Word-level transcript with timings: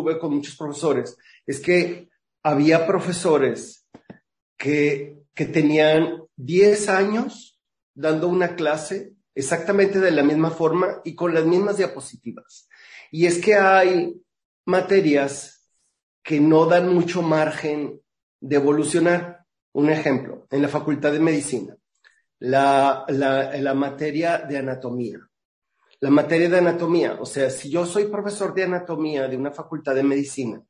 tuve 0.00 0.18
con 0.18 0.34
muchos 0.34 0.56
profesores 0.56 1.16
es 1.46 1.60
que 1.60 2.08
había 2.42 2.86
profesores 2.86 3.86
que, 4.56 5.18
que 5.34 5.46
tenían 5.46 6.22
10 6.36 6.88
años 6.88 7.58
dando 7.94 8.28
una 8.28 8.56
clase 8.56 9.14
exactamente 9.34 10.00
de 10.00 10.10
la 10.10 10.22
misma 10.22 10.50
forma 10.50 11.00
y 11.04 11.14
con 11.14 11.34
las 11.34 11.44
mismas 11.44 11.76
diapositivas. 11.76 12.68
Y 13.10 13.26
es 13.26 13.38
que 13.38 13.54
hay 13.54 14.14
materias 14.66 15.68
que 16.22 16.40
no 16.40 16.66
dan 16.66 16.94
mucho 16.94 17.22
margen 17.22 18.00
de 18.40 18.56
evolucionar. 18.56 19.44
Un 19.72 19.90
ejemplo, 19.90 20.46
en 20.50 20.62
la 20.62 20.68
Facultad 20.68 21.12
de 21.12 21.20
Medicina, 21.20 21.76
la, 22.40 23.04
la, 23.08 23.74
materia 23.74 24.38
de 24.38 24.58
anatomía. 24.58 25.18
La 26.00 26.10
materia 26.10 26.48
de 26.48 26.58
anatomía, 26.58 27.18
o 27.20 27.26
sea, 27.26 27.50
si 27.50 27.70
yo 27.70 27.84
soy 27.84 28.06
profesor 28.06 28.54
de 28.54 28.64
anatomía 28.64 29.28
de 29.28 29.36
una 29.36 29.50
facultad 29.50 29.94
de 29.94 30.02
medicina, 30.02 30.62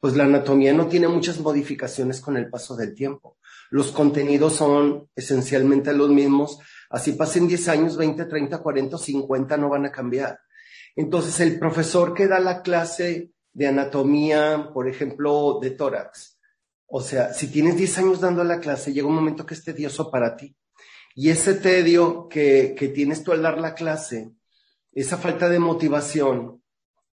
pues 0.00 0.14
la 0.14 0.24
anatomía 0.24 0.72
no 0.72 0.86
tiene 0.86 1.08
muchas 1.08 1.40
modificaciones 1.40 2.20
con 2.20 2.36
el 2.36 2.48
paso 2.48 2.76
del 2.76 2.94
tiempo. 2.94 3.38
Los 3.70 3.90
contenidos 3.90 4.54
son 4.54 5.08
esencialmente 5.16 5.92
los 5.92 6.10
mismos, 6.10 6.60
así 6.90 7.12
pasen 7.12 7.48
10 7.48 7.68
años, 7.68 7.96
20, 7.96 8.24
30, 8.24 8.58
40, 8.58 8.98
50, 8.98 9.56
no 9.56 9.68
van 9.68 9.86
a 9.86 9.92
cambiar. 9.92 10.38
Entonces, 10.94 11.40
el 11.40 11.58
profesor 11.58 12.14
que 12.14 12.28
da 12.28 12.38
la 12.38 12.62
clase 12.62 13.32
de 13.52 13.66
anatomía, 13.66 14.70
por 14.72 14.88
ejemplo, 14.88 15.58
de 15.60 15.70
tórax, 15.70 16.38
o 16.86 17.02
sea, 17.02 17.34
si 17.34 17.48
tienes 17.48 17.76
10 17.76 17.98
años 17.98 18.20
dando 18.20 18.44
la 18.44 18.60
clase, 18.60 18.92
llega 18.92 19.08
un 19.08 19.14
momento 19.14 19.44
que 19.44 19.54
es 19.54 19.64
tedioso 19.64 20.10
para 20.10 20.36
ti. 20.36 20.56
Y 21.14 21.30
ese 21.30 21.54
tedio 21.54 22.28
que, 22.28 22.74
que 22.78 22.88
tienes 22.88 23.24
tú 23.24 23.32
al 23.32 23.42
dar 23.42 23.58
la 23.58 23.74
clase, 23.74 24.32
esa 25.00 25.16
falta 25.16 25.48
de 25.48 25.58
motivación, 25.58 26.62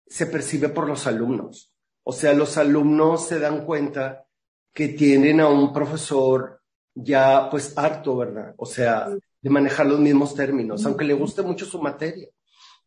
se 0.07 0.25
percibe 0.25 0.69
por 0.69 0.87
los 0.87 1.07
alumnos. 1.07 1.71
O 2.03 2.11
sea, 2.11 2.33
los 2.33 2.57
alumnos 2.57 3.27
se 3.27 3.39
dan 3.39 3.65
cuenta 3.65 4.25
que 4.73 4.89
tienen 4.89 5.39
a 5.39 5.47
un 5.47 5.71
profesor 5.73 6.61
ya 6.93 7.49
pues 7.49 7.77
harto, 7.77 8.17
¿verdad? 8.17 8.53
O 8.57 8.65
sea, 8.65 9.07
de 9.41 9.49
manejar 9.49 9.85
los 9.85 9.99
mismos 9.99 10.35
términos, 10.35 10.85
aunque 10.85 11.05
le 11.05 11.13
guste 11.13 11.41
mucho 11.41 11.65
su 11.65 11.81
materia. 11.81 12.27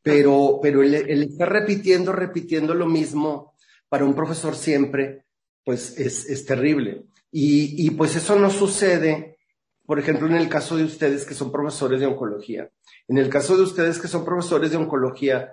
Pero, 0.02 0.58
pero 0.62 0.82
el, 0.82 0.94
el 0.94 1.22
estar 1.22 1.50
repitiendo, 1.50 2.12
repitiendo 2.12 2.74
lo 2.74 2.86
mismo 2.86 3.54
para 3.88 4.04
un 4.04 4.14
profesor 4.14 4.54
siempre, 4.54 5.24
pues 5.64 5.98
es, 5.98 6.28
es 6.28 6.44
terrible. 6.44 7.06
Y, 7.30 7.86
y 7.86 7.90
pues 7.90 8.14
eso 8.14 8.38
no 8.38 8.50
sucede, 8.50 9.38
por 9.86 9.98
ejemplo, 9.98 10.26
en 10.26 10.36
el 10.36 10.48
caso 10.48 10.76
de 10.76 10.84
ustedes 10.84 11.24
que 11.24 11.34
son 11.34 11.50
profesores 11.50 12.00
de 12.00 12.06
oncología. 12.06 12.70
En 13.08 13.18
el 13.18 13.28
caso 13.28 13.56
de 13.56 13.62
ustedes 13.62 13.98
que 13.98 14.08
son 14.08 14.24
profesores 14.24 14.70
de 14.70 14.76
oncología, 14.76 15.52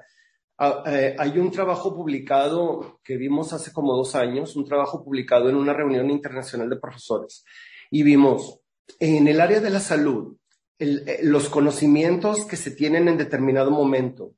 Ah, 0.63 0.83
eh, 0.85 1.15
hay 1.17 1.39
un 1.39 1.49
trabajo 1.49 1.95
publicado 1.95 2.99
que 3.03 3.17
vimos 3.17 3.51
hace 3.51 3.73
como 3.73 3.97
dos 3.97 4.13
años, 4.13 4.55
un 4.55 4.63
trabajo 4.63 5.03
publicado 5.03 5.49
en 5.49 5.55
una 5.55 5.73
reunión 5.73 6.11
internacional 6.11 6.69
de 6.69 6.77
profesores, 6.77 7.43
y 7.89 8.03
vimos 8.03 8.59
en 8.99 9.27
el 9.27 9.41
área 9.41 9.59
de 9.59 9.71
la 9.71 9.79
salud 9.79 10.37
eh, 10.77 11.21
los 11.23 11.49
conocimientos 11.49 12.45
que 12.45 12.57
se 12.57 12.69
tienen 12.69 13.07
en 13.07 13.17
determinado 13.17 13.71
momento 13.71 14.35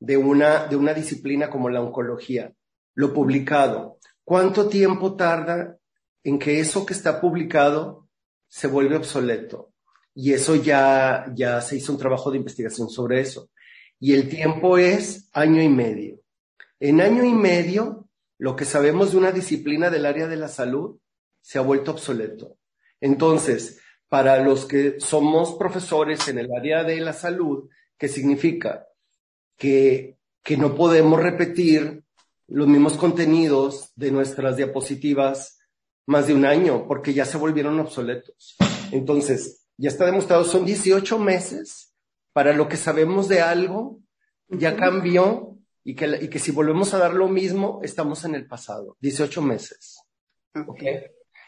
de 0.00 0.16
una, 0.16 0.64
de 0.68 0.76
una 0.76 0.94
disciplina 0.94 1.50
como 1.50 1.68
la 1.68 1.82
oncología, 1.82 2.50
lo 2.94 3.12
publicado, 3.12 3.98
¿cuánto 4.24 4.70
tiempo 4.70 5.16
tarda 5.16 5.76
en 6.24 6.38
que 6.38 6.60
eso 6.60 6.86
que 6.86 6.94
está 6.94 7.20
publicado 7.20 8.08
se 8.48 8.68
vuelve 8.68 8.96
obsoleto? 8.96 9.74
Y 10.20 10.32
eso 10.32 10.56
ya, 10.56 11.26
ya 11.36 11.60
se 11.60 11.76
hizo 11.76 11.92
un 11.92 11.98
trabajo 11.98 12.32
de 12.32 12.38
investigación 12.38 12.90
sobre 12.90 13.20
eso 13.20 13.50
y 14.00 14.14
el 14.14 14.28
tiempo 14.28 14.76
es 14.76 15.28
año 15.32 15.62
y 15.62 15.68
medio. 15.68 16.20
En 16.80 17.00
año 17.00 17.22
y 17.22 17.32
medio, 17.32 18.08
lo 18.36 18.56
que 18.56 18.64
sabemos 18.64 19.12
de 19.12 19.18
una 19.18 19.30
disciplina 19.30 19.90
del 19.90 20.06
área 20.06 20.26
de 20.26 20.34
la 20.34 20.48
salud 20.48 20.98
se 21.40 21.58
ha 21.58 21.60
vuelto 21.60 21.92
obsoleto. 21.92 22.56
Entonces, 23.00 23.80
para 24.08 24.42
los 24.42 24.64
que 24.64 24.98
somos 24.98 25.54
profesores 25.54 26.26
en 26.26 26.40
el 26.40 26.48
área 26.52 26.82
de 26.82 27.00
la 27.00 27.12
salud, 27.12 27.68
¿qué 27.96 28.08
significa? 28.08 28.88
Que, 29.56 30.18
que 30.42 30.56
no 30.56 30.74
podemos 30.74 31.22
repetir 31.22 32.02
los 32.48 32.66
mismos 32.66 32.94
contenidos 32.94 33.92
de 33.94 34.10
nuestras 34.10 34.56
diapositivas 34.56 35.60
más 36.06 36.26
de 36.26 36.34
un 36.34 36.44
año, 36.44 36.88
porque 36.88 37.14
ya 37.14 37.24
se 37.24 37.36
volvieron 37.36 37.78
obsoletos. 37.78 38.56
Entonces, 38.90 39.57
ya 39.78 39.88
está 39.88 40.04
demostrado, 40.04 40.44
son 40.44 40.66
18 40.66 41.18
meses 41.18 41.94
para 42.32 42.52
lo 42.52 42.68
que 42.68 42.76
sabemos 42.76 43.28
de 43.28 43.40
algo, 43.40 44.00
ya 44.48 44.76
cambió 44.76 45.56
y 45.84 45.94
que, 45.94 46.18
y 46.22 46.28
que 46.28 46.38
si 46.38 46.50
volvemos 46.50 46.92
a 46.92 46.98
dar 46.98 47.14
lo 47.14 47.28
mismo, 47.28 47.80
estamos 47.82 48.24
en 48.24 48.34
el 48.34 48.46
pasado, 48.46 48.96
18 49.00 49.40
meses. 49.40 50.02
Okay. 50.66 51.04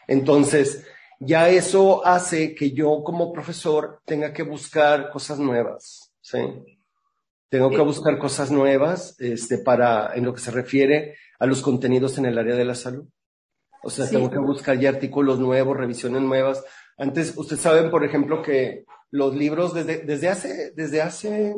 Entonces, 0.07 0.85
ya 1.19 1.49
eso 1.49 2.05
hace 2.05 2.55
que 2.55 2.71
yo 2.71 3.03
como 3.03 3.31
profesor 3.31 4.01
tenga 4.05 4.33
que 4.33 4.43
buscar 4.43 5.11
cosas 5.11 5.37
nuevas, 5.37 6.13
¿sí? 6.21 6.39
Tengo 7.49 7.69
que 7.69 7.81
buscar 7.81 8.17
cosas 8.17 8.49
nuevas, 8.49 9.15
este, 9.19 9.57
para, 9.57 10.15
en 10.15 10.23
lo 10.23 10.33
que 10.33 10.39
se 10.39 10.51
refiere 10.51 11.17
a 11.37 11.45
los 11.45 11.61
contenidos 11.61 12.17
en 12.17 12.25
el 12.25 12.37
área 12.37 12.55
de 12.55 12.63
la 12.63 12.75
salud. 12.75 13.05
O 13.83 13.89
sea, 13.89 14.09
tengo 14.09 14.29
que 14.31 14.39
buscar 14.39 14.79
ya 14.79 14.89
artículos 14.89 15.39
nuevos, 15.39 15.75
revisiones 15.75 16.21
nuevas. 16.21 16.63
Antes, 16.97 17.35
ustedes 17.37 17.61
saben, 17.61 17.89
por 17.89 18.03
ejemplo, 18.03 18.41
que 18.41 18.85
los 19.11 19.35
libros 19.35 19.73
desde, 19.73 19.99
desde, 19.99 20.29
hace, 20.29 20.71
desde 20.75 21.01
hace 21.01 21.55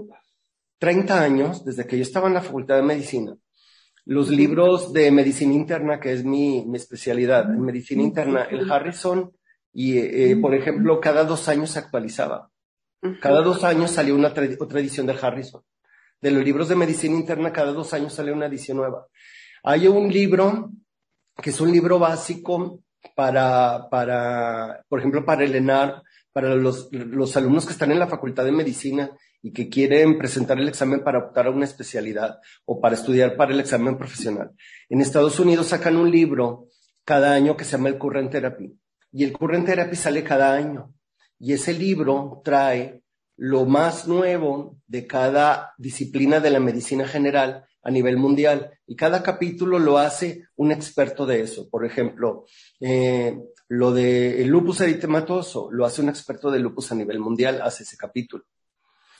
30 0.79 1.21
años, 1.21 1.65
desde 1.65 1.85
que 1.85 1.97
yo 1.97 2.03
estaba 2.03 2.27
en 2.27 2.33
la 2.33 2.41
Facultad 2.41 2.77
de 2.77 2.83
Medicina, 2.83 3.35
los 4.05 4.29
libros 4.29 4.91
de 4.91 5.11
medicina 5.11 5.53
interna, 5.53 5.99
que 5.99 6.11
es 6.11 6.25
mi, 6.25 6.65
mi 6.65 6.77
especialidad, 6.77 7.49
en 7.49 7.61
medicina 7.61 8.01
interna, 8.01 8.43
el 8.43 8.69
Harrison, 8.69 9.31
y 9.71 9.97
eh, 9.97 10.37
por 10.37 10.53
ejemplo, 10.53 10.99
cada 10.99 11.23
dos 11.23 11.47
años 11.47 11.71
se 11.71 11.79
actualizaba. 11.79 12.49
Cada 13.19 13.41
dos 13.41 13.63
años 13.65 13.91
salió 13.91 14.15
una 14.15 14.29
otra 14.29 14.79
edición 14.79 15.05
del 15.05 15.19
Harrison. 15.21 15.61
De 16.21 16.31
los 16.31 16.43
libros 16.43 16.69
de 16.69 16.75
medicina 16.75 17.15
interna, 17.15 17.51
cada 17.51 17.73
dos 17.73 17.93
años 17.93 18.13
sale 18.13 18.31
una 18.31 18.45
edición 18.45 18.77
nueva. 18.77 19.07
Hay 19.63 19.87
un 19.87 20.11
libro 20.11 20.71
que 21.41 21.49
es 21.49 21.59
un 21.59 21.71
libro 21.71 21.99
básico 21.99 22.81
para, 23.15 23.89
para, 23.89 24.83
por 24.87 24.99
ejemplo, 24.99 25.25
para 25.25 25.43
el 25.43 25.55
ENAR, 25.55 26.01
para 26.31 26.55
los, 26.55 26.89
los 26.91 27.37
alumnos 27.37 27.65
que 27.65 27.73
están 27.73 27.91
en 27.91 27.99
la 27.99 28.07
Facultad 28.07 28.45
de 28.45 28.51
Medicina 28.51 29.11
y 29.41 29.51
que 29.51 29.69
quieren 29.69 30.17
presentar 30.17 30.57
el 30.59 30.69
examen 30.69 31.03
para 31.03 31.19
optar 31.19 31.47
a 31.47 31.51
una 31.51 31.65
especialidad 31.65 32.39
o 32.65 32.79
para 32.79 32.95
estudiar 32.95 33.35
para 33.35 33.53
el 33.53 33.59
examen 33.59 33.97
profesional. 33.97 34.51
En 34.89 35.01
Estados 35.01 35.39
Unidos 35.39 35.67
sacan 35.67 35.97
un 35.97 36.09
libro 36.09 36.69
cada 37.03 37.33
año 37.33 37.57
que 37.57 37.65
se 37.65 37.73
llama 37.77 37.89
el 37.89 37.97
Current 37.97 38.31
Therapy 38.31 38.79
y 39.11 39.23
el 39.23 39.33
Current 39.33 39.65
Therapy 39.65 39.95
sale 39.95 40.23
cada 40.23 40.53
año 40.53 40.93
y 41.37 41.53
ese 41.53 41.73
libro 41.73 42.41
trae 42.43 43.03
lo 43.35 43.65
más 43.65 44.07
nuevo 44.07 44.77
de 44.87 45.05
cada 45.05 45.73
disciplina 45.77 46.39
de 46.39 46.49
la 46.49 46.59
medicina 46.59 47.07
general 47.07 47.65
a 47.83 47.91
nivel 47.91 48.17
mundial 48.17 48.71
y 48.87 48.95
cada 48.95 49.21
capítulo 49.21 49.77
lo 49.77 49.97
hace 49.97 50.47
un 50.55 50.71
experto 50.71 51.25
de 51.25 51.41
eso. 51.41 51.69
Por 51.69 51.85
ejemplo, 51.85 52.45
eh, 52.79 53.37
lo 53.67 53.91
de 53.91 54.43
lupus 54.45 54.81
eritematoso 54.81 55.69
lo 55.71 55.85
hace 55.85 56.01
un 56.01 56.09
experto 56.09 56.49
de 56.49 56.59
lupus 56.59 56.91
a 56.91 56.95
nivel 56.95 57.19
mundial, 57.19 57.61
hace 57.61 57.83
ese 57.83 57.97
capítulo. 57.97 58.45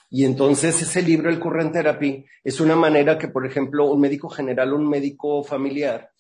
Y 0.10 0.26
entonces 0.26 0.80
ese 0.82 1.02
libro, 1.02 1.30
el 1.30 1.40
Current 1.40 1.74
Therapy, 1.74 2.24
es 2.44 2.62
una 2.62 2.76
manera 2.76 3.18
que, 3.18 3.30
por 3.30 3.46
ejemplo, 3.46 3.92
un 3.92 4.00
médico 4.00 4.30
general, 4.30 4.74
un 4.74 4.88
médico 4.88 5.44
familiar, 5.44 6.12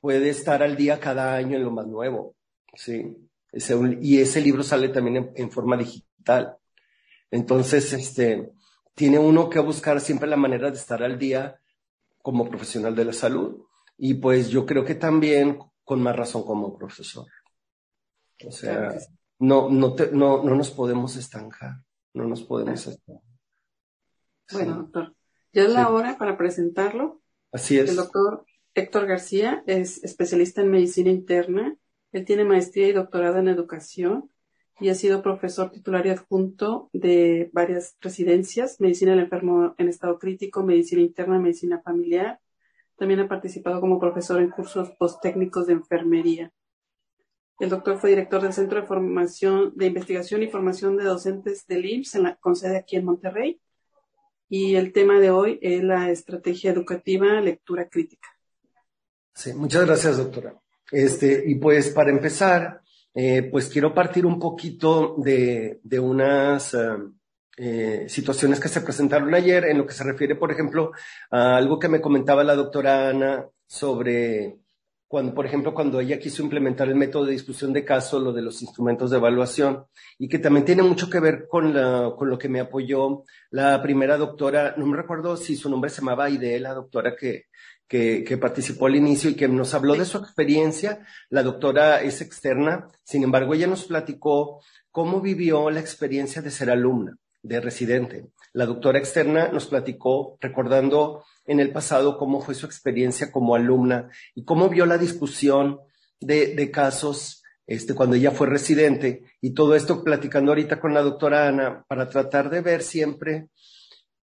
puede 0.00 0.30
estar 0.30 0.62
al 0.62 0.76
día 0.76 0.98
cada 0.98 1.34
año 1.34 1.56
en 1.56 1.62
lo 1.62 1.70
más 1.70 1.86
nuevo. 1.86 2.34
Sí. 2.74 3.16
y 4.02 4.20
ese 4.20 4.40
libro 4.40 4.62
sale 4.62 4.88
también 4.88 5.32
en, 5.34 5.50
forma 5.50 5.76
digital. 5.76 6.56
Entonces, 7.30 7.92
este, 7.92 8.50
tiene 8.94 9.18
uno 9.18 9.48
que 9.48 9.60
buscar 9.60 10.00
siempre 10.00 10.28
la 10.28 10.36
manera 10.36 10.70
de 10.70 10.76
estar 10.76 11.02
al 11.02 11.18
día 11.18 11.58
como 12.26 12.48
profesional 12.48 12.96
de 12.96 13.04
la 13.04 13.12
salud. 13.12 13.62
Y 13.96 14.14
pues 14.14 14.48
yo 14.48 14.66
creo 14.66 14.84
que 14.84 14.96
también 14.96 15.60
con 15.84 16.02
más 16.02 16.16
razón 16.16 16.42
como 16.42 16.76
profesor. 16.76 17.28
O 18.44 18.50
sea, 18.50 18.98
no, 19.38 19.70
no, 19.70 19.94
no, 20.12 20.42
no 20.42 20.54
nos 20.56 20.72
podemos 20.72 21.14
estancar, 21.14 21.76
no 22.14 22.24
nos 22.24 22.42
podemos 22.42 22.84
estancar. 22.84 23.22
Bueno, 24.50 24.74
doctor, 24.74 25.14
ya 25.52 25.62
es 25.62 25.70
la 25.70 25.88
hora 25.88 26.18
para 26.18 26.36
presentarlo. 26.36 27.22
Así 27.52 27.78
es. 27.78 27.90
El 27.90 27.96
doctor 27.96 28.44
Héctor 28.74 29.06
García 29.06 29.62
es 29.68 30.02
especialista 30.02 30.62
en 30.62 30.72
medicina 30.72 31.10
interna. 31.10 31.76
Él 32.10 32.24
tiene 32.24 32.44
maestría 32.44 32.88
y 32.88 32.92
doctorado 32.92 33.38
en 33.38 33.46
educación 33.46 34.32
y 34.78 34.90
ha 34.90 34.94
sido 34.94 35.22
profesor 35.22 35.70
titular 35.70 36.06
y 36.06 36.10
adjunto 36.10 36.90
de 36.92 37.50
varias 37.52 37.96
residencias, 38.00 38.80
medicina 38.80 39.12
del 39.12 39.20
enfermo 39.20 39.74
en 39.78 39.88
estado 39.88 40.18
crítico, 40.18 40.62
medicina 40.62 41.00
interna, 41.00 41.38
medicina 41.38 41.80
familiar. 41.82 42.40
También 42.96 43.20
ha 43.20 43.28
participado 43.28 43.80
como 43.80 43.98
profesor 43.98 44.40
en 44.40 44.50
cursos 44.50 44.90
posttécnicos 44.98 45.66
de 45.66 45.74
enfermería. 45.74 46.52
El 47.58 47.70
doctor 47.70 47.98
fue 47.98 48.10
director 48.10 48.42
del 48.42 48.52
Centro 48.52 48.80
de 48.80 48.86
Formación 48.86 49.72
de 49.76 49.86
Investigación 49.86 50.42
y 50.42 50.48
Formación 50.48 50.98
de 50.98 51.04
Docentes 51.04 51.66
del 51.66 51.86
IMSS, 51.86 52.36
con 52.38 52.54
sede 52.54 52.76
aquí 52.76 52.96
en 52.96 53.06
Monterrey. 53.06 53.60
Y 54.48 54.76
el 54.76 54.92
tema 54.92 55.18
de 55.18 55.30
hoy 55.30 55.58
es 55.62 55.82
la 55.82 56.10
estrategia 56.10 56.70
educativa 56.70 57.40
lectura 57.40 57.88
crítica. 57.88 58.28
Sí, 59.34 59.54
muchas 59.54 59.86
gracias, 59.86 60.18
doctora. 60.18 60.54
Este, 60.92 61.44
y 61.46 61.54
pues 61.56 61.90
para 61.90 62.10
empezar, 62.10 62.82
eh, 63.16 63.48
pues 63.50 63.68
quiero 63.68 63.94
partir 63.94 64.26
un 64.26 64.38
poquito 64.38 65.16
de, 65.16 65.80
de 65.82 65.98
unas 65.98 66.76
eh, 67.58 68.04
situaciones 68.10 68.60
que 68.60 68.68
se 68.68 68.82
presentaron 68.82 69.34
ayer 69.34 69.64
en 69.64 69.78
lo 69.78 69.86
que 69.86 69.94
se 69.94 70.04
refiere, 70.04 70.34
por 70.34 70.52
ejemplo, 70.52 70.92
a 71.30 71.56
algo 71.56 71.78
que 71.78 71.88
me 71.88 72.02
comentaba 72.02 72.44
la 72.44 72.54
doctora 72.54 73.08
Ana 73.08 73.46
sobre 73.66 74.58
cuando, 75.08 75.32
por 75.34 75.46
ejemplo, 75.46 75.72
cuando 75.72 76.00
ella 76.00 76.18
quiso 76.18 76.42
implementar 76.42 76.88
el 76.88 76.96
método 76.96 77.24
de 77.24 77.32
discusión 77.32 77.72
de 77.72 77.84
caso, 77.84 78.20
lo 78.20 78.32
de 78.32 78.42
los 78.42 78.60
instrumentos 78.60 79.10
de 79.10 79.16
evaluación, 79.16 79.86
y 80.18 80.28
que 80.28 80.38
también 80.38 80.66
tiene 80.66 80.82
mucho 80.82 81.08
que 81.08 81.20
ver 81.20 81.46
con 81.48 81.72
lo 81.72 82.38
que 82.38 82.48
me 82.48 82.60
apoyó 82.60 83.22
la 83.50 83.80
primera 83.80 84.18
doctora, 84.18 84.74
no 84.76 84.84
me 84.84 84.96
recuerdo 84.96 85.36
si 85.36 85.56
su 85.56 85.70
nombre 85.70 85.90
se 85.90 86.02
llamaba 86.02 86.24
Aide, 86.24 86.60
la 86.60 86.74
doctora 86.74 87.14
que, 87.16 87.46
que, 87.88 88.38
participó 88.40 88.86
al 88.86 88.96
inicio 88.96 89.30
y 89.30 89.34
que 89.34 89.48
nos 89.48 89.74
habló 89.74 89.94
de 89.94 90.04
su 90.04 90.18
experiencia. 90.18 91.06
La 91.28 91.42
doctora 91.42 92.02
es 92.02 92.20
externa, 92.20 92.88
sin 93.04 93.22
embargo, 93.24 93.54
ella 93.54 93.66
nos 93.66 93.84
platicó 93.84 94.60
cómo 94.90 95.20
vivió 95.20 95.70
la 95.70 95.80
experiencia 95.80 96.42
de 96.42 96.50
ser 96.50 96.70
alumna, 96.70 97.16
de 97.42 97.60
residente. 97.60 98.26
La 98.52 98.66
doctora 98.66 98.98
externa 98.98 99.48
nos 99.48 99.66
platicó, 99.66 100.38
recordando 100.40 101.24
en 101.44 101.60
el 101.60 101.72
pasado 101.72 102.18
cómo 102.18 102.40
fue 102.40 102.54
su 102.54 102.66
experiencia 102.66 103.30
como 103.30 103.54
alumna 103.54 104.10
y 104.34 104.44
cómo 104.44 104.68
vio 104.68 104.86
la 104.86 104.98
discusión 104.98 105.80
de, 106.20 106.54
de 106.54 106.70
casos 106.70 107.42
este, 107.66 107.94
cuando 107.94 108.14
ella 108.16 108.30
fue 108.30 108.46
residente 108.46 109.24
y 109.40 109.52
todo 109.52 109.74
esto 109.74 110.04
platicando 110.04 110.52
ahorita 110.52 110.80
con 110.80 110.94
la 110.94 111.02
doctora 111.02 111.48
Ana 111.48 111.84
para 111.88 112.08
tratar 112.08 112.48
de 112.48 112.60
ver 112.60 112.82
siempre 112.82 113.48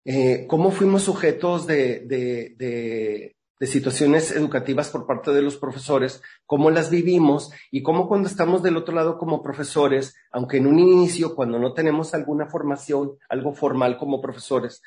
eh, 0.06 0.46
cómo 0.48 0.70
fuimos 0.72 1.04
sujetos 1.04 1.66
de, 1.66 3.36
de, 3.64 3.68
situaciones 3.68 4.32
educativas 4.32 4.90
por 4.90 5.06
parte 5.06 5.32
de 5.32 5.42
los 5.42 5.58
profesores, 5.58 6.22
cómo 6.46 6.70
las 6.70 6.90
vivimos 6.90 7.52
y 7.72 7.82
cómo 7.82 8.08
cuando 8.08 8.28
estamos 8.28 8.62
del 8.64 8.78
otro 8.78 8.94
lado 8.94 9.18
como 9.18 9.42
profesores, 9.42 10.16
aunque 10.32 10.58
en 10.58 10.68
un 10.68 10.80
inicio, 10.80 11.36
cuando 11.36 11.60
no 11.60 11.74
tenemos 11.74 12.14
alguna 12.14 12.48
formación, 12.48 13.18
algo 13.30 13.54
formal 13.54 13.98
como 13.98 14.22
profesores, 14.22 14.82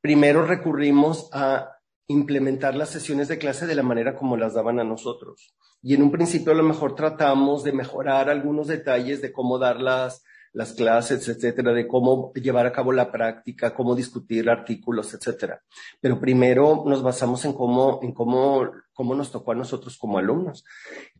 primero 0.00 0.44
recurrimos 0.44 1.28
a 1.32 1.78
implementar 2.08 2.74
las 2.74 2.88
sesiones 2.88 3.28
de 3.28 3.38
clase 3.38 3.66
de 3.66 3.74
la 3.74 3.82
manera 3.82 4.16
como 4.16 4.36
las 4.36 4.54
daban 4.54 4.80
a 4.80 4.84
nosotros. 4.84 5.54
Y 5.82 5.94
en 5.94 6.02
un 6.02 6.10
principio 6.10 6.52
a 6.52 6.56
lo 6.56 6.62
mejor 6.62 6.94
tratamos 6.94 7.62
de 7.62 7.72
mejorar 7.72 8.30
algunos 8.30 8.66
detalles 8.66 9.20
de 9.20 9.32
cómo 9.32 9.58
dar 9.58 9.80
las, 9.80 10.24
las 10.58 10.72
clases, 10.72 11.28
etcétera, 11.28 11.72
de 11.72 11.86
cómo 11.86 12.32
llevar 12.34 12.66
a 12.66 12.72
cabo 12.72 12.90
la 12.90 13.12
práctica, 13.12 13.72
cómo 13.72 13.94
discutir 13.94 14.50
artículos, 14.50 15.14
etcétera. 15.14 15.62
Pero 16.00 16.18
primero 16.18 16.82
nos 16.84 17.00
basamos 17.00 17.44
en 17.44 17.52
cómo, 17.52 18.00
en 18.02 18.10
cómo, 18.10 18.68
cómo 18.92 19.14
nos 19.14 19.30
tocó 19.30 19.52
a 19.52 19.54
nosotros 19.54 19.96
como 19.96 20.18
alumnos. 20.18 20.64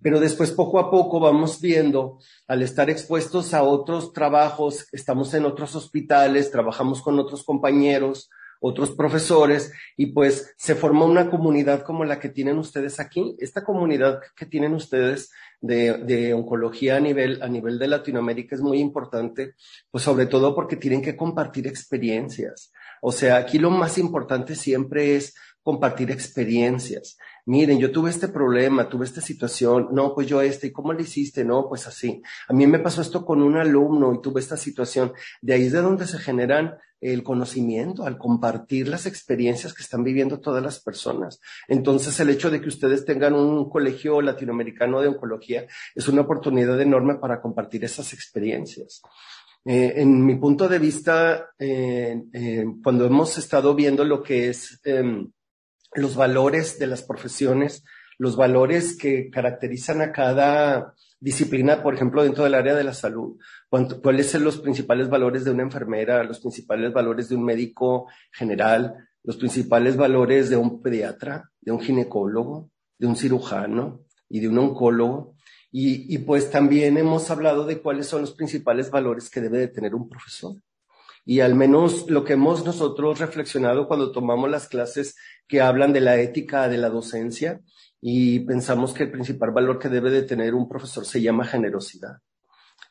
Pero 0.03 0.19
después, 0.19 0.51
poco 0.51 0.81
a 0.81 0.91
poco, 0.91 1.21
vamos 1.21 1.61
viendo, 1.61 2.19
al 2.49 2.63
estar 2.63 2.91
expuestos 2.91 3.55
a 3.55 3.63
otros 3.63 4.13
trabajos, 4.13 4.89
estamos 4.91 5.33
en 5.35 5.45
otros 5.45 5.77
hospitales, 5.77 6.51
trabajamos 6.51 7.01
con 7.01 7.17
otros 7.21 7.45
compañeros, 7.45 8.31
otros 8.61 8.93
profesores 8.93 9.73
y 9.97 10.07
pues 10.07 10.55
se 10.57 10.75
formó 10.75 11.07
una 11.07 11.31
comunidad 11.31 11.83
como 11.83 12.05
la 12.05 12.19
que 12.19 12.29
tienen 12.29 12.59
ustedes 12.59 13.01
aquí. 13.01 13.37
Esta 13.39 13.65
comunidad 13.65 14.21
que 14.37 14.47
tienen 14.47 14.75
ustedes 14.75 15.31
de, 15.61 15.99
de, 15.99 16.35
oncología 16.35 16.97
a 16.97 17.01
nivel, 17.01 17.43
a 17.43 17.49
nivel 17.49 17.79
de 17.79 17.89
Latinoamérica 17.89 18.55
es 18.55 18.63
muy 18.63 18.79
importante, 18.79 19.55
pues 19.91 20.05
sobre 20.05 20.27
todo 20.27 20.55
porque 20.55 20.77
tienen 20.77 21.03
que 21.03 21.17
compartir 21.17 21.67
experiencias. 21.67 22.73
O 23.01 23.13
sea, 23.13 23.37
aquí 23.37 23.59
lo 23.59 23.71
más 23.71 23.99
importante 23.99 24.55
siempre 24.55 25.17
es 25.17 25.35
compartir 25.63 26.11
experiencias. 26.11 27.19
Miren, 27.49 27.79
yo 27.79 27.91
tuve 27.91 28.11
este 28.11 28.29
problema, 28.29 28.91
tuve 28.91 29.07
esta 29.07 29.23
situación, 29.23 29.89
no, 29.93 30.15
pues 30.15 30.27
yo 30.27 30.43
este, 30.43 30.67
¿y 30.67 30.71
cómo 30.71 30.93
le 30.93 31.05
hiciste? 31.05 31.47
No, 31.47 31.67
pues 31.67 31.87
así. 31.87 32.21
A 32.47 32.53
mí 32.53 32.67
me 32.67 32.79
pasó 32.79 33.01
esto 33.01 33.25
con 33.25 33.41
un 33.41 33.57
alumno 33.57 34.13
y 34.13 34.21
tuve 34.21 34.41
esta 34.41 34.59
situación. 34.59 35.15
De 35.41 35.55
ahí 35.55 35.63
es 35.63 35.73
de 35.73 35.81
donde 35.81 36.07
se 36.07 36.19
generan 36.19 36.77
el 37.01 37.23
conocimiento, 37.23 38.05
al 38.05 38.19
compartir 38.19 38.89
las 38.89 39.07
experiencias 39.07 39.73
que 39.73 39.83
están 39.83 40.05
viviendo 40.05 40.41
todas 40.41 40.63
las 40.63 40.79
personas. 40.79 41.41
Entonces, 41.69 42.21
el 42.21 42.29
hecho 42.29 42.51
de 42.51 42.61
que 42.61 42.69
ustedes 42.69 43.07
tengan 43.07 43.33
un 43.33 43.71
colegio 43.71 44.21
latinoamericano 44.21 45.01
de 45.01 45.09
oncología 45.09 45.67
es 45.95 46.07
una 46.07 46.21
oportunidad 46.21 46.79
enorme 46.79 47.15
para 47.15 47.41
compartir 47.41 47.83
esas 47.83 48.13
experiencias. 48.13 49.01
Eh, 49.65 49.95
en 49.97 50.23
mi 50.23 50.37
punto 50.37 50.69
de 50.69 50.79
vista, 50.79 51.49
eh, 51.59 52.25
eh, 52.31 52.67
cuando 52.85 53.07
hemos 53.07 53.39
estado 53.39 53.75
viendo 53.75 54.05
lo 54.05 54.23
que 54.23 54.51
es 54.51 54.79
em, 54.85 55.31
los 55.95 56.17
valores 56.17 56.79
de 56.79 56.87
las 56.87 57.03
profesiones, 57.03 57.85
los 58.19 58.37
valores 58.37 58.97
que 58.97 59.31
caracterizan 59.31 60.03
a 60.03 60.13
cada 60.13 60.95
disciplina, 61.21 61.83
por 61.83 61.95
ejemplo, 61.95 62.23
dentro 62.23 62.45
del 62.45 62.55
área 62.55 62.75
de 62.75 62.85
la 62.85 62.93
salud, 62.93 63.39
cuáles 64.03 64.31
son 64.31 64.45
los 64.45 64.59
principales 64.59 65.09
valores 65.09 65.45
de 65.45 65.51
una 65.51 65.63
enfermera, 65.63 66.23
los 66.25 66.41
principales 66.41 66.93
valores 66.93 67.29
de 67.29 67.37
un 67.37 67.45
médico 67.45 68.07
general, 68.33 69.09
los 69.23 69.37
principales 69.37 69.97
valores 69.97 70.49
de 70.49 70.57
un 70.57 70.81
pediatra, 70.83 71.51
de 71.61 71.73
un 71.73 71.81
ginecólogo, 71.81 72.71
de 72.99 73.07
un 73.07 73.17
cirujano 73.17 74.05
y 74.29 74.41
de 74.41 74.49
un 74.49 74.59
oncólogo. 74.59 75.35
Y, 75.71 76.15
y 76.15 76.19
pues 76.19 76.51
también 76.51 76.97
hemos 76.97 77.31
hablado 77.31 77.67
de 77.67 77.81
cuáles 77.83 78.07
son 78.07 78.23
los 78.23 78.33
principales 78.33 78.91
valores 78.91 79.29
que 79.29 79.41
debe 79.41 79.59
de 79.59 79.69
tener 79.69 79.95
un 79.95 80.09
profesor. 80.09 80.55
Y 81.29 81.41
al 81.41 81.55
menos 81.55 82.09
lo 82.09 82.25
que 82.25 82.33
hemos 82.33 82.65
nosotros 82.65 83.19
reflexionado 83.19 83.87
cuando 83.87 84.13
tomamos 84.13 84.51
las 84.51 84.67
clases 84.67 85.15
que 85.47 85.61
hablan 85.61 85.93
de 85.93 86.01
la 86.01 86.17
ética 86.17 86.71
de 86.71 86.79
la 86.79 86.89
docencia 86.89 87.61
y 88.01 88.41
pensamos 88.47 88.95
que 88.95 89.03
el 89.03 89.11
principal 89.11 89.51
valor 89.51 89.79
que 89.79 89.91
debe 89.91 90.11
de 90.11 90.23
tener 90.23 90.55
un 90.55 90.71
profesor 90.71 91.05
se 91.05 91.21
llama 91.21 91.45
generosidad. 91.45 92.21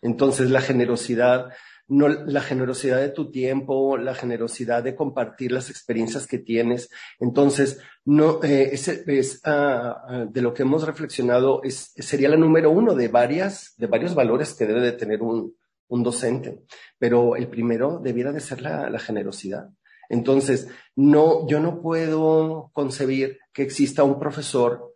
Entonces, 0.03 0.51
la 0.51 0.61
generosidad, 0.61 1.49
no, 1.87 2.09
la 2.09 2.41
generosidad 2.41 2.99
de 2.99 3.09
tu 3.09 3.31
tiempo, 3.31 3.97
la 3.97 4.13
generosidad 4.13 4.83
de 4.83 4.93
compartir 4.93 5.51
las 5.51 5.71
experiencias 5.71 6.27
que 6.27 6.37
tienes. 6.37 6.91
Entonces, 7.19 7.79
no, 8.05 8.43
eh, 8.43 8.69
es, 8.71 9.41
ah, 9.45 10.03
ah, 10.07 10.25
de 10.29 10.41
lo 10.43 10.53
que 10.53 10.61
hemos 10.61 10.85
reflexionado, 10.85 11.63
es, 11.63 11.91
sería 11.97 12.29
la 12.29 12.37
número 12.37 12.69
uno 12.69 12.93
de 12.93 13.07
varias, 13.07 13.73
de 13.77 13.87
varios 13.87 14.13
valores 14.13 14.53
que 14.53 14.67
debe 14.67 14.81
de 14.81 14.91
tener 14.91 15.23
un, 15.23 15.55
un 15.87 16.03
docente. 16.03 16.63
Pero 16.97 17.35
el 17.35 17.47
primero 17.47 17.99
debiera 17.99 18.31
de 18.31 18.39
ser 18.39 18.61
la, 18.61 18.89
la 18.89 18.99
generosidad. 18.99 19.69
Entonces, 20.09 20.67
no, 20.95 21.47
yo 21.47 21.59
no 21.59 21.81
puedo 21.81 22.71
concebir 22.73 23.39
que 23.53 23.63
exista 23.63 24.03
un 24.03 24.19
profesor 24.19 24.95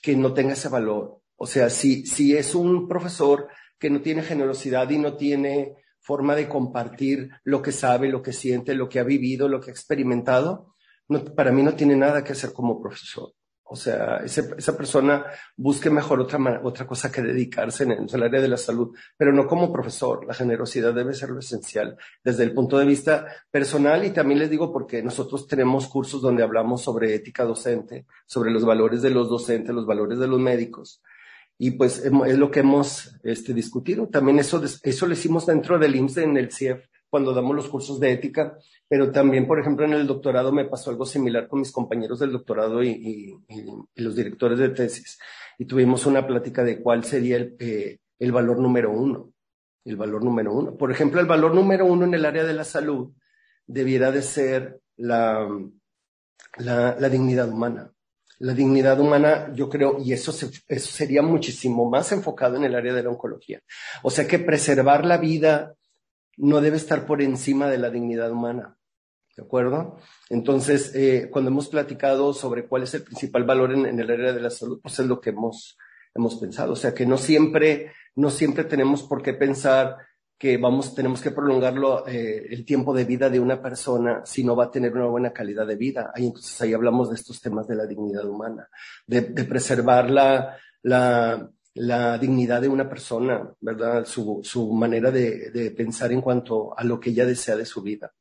que 0.00 0.16
no 0.16 0.34
tenga 0.34 0.52
ese 0.52 0.68
valor. 0.68 1.20
O 1.36 1.46
sea, 1.46 1.70
si, 1.70 2.06
si 2.06 2.36
es 2.36 2.54
un 2.54 2.88
profesor 2.88 3.48
que 3.78 3.90
no 3.90 4.00
tiene 4.00 4.22
generosidad 4.22 4.88
y 4.90 4.98
no 4.98 5.16
tiene 5.16 5.76
forma 6.00 6.34
de 6.34 6.48
compartir 6.48 7.30
lo 7.44 7.62
que 7.62 7.72
sabe, 7.72 8.08
lo 8.08 8.22
que 8.22 8.32
siente, 8.32 8.74
lo 8.74 8.88
que 8.88 8.98
ha 8.98 9.04
vivido, 9.04 9.48
lo 9.48 9.60
que 9.60 9.70
ha 9.70 9.72
experimentado, 9.72 10.74
para 11.36 11.52
mí 11.52 11.62
no 11.62 11.74
tiene 11.74 11.96
nada 11.96 12.24
que 12.24 12.32
hacer 12.32 12.52
como 12.52 12.80
profesor. 12.80 13.32
O 13.72 13.76
sea, 13.76 14.18
esa 14.18 14.76
persona 14.76 15.24
busque 15.56 15.88
mejor 15.88 16.20
otra, 16.20 16.60
otra 16.62 16.86
cosa 16.86 17.10
que 17.10 17.22
dedicarse 17.22 17.84
en 17.84 17.92
el, 17.92 18.22
área 18.22 18.40
de 18.40 18.48
la 18.48 18.58
salud, 18.58 18.94
pero 19.16 19.32
no 19.32 19.46
como 19.46 19.72
profesor. 19.72 20.26
La 20.26 20.34
generosidad 20.34 20.92
debe 20.92 21.14
ser 21.14 21.30
lo 21.30 21.38
esencial 21.38 21.96
desde 22.22 22.44
el 22.44 22.52
punto 22.52 22.78
de 22.78 22.84
vista 22.84 23.26
personal 23.50 24.04
y 24.04 24.10
también 24.10 24.40
les 24.40 24.50
digo 24.50 24.70
porque 24.70 25.02
nosotros 25.02 25.46
tenemos 25.46 25.86
cursos 25.86 26.20
donde 26.20 26.42
hablamos 26.42 26.82
sobre 26.82 27.14
ética 27.14 27.44
docente, 27.44 28.04
sobre 28.26 28.50
los 28.50 28.64
valores 28.64 29.00
de 29.00 29.08
los 29.08 29.30
docentes, 29.30 29.74
los 29.74 29.86
valores 29.86 30.18
de 30.18 30.26
los 30.28 30.38
médicos 30.38 31.02
y 31.56 31.70
pues 31.70 32.04
es 32.04 32.38
lo 32.38 32.50
que 32.50 32.60
hemos 32.60 33.16
este, 33.22 33.54
discutido. 33.54 34.08
También 34.08 34.38
eso, 34.38 34.62
eso 34.82 35.06
lo 35.06 35.12
hicimos 35.12 35.46
dentro 35.46 35.78
del 35.78 35.96
IMSS 35.96 36.16
en 36.18 36.36
el 36.36 36.52
CIEF 36.52 36.84
cuando 37.12 37.34
damos 37.34 37.54
los 37.54 37.68
cursos 37.68 38.00
de 38.00 38.10
ética, 38.10 38.56
pero 38.88 39.12
también, 39.12 39.46
por 39.46 39.60
ejemplo, 39.60 39.84
en 39.84 39.92
el 39.92 40.06
doctorado 40.06 40.50
me 40.50 40.64
pasó 40.64 40.88
algo 40.88 41.04
similar 41.04 41.46
con 41.46 41.58
mis 41.58 41.70
compañeros 41.70 42.18
del 42.18 42.32
doctorado 42.32 42.82
y, 42.82 43.36
los 43.96 44.16
directores 44.16 44.58
de 44.58 44.70
tesis. 44.70 45.18
Y 45.58 45.66
tuvimos 45.66 46.06
una 46.06 46.26
plática 46.26 46.64
de 46.64 46.80
cuál 46.80 47.04
sería 47.04 47.36
el, 47.36 47.54
eh, 47.58 47.98
el 48.18 48.32
valor 48.32 48.58
número 48.60 48.90
uno. 48.90 49.30
El 49.84 49.96
valor 49.96 50.24
número 50.24 50.54
uno. 50.54 50.74
Por 50.74 50.90
ejemplo, 50.90 51.20
el 51.20 51.26
valor 51.26 51.54
número 51.54 51.84
uno 51.84 52.06
en 52.06 52.14
el 52.14 52.24
área 52.24 52.44
de 52.44 52.54
la 52.54 52.64
salud 52.64 53.12
debiera 53.66 54.10
de 54.10 54.22
ser 54.22 54.80
la, 54.96 55.46
la, 56.56 56.96
la 56.98 57.08
dignidad 57.10 57.50
humana 57.50 57.92
la 58.38 58.54
dignidad 58.54 58.98
humana, 58.98 59.52
yo 59.54 59.68
creo, 59.68 59.98
y 60.00 60.12
eso, 60.12 60.32
eso 60.32 60.90
sería 60.90 61.22
muchísimo 61.22 61.88
más 61.88 62.10
enfocado 62.10 62.56
en 62.56 62.64
el 62.64 62.74
área 62.74 62.92
de 62.92 63.04
la 63.04 63.10
oncología. 63.10 63.60
O 64.02 64.10
sea 64.10 64.26
que 64.26 64.40
preservar 64.40 65.04
la 65.04 65.18
vida 65.18 65.76
no 66.36 66.60
debe 66.60 66.76
estar 66.76 67.06
por 67.06 67.22
encima 67.22 67.68
de 67.68 67.78
la 67.78 67.90
dignidad 67.90 68.30
humana. 68.30 68.76
¿De 69.36 69.42
acuerdo? 69.42 69.98
Entonces, 70.28 70.94
eh, 70.94 71.28
cuando 71.30 71.50
hemos 71.50 71.68
platicado 71.68 72.34
sobre 72.34 72.66
cuál 72.66 72.82
es 72.82 72.92
el 72.94 73.02
principal 73.02 73.44
valor 73.44 73.72
en, 73.72 73.98
el 73.98 74.10
área 74.10 74.32
de 74.32 74.40
la 74.40 74.50
salud, 74.50 74.80
pues 74.82 74.98
es 74.98 75.06
lo 75.06 75.20
que 75.20 75.30
hemos, 75.30 75.78
hemos 76.14 76.36
pensado. 76.36 76.74
O 76.74 76.76
sea 76.76 76.92
que 76.92 77.06
no 77.06 77.16
siempre, 77.16 77.92
no 78.14 78.30
siempre 78.30 78.64
tenemos 78.64 79.02
por 79.02 79.22
qué 79.22 79.32
pensar 79.32 79.96
que 80.38 80.58
vamos, 80.58 80.94
tenemos 80.94 81.22
que 81.22 81.30
prolongarlo 81.30 82.06
eh, 82.06 82.46
el 82.50 82.66
tiempo 82.66 82.92
de 82.92 83.04
vida 83.04 83.30
de 83.30 83.40
una 83.40 83.62
persona 83.62 84.22
si 84.26 84.44
no 84.44 84.54
va 84.54 84.64
a 84.64 84.70
tener 84.70 84.92
una 84.92 85.06
buena 85.06 85.32
calidad 85.32 85.66
de 85.66 85.76
vida. 85.76 86.12
Ahí 86.14 86.26
entonces 86.26 86.60
ahí 86.60 86.74
hablamos 86.74 87.08
de 87.08 87.14
estos 87.14 87.40
temas 87.40 87.66
de 87.66 87.76
la 87.76 87.86
dignidad 87.86 88.26
humana, 88.26 88.68
de, 89.06 89.22
de 89.22 89.44
preservar 89.44 90.10
la, 90.10 90.58
la, 90.82 91.48
la, 91.74 92.18
dignidad 92.18 92.60
de 92.60 92.68
una 92.68 92.88
persona, 92.88 93.52
¿verdad? 93.60 94.04
Su, 94.04 94.40
su 94.42 94.72
manera 94.72 95.10
de, 95.10 95.50
de, 95.50 95.70
pensar 95.70 96.12
en 96.12 96.20
cuanto 96.20 96.76
a 96.78 96.84
lo 96.84 96.98
que 97.00 97.10
ella 97.10 97.26
desea 97.26 97.56
de 97.56 97.66
su 97.66 97.82
vida. 97.82 98.12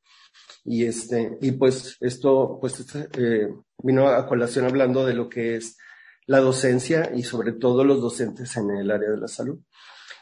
Y 0.64 0.86
este, 0.86 1.38
y 1.42 1.52
pues 1.54 1.98
esto, 2.00 2.58
pues 2.62 2.80
este, 2.80 3.08
eh, 3.18 3.50
vino 3.82 4.08
a 4.08 4.28
colación 4.28 4.66
hablando 4.66 5.06
de 5.06 5.14
lo 5.14 5.28
que 5.28 5.56
es 5.56 5.78
la 6.28 6.40
docencia 6.40 7.12
y 7.14 7.24
sobre 7.24 7.54
todo 7.54 7.84
los 7.84 8.00
docentes 8.02 8.56
en 8.58 8.72
el 8.72 8.92
área 8.92 9.10
de 9.10 9.18
la 9.18 9.28
salud. 9.28 9.60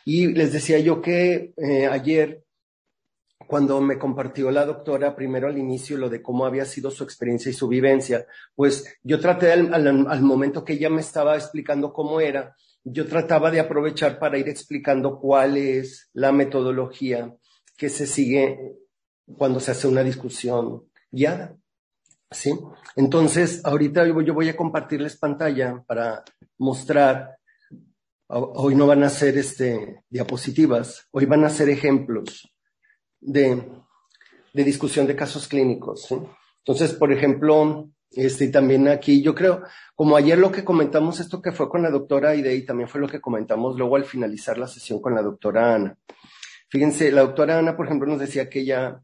Y 0.05 0.27
les 0.27 0.53
decía 0.53 0.79
yo 0.79 1.01
que 1.01 1.53
eh, 1.57 1.87
ayer, 1.87 2.43
cuando 3.47 3.81
me 3.81 3.99
compartió 3.99 4.49
la 4.49 4.65
doctora, 4.65 5.15
primero 5.15 5.47
al 5.47 5.57
inicio, 5.57 5.97
lo 5.97 6.09
de 6.09 6.21
cómo 6.21 6.45
había 6.45 6.65
sido 6.65 6.89
su 6.89 7.03
experiencia 7.03 7.49
y 7.49 7.53
su 7.53 7.67
vivencia, 7.67 8.25
pues 8.55 8.97
yo 9.03 9.19
traté 9.19 9.51
al, 9.51 9.73
al, 9.73 10.21
momento 10.21 10.63
que 10.63 10.73
ella 10.73 10.89
me 10.89 11.01
estaba 11.01 11.35
explicando 11.35 11.91
cómo 11.91 12.21
era, 12.21 12.55
yo 12.83 13.07
trataba 13.07 13.51
de 13.51 13.59
aprovechar 13.59 14.19
para 14.19 14.37
ir 14.37 14.49
explicando 14.49 15.19
cuál 15.19 15.57
es 15.57 16.09
la 16.13 16.31
metodología 16.31 17.35
que 17.77 17.89
se 17.89 18.07
sigue 18.07 18.75
cuando 19.37 19.59
se 19.59 19.71
hace 19.71 19.87
una 19.87 20.03
discusión 20.03 20.83
guiada. 21.11 21.55
¿Sí? 22.31 22.51
Entonces, 22.95 23.61
ahorita 23.63 24.05
yo 24.05 24.33
voy 24.33 24.49
a 24.49 24.55
compartirles 24.55 25.17
pantalla 25.17 25.83
para 25.87 26.23
mostrar 26.59 27.39
Hoy 28.31 28.75
no 28.75 28.85
van 28.85 29.01
a 29.01 29.09
ser 29.09 29.39
este, 29.39 30.03
diapositivas, 30.07 31.07
hoy 31.09 31.25
van 31.25 31.45
a 31.45 31.49
ser 31.49 31.67
ejemplos 31.67 32.47
de, 33.19 33.67
de 34.53 34.63
discusión 34.63 35.07
de 35.07 35.15
casos 35.15 35.47
clínicos. 35.47 36.07
Entonces, 36.59 36.93
por 36.93 37.11
ejemplo, 37.11 37.89
este, 38.11 38.47
también 38.47 38.87
aquí 38.87 39.21
yo 39.21 39.35
creo, 39.35 39.63
como 39.95 40.15
ayer 40.15 40.37
lo 40.37 40.51
que 40.51 40.63
comentamos, 40.63 41.19
esto 41.19 41.41
que 41.41 41.51
fue 41.51 41.69
con 41.69 41.83
la 41.83 41.91
doctora 41.91 42.31
Aide 42.31 42.55
y 42.55 42.65
también 42.65 42.89
fue 42.89 43.01
lo 43.01 43.07
que 43.07 43.21
comentamos 43.21 43.77
luego 43.77 43.95
al 43.95 44.05
finalizar 44.05 44.57
la 44.57 44.67
sesión 44.67 45.01
con 45.01 45.13
la 45.15 45.21
doctora 45.21 45.75
Ana. 45.75 45.97
Fíjense, 46.69 47.11
la 47.11 47.21
doctora 47.21 47.59
Ana, 47.59 47.75
por 47.75 47.85
ejemplo, 47.85 48.07
nos 48.07 48.19
decía 48.19 48.49
que 48.49 48.61
ella 48.61 49.01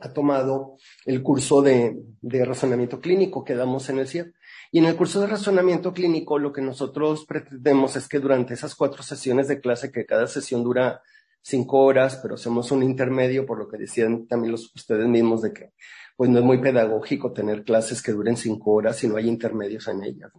ha 0.00 0.12
tomado 0.12 0.76
el 1.06 1.22
curso 1.22 1.62
de, 1.62 1.96
razonamiento 2.22 3.00
clínico 3.00 3.44
que 3.44 3.54
damos 3.54 3.88
en 3.88 3.98
el 3.98 4.08
CIEP. 4.08 4.34
Y 4.70 4.78
en 4.78 4.84
el 4.84 4.96
curso 4.96 5.20
de 5.20 5.26
razonamiento 5.26 5.92
clínico, 5.92 6.38
lo 6.38 6.52
que 6.52 6.60
nosotros 6.60 7.24
pretendemos 7.26 7.96
es 7.96 8.06
que 8.06 8.20
durante 8.20 8.54
esas 8.54 8.74
cuatro 8.74 9.02
sesiones 9.02 9.48
de 9.48 9.60
clase, 9.60 9.90
que 9.90 10.06
cada 10.06 10.26
sesión 10.26 10.62
dura 10.62 11.02
cinco 11.42 11.78
horas, 11.78 12.18
pero 12.22 12.34
hacemos 12.34 12.70
un 12.70 12.82
intermedio, 12.82 13.46
por 13.46 13.58
lo 13.58 13.68
que 13.68 13.78
decían 13.78 14.26
también 14.26 14.52
los, 14.52 14.72
ustedes 14.74 15.06
mismos 15.06 15.42
de 15.42 15.52
que 15.52 15.72
pues 16.18 16.30
no 16.30 16.40
es 16.40 16.44
muy 16.44 16.58
pedagógico 16.58 17.32
tener 17.32 17.62
clases 17.62 18.02
que 18.02 18.10
duren 18.10 18.36
cinco 18.36 18.72
horas 18.72 18.96
si 18.96 19.06
no 19.06 19.18
hay 19.18 19.28
intermedios 19.28 19.86
en 19.86 20.02
ellas. 20.02 20.32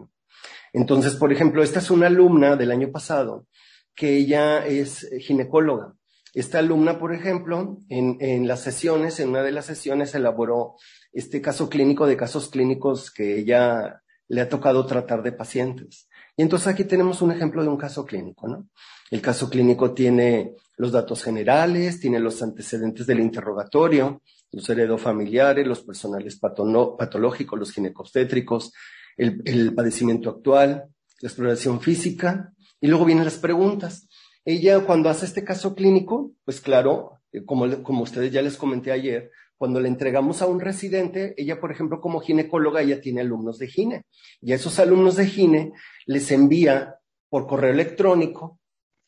Entonces, 0.74 1.16
por 1.16 1.32
ejemplo, 1.32 1.64
esta 1.64 1.80
es 1.80 1.90
una 1.90 2.08
alumna 2.08 2.58
del 2.58 2.72
año 2.72 2.92
pasado 2.92 3.48
que 3.96 4.18
ella 4.18 4.68
es 4.68 5.10
ginecóloga. 5.22 5.94
Esta 6.34 6.60
alumna, 6.60 7.00
por 7.00 7.14
ejemplo, 7.14 7.78
en, 7.88 8.18
en 8.20 8.46
las 8.46 8.60
sesiones, 8.60 9.22
en 9.22 9.30
una 9.30 9.42
de 9.42 9.54
las 9.54 9.68
sesiones 9.68 10.14
elaboró 10.14 10.76
este 11.14 11.40
caso 11.40 11.70
clínico 11.70 12.08
de 12.08 12.18
casos 12.18 12.50
clínicos 12.50 13.10
que 13.10 13.40
ella 13.40 14.02
le 14.28 14.42
ha 14.42 14.50
tocado 14.50 14.86
tratar 14.86 15.24
de 15.24 15.32
pacientes. 15.32 16.10
Y 16.36 16.42
entonces 16.42 16.68
aquí 16.68 16.84
tenemos 16.84 17.22
un 17.22 17.32
ejemplo 17.32 17.64
de 17.64 17.70
un 17.70 17.78
caso 17.78 18.06
clínico, 18.06 18.50
¿no? 18.50 18.68
El 19.12 19.22
caso 19.22 19.50
clínico 19.50 19.94
tiene 19.94 20.56
los 20.76 20.92
datos 20.92 21.24
generales, 21.24 22.02
tiene 22.02 22.20
los 22.20 22.42
antecedentes 22.42 23.08
del 23.08 23.22
interrogatorio, 23.22 24.22
los 24.52 24.70
heredofamiliares, 24.70 25.68
los 25.68 25.82
personales 25.82 26.40
patológicos, 26.40 27.60
los 27.60 27.72
ginecobstétricos, 27.72 28.74
el, 29.18 29.74
padecimiento 29.74 30.30
actual, 30.30 30.86
la 31.22 31.28
exploración 31.28 31.82
física, 31.82 32.54
y 32.82 32.88
luego 32.88 33.06
vienen 33.06 33.26
las 33.26 33.38
preguntas. 33.38 34.08
Ella 34.46 34.86
cuando 34.86 35.10
hace 35.10 35.26
este 35.26 35.44
caso 35.44 35.76
clínico, 35.76 36.32
pues 36.46 36.62
claro, 36.62 37.20
eh, 37.32 37.44
como, 37.46 37.84
como 37.84 38.04
ustedes 38.04 38.32
ya 38.32 38.42
les 38.42 38.58
comenté 38.58 38.92
ayer, 38.92 39.32
cuando 39.58 39.82
le 39.82 39.90
entregamos 39.90 40.42
a 40.42 40.48
un 40.48 40.62
residente, 40.62 41.34
ella, 41.36 41.60
por 41.60 41.72
ejemplo, 41.72 42.00
como 42.00 42.22
ginecóloga, 42.22 42.82
ella 42.82 43.02
tiene 43.02 43.20
alumnos 43.20 43.60
de 43.60 43.68
gine. 43.68 44.06
Y 44.40 44.54
a 44.54 44.56
esos 44.56 44.80
alumnos 44.80 45.18
de 45.18 45.28
gine 45.28 45.74
les 46.06 46.32
envía 46.32 46.96
por 47.30 47.46
correo 47.46 47.74
electrónico 47.74 48.60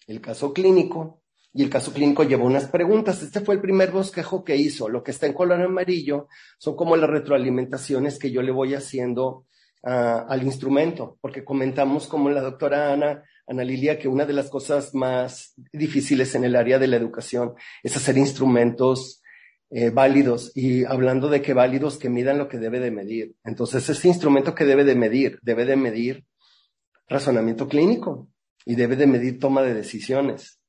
el 0.08 0.20
caso 0.20 0.54
clínico 0.54 1.21
y 1.54 1.64
el 1.64 1.70
caso 1.70 1.94
clínico 1.94 2.24
lleva 2.24 2.46
unas 2.46 2.68
preguntas. 2.68 3.22
Este 3.22 3.42
fue 3.42 3.56
el 3.56 3.62
primer 3.62 3.92
bosquejo 3.92 4.44
que 4.44 4.56
hizo. 4.56 4.88
Lo 4.88 5.04
que 5.04 5.12
está 5.12 5.26
en 5.26 5.34
color 5.34 5.62
amarillo 5.62 6.28
son 6.58 6.76
como 6.76 6.96
las 6.96 7.10
retroalimentaciones 7.10 8.18
que 8.18 8.32
yo 8.32 8.42
le 8.42 8.52
voy 8.52 8.74
haciendo 8.74 9.46
uh, 9.84 10.28
al 10.30 10.44
instrumento, 10.44 11.18
porque 11.20 11.44
comentamos 11.44 12.08
como 12.08 12.30
la 12.30 12.42
doctora 12.42 12.94
Ana, 12.94 13.24
Ana 13.48 13.64
Lilia, 13.64 14.00
que 14.00 14.08
una 14.08 14.26
de 14.26 14.34
las 14.34 14.50
cosas 14.50 14.96
más 14.96 15.54
difíciles 15.74 16.36
en 16.36 16.46
el 16.46 16.56
área 16.56 16.80
de 16.80 16.88
la 16.88 16.96
educación 16.96 17.54
es 17.84 17.98
hacer 17.98 18.18
instrumentos 18.18 19.22
eh, 19.74 19.90
válidos 19.90 20.52
y 20.56 20.86
hablando 20.86 21.28
de 21.30 21.42
que 21.42 21.54
válidos 21.54 21.98
que 21.98 22.10
midan 22.10 22.38
lo 22.38 22.48
que 22.48 22.60
debe 22.60 22.80
de 22.80 22.92
medir. 22.92 23.36
Entonces, 23.44 23.90
este 23.90 24.08
instrumento 24.08 24.56
que 24.56 24.66
debe 24.66 24.86
de 24.86 24.96
medir, 24.96 25.40
debe 25.42 25.66
de 25.66 25.76
medir 25.76 26.26
razonamiento 27.10 27.68
clínico 27.68 28.30
y 28.66 28.76
debe 28.76 28.96
de 28.96 29.08
medir 29.08 29.40
toma 29.40 29.64
de 29.64 29.74
decisiones. 29.74 30.61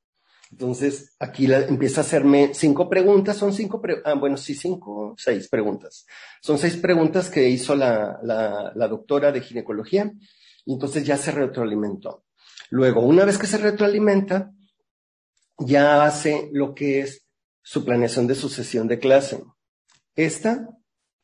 Entonces, 0.53 1.15
aquí 1.17 1.51
empieza 1.51 2.01
a 2.01 2.03
hacerme 2.03 2.51
cinco 2.53 2.87
preguntas, 2.87 3.37
son 3.37 3.51
cinco, 3.51 3.81
pre 3.81 4.03
ah, 4.05 4.13
bueno, 4.13 4.37
sí, 4.37 4.53
cinco, 4.53 5.15
seis 5.17 5.49
preguntas. 5.49 6.05
Son 6.43 6.59
seis 6.59 6.77
preguntas 6.77 7.31
que 7.31 7.49
hizo 7.49 7.75
la, 7.75 8.71
doctora 8.87 9.31
de 9.31 9.41
ginecología 9.41 10.13
y 10.63 10.73
entonces 10.73 11.07
ya 11.07 11.17
se 11.17 11.31
retroalimentó. 11.31 12.25
Luego, 12.69 13.01
una 13.01 13.25
vez 13.25 13.39
que 13.39 13.47
se 13.47 13.57
retroalimenta, 13.57 14.51
ya 15.57 16.05
hace 16.05 16.51
lo 16.53 16.75
que 16.75 16.99
es 16.99 17.25
su 17.63 17.83
planeación 17.83 18.27
de 18.27 18.35
su 18.35 18.47
sesión 18.47 18.87
de 18.87 18.99
clase. 18.99 19.43
Esta 20.15 20.69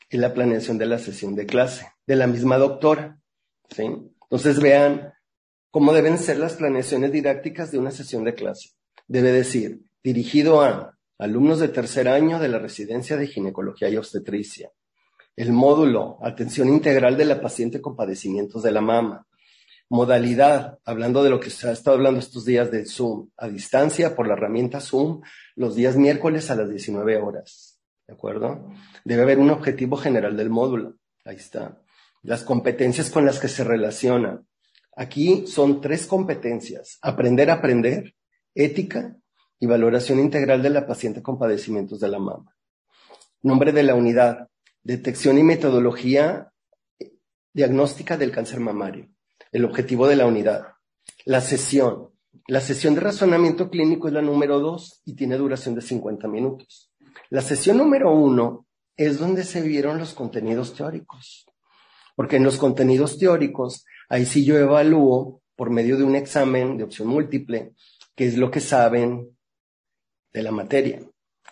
es 0.10 0.20
la 0.20 0.34
planeación 0.34 0.80
de 0.80 0.88
la 0.88 0.98
sesión 0.98 1.36
de 1.36 1.46
clase 1.46 1.86
de 2.08 2.16
la 2.16 2.26
misma 2.26 2.58
doctora. 2.58 3.20
Entonces 3.78 4.60
vean 4.60 5.14
cómo 5.70 5.94
deben 5.94 6.18
ser 6.18 6.40
las 6.40 6.54
planeaciones 6.54 7.12
didácticas 7.12 7.70
de 7.70 7.78
una 7.78 7.92
sesión 7.92 8.24
de 8.24 8.34
clase. 8.34 8.79
Debe 9.10 9.32
decir, 9.32 9.82
dirigido 10.04 10.62
a 10.62 10.96
alumnos 11.18 11.60
de 11.60 11.68
tercer 11.68 12.08
año 12.08 12.40
de 12.40 12.48
la 12.48 12.60
residencia 12.60 13.18
de 13.18 13.26
ginecología 13.26 13.90
y 13.90 13.98
obstetricia. 13.98 14.72
El 15.36 15.52
módulo, 15.52 16.20
atención 16.22 16.70
integral 16.70 17.18
de 17.18 17.26
la 17.26 17.42
paciente 17.42 17.82
con 17.82 17.96
padecimientos 17.96 18.62
de 18.62 18.72
la 18.72 18.82
mama. 18.82 19.26
Modalidad, 19.90 20.78
hablando 20.86 21.24
de 21.24 21.32
lo 21.32 21.40
que 21.40 21.50
se 21.50 21.68
ha 21.68 21.72
estado 21.72 21.98
hablando 21.98 22.20
estos 22.20 22.46
días 22.46 22.70
del 22.70 22.86
Zoom, 22.86 23.30
a 23.36 23.48
distancia 23.48 24.16
por 24.16 24.28
la 24.28 24.34
herramienta 24.34 24.80
Zoom, 24.80 25.22
los 25.56 25.76
días 25.76 25.96
miércoles 25.96 26.52
a 26.52 26.56
las 26.56 26.70
19 26.70 27.18
horas. 27.18 27.80
¿De 28.06 28.14
acuerdo? 28.14 28.70
Debe 29.06 29.24
haber 29.24 29.40
un 29.40 29.50
objetivo 29.50 29.98
general 29.98 30.38
del 30.38 30.52
módulo. 30.52 30.98
Ahí 31.26 31.38
está. 31.38 31.82
Las 32.22 32.44
competencias 32.44 33.10
con 33.10 33.26
las 33.26 33.40
que 33.40 33.48
se 33.48 33.64
relaciona. 33.64 34.44
Aquí 34.96 35.48
son 35.48 35.82
tres 35.82 36.06
competencias. 36.06 37.00
Aprender 37.02 37.50
a 37.50 37.56
aprender, 37.56 38.14
ética 38.64 39.16
y 39.60 39.66
valoración 39.66 40.20
integral 40.20 40.62
de 40.62 40.70
la 40.70 40.86
paciente 40.86 41.22
con 41.22 41.38
padecimientos 41.38 42.00
de 42.00 42.10
la 42.10 42.20
mama. 42.20 42.56
Nombre 43.42 43.72
de 43.72 43.84
la 43.84 43.96
unidad. 43.96 44.50
Detección 44.84 45.38
y 45.38 45.44
metodología 45.44 46.52
diagnóstica 47.54 48.18
del 48.18 48.32
cáncer 48.32 48.60
mamario 48.60 49.10
el 49.52 49.66
objetivo 49.66 50.08
de 50.08 50.16
la 50.16 50.26
unidad. 50.26 50.68
La 51.26 51.42
sesión. 51.42 52.10
La 52.48 52.62
sesión 52.62 52.96
de 52.96 53.02
razonamiento 53.02 53.70
clínico 53.70 54.08
es 54.08 54.14
la 54.14 54.22
número 54.22 54.60
dos 54.60 55.02
y 55.06 55.16
tiene 55.16 55.38
duración 55.38 55.76
de 55.76 55.82
50 55.82 56.28
minutos. 56.28 56.92
La 57.30 57.42
sesión 57.42 57.78
número 57.78 58.12
uno 58.12 58.68
es 58.96 59.20
donde 59.20 59.44
se 59.44 59.62
vieron 59.62 60.00
los 60.00 60.14
contenidos 60.14 60.74
teóricos. 60.74 61.46
Porque 62.16 62.38
en 62.38 62.44
los 62.44 62.58
contenidos 62.58 63.18
teóricos, 63.18 63.86
ahí 64.10 64.26
sí 64.26 64.44
yo 64.44 64.58
evalúo 64.58 65.42
por 65.56 65.70
medio 65.70 65.98
de 65.98 66.04
un 66.04 66.16
examen 66.16 66.78
de 66.78 66.84
opción 66.84 67.08
múltiple, 67.08 67.74
qué 68.20 68.28
es 68.28 68.38
lo 68.38 68.52
que 68.52 68.60
saben 68.60 69.38
de 70.34 70.44
la 70.44 70.52
materia, 70.52 71.00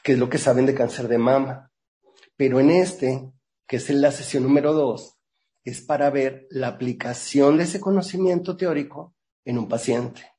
qué 0.03 0.11
es 0.11 0.19
lo 0.19 0.29
que 0.29 0.37
saben 0.37 0.65
de 0.65 0.75
cáncer 0.75 1.07
de 1.07 1.17
mama. 1.17 1.71
Pero 2.35 2.59
en 2.59 2.71
este, 2.71 3.31
que 3.65 3.77
es 3.77 3.89
la 3.89 4.11
sesión 4.11 4.43
número 4.43 4.73
dos, 4.73 5.17
es 5.63 5.79
para 5.79 6.09
ver 6.09 6.45
la 6.49 6.67
aplicación 6.67 7.55
de 7.55 7.63
ese 7.63 7.79
conocimiento 7.79 8.57
teórico 8.57 9.15
en 9.45 9.57
un 9.57 9.69
paciente, 9.69 10.29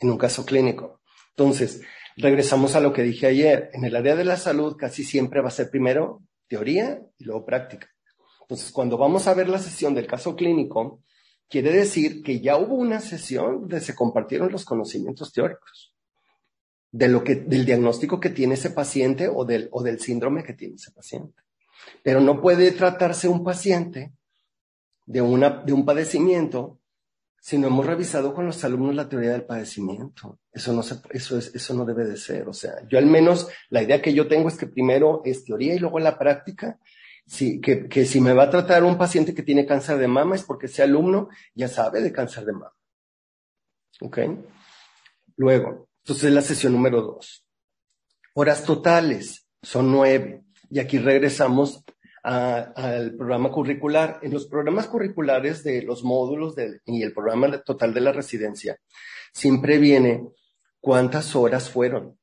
en 0.00 0.10
un 0.10 0.18
caso 0.18 0.44
clínico. 0.44 1.02
Entonces, 1.36 1.82
regresamos 2.16 2.74
a 2.74 2.80
lo 2.80 2.92
que 2.92 3.04
dije 3.04 3.28
ayer. 3.28 3.70
En 3.74 3.84
el 3.84 3.94
área 3.94 4.16
de 4.16 4.24
la 4.24 4.38
salud 4.38 4.74
casi 4.76 5.04
siempre 5.04 5.40
va 5.40 5.50
a 5.50 5.52
ser 5.52 5.70
primero 5.70 6.20
teoría 6.48 7.00
y 7.16 7.22
luego 7.22 7.46
práctica. 7.46 7.88
Entonces, 8.40 8.72
cuando 8.72 8.98
vamos 8.98 9.28
a 9.28 9.34
ver 9.34 9.48
la 9.48 9.60
sesión 9.60 9.94
del 9.94 10.08
caso 10.08 10.34
clínico, 10.34 11.04
quiere 11.48 11.72
decir 11.72 12.22
que 12.22 12.40
ya 12.40 12.56
hubo 12.56 12.74
una 12.74 13.00
sesión 13.00 13.60
donde 13.60 13.80
se 13.80 13.94
compartieron 13.94 14.52
los 14.52 14.64
conocimientos 14.64 15.32
teóricos. 15.32 15.94
de 16.90 17.08
lo 17.08 17.22
que, 17.22 17.34
del 17.34 17.66
diagnóstico 17.66 18.18
que 18.18 18.30
tiene 18.30 18.54
ese 18.54 18.70
paciente 18.70 19.28
o 19.28 19.44
del, 19.44 19.68
o 19.72 19.82
del 19.82 20.00
síndrome 20.00 20.42
que 20.42 20.54
tiene 20.54 20.76
ese 20.76 20.90
paciente. 20.90 21.42
Pero 22.02 22.20
no 22.20 22.40
puede 22.40 22.72
tratarse 22.72 23.28
un 23.28 23.44
paciente 23.44 24.12
de, 25.04 25.20
una, 25.20 25.50
de 25.50 25.74
un 25.74 25.84
padecimiento 25.84 26.78
si 27.40 27.56
no 27.56 27.68
hemos 27.68 27.86
revisado 27.86 28.34
con 28.34 28.46
los 28.46 28.64
alumnos 28.64 28.94
la 28.94 29.08
teoría 29.08 29.30
del 29.30 29.44
padecimiento. 29.44 30.38
Eso 30.52 30.72
no, 30.72 30.82
se, 30.82 30.96
eso, 31.10 31.38
es, 31.38 31.54
eso 31.54 31.74
no 31.74 31.84
debe 31.84 32.04
de 32.04 32.16
ser. 32.16 32.48
O 32.48 32.52
sea, 32.52 32.86
yo 32.88 32.98
al 32.98 33.06
menos 33.06 33.48
la 33.70 33.82
idea 33.82 34.02
que 34.02 34.12
yo 34.12 34.28
tengo 34.28 34.48
es 34.48 34.56
que 34.56 34.66
primero 34.66 35.22
es 35.24 35.44
teoría 35.44 35.74
y 35.74 35.78
luego 35.78 35.98
la 35.98 36.18
práctica. 36.18 36.78
Sí, 37.28 37.60
que, 37.60 37.88
que 37.88 38.06
si 38.06 38.22
me 38.22 38.32
va 38.32 38.44
a 38.44 38.50
tratar 38.50 38.82
un 38.84 38.96
paciente 38.96 39.34
que 39.34 39.42
tiene 39.42 39.66
cáncer 39.66 39.98
de 39.98 40.08
mama 40.08 40.34
es 40.34 40.42
porque 40.42 40.66
ese 40.66 40.82
alumno 40.82 41.28
ya 41.54 41.68
sabe 41.68 42.00
de 42.00 42.10
cáncer 42.10 42.46
de 42.46 42.52
mama. 42.52 42.72
¿Ok? 44.00 44.18
Luego, 45.36 45.88
entonces 46.02 46.32
la 46.32 46.40
sesión 46.40 46.72
número 46.72 47.02
dos. 47.02 47.44
Horas 48.34 48.64
totales 48.64 49.46
son 49.62 49.92
nueve. 49.92 50.44
Y 50.70 50.78
aquí 50.78 50.98
regresamos 50.98 51.84
al 52.22 53.14
programa 53.14 53.50
curricular. 53.50 54.20
En 54.22 54.32
los 54.32 54.46
programas 54.46 54.86
curriculares 54.86 55.62
de 55.62 55.82
los 55.82 56.04
módulos 56.04 56.54
y 56.86 57.02
el 57.02 57.12
programa 57.12 57.58
total 57.58 57.92
de 57.92 58.00
la 58.00 58.12
residencia, 58.12 58.78
siempre 59.32 59.78
viene 59.78 60.28
cuántas 60.80 61.36
horas 61.36 61.68
fueron, 61.68 62.18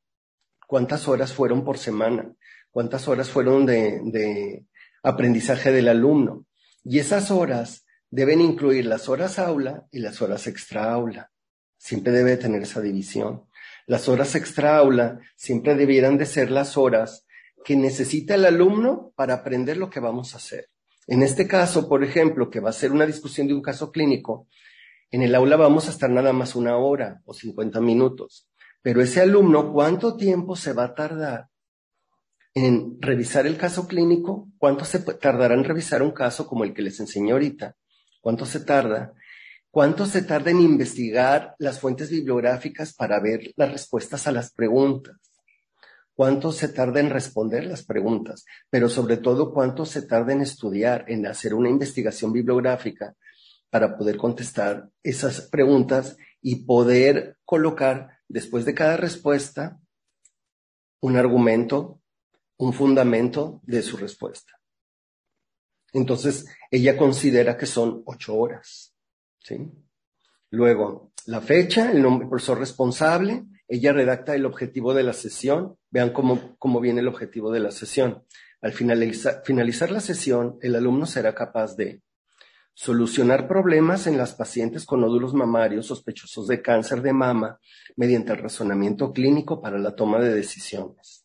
cuántas 0.67 1.07
horas 1.07 1.31
fueron 1.31 1.63
por 1.63 1.77
semana, 1.77 2.33
cuántas 2.71 3.07
horas 3.07 3.29
fueron 3.29 3.65
de, 3.65 4.01
de 4.03 4.65
aprendizaje 5.05 5.71
del 5.71 5.87
alumno. 5.87 6.45
Y 6.83 6.99
esas 6.99 7.31
horas 7.31 7.85
deben 8.09 8.41
incluir 8.41 8.85
las 8.85 9.07
horas 9.07 9.39
aula 9.39 9.87
y 9.91 9.99
las 9.99 10.21
horas 10.21 10.47
extra 10.47 10.91
aula. 10.91 11.31
Siempre 11.77 12.11
debe 12.11 12.37
tener 12.37 12.63
esa 12.63 12.81
división. 12.81 13.45
Las 13.85 14.09
horas 14.09 14.35
extra 14.35 14.77
aula 14.77 15.19
siempre 15.35 15.75
debieran 15.75 16.17
de 16.17 16.25
ser 16.25 16.49
las 16.49 16.75
horas 16.75 17.25
que 17.63 17.75
necesita 17.75 18.35
el 18.35 18.45
alumno 18.45 19.13
para 19.15 19.35
aprender 19.35 19.77
lo 19.77 19.89
que 19.89 19.99
vamos 19.99 20.33
a 20.33 20.37
hacer. 20.37 20.69
En 21.07 21.21
este 21.21 21.47
caso, 21.47 21.87
por 21.87 22.03
ejemplo, 22.03 22.49
que 22.49 22.59
va 22.59 22.71
a 22.71 22.73
ser 22.73 22.91
una 22.91 23.05
discusión 23.05 23.47
de 23.47 23.53
un 23.53 23.61
caso 23.61 23.91
clínico, 23.91 24.47
en 25.11 25.21
el 25.21 25.35
aula 25.35 25.55
vamos 25.55 25.87
a 25.87 25.91
estar 25.91 26.09
nada 26.09 26.33
más 26.33 26.55
una 26.55 26.77
hora 26.77 27.21
o 27.25 27.33
50 27.33 27.79
minutos. 27.79 28.49
Pero 28.81 29.01
ese 29.01 29.21
alumno, 29.21 29.71
¿cuánto 29.71 30.15
tiempo 30.17 30.55
se 30.55 30.73
va 30.73 30.85
a 30.85 30.95
tardar 30.95 31.49
en 32.55 32.99
revisar 32.99 33.45
el 33.45 33.57
caso 33.57 33.87
clínico? 33.87 34.49
¿Cuánto 34.57 34.85
se 34.85 34.99
tardará 34.99 35.53
en 35.53 35.63
revisar 35.63 36.01
un 36.01 36.11
caso 36.11 36.47
como 36.47 36.63
el 36.63 36.73
que 36.73 36.81
les 36.81 36.99
enseñé 36.99 37.33
ahorita? 37.33 37.75
¿Cuánto 38.21 38.47
se 38.47 38.61
tarda? 38.61 39.13
¿Cuánto 39.69 40.07
se 40.07 40.23
tarda 40.23 40.49
en 40.49 40.61
investigar 40.61 41.53
las 41.59 41.79
fuentes 41.79 42.09
bibliográficas 42.09 42.93
para 42.93 43.19
ver 43.19 43.51
las 43.55 43.71
respuestas 43.71 44.25
a 44.25 44.31
las 44.31 44.51
preguntas? 44.51 45.17
cuánto 46.15 46.51
se 46.51 46.69
tarda 46.69 47.01
en 47.01 47.09
responder 47.09 47.65
las 47.65 47.83
preguntas, 47.83 48.45
pero 48.69 48.89
sobre 48.89 49.17
todo 49.17 49.53
cuánto 49.53 49.85
se 49.85 50.01
tarda 50.01 50.33
en 50.33 50.41
estudiar, 50.41 51.05
en 51.07 51.27
hacer 51.27 51.53
una 51.53 51.69
investigación 51.69 52.31
bibliográfica 52.31 53.13
para 53.69 53.97
poder 53.97 54.17
contestar 54.17 54.89
esas 55.03 55.41
preguntas 55.41 56.17
y 56.41 56.63
poder 56.65 57.37
colocar 57.43 58.19
después 58.27 58.65
de 58.65 58.73
cada 58.73 58.97
respuesta 58.97 59.77
un 61.01 61.17
argumento, 61.17 61.99
un 62.57 62.73
fundamento 62.73 63.61
de 63.63 63.81
su 63.81 63.97
respuesta. 63.97 64.53
Entonces, 65.93 66.45
ella 66.71 66.97
considera 66.97 67.57
que 67.57 67.65
son 67.65 68.03
ocho 68.05 68.35
horas. 68.35 68.93
¿sí? 69.39 69.71
Luego, 70.49 71.11
la 71.25 71.41
fecha, 71.41 71.91
el 71.91 72.01
nombre 72.01 72.25
del 72.25 72.29
profesor 72.29 72.59
responsable, 72.59 73.45
ella 73.67 73.93
redacta 73.93 74.35
el 74.35 74.45
objetivo 74.45 74.93
de 74.93 75.03
la 75.03 75.13
sesión. 75.13 75.77
Vean 75.89 76.11
cómo, 76.11 76.55
cómo 76.59 76.79
viene 76.79 77.01
el 77.01 77.07
objetivo 77.07 77.51
de 77.51 77.61
la 77.61 77.71
sesión. 77.71 78.23
Al 78.61 78.73
finalizar 78.73 79.91
la 79.91 79.99
sesión, 79.99 80.57
el 80.61 80.75
alumno 80.75 81.05
será 81.05 81.33
capaz 81.33 81.75
de 81.75 82.01
solucionar 82.73 83.47
problemas 83.47 84.05
en 84.05 84.17
las 84.17 84.33
pacientes 84.33 84.85
con 84.85 85.01
nódulos 85.01 85.33
mamarios 85.33 85.87
sospechosos 85.87 86.47
de 86.47 86.61
cáncer 86.61 87.01
de 87.01 87.13
mama 87.13 87.59
mediante 87.95 88.33
el 88.33 88.39
razonamiento 88.39 89.13
clínico 89.13 89.61
para 89.61 89.79
la 89.79 89.95
toma 89.95 90.19
de 90.19 90.33
decisiones. 90.33 91.24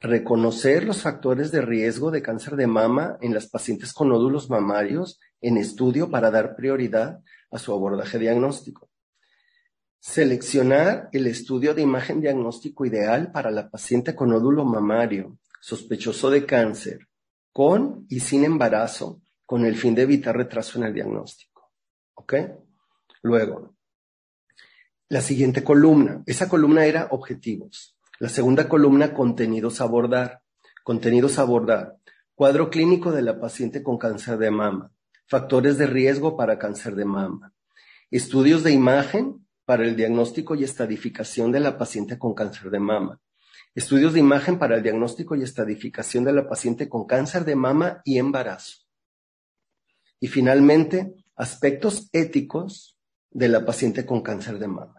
Reconocer 0.00 0.84
los 0.84 1.02
factores 1.02 1.50
de 1.50 1.60
riesgo 1.60 2.10
de 2.10 2.22
cáncer 2.22 2.54
de 2.56 2.66
mama 2.66 3.18
en 3.20 3.34
las 3.34 3.48
pacientes 3.48 3.92
con 3.92 4.10
nódulos 4.10 4.48
mamarios 4.48 5.18
en 5.40 5.56
estudio 5.56 6.10
para 6.10 6.30
dar 6.30 6.54
prioridad 6.54 7.20
a 7.50 7.58
su 7.58 7.72
abordaje 7.72 8.18
diagnóstico. 8.18 8.90
Seleccionar 9.98 11.08
el 11.12 11.26
estudio 11.26 11.74
de 11.74 11.82
imagen 11.82 12.20
diagnóstico 12.20 12.86
ideal 12.86 13.32
para 13.32 13.50
la 13.50 13.68
paciente 13.68 14.14
con 14.14 14.30
nódulo 14.30 14.64
mamario 14.64 15.38
sospechoso 15.60 16.30
de 16.30 16.46
cáncer, 16.46 17.08
con 17.52 18.06
y 18.08 18.20
sin 18.20 18.44
embarazo, 18.44 19.20
con 19.44 19.64
el 19.64 19.76
fin 19.76 19.94
de 19.94 20.02
evitar 20.02 20.36
retraso 20.36 20.78
en 20.78 20.84
el 20.84 20.94
diagnóstico. 20.94 21.72
¿Ok? 22.14 22.34
Luego, 23.22 23.74
la 25.08 25.20
siguiente 25.20 25.64
columna. 25.64 26.22
Esa 26.26 26.48
columna 26.48 26.84
era 26.84 27.08
objetivos. 27.10 27.97
La 28.20 28.28
segunda 28.28 28.68
columna, 28.68 29.14
contenidos 29.14 29.80
a 29.80 29.84
abordar. 29.84 30.42
Contenidos 30.82 31.38
a 31.38 31.42
abordar. 31.42 31.98
Cuadro 32.34 32.68
clínico 32.68 33.12
de 33.12 33.22
la 33.22 33.38
paciente 33.38 33.84
con 33.84 33.96
cáncer 33.96 34.38
de 34.38 34.50
mama. 34.50 34.90
Factores 35.26 35.78
de 35.78 35.86
riesgo 35.86 36.36
para 36.36 36.58
cáncer 36.58 36.96
de 36.96 37.04
mama. 37.04 37.52
Estudios 38.10 38.64
de 38.64 38.72
imagen 38.72 39.46
para 39.64 39.84
el 39.84 39.94
diagnóstico 39.94 40.56
y 40.56 40.64
estadificación 40.64 41.52
de 41.52 41.60
la 41.60 41.78
paciente 41.78 42.18
con 42.18 42.34
cáncer 42.34 42.70
de 42.70 42.80
mama. 42.80 43.20
Estudios 43.76 44.14
de 44.14 44.20
imagen 44.20 44.58
para 44.58 44.74
el 44.74 44.82
diagnóstico 44.82 45.36
y 45.36 45.44
estadificación 45.44 46.24
de 46.24 46.32
la 46.32 46.48
paciente 46.48 46.88
con 46.88 47.06
cáncer 47.06 47.44
de 47.44 47.54
mama 47.54 48.00
y 48.04 48.18
embarazo. 48.18 48.78
Y 50.18 50.26
finalmente, 50.26 51.14
aspectos 51.36 52.08
éticos 52.12 52.98
de 53.30 53.46
la 53.46 53.64
paciente 53.64 54.04
con 54.04 54.22
cáncer 54.22 54.58
de 54.58 54.66
mama. 54.66 54.97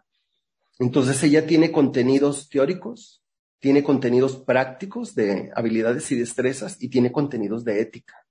Entonces 0.80 1.22
ella 1.24 1.46
tiene 1.46 1.72
contenidos 1.72 2.50
teóricos, 2.50 3.22
tiene 3.60 3.84
contenidos 3.84 4.38
prácticos 4.38 5.14
de 5.14 5.52
habilidades 5.54 6.10
y 6.12 6.16
destrezas 6.16 6.82
y 6.82 6.90
tiene 6.90 7.12
contenidos 7.12 7.66
de 7.66 7.82
ética. 7.82 8.26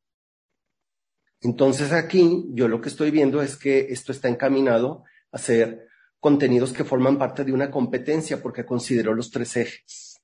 Entonces 1.41 1.93
aquí 1.93 2.47
yo 2.51 2.67
lo 2.67 2.81
que 2.81 2.89
estoy 2.89 3.11
viendo 3.11 3.43
es 3.43 3.57
que 3.57 3.93
esto 3.93 4.13
está 4.13 4.29
encaminado 4.29 5.05
a 5.31 5.39
ser 5.39 5.87
contenidos 6.19 6.73
que 6.73 6.85
forman 6.85 7.19
parte 7.19 7.45
de 7.45 7.53
una 7.53 7.71
competencia 7.71 8.43
porque 8.43 8.65
considero 8.65 9.15
los 9.15 9.31
tres 9.31 9.57
ejes. 9.57 10.21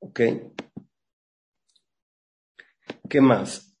¿Ok? 0.00 0.20
¿Qué 3.08 3.20
más? 3.20 3.76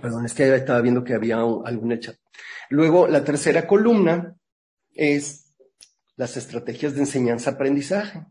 Perdón, 0.00 0.24
es 0.24 0.34
que 0.34 0.54
estaba 0.54 0.80
viendo 0.80 1.04
que 1.04 1.14
había 1.14 1.36
algún 1.36 1.98
chat. 1.98 2.16
Luego, 2.70 3.06
la 3.06 3.24
tercera 3.24 3.66
columna 3.66 4.36
es 4.92 5.39
las 6.20 6.36
estrategias 6.36 6.92
de 6.92 7.00
enseñanza-aprendizaje. 7.00 8.26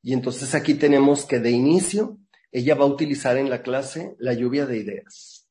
Y 0.00 0.12
entonces 0.12 0.54
aquí 0.54 0.74
tenemos 0.74 1.24
que 1.24 1.40
de 1.40 1.50
inicio 1.50 2.18
ella 2.52 2.76
va 2.76 2.84
a 2.84 2.94
utilizar 2.94 3.36
en 3.36 3.50
la 3.50 3.62
clase 3.62 4.14
la 4.20 4.32
lluvia 4.32 4.64
de 4.64 4.78
ideas. 4.78 5.48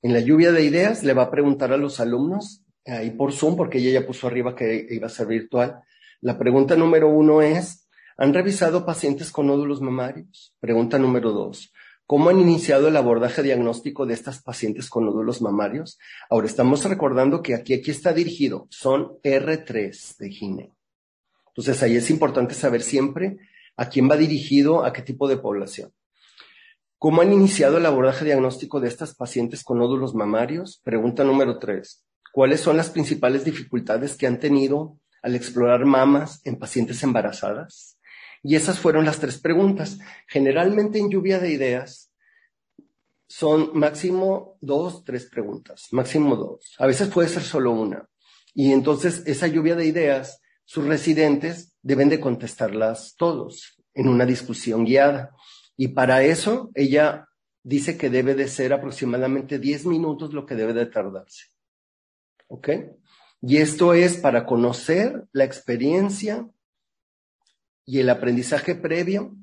En 0.00 0.12
la 0.12 0.20
lluvia 0.20 0.52
de 0.52 0.62
ideas 0.62 1.02
le 1.02 1.14
va 1.14 1.24
a 1.24 1.30
preguntar 1.32 1.72
a 1.72 1.76
los 1.76 1.98
alumnos 1.98 2.62
ahí 2.86 3.10
por 3.10 3.32
Zoom, 3.32 3.56
porque 3.56 3.78
ella 3.78 3.98
ya 3.98 4.06
puso 4.06 4.28
arriba 4.28 4.54
que 4.54 4.86
iba 4.90 5.08
a 5.08 5.10
ser 5.10 5.26
virtual. 5.26 5.82
La 6.20 6.38
pregunta 6.38 6.76
número 6.76 7.08
uno 7.08 7.42
es, 7.42 7.88
¿han 8.16 8.32
revisado 8.32 8.86
pacientes 8.86 9.32
con 9.32 9.48
nódulos 9.48 9.80
mamarios? 9.80 10.54
Pregunta 10.60 11.00
número 11.00 11.32
dos, 11.32 11.72
¿cómo 12.06 12.30
han 12.30 12.38
iniciado 12.38 12.86
el 12.86 12.96
abordaje 12.96 13.42
diagnóstico 13.42 14.06
de 14.06 14.14
estas 14.14 14.40
pacientes 14.40 14.88
con 14.88 15.04
nódulos 15.04 15.42
mamarios? 15.42 15.98
Ahora 16.30 16.46
estamos 16.46 16.84
recordando 16.84 17.42
que 17.42 17.56
aquí, 17.56 17.74
aquí 17.74 17.90
está 17.90 18.12
dirigido, 18.12 18.68
son 18.70 19.18
R3 19.24 20.16
de 20.18 20.30
GINE. 20.30 20.77
Entonces 21.58 21.82
ahí 21.82 21.96
es 21.96 22.08
importante 22.08 22.54
saber 22.54 22.82
siempre 22.82 23.36
a 23.76 23.88
quién 23.88 24.08
va 24.08 24.16
dirigido, 24.16 24.84
a 24.84 24.92
qué 24.92 25.02
tipo 25.02 25.26
de 25.26 25.38
población. 25.38 25.92
¿Cómo 26.98 27.20
han 27.20 27.32
iniciado 27.32 27.78
el 27.78 27.86
abordaje 27.86 28.24
diagnóstico 28.24 28.78
de 28.78 28.86
estas 28.86 29.16
pacientes 29.16 29.64
con 29.64 29.80
nódulos 29.80 30.14
mamarios? 30.14 30.80
Pregunta 30.84 31.24
número 31.24 31.58
tres. 31.58 32.04
¿Cuáles 32.32 32.60
son 32.60 32.76
las 32.76 32.90
principales 32.90 33.44
dificultades 33.44 34.14
que 34.14 34.28
han 34.28 34.38
tenido 34.38 35.00
al 35.20 35.34
explorar 35.34 35.84
mamas 35.84 36.40
en 36.44 36.60
pacientes 36.60 37.02
embarazadas? 37.02 37.98
Y 38.44 38.54
esas 38.54 38.78
fueron 38.78 39.04
las 39.04 39.18
tres 39.18 39.38
preguntas. 39.40 39.98
Generalmente 40.28 41.00
en 41.00 41.10
lluvia 41.10 41.40
de 41.40 41.50
ideas 41.50 42.12
son 43.26 43.72
máximo 43.74 44.56
dos, 44.60 45.02
tres 45.02 45.26
preguntas, 45.26 45.88
máximo 45.90 46.36
dos. 46.36 46.76
A 46.78 46.86
veces 46.86 47.08
puede 47.08 47.28
ser 47.28 47.42
solo 47.42 47.72
una. 47.72 48.08
Y 48.54 48.72
entonces 48.72 49.24
esa 49.26 49.48
lluvia 49.48 49.74
de 49.74 49.86
ideas, 49.86 50.40
sus 50.68 50.84
residentes 50.84 51.72
deben 51.80 52.10
de 52.10 52.20
contestarlas 52.20 53.14
todos 53.16 53.82
en 53.94 54.06
una 54.06 54.26
discusión 54.26 54.84
guiada. 54.84 55.34
Y 55.78 55.88
para 55.88 56.22
eso 56.24 56.70
ella 56.74 57.26
dice 57.62 57.96
que 57.96 58.10
debe 58.10 58.34
de 58.34 58.48
ser 58.48 58.74
aproximadamente 58.74 59.58
10 59.58 59.86
minutos 59.86 60.34
lo 60.34 60.44
que 60.44 60.56
debe 60.56 60.74
de 60.74 60.84
tardarse. 60.84 61.46
¿Ok? 62.48 62.68
Y 63.40 63.56
esto 63.56 63.94
es 63.94 64.18
para 64.18 64.44
conocer 64.44 65.26
la 65.32 65.44
experiencia 65.44 66.46
y 67.86 68.00
el 68.00 68.10
aprendizaje 68.10 68.74
previo 68.74 69.34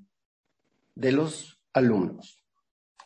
de 0.93 1.11
los 1.11 1.59
alumnos. 1.73 2.45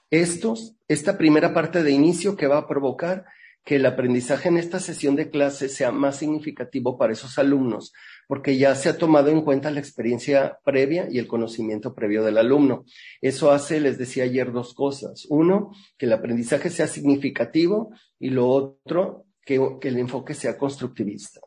Estos, 0.10 0.76
esta 0.90 1.18
primera 1.18 1.54
parte 1.54 1.84
de 1.84 1.92
inicio 1.92 2.36
que 2.36 2.48
va 2.48 2.58
a 2.58 2.68
provocar 2.68 3.28
que 3.64 3.76
el 3.76 3.86
aprendizaje 3.86 4.50
en 4.50 4.58
esta 4.58 4.80
sesión 4.80 5.16
de 5.16 5.30
clase 5.30 5.70
sea 5.70 5.92
más 5.92 6.18
significativo 6.18 6.98
para 6.98 7.14
esos 7.14 7.38
alumnos, 7.38 7.94
porque 8.28 8.58
ya 8.58 8.74
se 8.76 8.90
ha 8.90 8.98
tomado 8.98 9.30
en 9.30 9.42
cuenta 9.42 9.72
la 9.72 9.80
experiencia 9.80 10.60
previa 10.64 11.08
y 11.10 11.20
el 11.20 11.28
conocimiento 11.28 11.94
previo 11.94 12.24
del 12.24 12.38
alumno. 12.38 12.86
Eso 13.22 13.52
hace, 13.52 13.80
les 13.80 13.98
decía 13.98 14.24
ayer, 14.24 14.52
dos 14.52 14.74
cosas. 14.74 15.28
Uno, 15.30 15.72
que 15.98 16.06
el 16.06 16.14
aprendizaje 16.14 16.70
sea 16.70 16.88
significativo 16.88 17.92
y 18.18 18.30
lo 18.30 18.50
otro, 18.50 19.26
que, 19.46 19.56
el 19.82 19.98
enfoque 19.98 20.34
sea 20.34 20.58
constructivista. 20.58 21.42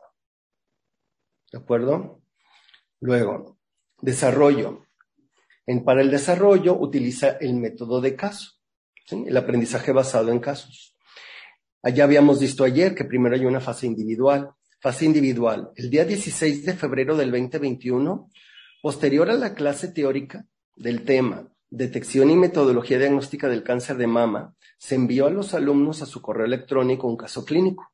¿De 1.51 1.59
acuerdo? 1.59 2.21
Luego, 2.99 3.57
desarrollo. 4.01 4.85
En, 5.65 5.83
para 5.83 6.01
el 6.01 6.11
desarrollo 6.11 6.77
utiliza 6.77 7.37
el 7.39 7.55
método 7.55 8.01
de 8.01 8.15
caso, 8.15 8.51
el 9.11 9.35
aprendizaje 9.37 9.91
basado 9.91 10.31
en 10.31 10.39
casos. 10.39 10.92
Allá 11.83 12.05
habíamos 12.05 12.39
visto 12.39 12.63
ayer 12.63 12.95
que 12.95 13.05
primero 13.05 13.35
hay 13.35 13.45
una 13.45 13.59
fase 13.59 13.85
individual. 13.85 14.49
Fase 14.79 15.05
individual. 15.05 15.71
El 15.75 15.89
día 15.89 16.05
16 16.05 16.65
de 16.65 16.73
febrero 16.73 17.15
del 17.15 17.29
2021, 17.29 18.29
posterior 18.81 19.29
a 19.29 19.33
la 19.33 19.53
clase 19.53 19.89
teórica 19.89 20.45
del 20.75 21.03
tema 21.03 21.47
Detección 21.69 22.29
y 22.29 22.35
metodología 22.35 22.99
diagnóstica 22.99 23.47
del 23.47 23.63
cáncer 23.63 23.97
de 23.97 24.07
mama, 24.07 24.55
se 24.77 24.95
envió 24.95 25.27
a 25.27 25.29
los 25.29 25.53
alumnos 25.53 26.01
a 26.01 26.05
su 26.05 26.21
correo 26.21 26.45
electrónico 26.45 27.07
un 27.07 27.17
caso 27.17 27.45
clínico, 27.45 27.91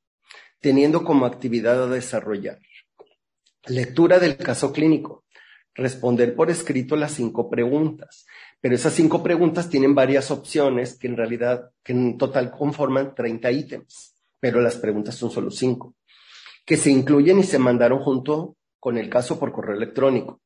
teniendo 0.60 1.04
como 1.04 1.26
actividad 1.26 1.84
a 1.84 1.88
desarrollar 1.88 2.60
lectura 3.70 4.20
del 4.20 4.38
caso 4.38 4.72
clínico, 4.74 5.26
responder 5.74 6.36
por 6.36 6.50
escrito 6.50 6.96
las 6.96 7.14
cinco 7.14 7.50
preguntas, 7.50 8.26
pero 8.62 8.76
esas 8.76 8.94
cinco 8.94 9.24
preguntas 9.24 9.70
tienen 9.70 9.96
varias 9.96 10.32
opciones 10.32 10.98
que 10.98 11.08
en 11.08 11.18
realidad, 11.18 11.72
que 11.84 11.94
en 11.94 12.18
total 12.18 12.52
conforman 12.52 13.16
30 13.16 13.52
ítems, 13.52 14.16
pero 14.40 14.60
las 14.60 14.76
preguntas 14.76 15.16
son 15.16 15.32
solo 15.32 15.50
cinco, 15.50 15.96
que 16.66 16.76
se 16.76 16.92
incluyen 16.92 17.40
y 17.40 17.44
se 17.44 17.60
mandaron 17.60 18.00
junto 18.00 18.58
con 18.80 18.98
el 18.98 19.10
caso 19.10 19.40
por 19.40 19.52
correo 19.52 19.76
electrónico. 19.76 20.42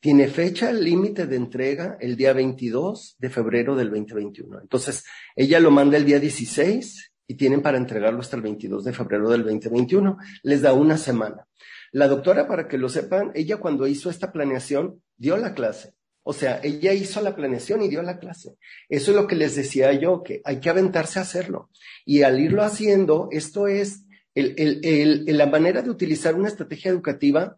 Tiene 0.00 0.28
fecha 0.28 0.72
límite 0.72 1.26
de 1.26 1.36
entrega 1.36 1.96
el 2.00 2.16
día 2.16 2.32
22 2.32 3.16
de 3.18 3.30
febrero 3.30 3.74
del 3.74 3.90
2021. 3.90 4.60
Entonces, 4.60 5.04
ella 5.34 5.58
lo 5.58 5.70
manda 5.70 5.96
el 5.96 6.04
día 6.04 6.20
16 6.20 7.12
y 7.26 7.34
tienen 7.34 7.62
para 7.62 7.78
entregarlo 7.78 8.20
hasta 8.20 8.36
el 8.36 8.42
22 8.42 8.84
de 8.84 8.92
febrero 8.92 9.28
del 9.28 9.42
2021. 9.42 10.16
Les 10.44 10.62
da 10.62 10.72
una 10.72 10.96
semana. 10.96 11.46
La 11.90 12.06
doctora, 12.06 12.46
para 12.46 12.68
que 12.68 12.78
lo 12.78 12.88
sepan, 12.88 13.32
ella 13.34 13.56
cuando 13.56 13.86
hizo 13.88 14.08
esta 14.08 14.30
planeación 14.30 15.02
dio 15.16 15.36
la 15.36 15.52
clase 15.52 15.97
o 16.22 16.32
sea, 16.32 16.60
ella 16.62 16.92
hizo 16.92 17.20
la 17.20 17.34
planeación 17.34 17.82
y 17.82 17.88
dio 17.88 18.02
la 18.02 18.18
clase. 18.18 18.56
Eso 18.88 19.10
es 19.12 19.16
lo 19.16 19.26
que 19.26 19.36
les 19.36 19.56
decía 19.56 19.92
yo, 19.92 20.22
que 20.22 20.42
hay 20.44 20.60
que 20.60 20.70
aventarse 20.70 21.18
a 21.18 21.22
hacerlo. 21.22 21.70
Y 22.04 22.22
al 22.22 22.38
irlo 22.38 22.62
haciendo, 22.62 23.28
esto 23.30 23.66
es, 23.66 24.04
la 24.34 25.46
manera 25.46 25.82
de 25.82 25.90
utilizar 25.90 26.34
una 26.34 26.48
estrategia 26.48 26.90
educativa 26.90 27.56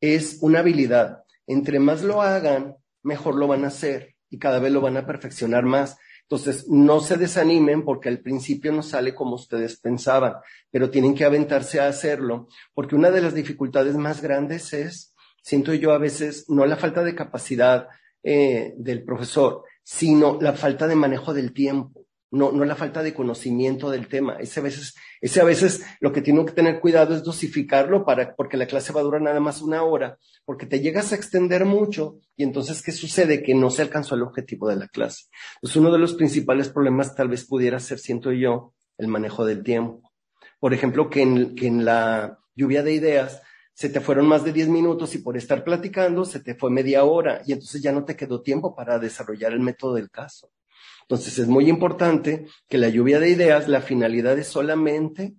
es 0.00 0.38
una 0.42 0.60
habilidad. 0.60 1.24
Entre 1.46 1.78
más 1.78 2.02
lo 2.02 2.22
hagan, 2.22 2.76
mejor 3.02 3.36
lo 3.36 3.46
van 3.46 3.64
a 3.64 3.68
hacer 3.68 4.16
y 4.28 4.38
cada 4.38 4.58
vez 4.58 4.72
lo 4.72 4.80
van 4.80 4.96
a 4.96 5.06
perfeccionar 5.06 5.64
más. 5.64 5.96
Entonces, 6.22 6.68
no 6.68 7.00
se 7.00 7.16
desanimen 7.16 7.84
porque 7.84 8.08
al 8.08 8.20
principio 8.20 8.70
no 8.70 8.84
sale 8.84 9.14
como 9.16 9.34
ustedes 9.34 9.80
pensaban, 9.80 10.34
pero 10.70 10.90
tienen 10.90 11.14
que 11.14 11.24
aventarse 11.24 11.80
a 11.80 11.88
hacerlo, 11.88 12.46
porque 12.72 12.94
una 12.94 13.10
de 13.10 13.20
las 13.20 13.34
dificultades 13.34 13.96
más 13.96 14.22
grandes 14.22 14.72
es, 14.72 15.12
siento 15.42 15.74
yo 15.74 15.90
a 15.90 15.98
veces, 15.98 16.48
no 16.48 16.64
la 16.66 16.76
falta 16.76 17.02
de 17.02 17.16
capacidad, 17.16 17.88
eh, 18.22 18.74
del 18.76 19.02
profesor, 19.04 19.64
sino 19.82 20.38
la 20.40 20.52
falta 20.52 20.86
de 20.86 20.94
manejo 20.94 21.34
del 21.34 21.52
tiempo, 21.52 22.06
no, 22.32 22.52
no 22.52 22.64
la 22.64 22.76
falta 22.76 23.02
de 23.02 23.12
conocimiento 23.12 23.90
del 23.90 24.06
tema. 24.06 24.36
Ese 24.38 24.60
a 24.60 24.62
veces, 24.62 24.94
ese 25.20 25.40
a 25.40 25.44
veces 25.44 25.84
lo 26.00 26.12
que 26.12 26.22
tiene 26.22 26.44
que 26.44 26.52
tener 26.52 26.80
cuidado 26.80 27.14
es 27.14 27.24
dosificarlo 27.24 28.04
para, 28.04 28.34
porque 28.36 28.56
la 28.56 28.66
clase 28.66 28.92
va 28.92 29.00
a 29.00 29.04
durar 29.04 29.20
nada 29.20 29.40
más 29.40 29.62
una 29.62 29.82
hora, 29.82 30.18
porque 30.44 30.66
te 30.66 30.80
llegas 30.80 31.12
a 31.12 31.16
extender 31.16 31.64
mucho 31.64 32.18
y 32.36 32.44
entonces, 32.44 32.82
¿qué 32.82 32.92
sucede? 32.92 33.42
Que 33.42 33.54
no 33.54 33.70
se 33.70 33.82
alcanzó 33.82 34.14
el 34.14 34.22
objetivo 34.22 34.68
de 34.68 34.76
la 34.76 34.88
clase. 34.88 35.24
Pues 35.60 35.74
uno 35.76 35.90
de 35.90 35.98
los 35.98 36.14
principales 36.14 36.68
problemas 36.68 37.14
tal 37.14 37.28
vez 37.28 37.44
pudiera 37.46 37.80
ser, 37.80 37.98
siento 37.98 38.32
yo, 38.32 38.74
el 38.96 39.08
manejo 39.08 39.44
del 39.44 39.62
tiempo. 39.62 40.12
Por 40.60 40.74
ejemplo, 40.74 41.10
que 41.10 41.22
en, 41.22 41.54
que 41.54 41.66
en 41.66 41.84
la 41.84 42.38
lluvia 42.54 42.82
de 42.82 42.92
ideas 42.92 43.42
se 43.80 43.88
te 43.88 44.02
fueron 44.02 44.26
más 44.26 44.44
de 44.44 44.52
10 44.52 44.68
minutos 44.68 45.14
y 45.14 45.18
por 45.20 45.38
estar 45.38 45.64
platicando 45.64 46.26
se 46.26 46.40
te 46.40 46.54
fue 46.54 46.70
media 46.70 47.04
hora 47.04 47.40
y 47.46 47.54
entonces 47.54 47.80
ya 47.80 47.92
no 47.92 48.04
te 48.04 48.14
quedó 48.14 48.42
tiempo 48.42 48.76
para 48.76 48.98
desarrollar 48.98 49.54
el 49.54 49.60
método 49.60 49.94
del 49.94 50.10
caso. 50.10 50.52
Entonces 51.00 51.38
es 51.38 51.48
muy 51.48 51.70
importante 51.70 52.44
que 52.68 52.76
la 52.76 52.90
lluvia 52.90 53.18
de 53.18 53.30
ideas, 53.30 53.68
la 53.68 53.80
finalidad 53.80 54.38
es 54.38 54.48
solamente 54.48 55.34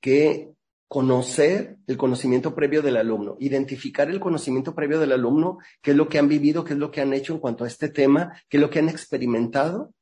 que 0.00 0.54
conocer 0.88 1.76
el 1.86 1.98
conocimiento 1.98 2.54
previo 2.54 2.80
del 2.80 2.96
alumno, 2.96 3.36
identificar 3.40 4.08
el 4.08 4.20
conocimiento 4.20 4.74
previo 4.74 4.98
del 4.98 5.12
alumno, 5.12 5.58
qué 5.82 5.90
es 5.90 5.98
lo 5.98 6.08
que 6.08 6.18
han 6.18 6.28
vivido, 6.28 6.64
qué 6.64 6.72
es 6.72 6.78
lo 6.78 6.90
que 6.90 7.02
han 7.02 7.12
hecho 7.12 7.34
en 7.34 7.40
cuanto 7.40 7.64
a 7.64 7.66
este 7.66 7.90
tema, 7.90 8.40
qué 8.48 8.56
es 8.56 8.60
lo 8.62 8.70
que 8.70 8.78
han 8.78 8.88
experimentado, 8.88 9.92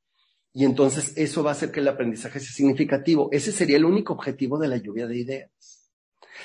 y 0.53 0.65
entonces 0.65 1.13
eso 1.17 1.43
va 1.43 1.51
a 1.51 1.55
hacer 1.55 1.73
que 1.73 1.81
el 1.81 1.89
aprendizaje 1.89 2.39
sea 2.39 2.53
significativo. 2.53 3.31
Ese 3.33 3.51
sería 3.51 3.79
el 3.79 3.85
único 3.85 4.13
objetivo 4.13 4.61
de 4.61 4.69
la 4.69 4.77
lluvia 4.77 5.09
de 5.09 5.19
ideas. 5.19 5.72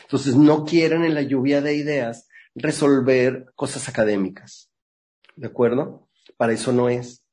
Entonces, 0.03 0.35
no 0.35 0.65
quieren 0.65 1.03
en 1.03 1.13
la 1.13 1.21
lluvia 1.21 1.61
de 1.61 1.75
ideas 1.75 2.27
resolver 2.55 3.45
cosas 3.55 3.87
académicas. 3.87 4.69
¿De 5.35 5.47
acuerdo? 5.47 6.07
Para 6.37 6.53
eso 6.53 6.73
no 6.73 6.89
es. 6.89 7.23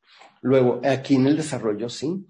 Luego, 0.43 0.81
aquí 0.85 1.15
en 1.15 1.27
el 1.27 1.37
desarrollo 1.37 1.89
sí. 1.89 2.27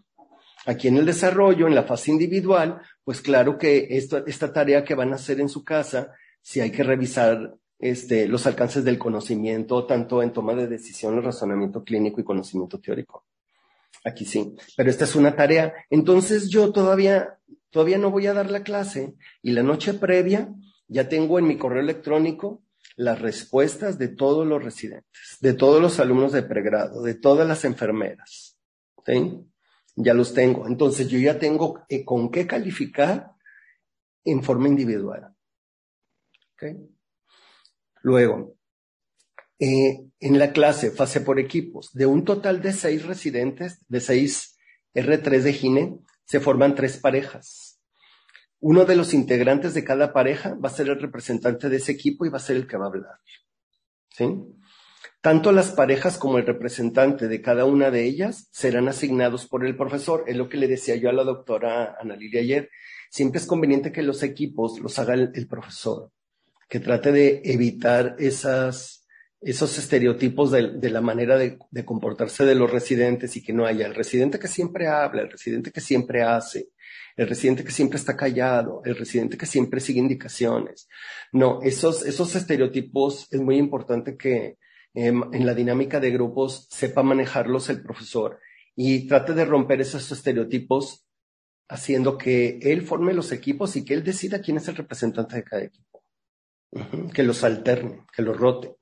Aquí 0.66 0.88
en 0.88 0.96
el 0.96 1.04
desarrollo, 1.04 1.66
en 1.66 1.74
la 1.74 1.82
fase 1.82 2.10
individual, 2.10 2.80
pues 3.02 3.20
claro 3.20 3.58
que 3.58 3.88
esta, 3.90 4.52
tarea 4.52 4.84
que 4.84 4.94
van 4.94 5.12
a 5.12 5.16
hacer 5.16 5.40
en 5.40 5.48
su 5.48 5.62
casa, 5.62 6.12
si 6.40 6.60
hay 6.60 6.70
que 6.70 6.82
revisar 6.82 7.54
este, 7.78 8.26
los 8.28 8.46
alcances 8.46 8.84
del 8.84 8.98
conocimiento, 8.98 9.84
tanto 9.84 10.22
en 10.22 10.32
toma 10.32 10.54
de 10.54 10.68
decisiones, 10.68 11.24
razonamiento 11.24 11.84
clínico 11.84 12.20
y 12.20 12.24
conocimiento 12.24 12.80
teórico. 12.80 13.26
Aquí 14.04 14.24
sí, 14.24 14.54
pero 14.76 14.90
esta 14.90 15.04
es 15.04 15.16
una 15.16 15.34
tarea. 15.34 15.74
Entonces 15.90 16.48
yo 16.48 16.72
todavía 16.72 17.38
todavía 17.74 17.98
no 17.98 18.12
voy 18.12 18.28
a 18.28 18.34
dar 18.34 18.52
la 18.52 18.62
clase 18.62 19.16
y 19.42 19.50
la 19.50 19.64
noche 19.64 19.94
previa 19.94 20.54
ya 20.86 21.08
tengo 21.08 21.40
en 21.40 21.48
mi 21.48 21.58
correo 21.58 21.82
electrónico 21.82 22.62
las 22.94 23.20
respuestas 23.20 23.98
de 23.98 24.06
todos 24.06 24.46
los 24.46 24.62
residentes, 24.62 25.38
de 25.40 25.54
todos 25.54 25.82
los 25.82 25.98
alumnos 25.98 26.30
de 26.30 26.44
pregrado, 26.44 27.02
de 27.02 27.14
todas 27.14 27.48
las 27.48 27.64
enfermeras. 27.64 28.56
¿sí? 29.04 29.44
Ya 29.96 30.14
los 30.14 30.34
tengo. 30.34 30.68
Entonces 30.68 31.08
yo 31.08 31.18
ya 31.18 31.40
tengo 31.40 31.84
eh, 31.88 32.04
con 32.04 32.30
qué 32.30 32.46
calificar 32.46 33.32
en 34.22 34.44
forma 34.44 34.68
individual. 34.68 35.34
Luego, 38.02 38.54
eh, 39.58 40.06
en 40.20 40.38
la 40.38 40.52
clase, 40.52 40.92
fase 40.92 41.22
por 41.22 41.40
equipos, 41.40 41.92
de 41.92 42.06
un 42.06 42.24
total 42.24 42.62
de 42.62 42.72
seis 42.72 43.04
residentes, 43.04 43.80
de 43.88 44.00
seis 44.00 44.56
R3 44.94 45.40
de 45.40 45.52
GINE, 45.52 45.98
se 46.24 46.40
forman 46.40 46.74
tres 46.74 46.98
parejas. 46.98 47.80
Uno 48.60 48.84
de 48.84 48.96
los 48.96 49.12
integrantes 49.12 49.74
de 49.74 49.84
cada 49.84 50.12
pareja 50.12 50.54
va 50.54 50.68
a 50.68 50.72
ser 50.72 50.88
el 50.88 51.00
representante 51.00 51.68
de 51.68 51.76
ese 51.76 51.92
equipo 51.92 52.24
y 52.24 52.30
va 52.30 52.38
a 52.38 52.40
ser 52.40 52.56
el 52.56 52.66
que 52.66 52.76
va 52.76 52.86
a 52.86 52.88
hablar. 52.88 53.20
¿Sí? 54.10 54.26
Tanto 55.24 55.52
las 55.52 55.70
parejas 55.70 56.18
como 56.18 56.36
el 56.36 56.44
representante 56.44 57.28
de 57.28 57.40
cada 57.40 57.64
una 57.64 57.90
de 57.90 58.04
ellas 58.04 58.48
serán 58.52 58.88
asignados 58.88 59.46
por 59.46 59.64
el 59.64 59.74
profesor. 59.74 60.24
Es 60.26 60.36
lo 60.36 60.50
que 60.50 60.58
le 60.58 60.68
decía 60.68 60.96
yo 60.96 61.08
a 61.08 61.14
la 61.14 61.24
doctora 61.24 61.96
Ana 61.98 62.14
ayer. 62.14 62.68
Siempre 63.10 63.40
es 63.40 63.46
conveniente 63.46 63.90
que 63.90 64.02
los 64.02 64.22
equipos 64.22 64.78
los 64.80 64.98
haga 64.98 65.14
el, 65.14 65.46
profesor, 65.48 66.10
que 66.68 66.78
trate 66.78 67.10
de 67.10 67.40
evitar 67.44 68.16
esas, 68.18 69.03
esos 69.44 69.76
estereotipos 69.78 70.50
de, 70.50 70.90
la 70.90 71.00
manera 71.02 71.36
de, 71.36 71.58
comportarse 71.84 72.44
de 72.44 72.54
los 72.54 72.70
residentes 72.70 73.36
y 73.36 73.42
que 73.42 73.52
no 73.52 73.66
haya 73.66 73.86
el 73.86 73.94
residente 73.94 74.38
que 74.38 74.48
siempre 74.48 74.88
habla, 74.88 75.22
el 75.22 75.30
residente 75.30 75.70
que 75.70 75.82
siempre 75.82 76.22
hace, 76.22 76.70
el 77.16 77.28
residente 77.28 77.62
que 77.62 77.70
siempre 77.70 77.98
está 77.98 78.16
callado, 78.16 78.80
el 78.84 78.96
residente 78.96 79.36
que 79.36 79.46
siempre 79.46 79.80
sigue 79.80 80.00
indicaciones. 80.00 80.88
No, 81.30 81.60
esos, 81.62 82.06
esos 82.06 82.34
estereotipos 82.34 83.28
es 83.30 83.40
muy 83.40 83.58
importante 83.58 84.16
que 84.16 84.56
em, 84.94 85.22
en 85.32 85.44
la 85.44 85.54
dinámica 85.54 86.00
de 86.00 86.10
grupos 86.10 86.66
sepa 86.70 87.02
manejarlos 87.02 87.68
el 87.68 87.82
profesor 87.82 88.40
y 88.74 89.06
trate 89.06 89.34
de 89.34 89.44
romper 89.44 89.80
esos 89.80 90.10
estereotipos 90.10 91.06
haciendo 91.68 92.16
que 92.16 92.58
él 92.62 92.82
forme 92.82 93.12
los 93.12 93.30
equipos 93.32 93.76
y 93.76 93.84
que 93.84 93.94
él 93.94 94.04
decida 94.04 94.40
quién 94.40 94.56
es 94.56 94.68
el 94.68 94.76
representante 94.76 95.36
de 95.36 95.44
cada 95.44 95.64
equipo. 95.64 95.93
Que 97.12 97.22
los 97.22 97.44
alterne, 97.44 98.04
que 98.14 98.22
los 98.22 98.36
rote. 98.36 98.76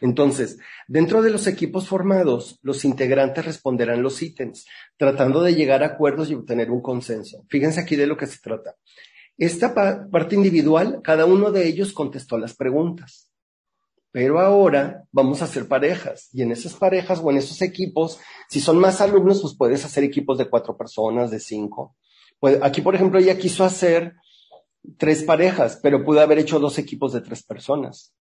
Entonces, 0.00 0.58
dentro 0.88 1.22
de 1.22 1.30
los 1.30 1.46
equipos 1.46 1.88
formados, 1.88 2.58
los 2.62 2.84
integrantes 2.84 3.44
responderán 3.44 4.02
los 4.02 4.22
ítems, 4.22 4.66
tratando 4.96 5.42
de 5.42 5.54
llegar 5.54 5.82
a 5.82 5.86
acuerdos 5.86 6.30
y 6.30 6.34
obtener 6.34 6.70
un 6.70 6.82
consenso. 6.82 7.44
Fíjense 7.48 7.80
aquí 7.80 7.96
de 7.96 8.06
lo 8.06 8.16
que 8.16 8.26
se 8.26 8.38
trata. 8.38 8.76
Esta 9.36 9.74
parte 10.10 10.36
individual, 10.36 11.00
cada 11.02 11.24
uno 11.26 11.50
de 11.50 11.66
ellos 11.66 11.92
contestó 11.92 12.38
las 12.38 12.54
preguntas. 12.54 13.30
Pero 14.12 14.38
ahora 14.38 15.02
vamos 15.10 15.42
a 15.42 15.46
hacer 15.46 15.66
parejas 15.66 16.28
y 16.32 16.42
en 16.42 16.52
esas 16.52 16.74
parejas 16.74 17.18
o 17.20 17.32
en 17.32 17.38
esos 17.38 17.60
equipos, 17.62 18.20
si 18.48 18.60
son 18.60 18.78
más 18.78 19.00
alumnos, 19.00 19.42
pues 19.42 19.56
puedes 19.56 19.84
hacer 19.84 20.04
equipos 20.04 20.38
de 20.38 20.48
cuatro 20.48 20.76
personas, 20.76 21.32
de 21.32 21.40
cinco. 21.40 21.96
Pues 22.38 22.60
aquí, 22.62 22.80
por 22.80 22.94
ejemplo, 22.94 23.18
ella 23.18 23.36
quiso 23.36 23.64
hacer 23.64 24.14
tres 24.98 25.22
parejas, 25.22 25.78
pero 25.82 26.04
pudo 26.04 26.20
haber 26.20 26.38
hecho 26.38 26.58
dos 26.58 26.78
equipos 26.78 27.12
de 27.12 27.20
tres 27.20 27.42
personas. 27.42 28.14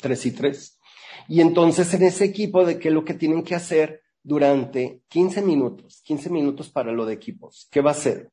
Tres 0.00 0.26
y 0.26 0.32
tres. 0.32 0.78
Y 1.28 1.40
entonces 1.40 1.92
en 1.94 2.02
ese 2.02 2.24
equipo 2.24 2.64
de 2.64 2.78
qué 2.78 2.88
es 2.88 2.94
lo 2.94 3.04
que 3.04 3.14
tienen 3.14 3.44
que 3.44 3.54
hacer 3.54 4.02
durante 4.22 5.02
15 5.08 5.42
minutos, 5.42 6.00
15 6.04 6.30
minutos 6.30 6.70
para 6.70 6.92
lo 6.92 7.06
de 7.06 7.14
equipos. 7.14 7.68
¿Qué 7.70 7.80
va 7.80 7.90
a 7.90 7.94
hacer? 7.94 8.30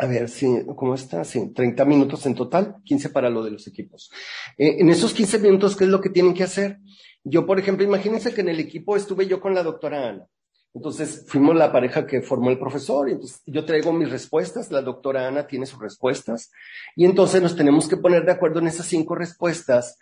A 0.00 0.06
ver, 0.06 0.28
sí, 0.28 0.46
¿cómo 0.76 0.94
está? 0.94 1.24
Sí, 1.24 1.52
30 1.52 1.84
minutos 1.84 2.24
en 2.26 2.34
total, 2.34 2.76
15 2.84 3.08
para 3.10 3.30
lo 3.30 3.42
de 3.42 3.50
los 3.50 3.66
equipos. 3.66 4.10
Eh, 4.56 4.76
en 4.78 4.88
esos 4.90 5.12
15 5.12 5.40
minutos, 5.40 5.76
¿qué 5.76 5.84
es 5.84 5.90
lo 5.90 6.00
que 6.00 6.10
tienen 6.10 6.34
que 6.34 6.44
hacer? 6.44 6.78
Yo, 7.24 7.44
por 7.44 7.58
ejemplo, 7.58 7.84
imagínense 7.84 8.32
que 8.32 8.42
en 8.42 8.48
el 8.48 8.60
equipo 8.60 8.96
estuve 8.96 9.26
yo 9.26 9.40
con 9.40 9.54
la 9.54 9.64
doctora 9.64 10.08
Ana. 10.08 10.26
Entonces, 10.74 11.24
fuimos 11.26 11.56
la 11.56 11.72
pareja 11.72 12.06
que 12.06 12.22
formó 12.22 12.50
el 12.50 12.58
profesor, 12.58 13.08
y 13.08 13.12
entonces 13.12 13.42
yo 13.46 13.64
traigo 13.64 13.92
mis 13.92 14.10
respuestas, 14.10 14.70
la 14.70 14.82
doctora 14.82 15.26
Ana 15.26 15.46
tiene 15.46 15.66
sus 15.66 15.80
respuestas, 15.80 16.50
y 16.94 17.04
entonces 17.04 17.42
nos 17.42 17.56
tenemos 17.56 17.88
que 17.88 17.96
poner 17.96 18.24
de 18.24 18.32
acuerdo 18.32 18.60
en 18.60 18.68
esas 18.68 18.86
cinco 18.86 19.14
respuestas 19.14 19.98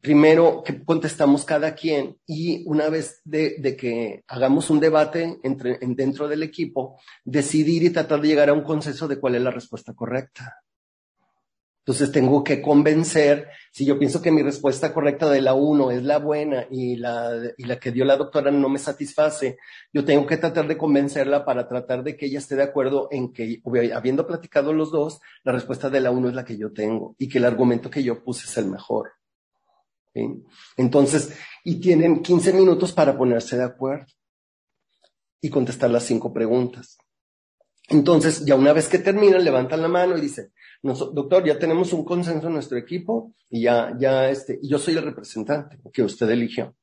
primero 0.00 0.62
que 0.64 0.82
contestamos 0.82 1.44
cada 1.44 1.74
quien 1.74 2.16
y 2.26 2.64
una 2.66 2.88
vez 2.88 3.20
de, 3.24 3.76
que 3.78 4.24
hagamos 4.28 4.70
un 4.70 4.80
debate 4.80 5.38
entre, 5.42 5.78
dentro 5.80 6.26
del 6.28 6.42
equipo, 6.42 6.98
decidir 7.24 7.82
y 7.82 7.90
tratar 7.90 8.20
de 8.20 8.28
llegar 8.28 8.48
a 8.48 8.54
un 8.54 8.62
consenso 8.62 9.08
de 9.08 9.20
cuál 9.20 9.34
es 9.34 9.42
la 9.42 9.50
respuesta 9.50 9.94
correcta. 9.94 10.62
Entonces 11.90 12.12
tengo 12.12 12.44
que 12.44 12.62
convencer, 12.62 13.48
si 13.72 13.84
yo 13.84 13.98
pienso 13.98 14.22
que 14.22 14.30
mi 14.30 14.42
respuesta 14.42 14.94
correcta 14.94 15.28
de 15.28 15.40
la 15.40 15.54
uno 15.54 15.90
es 15.90 16.04
la 16.04 16.18
buena 16.18 16.68
y 16.70 16.94
la, 16.94 17.32
y 17.56 17.64
la 17.64 17.80
que 17.80 17.90
dio 17.90 18.04
la 18.04 18.16
doctora 18.16 18.52
no 18.52 18.68
me 18.68 18.78
satisface, 18.78 19.58
yo 19.92 20.04
tengo 20.04 20.24
que 20.24 20.36
tratar 20.36 20.68
de 20.68 20.78
convencerla 20.78 21.44
para 21.44 21.66
tratar 21.66 22.04
de 22.04 22.16
que 22.16 22.26
ella 22.26 22.38
esté 22.38 22.54
de 22.54 22.62
acuerdo 22.62 23.08
en 23.10 23.32
que, 23.32 23.60
habiendo 23.92 24.24
platicado 24.24 24.72
los 24.72 24.92
dos, 24.92 25.18
la 25.42 25.50
respuesta 25.50 25.90
de 25.90 26.00
la 26.00 26.12
uno 26.12 26.28
es 26.28 26.34
la 26.36 26.44
que 26.44 26.56
yo 26.56 26.72
tengo 26.72 27.16
y 27.18 27.28
que 27.28 27.38
el 27.38 27.44
argumento 27.44 27.90
que 27.90 28.04
yo 28.04 28.22
puse 28.22 28.46
es 28.46 28.56
el 28.56 28.66
mejor. 28.66 29.10
Entonces, 30.76 31.36
y 31.64 31.80
tienen 31.80 32.22
15 32.22 32.52
minutos 32.52 32.92
para 32.92 33.18
ponerse 33.18 33.56
de 33.56 33.64
acuerdo 33.64 34.06
y 35.40 35.50
contestar 35.50 35.90
las 35.90 36.04
cinco 36.04 36.32
preguntas. 36.32 36.98
Entonces, 37.88 38.44
ya 38.44 38.54
una 38.54 38.72
vez 38.72 38.86
que 38.86 39.00
terminan, 39.00 39.42
levantan 39.42 39.82
la 39.82 39.88
mano 39.88 40.16
y 40.16 40.20
dicen, 40.20 40.52
doctor, 40.82 41.44
ya 41.44 41.58
tenemos 41.58 41.92
un 41.92 42.04
consenso 42.04 42.46
en 42.46 42.54
nuestro 42.54 42.78
equipo 42.78 43.34
y 43.48 43.62
ya, 43.62 43.94
ya, 43.98 44.28
este, 44.30 44.58
yo 44.62 44.78
soy 44.78 44.96
el 44.96 45.04
representante 45.04 45.78
que 45.92 46.02
usted 46.02 46.28
eligió. 46.30 46.74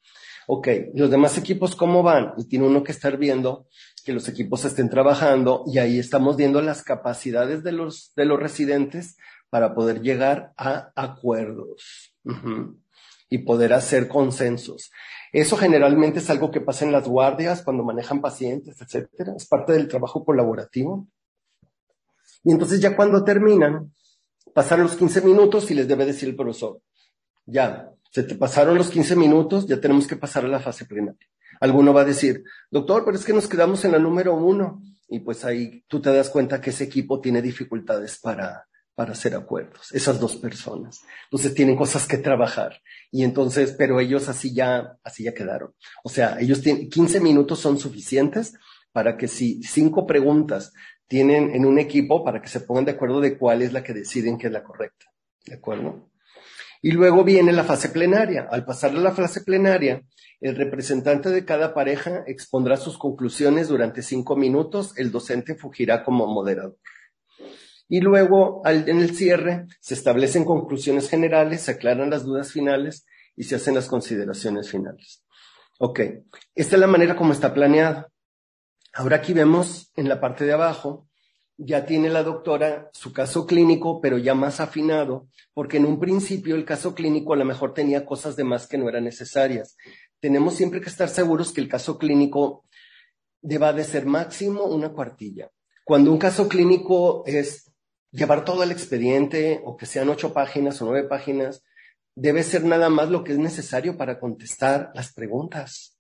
Ok, 0.47 0.67
los 0.93 1.09
demás 1.09 1.37
equipos, 1.37 1.75
¿cómo 1.75 2.03
van? 2.03 2.33
Y 2.37 2.45
tiene 2.47 2.65
uno 2.65 2.83
que 2.83 2.93
estar 2.93 3.17
viendo 3.17 3.67
que 4.05 4.13
los 4.13 4.29
equipos 4.29 4.63
estén 4.63 4.89
trabajando 4.89 5.63
y 5.67 5.79
ahí 5.79 5.99
estamos 5.99 6.37
viendo 6.37 6.61
las 6.61 6.83
capacidades 6.83 7.63
de 7.63 7.73
los, 7.73 8.13
de 8.15 8.23
los 8.23 8.39
residentes 8.39 9.17
para 9.49 9.75
poder 9.75 10.01
llegar 10.01 10.53
a 10.55 10.91
acuerdos 10.95 12.13
y 13.29 13.39
poder 13.39 13.73
hacer 13.73 14.07
consensos. 14.07 14.91
Eso 15.33 15.57
generalmente 15.57 16.19
es 16.19 16.29
algo 16.29 16.51
que 16.51 16.61
pasa 16.61 16.85
en 16.85 16.91
las 16.93 17.07
guardias 17.07 17.61
cuando 17.61 17.83
manejan 17.83 18.21
pacientes, 18.21 18.81
etcétera. 18.81 19.33
Es 19.35 19.45
parte 19.45 19.73
del 19.73 19.87
trabajo 19.87 20.23
colaborativo. 20.23 21.07
Y 22.43 22.51
entonces 22.51 22.79
ya 22.79 22.95
cuando 22.95 23.23
terminan, 23.23 23.93
pasaron 24.53 24.85
los 24.85 24.95
15 24.95 25.21
minutos 25.21 25.69
y 25.71 25.75
les 25.75 25.87
debe 25.87 26.05
decir 26.05 26.29
el 26.29 26.35
profesor, 26.35 26.81
ya, 27.45 27.91
se 28.11 28.23
te 28.23 28.35
pasaron 28.35 28.77
los 28.77 28.89
15 28.89 29.15
minutos, 29.15 29.67
ya 29.67 29.79
tenemos 29.79 30.07
que 30.07 30.15
pasar 30.15 30.45
a 30.45 30.47
la 30.47 30.59
fase 30.59 30.85
primaria. 30.85 31.27
Alguno 31.59 31.93
va 31.93 32.01
a 32.01 32.05
decir, 32.05 32.43
doctor, 32.69 33.03
pero 33.05 33.17
es 33.17 33.25
que 33.25 33.33
nos 33.33 33.47
quedamos 33.47 33.83
en 33.85 33.91
la 33.91 33.99
número 33.99 34.35
uno. 34.35 34.81
Y 35.09 35.19
pues 35.19 35.45
ahí 35.45 35.83
tú 35.87 36.01
te 36.01 36.11
das 36.11 36.29
cuenta 36.29 36.59
que 36.59 36.71
ese 36.71 36.83
equipo 36.83 37.21
tiene 37.21 37.41
dificultades 37.41 38.19
para, 38.19 38.67
para 38.93 39.13
hacer 39.13 39.35
acuerdos, 39.35 39.91
esas 39.93 40.19
dos 40.19 40.35
personas. 40.35 41.01
Entonces 41.25 41.53
tienen 41.53 41.77
cosas 41.77 42.07
que 42.07 42.17
trabajar. 42.17 42.81
Y 43.11 43.23
entonces, 43.23 43.73
pero 43.77 43.99
ellos 43.99 44.27
así 44.27 44.53
ya, 44.53 44.97
así 45.03 45.23
ya 45.23 45.33
quedaron. 45.33 45.73
O 46.03 46.09
sea, 46.09 46.37
ellos 46.39 46.61
tienen, 46.61 46.89
15 46.89 47.19
minutos 47.21 47.59
son 47.59 47.79
suficientes 47.79 48.55
para 48.91 49.15
que 49.15 49.27
si 49.27 49.61
cinco 49.61 50.07
preguntas 50.07 50.73
tienen 51.07 51.55
en 51.55 51.65
un 51.65 51.79
equipo, 51.79 52.23
para 52.23 52.41
que 52.41 52.49
se 52.49 52.61
pongan 52.61 52.85
de 52.85 52.91
acuerdo 52.91 53.21
de 53.21 53.37
cuál 53.37 53.61
es 53.61 53.73
la 53.73 53.83
que 53.83 53.93
deciden 53.93 54.37
que 54.37 54.47
es 54.47 54.53
la 54.53 54.63
correcta. 54.63 55.05
¿De 55.45 55.55
acuerdo? 55.55 56.09
Y 56.81 56.91
luego 56.91 57.23
viene 57.23 57.51
la 57.53 57.63
fase 57.63 57.89
plenaria. 57.89 58.47
Al 58.51 58.65
pasar 58.65 58.91
a 58.91 58.99
la 58.99 59.11
fase 59.11 59.41
plenaria, 59.41 60.03
el 60.39 60.55
representante 60.55 61.29
de 61.29 61.45
cada 61.45 61.73
pareja 61.73 62.23
expondrá 62.27 62.77
sus 62.77 62.97
conclusiones 62.97 63.69
durante 63.69 64.03
cinco 64.03 64.35
minutos, 64.35 64.93
el 64.97 65.11
docente 65.11 65.55
fugirá 65.55 66.03
como 66.03 66.27
moderador. 66.27 66.77
Y 67.89 68.01
luego, 68.01 68.61
en 68.65 68.99
el 68.99 69.15
cierre, 69.15 69.65
se 69.79 69.93
establecen 69.93 70.43
conclusiones 70.43 71.09
generales, 71.09 71.61
se 71.61 71.71
aclaran 71.71 72.09
las 72.09 72.25
dudas 72.25 72.51
finales 72.51 73.05
y 73.35 73.45
se 73.45 73.55
hacen 73.55 73.75
las 73.75 73.87
consideraciones 73.87 74.69
finales. 74.69 75.23
Ok, 75.79 76.01
esta 76.53 76.75
es 76.75 76.79
la 76.79 76.87
manera 76.87 77.15
como 77.15 77.33
está 77.33 77.53
planeada. 77.53 78.09
Ahora 78.93 79.17
aquí 79.17 79.33
vemos 79.33 79.91
en 79.95 80.09
la 80.09 80.19
parte 80.19 80.45
de 80.45 80.53
abajo, 80.53 81.07
ya 81.57 81.85
tiene 81.85 82.09
la 82.09 82.23
doctora 82.23 82.89
su 82.93 83.13
caso 83.13 83.45
clínico, 83.45 83.99
pero 83.99 84.17
ya 84.17 84.35
más 84.35 84.59
afinado, 84.59 85.27
porque 85.53 85.77
en 85.77 85.85
un 85.85 85.99
principio 85.99 86.55
el 86.55 86.65
caso 86.65 86.93
clínico 86.93 87.33
a 87.33 87.37
lo 87.37 87.45
mejor 87.45 87.73
tenía 87.73 88.05
cosas 88.05 88.35
de 88.35 88.43
más 88.43 88.67
que 88.67 88.77
no 88.77 88.87
eran 88.87 89.05
necesarias. 89.05 89.75
Tenemos 90.19 90.55
siempre 90.55 90.81
que 90.81 90.89
estar 90.89 91.09
seguros 91.09 91.51
que 91.51 91.61
el 91.61 91.67
caso 91.67 91.97
clínico 91.97 92.63
deba 93.41 93.73
de 93.73 93.83
ser 93.83 94.05
máximo 94.05 94.65
una 94.65 94.89
cuartilla. 94.89 95.51
Cuando 95.83 96.11
un 96.11 96.19
caso 96.19 96.47
clínico 96.47 97.23
es 97.25 97.71
llevar 98.11 98.45
todo 98.45 98.63
el 98.63 98.71
expediente 98.71 99.61
o 99.63 99.77
que 99.77 99.85
sean 99.85 100.09
ocho 100.09 100.33
páginas 100.33 100.81
o 100.81 100.85
nueve 100.85 101.07
páginas, 101.07 101.63
debe 102.15 102.43
ser 102.43 102.63
nada 102.65 102.89
más 102.89 103.09
lo 103.09 103.23
que 103.23 103.33
es 103.33 103.37
necesario 103.37 103.97
para 103.97 104.19
contestar 104.19 104.91
las 104.95 105.13
preguntas. 105.13 105.96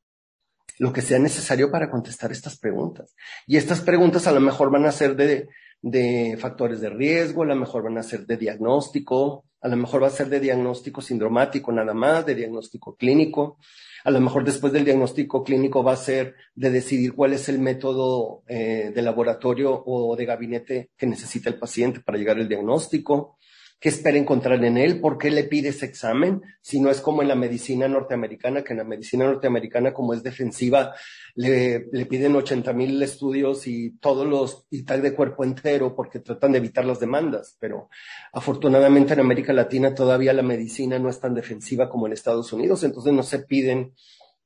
Lo 0.79 0.93
que 0.93 1.01
sea 1.01 1.19
necesario 1.19 1.71
para 1.71 1.89
contestar 1.89 2.31
estas 2.31 2.57
preguntas. 2.57 3.15
Y 3.47 3.57
estas 3.57 3.81
preguntas 3.81 4.27
a 4.27 4.31
lo 4.31 4.39
mejor 4.39 4.71
van 4.71 4.85
a 4.85 4.91
ser 4.91 5.15
de, 5.15 5.47
de 5.81 6.37
factores 6.39 6.81
de 6.81 6.89
riesgo, 6.89 7.43
a 7.43 7.47
lo 7.47 7.55
mejor 7.55 7.83
van 7.83 7.97
a 7.97 8.03
ser 8.03 8.25
de 8.25 8.37
diagnóstico, 8.37 9.45
a 9.61 9.67
lo 9.67 9.77
mejor 9.77 10.03
va 10.03 10.07
a 10.07 10.11
ser 10.11 10.29
de 10.29 10.39
diagnóstico 10.39 11.01
sindromático 11.01 11.71
nada 11.71 11.93
más, 11.93 12.25
de 12.25 12.35
diagnóstico 12.35 12.95
clínico. 12.95 13.57
A 14.03 14.11
lo 14.11 14.21
mejor 14.21 14.45
después 14.45 14.71
del 14.71 14.85
diagnóstico 14.85 15.43
clínico 15.43 15.83
va 15.83 15.93
a 15.93 15.97
ser 15.97 16.35
de 16.55 16.69
decidir 16.69 17.13
cuál 17.13 17.33
es 17.33 17.49
el 17.49 17.59
método 17.59 18.43
eh, 18.47 18.91
de 18.93 19.01
laboratorio 19.01 19.83
o 19.85 20.15
de 20.15 20.25
gabinete 20.25 20.91
que 20.95 21.07
necesita 21.07 21.49
el 21.49 21.59
paciente 21.59 21.99
para 21.99 22.17
llegar 22.17 22.37
al 22.37 22.47
diagnóstico 22.47 23.36
qué 23.79 23.89
espera 23.89 24.17
encontrar 24.17 24.63
en 24.63 24.77
él, 24.77 24.99
por 24.99 25.17
qué 25.17 25.29
le 25.29 25.43
pide 25.43 25.69
ese 25.69 25.85
examen, 25.85 26.41
si 26.61 26.79
no 26.79 26.89
es 26.89 26.99
como 26.99 27.21
en 27.21 27.27
la 27.27 27.35
medicina 27.35 27.87
norteamericana, 27.87 28.63
que 28.63 28.73
en 28.73 28.79
la 28.79 28.83
medicina 28.83 29.25
norteamericana, 29.25 29.93
como 29.93 30.13
es 30.13 30.23
defensiva, 30.23 30.95
le, 31.35 31.87
le 31.91 32.05
piden 32.07 32.35
80 32.35 32.73
mil 32.73 33.01
estudios 33.03 33.67
y 33.67 33.97
todos 33.99 34.25
los, 34.25 34.65
y 34.71 34.83
tal 34.83 35.03
de 35.03 35.13
cuerpo 35.13 35.43
entero, 35.43 35.95
porque 35.95 36.19
tratan 36.19 36.53
de 36.53 36.57
evitar 36.57 36.85
las 36.85 36.99
demandas, 36.99 37.55
pero 37.59 37.89
afortunadamente 38.33 39.13
en 39.13 39.19
América 39.19 39.53
Latina 39.53 39.93
todavía 39.93 40.33
la 40.33 40.43
medicina 40.43 40.97
no 40.97 41.09
es 41.09 41.19
tan 41.19 41.35
defensiva 41.35 41.87
como 41.89 42.07
en 42.07 42.13
Estados 42.13 42.51
Unidos, 42.53 42.83
entonces 42.83 43.13
no 43.13 43.21
se 43.21 43.39
piden 43.39 43.93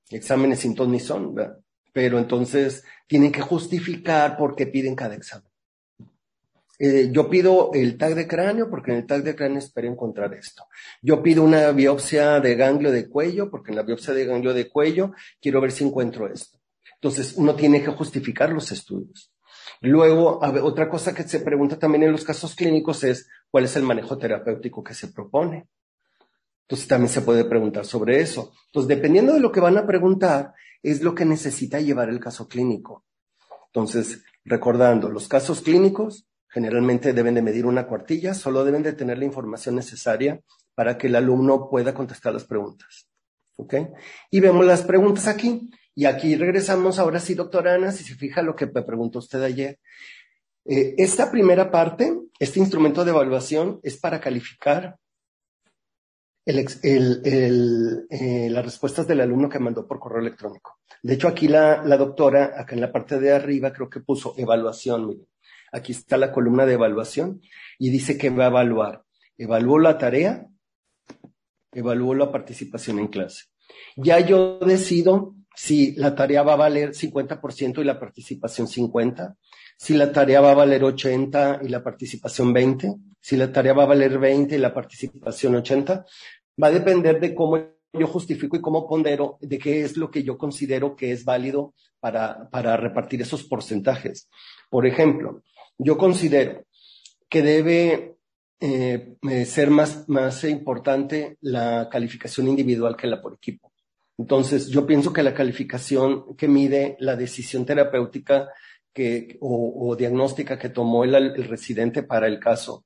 exámenes 0.10 0.60
sin 0.60 0.76
ton 0.76 0.92
ni 0.92 1.00
son, 1.00 1.36
pero 1.94 2.20
entonces 2.20 2.84
tienen 3.08 3.32
que 3.32 3.42
justificar 3.42 4.36
por 4.38 4.56
qué 4.56 4.68
piden 4.68 4.96
cada 4.96 5.16
examen. 5.16 5.51
Eh, 6.84 7.10
yo 7.12 7.30
pido 7.30 7.70
el 7.76 7.96
tag 7.96 8.16
de 8.16 8.28
cráneo 8.28 8.68
porque 8.68 8.90
en 8.90 8.98
el 8.98 9.06
tag 9.06 9.22
de 9.22 9.36
cráneo 9.36 9.60
espero 9.60 9.88
encontrar 9.88 10.34
esto. 10.34 10.66
Yo 11.04 11.22
pido 11.22 11.44
una 11.44 11.70
biopsia 11.74 12.40
de 12.40 12.56
ganglio 12.56 12.92
de 12.92 13.08
cuello 13.08 13.52
porque 13.52 13.70
en 13.70 13.76
la 13.76 13.84
biopsia 13.84 14.16
de 14.16 14.26
ganglio 14.26 14.52
de 14.52 14.68
cuello 14.68 15.12
quiero 15.40 15.62
ver 15.62 15.72
si 15.72 15.84
encuentro 15.84 16.28
esto. 16.28 16.58
Entonces, 16.96 17.36
uno 17.38 17.54
tiene 17.54 17.84
que 17.84 17.92
justificar 17.92 18.50
los 18.50 18.72
estudios. 18.72 19.32
Luego, 19.82 20.40
otra 20.40 20.90
cosa 20.90 21.14
que 21.14 21.22
se 21.22 21.42
pregunta 21.42 21.78
también 21.78 22.02
en 22.02 22.14
los 22.14 22.24
casos 22.24 22.56
clínicos 22.56 23.04
es 23.04 23.30
cuál 23.52 23.66
es 23.66 23.76
el 23.76 23.84
manejo 23.84 24.18
terapéutico 24.18 24.84
que 24.84 24.96
se 24.96 25.10
propone. 25.10 25.68
Entonces, 26.64 26.88
también 26.88 27.10
se 27.10 27.22
puede 27.22 27.46
preguntar 27.46 27.86
sobre 27.86 28.22
eso. 28.22 28.54
Entonces, 28.66 28.88
dependiendo 28.88 29.34
de 29.34 29.40
lo 29.40 29.52
que 29.52 29.60
van 29.60 29.78
a 29.78 29.86
preguntar, 29.86 30.56
es 30.82 31.04
lo 31.04 31.14
que 31.14 31.26
necesita 31.26 31.80
llevar 31.80 32.10
el 32.10 32.20
caso 32.20 32.48
clínico. 32.48 33.06
Entonces, 33.68 34.24
recordando, 34.44 35.10
los 35.10 35.28
casos 35.28 35.62
clínicos 35.62 36.26
Generalmente 36.52 37.14
deben 37.14 37.34
de 37.34 37.42
medir 37.42 37.66
una 37.66 37.88
cuartilla, 37.88 38.34
solo 38.34 38.66
deben 38.66 38.84
de 38.84 38.92
tener 38.92 39.18
la 39.18 39.24
información 39.24 39.76
necesaria 39.76 40.42
para 40.76 40.98
que 40.98 41.08
el 41.08 41.16
alumno 41.16 41.70
pueda 41.70 41.94
contestar 41.94 42.34
las 42.34 42.44
preguntas. 42.44 43.08
¿Ok? 43.56 43.76
Y 44.30 44.42
vemos 44.42 44.66
las 44.66 44.84
preguntas 44.84 45.28
aquí. 45.28 45.72
Y 45.96 46.06
aquí 46.06 46.36
regresamos 46.36 47.00
ahora 47.00 47.22
sí, 47.22 47.36
doctora 47.36 47.76
Ana, 47.76 47.94
si 47.94 48.04
se 48.04 48.16
fija 48.16 48.42
lo 48.42 48.56
que 48.56 48.66
me 48.66 48.82
preguntó 48.82 49.20
usted 49.20 49.42
ayer. 49.44 49.80
Eh, 50.66 50.96
esta 50.98 51.32
primera 51.32 51.72
parte, 51.72 52.20
este 52.38 52.60
instrumento 52.60 53.06
de 53.06 53.12
evaluación, 53.12 53.80
es 53.82 53.98
para 53.98 54.20
calificar 54.20 54.98
eh, 56.46 58.50
las 58.50 58.66
respuestas 58.66 59.08
del 59.08 59.22
alumno 59.22 59.48
que 59.48 59.60
mandó 59.60 59.88
por 59.88 60.00
correo 60.00 60.22
electrónico. 60.22 60.80
De 61.02 61.14
hecho, 61.14 61.30
aquí 61.30 61.48
la, 61.48 61.82
la, 61.84 61.96
doctora, 61.96 62.56
acá 62.58 62.76
en 62.76 62.82
la 62.82 62.92
parte 62.92 63.20
de 63.20 63.32
arriba, 63.32 63.72
creo 63.72 63.90
que 63.90 64.02
puso 64.02 64.34
evaluación. 64.38 65.08
Miren. 65.08 65.31
Aquí 65.72 65.92
está 65.94 66.18
la 66.18 66.32
columna 66.32 66.66
de 66.66 66.74
evaluación 66.74 67.42
y 67.80 67.90
dice 67.90 68.18
que 68.18 68.30
va 68.30 68.46
a 68.46 68.50
evaluar. 68.50 69.04
Evaluó 69.38 69.80
la 69.80 69.98
tarea, 69.98 70.48
evaluó 71.72 72.14
la 72.16 72.32
participación 72.32 73.00
en 73.00 73.08
clase. 73.08 73.46
Ya 73.96 74.20
yo 74.20 74.60
decido 74.60 75.36
si 75.56 75.94
la 75.96 76.16
tarea 76.16 76.44
va 76.44 76.54
a 76.54 76.58
valer 76.58 76.92
50% 76.92 77.82
y 77.82 77.84
la 77.84 78.00
participación 78.00 78.68
50%, 78.68 79.36
si 79.78 79.96
la 79.96 80.12
tarea 80.12 80.42
va 80.42 80.52
a 80.52 80.56
valer 80.56 80.84
80 80.84 81.62
y 81.64 81.70
la 81.70 81.84
participación 81.84 82.54
20, 82.54 82.94
si 83.20 83.36
la 83.36 83.52
tarea 83.52 83.74
va 83.74 83.84
a 83.84 83.88
valer 83.88 84.20
20 84.20 84.56
y 84.56 84.60
la 84.60 84.74
participación 84.74 85.56
80, 85.56 86.06
va 86.62 86.68
a 86.68 86.72
depender 86.72 87.20
de 87.20 87.34
cómo 87.34 87.58
yo 87.94 88.08
justifico 88.08 88.56
y 88.56 88.62
cómo 88.62 88.88
pondero 88.88 89.38
de 89.42 89.58
qué 89.58 89.82
es 89.82 89.98
lo 89.98 90.12
que 90.12 90.24
yo 90.24 90.38
considero 90.38 90.96
que 90.96 91.12
es 91.12 91.26
válido 91.26 91.74
para, 92.00 92.50
para 92.50 92.78
repartir 92.78 93.22
esos 93.22 93.44
porcentajes. 93.44 94.30
Por 94.70 94.86
ejemplo, 94.86 95.44
yo 95.78 95.98
considero 95.98 96.66
que 97.30 97.42
debe 97.42 98.18
eh, 98.60 99.16
eh, 99.28 99.46
ser 99.46 99.72
más, 99.72 100.08
más 100.08 100.44
importante 100.44 101.38
la 101.42 101.90
calificación 101.90 102.48
individual 102.48 102.96
que 102.96 103.08
la 103.08 103.22
por 103.22 103.34
equipo. 103.34 103.72
Entonces, 104.18 104.68
yo 104.68 104.86
pienso 104.86 105.12
que 105.12 105.24
la 105.24 105.34
calificación 105.34 106.36
que 106.36 106.48
mide 106.48 106.96
la 107.00 107.16
decisión 107.16 107.66
terapéutica 107.66 108.50
que, 108.94 109.38
o, 109.42 109.96
diagnóstica 109.96 110.60
que 110.60 110.70
tomó 110.70 111.04
el, 111.06 111.16
el, 111.16 111.44
residente 111.46 112.04
para 112.04 112.28
el 112.28 112.40
caso 112.40 112.86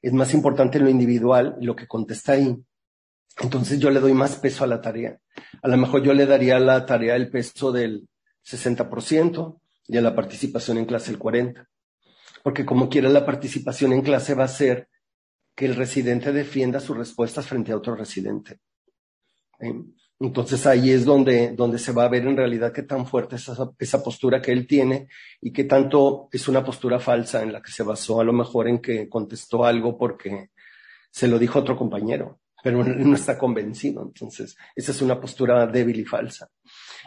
es 0.00 0.12
más 0.12 0.34
importante 0.34 0.80
lo 0.80 0.88
individual, 0.88 1.56
lo 1.60 1.76
que 1.76 1.86
contesta 1.86 2.32
ahí. 2.32 2.56
Entonces, 3.40 3.78
yo 3.78 3.90
le 3.90 4.00
doy 4.00 4.14
más 4.14 4.36
peso 4.36 4.64
a 4.64 4.66
la 4.66 4.80
tarea. 4.80 5.18
A 5.62 5.68
lo 5.68 5.76
mejor 5.76 6.02
yo 6.02 6.14
le 6.14 6.26
daría 6.26 6.56
a 6.56 6.60
la 6.60 6.84
tarea 6.84 7.14
el 7.14 7.30
peso 7.30 7.70
del 7.70 8.08
60% 8.44 9.60
y 9.86 9.96
a 9.96 10.00
la 10.00 10.16
participación 10.16 10.78
en 10.78 10.86
clase 10.86 11.12
el 11.12 11.18
40%. 11.18 11.66
Porque 12.42 12.64
como 12.64 12.88
quiera 12.88 13.08
la 13.08 13.24
participación 13.24 13.92
en 13.92 14.02
clase 14.02 14.34
va 14.34 14.44
a 14.44 14.48
ser 14.48 14.88
que 15.54 15.66
el 15.66 15.76
residente 15.76 16.32
defienda 16.32 16.80
sus 16.80 16.96
respuestas 16.96 17.46
frente 17.46 17.72
a 17.72 17.76
otro 17.76 17.94
residente. 17.94 18.60
Entonces 20.18 20.66
ahí 20.66 20.90
es 20.90 21.04
donde, 21.04 21.52
donde 21.52 21.78
se 21.78 21.92
va 21.92 22.04
a 22.04 22.08
ver 22.08 22.26
en 22.26 22.36
realidad 22.36 22.72
qué 22.72 22.82
tan 22.82 23.06
fuerte 23.06 23.36
es 23.36 23.48
esa, 23.48 23.70
esa, 23.78 24.02
postura 24.02 24.40
que 24.40 24.52
él 24.52 24.66
tiene 24.66 25.08
y 25.40 25.52
qué 25.52 25.64
tanto 25.64 26.28
es 26.30 26.46
una 26.48 26.64
postura 26.64 27.00
falsa 27.00 27.42
en 27.42 27.52
la 27.52 27.60
que 27.60 27.72
se 27.72 27.82
basó 27.82 28.20
a 28.20 28.24
lo 28.24 28.32
mejor 28.32 28.68
en 28.68 28.80
que 28.80 29.08
contestó 29.08 29.64
algo 29.64 29.98
porque 29.98 30.50
se 31.10 31.28
lo 31.28 31.38
dijo 31.38 31.58
otro 31.58 31.76
compañero, 31.76 32.40
pero 32.62 32.84
no 32.84 33.16
está 33.16 33.36
convencido. 33.36 34.02
Entonces 34.02 34.56
esa 34.76 34.92
es 34.92 35.02
una 35.02 35.20
postura 35.20 35.66
débil 35.66 35.98
y 35.98 36.04
falsa. 36.04 36.48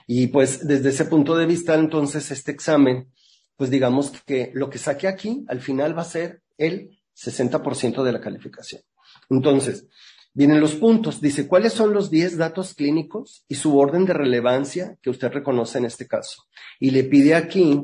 Y 0.08 0.28
pues 0.28 0.68
desde 0.68 0.90
ese 0.90 1.06
punto 1.06 1.38
de 1.38 1.46
vista, 1.46 1.74
entonces 1.76 2.30
este 2.32 2.52
examen, 2.52 3.12
pues 3.58 3.70
digamos 3.70 4.12
que 4.26 4.52
lo 4.54 4.70
que 4.70 4.78
saque 4.78 5.08
aquí 5.08 5.46
al 5.48 5.62
final 5.62 5.98
va 5.98 6.02
a 6.02 6.06
ser 6.06 6.42
el 6.58 7.00
60% 7.16 8.04
de 8.04 8.12
la 8.12 8.22
calificación. 8.22 8.82
Entonces, 9.30 9.88
vienen 10.34 10.60
los 10.60 10.76
puntos. 10.76 11.22
Dice, 11.22 11.48
¿cuáles 11.48 11.74
son 11.74 11.94
los 11.94 12.12
10 12.12 12.38
datos 12.38 12.74
clínicos 12.74 13.46
y 13.48 13.56
su 13.56 13.78
orden 13.78 14.06
de 14.06 14.14
relevancia 14.14 14.98
que 15.02 15.10
usted 15.10 15.32
reconoce 15.32 15.78
en 15.80 15.86
este 15.86 16.08
caso? 16.08 16.44
Y 16.80 16.92
le 16.92 17.04
pide 17.06 17.36
aquí 17.36 17.82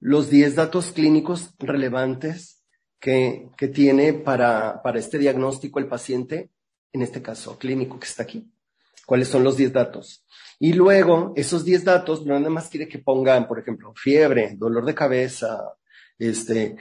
los 0.00 0.30
10 0.30 0.56
datos 0.56 0.90
clínicos 0.92 1.54
relevantes 1.58 2.64
que, 2.98 3.48
que 3.56 3.68
tiene 3.68 4.14
para, 4.14 4.82
para 4.82 4.98
este 4.98 5.18
diagnóstico 5.18 5.78
el 5.78 5.86
paciente, 5.86 6.50
en 6.92 7.02
este 7.02 7.22
caso 7.22 7.58
clínico 7.58 8.00
que 8.00 8.06
está 8.06 8.22
aquí. 8.22 8.50
¿Cuáles 9.06 9.28
son 9.28 9.44
los 9.44 9.56
10 9.56 9.72
datos? 9.72 10.24
Y 10.64 10.74
luego, 10.74 11.32
esos 11.34 11.64
10 11.64 11.82
datos, 11.82 12.24
no 12.24 12.38
nada 12.38 12.48
más 12.48 12.68
quiere 12.68 12.86
que 12.86 13.00
pongan, 13.00 13.48
por 13.48 13.58
ejemplo, 13.58 13.92
fiebre, 13.96 14.54
dolor 14.56 14.84
de 14.84 14.94
cabeza, 14.94 15.74
este, 16.16 16.76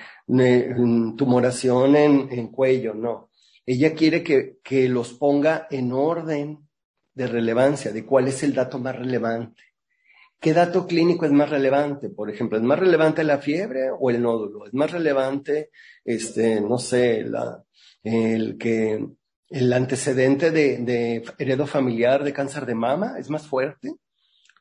tumoración 1.18 1.96
en, 1.96 2.28
en 2.32 2.50
cuello, 2.50 2.94
no. 2.94 3.32
Ella 3.66 3.96
quiere 3.96 4.22
que, 4.22 4.58
que 4.64 4.88
los 4.88 5.14
ponga 5.14 5.66
en 5.72 5.94
orden 5.94 6.70
de 7.16 7.26
relevancia, 7.26 7.92
de 7.92 8.06
cuál 8.06 8.28
es 8.28 8.44
el 8.44 8.54
dato 8.54 8.78
más 8.78 8.96
relevante. 8.96 9.64
¿Qué 10.40 10.54
dato 10.54 10.86
clínico 10.86 11.26
es 11.26 11.32
más 11.32 11.50
relevante? 11.50 12.12
Por 12.12 12.30
ejemplo, 12.30 12.60
¿es 12.60 12.64
más 12.64 12.78
relevante 12.78 13.24
la 13.24 13.40
fiebre 13.40 13.90
o 14.00 14.12
el 14.12 14.22
nódulo? 14.22 14.68
¿Es 14.68 14.76
más 14.76 14.92
relevante, 14.92 15.72
este, 16.06 16.62
no 16.62 16.78
sé, 16.78 17.24
la, 17.24 17.64
el 18.04 18.60
que 18.60 19.08
el 19.52 19.72
antecedente 19.74 20.50
de, 20.50 20.78
de 20.78 21.24
heredo 21.38 21.68
familiar 21.68 22.24
de 22.24 22.34
cáncer 22.34 22.66
de 22.66 22.76
mama 22.76 23.16
es 23.20 23.30
más 23.30 23.46
fuerte? 23.46 23.94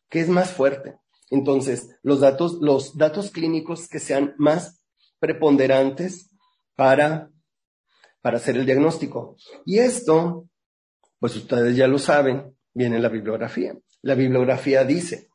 ¿Qué 0.08 0.20
es 0.20 0.28
más 0.28 0.50
fuerte? 0.50 0.96
Entonces, 1.30 1.96
los 2.02 2.20
datos, 2.20 2.58
los 2.60 2.98
datos 2.98 3.30
clínicos 3.30 3.88
que 3.88 4.00
sean 4.00 4.34
más 4.36 4.84
preponderantes 5.20 6.30
para, 6.74 7.30
para 8.20 8.38
hacer 8.38 8.56
el 8.56 8.66
diagnóstico. 8.66 9.36
Y 9.64 9.78
esto, 9.78 10.48
pues 11.20 11.36
ustedes 11.36 11.76
ya 11.76 11.86
lo 11.86 11.98
saben, 11.98 12.56
viene 12.74 12.96
en 12.96 13.02
la 13.02 13.08
bibliografía. 13.08 13.78
La 14.02 14.16
bibliografía 14.16 14.84
dice, 14.84 15.28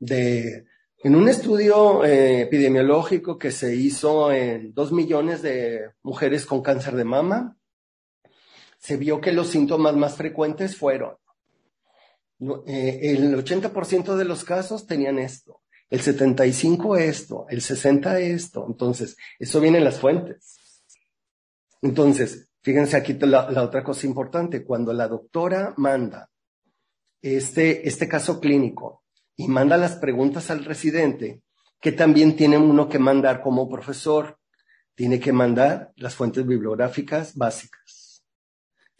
de, 0.00 0.64
en 1.04 1.14
un 1.14 1.28
estudio 1.28 2.04
eh, 2.04 2.42
epidemiológico 2.42 3.36
que 3.36 3.50
se 3.50 3.76
hizo 3.76 4.32
en 4.32 4.72
dos 4.72 4.90
millones 4.90 5.42
de 5.42 5.90
mujeres 6.02 6.46
con 6.46 6.62
cáncer 6.62 6.96
de 6.96 7.04
mama, 7.04 7.58
se 8.82 8.96
vio 8.96 9.20
que 9.20 9.32
los 9.32 9.48
síntomas 9.48 9.94
más 9.94 10.16
frecuentes 10.16 10.76
fueron 10.76 11.14
eh, 12.66 12.98
el 13.02 13.34
80% 13.36 14.16
de 14.16 14.24
los 14.24 14.42
casos 14.44 14.86
tenían 14.86 15.18
esto, 15.20 15.60
el 15.88 16.00
75 16.00 16.96
esto, 16.96 17.46
el 17.48 17.60
60 17.60 18.18
esto. 18.18 18.66
Entonces, 18.66 19.16
eso 19.38 19.60
viene 19.60 19.78
en 19.78 19.84
las 19.84 20.00
fuentes. 20.00 20.58
Entonces, 21.82 22.48
fíjense 22.62 22.96
aquí 22.96 23.14
la, 23.14 23.62
otra 23.62 23.84
cosa 23.84 24.06
importante. 24.06 24.64
Cuando 24.64 24.92
la 24.92 25.06
doctora 25.06 25.72
manda 25.76 26.30
este, 27.20 27.86
este 27.86 28.08
caso 28.08 28.40
clínico 28.40 29.04
y 29.36 29.46
manda 29.46 29.76
las 29.76 29.96
preguntas 29.96 30.50
al 30.50 30.64
residente, 30.64 31.42
que 31.80 31.92
también 31.92 32.34
tiene 32.34 32.58
uno 32.58 32.88
que 32.88 32.98
mandar 32.98 33.40
como 33.40 33.68
profesor, 33.68 34.38
tiene 34.96 35.20
que 35.20 35.32
mandar 35.32 35.92
las 35.96 36.16
fuentes 36.16 36.44
bibliográficas 36.44 37.36
básicas. 37.36 38.01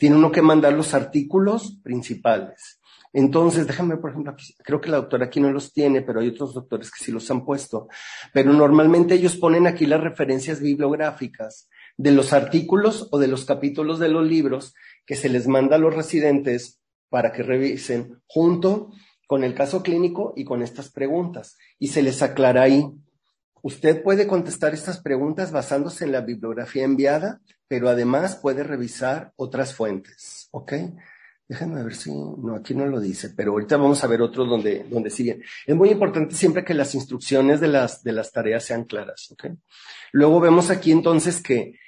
Tiene 0.03 0.17
uno 0.17 0.33
que 0.33 0.43
mandar 0.43 0.73
los 0.73 0.95
artículos 0.95 1.79
principales 1.85 2.81
entonces, 3.13 3.67
déjame, 3.67 3.99
por 3.99 4.11
ejemplo, 4.11 4.35
creo 4.65 4.81
que 4.81 4.91
la 4.91 4.97
doctora 4.97 5.27
aquí 5.27 5.39
no 5.39 5.53
los 5.53 5.73
tiene, 5.73 6.01
pero 6.01 6.21
hay 6.21 6.29
otros 6.29 6.55
doctores 6.55 6.91
que 6.91 7.05
sí 7.05 7.13
los 7.13 7.31
han 7.31 7.45
puesto. 7.45 7.89
Pero 8.33 8.53
normalmente 8.53 9.15
ellos 9.15 9.37
ponen 9.37 9.67
aquí 9.67 9.85
las 9.85 10.01
referencias 10.01 10.61
bibliográficas 10.61 11.69
de 11.99 12.13
los 12.13 12.33
artículos 12.33 13.09
o 13.11 13.19
de 13.19 13.29
los 13.29 13.45
capítulos 13.45 13.99
de 13.99 14.09
los 14.09 14.27
libros 14.27 14.75
que 15.05 15.15
se 15.15 15.29
les 15.29 15.47
manda 15.47 15.77
a 15.77 15.79
los 15.79 15.95
residentes 15.95 16.81
para 17.11 17.33
que 17.33 17.43
revisen 17.43 18.23
junto 18.27 18.91
con 19.27 19.45
el 19.45 19.55
caso 19.55 19.83
clínico 19.83 20.33
y 20.35 20.45
con 20.45 20.63
estas 20.63 20.91
preguntas. 20.91 21.59
Y 21.79 21.89
se 21.89 22.01
les 22.01 22.23
aclara 22.23 22.63
ahí. 22.63 22.91
Usted 23.61 24.03
puede 24.03 24.27
contestar 24.27 24.73
estas 24.73 25.01
preguntas 25.01 25.53
basándose 25.53 26.07
en 26.07 26.13
la 26.13 26.23
bibliografía 26.23 26.85
enviada, 26.85 27.43
pero 27.73 27.89
además 27.89 28.37
puede 28.37 28.65
revisar 28.65 29.33
otras 29.35 29.75
fuentes. 29.75 30.49
¿Ok? 30.51 30.75
Déjenme 31.49 31.83
ver 31.83 31.95
si, 31.95 32.11
no, 32.13 32.55
aquí 32.55 32.75
no 32.75 32.85
lo 32.85 33.01
dice, 33.01 33.31
pero 33.31 33.53
ahorita 33.53 33.79
vamos 33.79 34.05
a 34.05 34.07
ver 34.09 34.21
otro 34.21 34.45
donde, 34.45 34.85
donde 34.91 35.09
siguen. 35.09 35.43
Es 35.67 35.75
muy 35.75 35.89
importante 35.89 36.35
siempre 36.35 36.67
que 36.67 36.75
las 36.75 36.95
instrucciones 36.95 37.61
de 37.61 37.69
las, 37.69 38.03
de 38.03 38.13
las 38.13 38.31
tareas 38.31 38.67
sean 38.67 38.85
claras, 38.85 39.31
¿ok? 39.33 39.47
Luego 40.13 40.39
vemos 40.39 40.69
aquí 40.69 40.93
entonces 40.93 41.43
que 41.43 41.79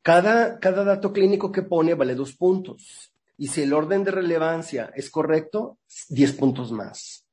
cada, 0.00 0.58
cada 0.58 0.84
dato 0.84 1.12
clínico 1.12 1.52
que 1.52 1.60
pone 1.60 1.92
vale 1.92 2.14
dos 2.14 2.32
puntos. 2.34 3.12
Y 3.36 3.48
si 3.48 3.60
el 3.64 3.74
orden 3.74 4.04
de 4.04 4.12
relevancia 4.12 4.90
es 4.96 5.10
correcto, 5.10 5.80
diez 6.08 6.32
puntos 6.32 6.72
más. 6.72 7.26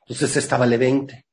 Entonces 0.00 0.36
esta 0.38 0.58
vale 0.58 0.76
20. 0.76 1.24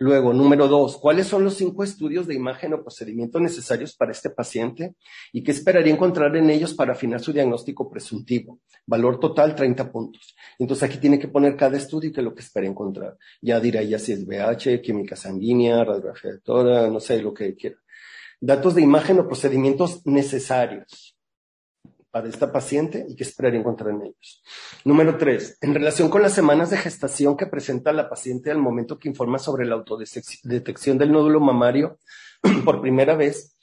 Luego, 0.00 0.32
número 0.32 0.66
dos, 0.66 0.98
¿cuáles 0.98 1.26
son 1.26 1.44
los 1.44 1.54
cinco 1.54 1.84
estudios 1.84 2.26
de 2.26 2.34
imagen 2.34 2.74
o 2.74 2.82
procedimiento 2.82 3.38
necesarios 3.38 3.94
para 3.94 4.10
este 4.10 4.30
paciente 4.30 4.94
y 5.32 5.42
qué 5.42 5.52
esperaría 5.52 5.92
encontrar 5.92 6.34
en 6.36 6.50
ellos 6.50 6.74
para 6.74 6.92
afinar 6.92 7.20
su 7.20 7.32
diagnóstico 7.32 7.88
presuntivo? 7.88 8.60
Valor 8.86 9.20
total, 9.20 9.54
30 9.54 9.92
puntos. 9.92 10.34
Entonces 10.58 10.82
aquí 10.82 10.98
tiene 10.98 11.18
que 11.18 11.28
poner 11.28 11.56
cada 11.56 11.76
estudio 11.76 12.10
y 12.10 12.12
qué 12.12 12.20
es 12.20 12.24
lo 12.24 12.34
que 12.34 12.42
espera 12.42 12.66
encontrar. 12.66 13.16
Ya 13.40 13.60
dirá 13.60 13.82
ya 13.82 13.98
si 13.98 14.12
es 14.12 14.26
BH, 14.26 14.80
química 14.82 15.14
sanguínea, 15.14 15.84
radiografía 15.84 16.32
de 16.32 16.40
tórax, 16.40 16.92
no 16.92 17.00
sé, 17.00 17.22
lo 17.22 17.32
que 17.32 17.54
quiera. 17.54 17.76
Datos 18.40 18.74
de 18.74 18.82
imagen 18.82 19.20
o 19.20 19.28
procedimientos 19.28 20.04
necesarios 20.06 21.13
para 22.14 22.28
esta 22.28 22.52
paciente 22.52 23.04
y 23.08 23.16
qué 23.16 23.24
esperaría 23.24 23.58
encontrar 23.58 23.90
en 23.90 24.02
ellos. 24.02 24.44
Número 24.84 25.18
tres, 25.18 25.58
en 25.60 25.74
relación 25.74 26.08
con 26.08 26.22
las 26.22 26.32
semanas 26.32 26.70
de 26.70 26.76
gestación 26.76 27.36
que 27.36 27.46
presenta 27.46 27.92
la 27.92 28.08
paciente 28.08 28.52
al 28.52 28.58
momento 28.58 29.00
que 29.00 29.08
informa 29.08 29.40
sobre 29.40 29.66
la 29.66 29.74
autodetección 29.74 30.96
del 30.96 31.10
nódulo 31.10 31.40
mamario 31.40 31.98
por 32.64 32.80
primera 32.80 33.16
vez, 33.16 33.56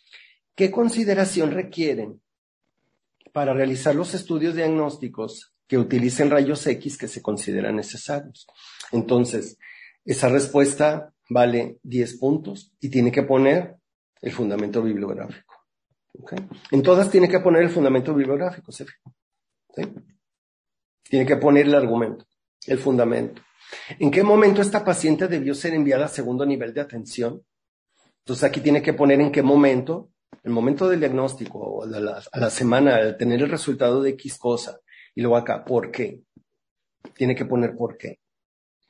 ¿qué 0.54 0.70
consideración 0.70 1.52
requieren 1.52 2.20
para 3.32 3.54
realizar 3.54 3.96
los 3.96 4.14
estudios 4.14 4.54
diagnósticos 4.54 5.54
que 5.66 5.78
utilicen 5.78 6.30
rayos 6.30 6.68
X 6.68 6.98
que 6.98 7.08
se 7.08 7.22
consideran 7.22 7.78
necesarios. 7.78 8.46
Entonces, 8.92 9.58
esa 10.04 10.28
respuesta 10.28 11.14
vale 11.30 11.78
10 11.84 12.18
puntos 12.18 12.74
y 12.82 12.90
tiene 12.90 13.14
que 13.14 13.24
poner 13.24 13.78
el 14.22 14.34
fundamento 14.34 14.84
bibliográfico. 14.84 15.51
En 16.72 16.82
todas 16.82 17.10
tiene 17.10 17.28
que 17.28 17.40
poner 17.40 17.64
el 17.64 17.70
fundamento 17.70 18.14
bibliográfico, 18.14 18.72
¿sí? 18.72 18.86
Tiene 21.04 21.26
que 21.26 21.38
poner 21.38 21.66
el 21.66 21.76
argumento, 21.76 22.26
el 22.68 22.78
fundamento. 22.78 23.42
¿En 24.00 24.12
qué 24.12 24.24
momento 24.24 24.62
esta 24.62 24.84
paciente 24.84 25.28
debió 25.28 25.56
ser 25.56 25.74
enviada 25.74 26.06
a 26.06 26.10
segundo 26.10 26.46
nivel 26.46 26.74
de 26.74 26.82
atención? 26.82 27.42
Entonces 28.20 28.44
aquí 28.44 28.62
tiene 28.62 28.82
que 28.82 28.94
poner 28.94 29.20
en 29.22 29.32
qué 29.32 29.42
momento, 29.42 30.12
el 30.44 30.52
momento 30.52 30.88
del 30.88 31.00
diagnóstico 31.00 31.60
o 31.60 31.84
a 31.84 31.88
la, 31.88 32.22
a 32.32 32.40
la 32.40 32.50
semana, 32.50 32.98
de 32.98 33.14
tener 33.14 33.42
el 33.42 33.50
resultado 33.50 34.02
de 34.02 34.12
X 34.12 34.38
cosa. 34.38 34.80
Y 35.16 35.22
luego 35.22 35.38
acá, 35.38 35.66
¿por 35.66 35.92
qué? 35.92 36.22
Tiene 37.16 37.36
que 37.36 37.46
poner 37.46 37.76
por 37.76 37.98
qué. 37.98 38.20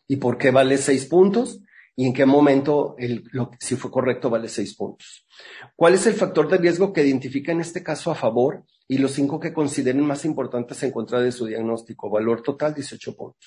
¿Y 0.07 0.17
por 0.17 0.37
qué 0.37 0.51
vale 0.51 0.77
seis 0.77 1.05
puntos? 1.05 1.59
Y 2.01 2.07
en 2.07 2.13
qué 2.13 2.25
momento, 2.25 2.95
el, 2.97 3.25
lo, 3.31 3.51
si 3.59 3.75
fue 3.75 3.91
correcto, 3.91 4.31
vale 4.31 4.49
seis 4.49 4.75
puntos. 4.75 5.27
¿Cuál 5.75 5.93
es 5.93 6.07
el 6.07 6.15
factor 6.15 6.49
de 6.49 6.57
riesgo 6.57 6.91
que 6.91 7.05
identifica 7.05 7.51
en 7.51 7.61
este 7.61 7.83
caso 7.83 8.09
a 8.09 8.15
favor 8.15 8.63
y 8.87 8.97
los 8.97 9.11
cinco 9.11 9.39
que 9.39 9.53
consideren 9.53 10.03
más 10.03 10.25
importantes 10.25 10.81
en 10.81 10.89
contra 10.89 11.21
de 11.21 11.31
su 11.31 11.45
diagnóstico? 11.45 12.09
Valor 12.09 12.41
total, 12.41 12.73
18 12.73 13.15
puntos. 13.15 13.45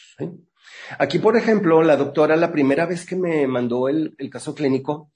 Aquí, 1.01 1.19
por 1.19 1.37
ejemplo, 1.37 1.83
la 1.83 1.97
doctora, 1.97 2.37
la 2.37 2.53
primera 2.53 2.87
vez 2.87 3.05
que 3.05 3.17
me 3.17 3.45
mandó 3.49 3.89
el, 3.89 4.15
el 4.19 4.31
caso 4.31 4.55
clínico, 4.55 5.11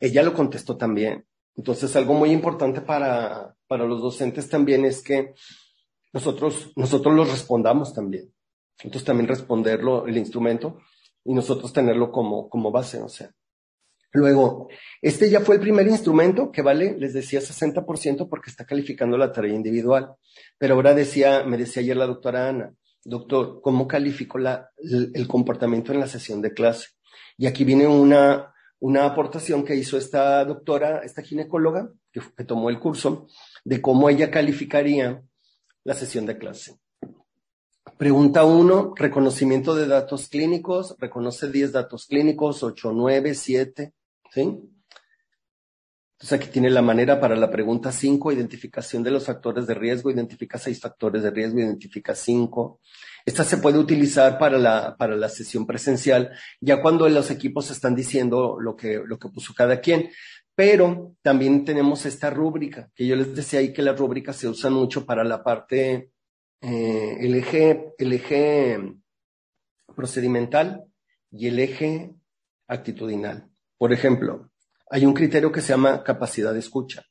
ella 0.00 0.24
lo 0.24 0.34
contestó 0.34 0.76
también. 0.76 1.24
Entonces, 1.54 1.94
algo 1.94 2.14
muy 2.14 2.32
importante 2.32 2.80
para, 2.80 3.54
para 3.68 3.84
los 3.84 4.00
docentes 4.00 4.48
también 4.48 4.84
es 4.84 5.00
que 5.00 5.34
nosotros, 6.12 6.72
nosotros 6.74 7.14
los 7.14 7.30
respondamos 7.30 7.94
también. 7.94 8.32
Entonces, 8.82 9.04
también 9.04 9.28
responderlo, 9.28 10.08
el 10.08 10.16
instrumento, 10.16 10.80
y 11.24 11.34
nosotros 11.34 11.72
tenerlo 11.72 12.10
como, 12.10 12.48
como 12.48 12.70
base, 12.70 13.00
o 13.00 13.08
sea. 13.08 13.30
Luego, 14.12 14.68
este 15.00 15.30
ya 15.30 15.40
fue 15.40 15.54
el 15.54 15.60
primer 15.60 15.86
instrumento 15.86 16.50
que 16.50 16.62
vale, 16.62 16.96
les 16.98 17.14
decía 17.14 17.40
60% 17.40 18.28
porque 18.28 18.50
está 18.50 18.64
calificando 18.64 19.16
la 19.16 19.30
tarea 19.30 19.54
individual. 19.54 20.14
Pero 20.58 20.74
ahora 20.74 20.94
decía, 20.94 21.44
me 21.44 21.56
decía 21.56 21.82
ayer 21.82 21.96
la 21.96 22.06
doctora 22.06 22.48
Ana, 22.48 22.74
doctor, 23.04 23.60
¿cómo 23.62 23.86
califico 23.86 24.38
la, 24.38 24.70
el, 24.78 25.28
comportamiento 25.28 25.92
en 25.92 26.00
la 26.00 26.08
sesión 26.08 26.42
de 26.42 26.52
clase? 26.52 26.88
Y 27.38 27.46
aquí 27.46 27.64
viene 27.64 27.86
una, 27.86 28.52
una 28.80 29.04
aportación 29.04 29.64
que 29.64 29.76
hizo 29.76 29.96
esta 29.96 30.44
doctora, 30.44 31.02
esta 31.04 31.22
ginecóloga, 31.22 31.88
que, 32.12 32.20
que 32.36 32.44
tomó 32.44 32.68
el 32.68 32.80
curso, 32.80 33.28
de 33.64 33.80
cómo 33.80 34.10
ella 34.10 34.30
calificaría 34.30 35.22
la 35.84 35.94
sesión 35.94 36.26
de 36.26 36.36
clase. 36.36 36.80
Pregunta 38.00 38.44
uno, 38.44 38.94
reconocimiento 38.96 39.74
de 39.74 39.86
datos 39.86 40.30
clínicos, 40.30 40.96
reconoce 40.98 41.50
10 41.50 41.72
datos 41.72 42.06
clínicos, 42.06 42.62
8, 42.62 42.92
9, 42.94 43.34
7, 43.34 43.92
¿sí? 44.32 44.40
Entonces 44.40 46.32
aquí 46.32 46.48
tiene 46.48 46.70
la 46.70 46.80
manera 46.80 47.20
para 47.20 47.36
la 47.36 47.50
pregunta 47.50 47.92
5, 47.92 48.32
identificación 48.32 49.02
de 49.02 49.10
los 49.10 49.26
factores 49.26 49.66
de 49.66 49.74
riesgo, 49.74 50.10
identifica 50.10 50.56
seis 50.56 50.80
factores 50.80 51.22
de 51.22 51.30
riesgo, 51.30 51.60
identifica 51.60 52.14
cinco. 52.14 52.80
Esta 53.26 53.44
se 53.44 53.58
puede 53.58 53.78
utilizar 53.78 54.38
para 54.38 54.56
la, 54.56 54.96
para 54.96 55.14
la 55.14 55.28
sesión 55.28 55.66
presencial, 55.66 56.30
ya 56.58 56.80
cuando 56.80 57.06
los 57.06 57.30
equipos 57.30 57.70
están 57.70 57.94
diciendo 57.94 58.56
lo 58.58 58.76
que, 58.76 59.02
lo 59.04 59.18
que 59.18 59.28
puso 59.28 59.52
cada 59.52 59.78
quien. 59.78 60.08
Pero 60.54 61.16
también 61.20 61.66
tenemos 61.66 62.06
esta 62.06 62.30
rúbrica, 62.30 62.88
que 62.94 63.06
yo 63.06 63.14
les 63.14 63.36
decía 63.36 63.60
ahí 63.60 63.74
que 63.74 63.82
las 63.82 63.98
rúbricas 63.98 64.36
se 64.36 64.48
usan 64.48 64.72
mucho 64.72 65.04
para 65.04 65.22
la 65.22 65.44
parte 65.44 66.12
eh, 66.62 67.16
el, 67.20 67.34
eje, 67.34 67.94
el 67.98 68.12
eje 68.12 68.78
procedimental 69.94 70.84
y 71.30 71.48
el 71.48 71.58
eje 71.58 72.14
actitudinal. 72.66 73.50
Por 73.78 73.92
ejemplo, 73.92 74.50
hay 74.90 75.06
un 75.06 75.14
criterio 75.14 75.52
que 75.52 75.62
se 75.62 75.68
llama 75.68 76.04
capacidad 76.04 76.52
de 76.52 76.58
escucha. 76.58 77.04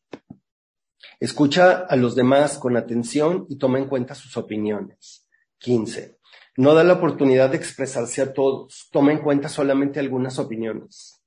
Escucha 1.20 1.80
a 1.80 1.96
los 1.96 2.16
demás 2.16 2.58
con 2.60 2.78
atención 2.78 3.46
y 3.50 3.58
toma 3.58 3.80
en 3.80 3.88
cuenta 3.88 4.14
sus 4.16 4.38
opiniones. 4.38 5.28
15. 5.58 6.20
No 6.58 6.74
da 6.74 6.84
la 6.84 6.94
oportunidad 6.94 7.50
de 7.50 7.58
expresarse 7.58 8.22
a 8.22 8.34
todos. 8.34 8.88
Toma 8.92 9.12
en 9.12 9.20
cuenta 9.20 9.50
solamente 9.50 10.00
algunas 10.00 10.38
opiniones. 10.40 11.24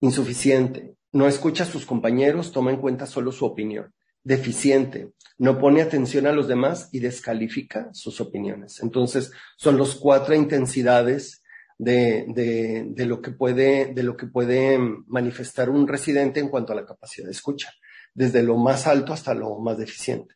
Insuficiente. 0.00 0.96
No 1.12 1.28
escucha 1.28 1.64
a 1.64 1.66
sus 1.66 1.84
compañeros, 1.84 2.52
toma 2.52 2.70
en 2.70 2.80
cuenta 2.80 3.06
solo 3.06 3.32
su 3.32 3.44
opinión 3.44 3.92
deficiente, 4.24 5.12
no 5.38 5.58
pone 5.58 5.82
atención 5.82 6.26
a 6.26 6.32
los 6.32 6.48
demás 6.48 6.88
y 6.92 7.00
descalifica 7.00 7.90
sus 7.92 8.20
opiniones. 8.20 8.80
Entonces, 8.82 9.32
son 9.56 9.76
los 9.76 9.96
cuatro 9.96 10.34
intensidades 10.34 11.42
de, 11.78 12.26
de, 12.28 12.86
de, 12.88 13.06
lo 13.06 13.20
que 13.20 13.32
puede, 13.32 13.92
de 13.92 14.02
lo 14.02 14.16
que 14.16 14.26
puede 14.26 14.78
manifestar 15.06 15.68
un 15.70 15.88
residente 15.88 16.38
en 16.38 16.48
cuanto 16.48 16.72
a 16.72 16.76
la 16.76 16.86
capacidad 16.86 17.26
de 17.26 17.32
escucha, 17.32 17.72
desde 18.14 18.42
lo 18.42 18.56
más 18.56 18.86
alto 18.86 19.12
hasta 19.12 19.34
lo 19.34 19.58
más 19.58 19.78
deficiente. 19.78 20.34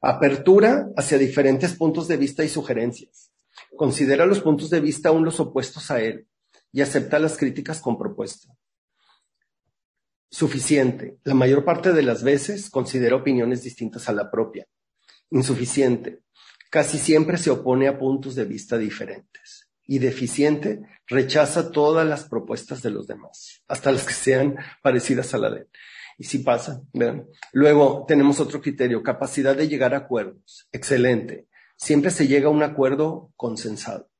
Apertura 0.00 0.88
hacia 0.96 1.18
diferentes 1.18 1.74
puntos 1.74 2.08
de 2.08 2.16
vista 2.16 2.44
y 2.44 2.48
sugerencias. 2.48 3.32
Considera 3.76 4.24
los 4.24 4.40
puntos 4.40 4.70
de 4.70 4.80
vista 4.80 5.08
aún 5.10 5.24
los 5.24 5.40
opuestos 5.40 5.90
a 5.90 6.00
él 6.00 6.26
y 6.72 6.80
acepta 6.80 7.18
las 7.18 7.36
críticas 7.36 7.80
con 7.80 7.98
propuesta 7.98 8.48
suficiente. 10.30 11.18
La 11.24 11.34
mayor 11.34 11.64
parte 11.64 11.92
de 11.92 12.02
las 12.02 12.22
veces 12.22 12.70
considera 12.70 13.16
opiniones 13.16 13.62
distintas 13.62 14.08
a 14.08 14.12
la 14.12 14.30
propia. 14.30 14.66
Insuficiente. 15.30 16.20
Casi 16.70 16.98
siempre 16.98 17.38
se 17.38 17.50
opone 17.50 17.88
a 17.88 17.98
puntos 17.98 18.34
de 18.34 18.44
vista 18.44 18.78
diferentes. 18.78 19.68
Y 19.88 19.98
deficiente, 20.00 20.82
rechaza 21.06 21.70
todas 21.70 22.06
las 22.06 22.24
propuestas 22.24 22.82
de 22.82 22.90
los 22.90 23.06
demás, 23.06 23.62
hasta 23.68 23.92
las 23.92 24.04
que 24.04 24.14
sean 24.14 24.56
parecidas 24.82 25.32
a 25.32 25.38
la 25.38 25.50
de 25.50 25.60
él. 25.60 25.68
Y 26.18 26.24
si 26.24 26.38
pasa, 26.38 26.82
vean. 26.92 27.26
Luego 27.52 28.04
tenemos 28.08 28.40
otro 28.40 28.60
criterio, 28.60 29.02
capacidad 29.02 29.56
de 29.56 29.68
llegar 29.68 29.94
a 29.94 29.98
acuerdos. 29.98 30.68
Excelente. 30.72 31.46
Siempre 31.76 32.10
se 32.10 32.26
llega 32.26 32.48
a 32.48 32.50
un 32.50 32.62
acuerdo 32.62 33.32
consensado. 33.36 34.10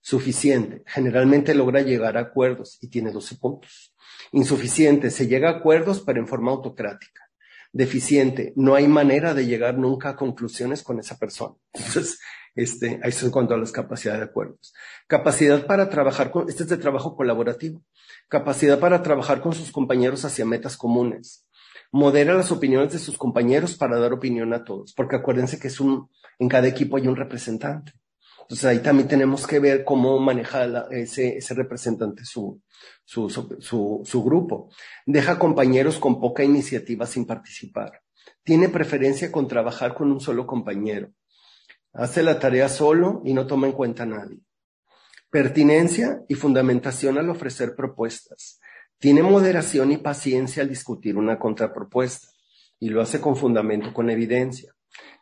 Suficiente. 0.00 0.82
Generalmente 0.86 1.54
logra 1.54 1.82
llegar 1.82 2.16
a 2.16 2.20
acuerdos 2.20 2.78
y 2.80 2.88
tiene 2.88 3.10
12 3.10 3.36
puntos. 3.36 3.89
Insuficiente, 4.32 5.10
se 5.10 5.26
llega 5.26 5.48
a 5.48 5.58
acuerdos 5.58 6.00
pero 6.00 6.20
en 6.20 6.28
forma 6.28 6.50
autocrática. 6.52 7.22
Deficiente, 7.72 8.52
no 8.56 8.74
hay 8.74 8.88
manera 8.88 9.32
de 9.34 9.46
llegar 9.46 9.78
nunca 9.78 10.10
a 10.10 10.16
conclusiones 10.16 10.82
con 10.82 10.98
esa 10.98 11.18
persona. 11.18 11.54
Entonces, 11.72 12.18
este, 12.54 13.00
eso 13.04 13.26
en 13.26 13.32
cuanto 13.32 13.54
a 13.54 13.58
las 13.58 13.72
capacidades 13.72 14.20
de 14.20 14.26
acuerdos. 14.26 14.74
Capacidad 15.06 15.66
para 15.66 15.88
trabajar 15.88 16.30
con, 16.30 16.48
este 16.48 16.64
es 16.64 16.68
de 16.68 16.76
trabajo 16.76 17.16
colaborativo. 17.16 17.82
Capacidad 18.28 18.78
para 18.78 19.02
trabajar 19.02 19.40
con 19.40 19.52
sus 19.52 19.70
compañeros 19.70 20.24
hacia 20.24 20.44
metas 20.44 20.76
comunes. 20.76 21.46
Modera 21.92 22.34
las 22.34 22.52
opiniones 22.52 22.92
de 22.92 22.98
sus 22.98 23.18
compañeros 23.18 23.76
para 23.76 23.98
dar 23.98 24.12
opinión 24.12 24.52
a 24.52 24.64
todos, 24.64 24.92
porque 24.94 25.16
acuérdense 25.16 25.58
que 25.58 25.68
es 25.68 25.80
un, 25.80 26.08
en 26.38 26.48
cada 26.48 26.68
equipo 26.68 26.96
hay 26.96 27.08
un 27.08 27.16
representante. 27.16 27.92
Entonces 28.50 28.64
ahí 28.64 28.80
también 28.80 29.06
tenemos 29.06 29.46
que 29.46 29.60
ver 29.60 29.84
cómo 29.84 30.18
maneja 30.18 30.88
ese, 30.90 31.36
ese 31.36 31.54
representante 31.54 32.24
su, 32.24 32.60
su 33.04 34.24
grupo. 34.24 34.70
Deja 35.06 35.38
compañeros 35.38 36.00
con 36.00 36.20
poca 36.20 36.42
iniciativa 36.42 37.06
sin 37.06 37.26
participar. 37.26 38.02
Tiene 38.42 38.68
preferencia 38.68 39.30
con 39.30 39.46
trabajar 39.46 39.94
con 39.94 40.10
un 40.10 40.20
solo 40.20 40.48
compañero. 40.48 41.12
Hace 41.92 42.24
la 42.24 42.40
tarea 42.40 42.68
solo 42.68 43.22
y 43.24 43.34
no 43.34 43.46
toma 43.46 43.68
en 43.68 43.72
cuenta 43.72 44.02
a 44.02 44.06
nadie. 44.06 44.40
Pertinencia 45.30 46.24
y 46.26 46.34
fundamentación 46.34 47.18
al 47.18 47.30
ofrecer 47.30 47.76
propuestas. 47.76 48.58
Tiene 48.98 49.22
moderación 49.22 49.92
y 49.92 49.98
paciencia 49.98 50.64
al 50.64 50.68
discutir 50.68 51.16
una 51.16 51.38
contrapropuesta 51.38 52.26
y 52.80 52.88
lo 52.88 53.00
hace 53.00 53.20
con 53.20 53.36
fundamento, 53.36 53.94
con 53.94 54.10
evidencia. 54.10 54.74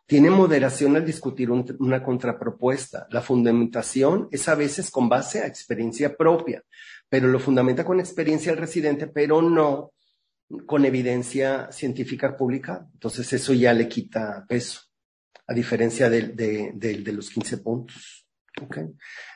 Tiene 0.08 0.30
moderación 0.30 0.96
al 0.96 1.04
discutir 1.04 1.50
una 1.50 2.02
contrapropuesta. 2.02 3.06
La 3.10 3.20
fundamentación 3.20 4.26
es 4.30 4.48
a 4.48 4.54
veces 4.54 4.90
con 4.90 5.06
base 5.06 5.40
a 5.40 5.46
experiencia 5.46 6.16
propia, 6.16 6.64
pero 7.10 7.28
lo 7.28 7.38
fundamenta 7.38 7.84
con 7.84 8.00
experiencia 8.00 8.50
el 8.50 8.56
residente, 8.56 9.08
pero 9.08 9.42
no 9.42 9.92
con 10.64 10.86
evidencia 10.86 11.70
científica 11.70 12.38
pública. 12.38 12.88
Entonces 12.94 13.30
eso 13.34 13.52
ya 13.52 13.74
le 13.74 13.86
quita 13.86 14.46
peso, 14.48 14.80
a 15.46 15.52
diferencia 15.52 16.08
de, 16.08 16.22
de, 16.72 17.12
los 17.12 17.28
15 17.28 17.58
puntos. 17.58 18.26
Okay. 18.62 18.86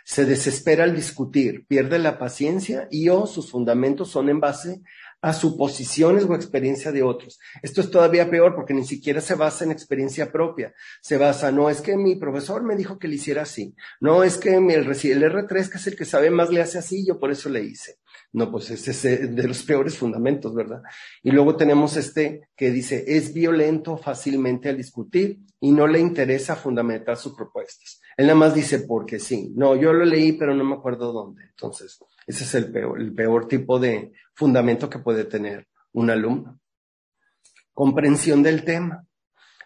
Se 0.06 0.24
desespera 0.24 0.84
al 0.84 0.96
discutir, 0.96 1.66
pierde 1.66 1.98
la 1.98 2.18
paciencia 2.18 2.88
y 2.90 3.10
o 3.10 3.26
sus 3.26 3.50
fundamentos 3.50 4.10
son 4.10 4.30
en 4.30 4.40
base 4.40 4.80
a 5.22 5.32
suposiciones 5.32 6.24
o 6.24 6.34
experiencia 6.34 6.90
de 6.90 7.04
otros. 7.04 7.38
Esto 7.62 7.80
es 7.80 7.90
todavía 7.90 8.28
peor 8.28 8.56
porque 8.56 8.74
ni 8.74 8.84
siquiera 8.84 9.20
se 9.20 9.36
basa 9.36 9.64
en 9.64 9.70
experiencia 9.70 10.32
propia. 10.32 10.74
Se 11.00 11.16
basa, 11.16 11.52
no 11.52 11.70
es 11.70 11.80
que 11.80 11.96
mi 11.96 12.16
profesor 12.16 12.64
me 12.64 12.74
dijo 12.74 12.98
que 12.98 13.06
le 13.06 13.14
hiciera 13.14 13.42
así. 13.42 13.74
No 14.00 14.24
es 14.24 14.36
que 14.36 14.56
el, 14.56 14.64
R3, 14.64 15.68
que 15.70 15.78
es 15.78 15.86
el 15.86 15.96
que 15.96 16.04
sabe 16.04 16.30
más, 16.30 16.50
le 16.50 16.60
hace 16.60 16.78
así, 16.78 17.06
yo 17.06 17.20
por 17.20 17.30
eso 17.30 17.48
le 17.48 17.62
hice. 17.62 17.98
No, 18.32 18.50
pues 18.50 18.70
ese 18.70 18.90
es 18.90 19.36
de 19.36 19.46
los 19.46 19.62
peores 19.62 19.96
fundamentos, 19.96 20.54
¿verdad? 20.54 20.82
Y 21.22 21.30
luego 21.30 21.54
tenemos 21.56 21.96
este 21.96 22.48
que 22.56 22.70
dice, 22.70 23.04
es 23.06 23.32
violento 23.32 23.96
fácilmente 23.96 24.70
al 24.70 24.76
discutir 24.76 25.38
y 25.60 25.70
no 25.70 25.86
le 25.86 26.00
interesa 26.00 26.56
fundamentar 26.56 27.16
sus 27.16 27.34
propuestas. 27.34 28.00
Él 28.16 28.26
nada 28.26 28.38
más 28.38 28.54
dice 28.54 28.80
porque 28.80 29.20
sí. 29.20 29.52
No, 29.54 29.76
yo 29.76 29.92
lo 29.92 30.04
leí, 30.04 30.32
pero 30.32 30.54
no 30.54 30.64
me 30.64 30.74
acuerdo 30.74 31.12
dónde. 31.12 31.44
Entonces, 31.44 31.98
ese 32.26 32.44
es 32.44 32.54
el 32.54 32.70
peor, 33.14 33.48
tipo 33.48 33.78
de 33.78 34.12
fundamento 34.34 34.88
que 34.88 34.98
puede 34.98 35.24
tener 35.24 35.66
un 35.92 36.10
alumno. 36.10 36.60
Comprensión 37.72 38.42
del 38.42 38.64
tema. 38.64 39.06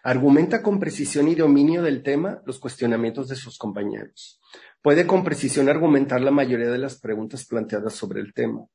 Argumenta 0.03 0.63
con 0.63 0.79
precisión 0.79 1.27
y 1.27 1.35
dominio 1.35 1.81
del 1.81 2.01
tema 2.01 2.41
los 2.45 2.59
cuestionamientos 2.59 3.27
de 3.27 3.35
sus 3.35 3.57
compañeros. 3.57 4.39
Puede 4.81 5.05
con 5.05 5.23
precisión 5.23 5.67
argumentar 5.67 6.21
la 6.21 6.31
mayoría 6.31 6.69
de 6.69 6.77
las 6.77 6.99
preguntas 6.99 7.45
planteadas 7.45 7.93
sobre 7.93 8.21
el 8.21 8.33
tema. 8.33 8.65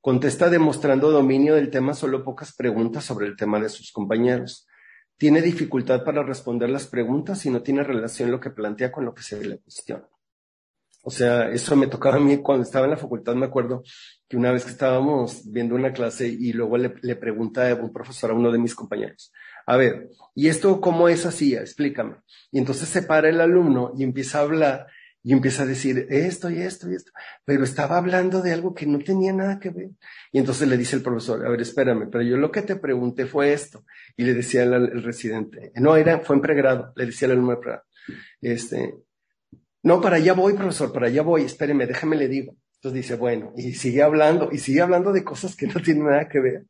Contesta 0.00 0.48
demostrando 0.48 1.10
dominio 1.10 1.56
del 1.56 1.70
tema 1.70 1.92
solo 1.92 2.24
pocas 2.24 2.54
preguntas 2.54 3.04
sobre 3.04 3.26
el 3.26 3.36
tema 3.36 3.60
de 3.60 3.68
sus 3.68 3.92
compañeros. 3.92 4.66
Tiene 5.18 5.42
dificultad 5.42 6.04
para 6.04 6.22
responder 6.22 6.70
las 6.70 6.86
preguntas 6.86 7.44
y 7.44 7.50
no 7.50 7.62
tiene 7.62 7.82
relación 7.82 8.30
lo 8.30 8.40
que 8.40 8.50
plantea 8.50 8.90
con 8.90 9.04
lo 9.04 9.12
que 9.12 9.22
se 9.22 9.44
le 9.44 9.58
cuestiona. 9.58 10.08
O 11.02 11.10
sea, 11.10 11.50
eso 11.50 11.76
me 11.76 11.86
tocaba 11.86 12.16
a 12.16 12.20
mí 12.20 12.38
cuando 12.38 12.64
estaba 12.64 12.84
en 12.84 12.90
la 12.92 12.96
facultad, 12.96 13.34
me 13.34 13.46
acuerdo 13.46 13.82
que 14.28 14.36
una 14.36 14.52
vez 14.52 14.64
que 14.64 14.70
estábamos 14.70 15.42
viendo 15.50 15.74
una 15.74 15.92
clase 15.92 16.28
y 16.28 16.52
luego 16.52 16.76
le, 16.76 16.94
le 17.02 17.16
pregunta 17.16 17.70
a 17.70 17.74
un 17.74 17.92
profesor 17.92 18.30
a 18.30 18.34
uno 18.34 18.50
de 18.52 18.58
mis 18.58 18.74
compañeros, 18.74 19.32
a 19.66 19.76
ver, 19.76 20.08
¿y 20.34 20.48
esto 20.48 20.80
cómo 20.80 21.08
es 21.08 21.26
así? 21.26 21.54
Explícame. 21.54 22.16
Y 22.50 22.58
entonces 22.58 22.88
se 22.88 23.02
para 23.02 23.28
el 23.28 23.40
alumno 23.40 23.92
y 23.96 24.02
empieza 24.02 24.38
a 24.38 24.42
hablar 24.42 24.86
y 25.22 25.32
empieza 25.32 25.64
a 25.64 25.66
decir 25.66 26.06
esto 26.08 26.48
y 26.48 26.62
esto 26.62 26.90
y 26.90 26.94
esto, 26.94 27.12
pero 27.44 27.64
estaba 27.64 27.98
hablando 27.98 28.40
de 28.40 28.52
algo 28.52 28.74
que 28.74 28.86
no 28.86 28.98
tenía 28.98 29.32
nada 29.32 29.58
que 29.58 29.68
ver. 29.70 29.90
Y 30.32 30.38
entonces 30.38 30.68
le 30.68 30.78
dice 30.78 30.96
el 30.96 31.02
profesor, 31.02 31.44
a 31.44 31.50
ver, 31.50 31.60
espérame, 31.60 32.08
pero 32.10 32.22
yo 32.22 32.36
lo 32.36 32.50
que 32.50 32.62
te 32.62 32.76
pregunté 32.76 33.26
fue 33.26 33.52
esto. 33.52 33.84
Y 34.16 34.24
le 34.24 34.32
decía 34.32 34.62
el, 34.62 35.02
residente, 35.02 35.72
no, 35.74 35.96
era, 35.96 36.20
fue 36.20 36.36
en 36.36 36.42
pregrado, 36.42 36.92
le 36.96 37.06
decía 37.06 37.26
el 37.26 37.32
alumno 37.32 37.50
de 37.50 37.56
pregrado, 37.58 37.84
este, 38.40 38.94
no, 39.88 40.02
para 40.02 40.16
allá 40.16 40.34
voy, 40.34 40.52
profesor, 40.52 40.92
para 40.92 41.06
allá 41.06 41.22
voy, 41.22 41.42
espéreme, 41.42 41.86
déjame 41.86 42.16
le 42.16 42.28
digo. 42.28 42.54
Entonces 42.74 43.02
dice, 43.02 43.16
bueno, 43.16 43.54
y 43.56 43.72
sigue 43.72 44.02
hablando, 44.02 44.50
y 44.52 44.58
sigue 44.58 44.82
hablando 44.82 45.12
de 45.12 45.24
cosas 45.24 45.56
que 45.56 45.66
no 45.74 45.80
tienen 45.80 46.04
nada 46.04 46.28
que 46.28 46.40
ver. 46.40 46.66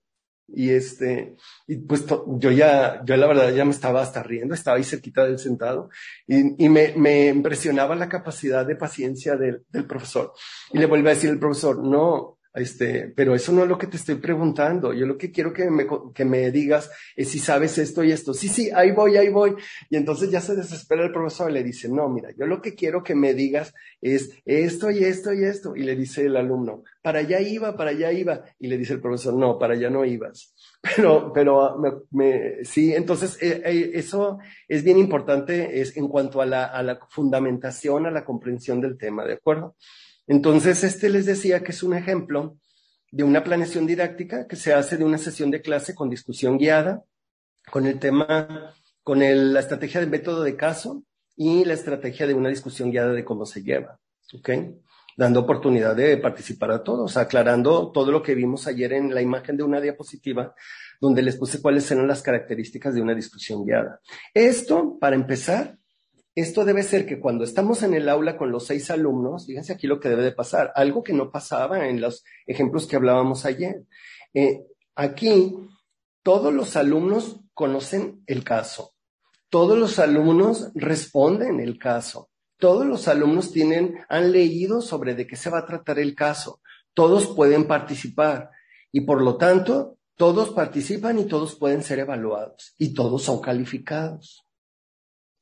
Y 0.46 0.70
este, 0.70 1.34
y 1.66 1.76
pues 1.78 2.06
yo 2.38 2.50
ya, 2.52 3.02
yo 3.04 3.16
la 3.16 3.26
verdad 3.26 3.52
ya 3.52 3.64
me 3.64 3.72
estaba 3.72 4.00
hasta 4.00 4.22
riendo, 4.22 4.54
estaba 4.54 4.76
ahí 4.76 4.84
cerquita 4.84 5.26
del 5.26 5.38
sentado, 5.38 5.90
y, 6.26 6.64
y 6.64 6.68
me, 6.68 6.94
me, 6.96 7.26
impresionaba 7.26 7.94
la 7.96 8.08
capacidad 8.08 8.64
de 8.64 8.76
paciencia 8.76 9.36
del, 9.36 9.64
del 9.68 9.84
profesor. 9.84 10.32
Y 10.72 10.78
le 10.78 10.86
vuelve 10.86 11.10
a 11.10 11.14
decir 11.14 11.30
el 11.30 11.40
profesor, 11.40 11.84
no, 11.84 12.37
este, 12.54 13.12
pero 13.14 13.34
eso 13.34 13.52
no 13.52 13.62
es 13.62 13.68
lo 13.68 13.78
que 13.78 13.86
te 13.86 13.96
estoy 13.96 14.16
preguntando. 14.16 14.92
Yo 14.92 15.06
lo 15.06 15.16
que 15.16 15.30
quiero 15.30 15.52
que 15.52 15.70
me, 15.70 15.86
que 16.14 16.24
me 16.24 16.50
digas 16.50 16.90
es 17.14 17.28
si 17.30 17.38
sabes 17.38 17.78
esto 17.78 18.02
y 18.02 18.12
esto. 18.12 18.34
Sí, 18.34 18.48
sí, 18.48 18.70
ahí 18.74 18.90
voy, 18.90 19.16
ahí 19.16 19.28
voy. 19.28 19.54
Y 19.90 19.96
entonces 19.96 20.30
ya 20.30 20.40
se 20.40 20.56
desespera 20.56 21.04
el 21.04 21.12
profesor 21.12 21.50
y 21.50 21.54
le 21.54 21.62
dice, 21.62 21.88
no, 21.88 22.08
mira, 22.08 22.30
yo 22.36 22.46
lo 22.46 22.60
que 22.60 22.74
quiero 22.74 23.02
que 23.02 23.14
me 23.14 23.34
digas 23.34 23.74
es 24.00 24.30
esto 24.44 24.90
y 24.90 25.04
esto 25.04 25.32
y 25.32 25.44
esto. 25.44 25.76
Y 25.76 25.82
le 25.82 25.94
dice 25.94 26.26
el 26.26 26.36
alumno, 26.36 26.82
para 27.02 27.20
allá 27.20 27.40
iba, 27.40 27.76
para 27.76 27.90
allá 27.90 28.12
iba. 28.12 28.44
Y 28.58 28.68
le 28.68 28.78
dice 28.78 28.94
el 28.94 29.00
profesor, 29.00 29.34
no, 29.34 29.58
para 29.58 29.74
allá 29.74 29.90
no 29.90 30.04
ibas. 30.04 30.54
Pero, 30.96 31.32
pero 31.32 31.76
me, 32.12 32.64
sí, 32.64 32.94
entonces 32.94 33.36
eh, 33.42 33.62
eh, 33.64 33.90
eso 33.94 34.38
es 34.68 34.84
bien 34.84 34.96
importante 34.96 35.82
en 35.82 36.06
cuanto 36.06 36.40
a 36.40 36.46
la, 36.46 36.66
a 36.66 36.84
la 36.84 37.00
fundamentación, 37.10 38.06
a 38.06 38.12
la 38.12 38.24
comprensión 38.24 38.80
del 38.80 38.96
tema, 38.96 39.24
¿de 39.24 39.32
acuerdo? 39.32 39.74
Entonces, 40.28 40.84
este 40.84 41.08
les 41.08 41.26
decía 41.26 41.62
que 41.62 41.72
es 41.72 41.82
un 41.82 41.94
ejemplo 41.94 42.58
de 43.10 43.24
una 43.24 43.42
planeación 43.42 43.86
didáctica 43.86 44.46
que 44.46 44.56
se 44.56 44.74
hace 44.74 44.98
de 44.98 45.04
una 45.04 45.16
sesión 45.16 45.50
de 45.50 45.62
clase 45.62 45.94
con 45.94 46.10
discusión 46.10 46.58
guiada, 46.58 47.02
con 47.70 47.86
el 47.86 47.98
tema, 47.98 48.74
con 49.02 49.20
la 49.20 49.60
estrategia 49.60 50.00
del 50.00 50.10
método 50.10 50.42
de 50.42 50.54
caso 50.54 51.02
y 51.34 51.64
la 51.64 51.72
estrategia 51.72 52.26
de 52.26 52.34
una 52.34 52.50
discusión 52.50 52.90
guiada 52.90 53.12
de 53.12 53.24
cómo 53.24 53.46
se 53.46 53.62
lleva, 53.62 53.98
¿ok? 54.34 54.50
Dando 55.16 55.40
oportunidad 55.40 55.96
de 55.96 56.18
participar 56.18 56.72
a 56.72 56.84
todos, 56.84 57.16
aclarando 57.16 57.90
todo 57.90 58.12
lo 58.12 58.22
que 58.22 58.34
vimos 58.34 58.66
ayer 58.66 58.92
en 58.92 59.14
la 59.14 59.22
imagen 59.22 59.56
de 59.56 59.62
una 59.62 59.80
diapositiva, 59.80 60.54
donde 61.00 61.22
les 61.22 61.36
puse 61.36 61.62
cuáles 61.62 61.90
eran 61.90 62.06
las 62.06 62.22
características 62.22 62.94
de 62.94 63.00
una 63.00 63.14
discusión 63.14 63.64
guiada. 63.64 64.00
Esto, 64.34 64.98
para 65.00 65.16
empezar, 65.16 65.77
esto 66.40 66.64
debe 66.64 66.82
ser 66.82 67.06
que 67.06 67.20
cuando 67.20 67.44
estamos 67.44 67.82
en 67.82 67.94
el 67.94 68.08
aula 68.08 68.36
con 68.36 68.50
los 68.50 68.66
seis 68.66 68.90
alumnos, 68.90 69.46
fíjense 69.46 69.72
aquí 69.72 69.86
lo 69.86 69.98
que 69.98 70.08
debe 70.08 70.22
de 70.22 70.32
pasar, 70.32 70.72
algo 70.74 71.02
que 71.02 71.12
no 71.12 71.30
pasaba 71.30 71.88
en 71.88 72.00
los 72.00 72.24
ejemplos 72.46 72.86
que 72.86 72.96
hablábamos 72.96 73.44
ayer. 73.44 73.84
Eh, 74.34 74.64
aquí, 74.94 75.54
todos 76.22 76.52
los 76.52 76.76
alumnos 76.76 77.40
conocen 77.54 78.22
el 78.26 78.44
caso, 78.44 78.94
todos 79.48 79.78
los 79.78 79.98
alumnos 79.98 80.70
responden 80.74 81.60
el 81.60 81.78
caso, 81.78 82.30
todos 82.58 82.86
los 82.86 83.08
alumnos 83.08 83.52
tienen, 83.52 83.98
han 84.08 84.32
leído 84.32 84.80
sobre 84.80 85.14
de 85.14 85.26
qué 85.26 85.36
se 85.36 85.50
va 85.50 85.60
a 85.60 85.66
tratar 85.66 85.98
el 85.98 86.14
caso, 86.14 86.60
todos 86.94 87.26
pueden 87.28 87.66
participar 87.66 88.50
y 88.92 89.02
por 89.02 89.22
lo 89.22 89.36
tanto, 89.36 89.98
todos 90.16 90.50
participan 90.50 91.18
y 91.18 91.24
todos 91.24 91.54
pueden 91.54 91.82
ser 91.82 92.00
evaluados 92.00 92.74
y 92.76 92.92
todos 92.92 93.22
son 93.22 93.40
calificados. 93.40 94.47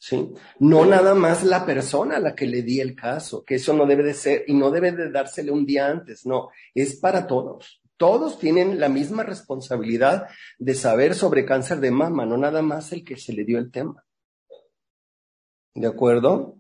¿Sí? 0.06 0.32
No 0.60 0.84
nada 0.84 1.16
más 1.16 1.42
la 1.42 1.66
persona 1.66 2.18
a 2.18 2.20
la 2.20 2.36
que 2.36 2.46
le 2.46 2.62
di 2.62 2.80
el 2.80 2.94
caso, 2.94 3.44
que 3.44 3.56
eso 3.56 3.72
no 3.72 3.86
debe 3.86 4.04
de 4.04 4.14
ser 4.14 4.44
y 4.46 4.54
no 4.54 4.70
debe 4.70 4.92
de 4.92 5.10
dársele 5.10 5.50
un 5.50 5.66
día 5.66 5.88
antes, 5.88 6.24
no, 6.24 6.50
es 6.74 6.94
para 7.00 7.26
todos. 7.26 7.82
Todos 7.96 8.38
tienen 8.38 8.78
la 8.78 8.88
misma 8.88 9.24
responsabilidad 9.24 10.28
de 10.58 10.74
saber 10.74 11.16
sobre 11.16 11.44
cáncer 11.44 11.80
de 11.80 11.90
mama, 11.90 12.24
no 12.24 12.36
nada 12.36 12.62
más 12.62 12.92
el 12.92 13.04
que 13.04 13.16
se 13.16 13.32
le 13.32 13.44
dio 13.44 13.58
el 13.58 13.72
tema. 13.72 14.04
¿De 15.74 15.88
acuerdo? 15.88 16.58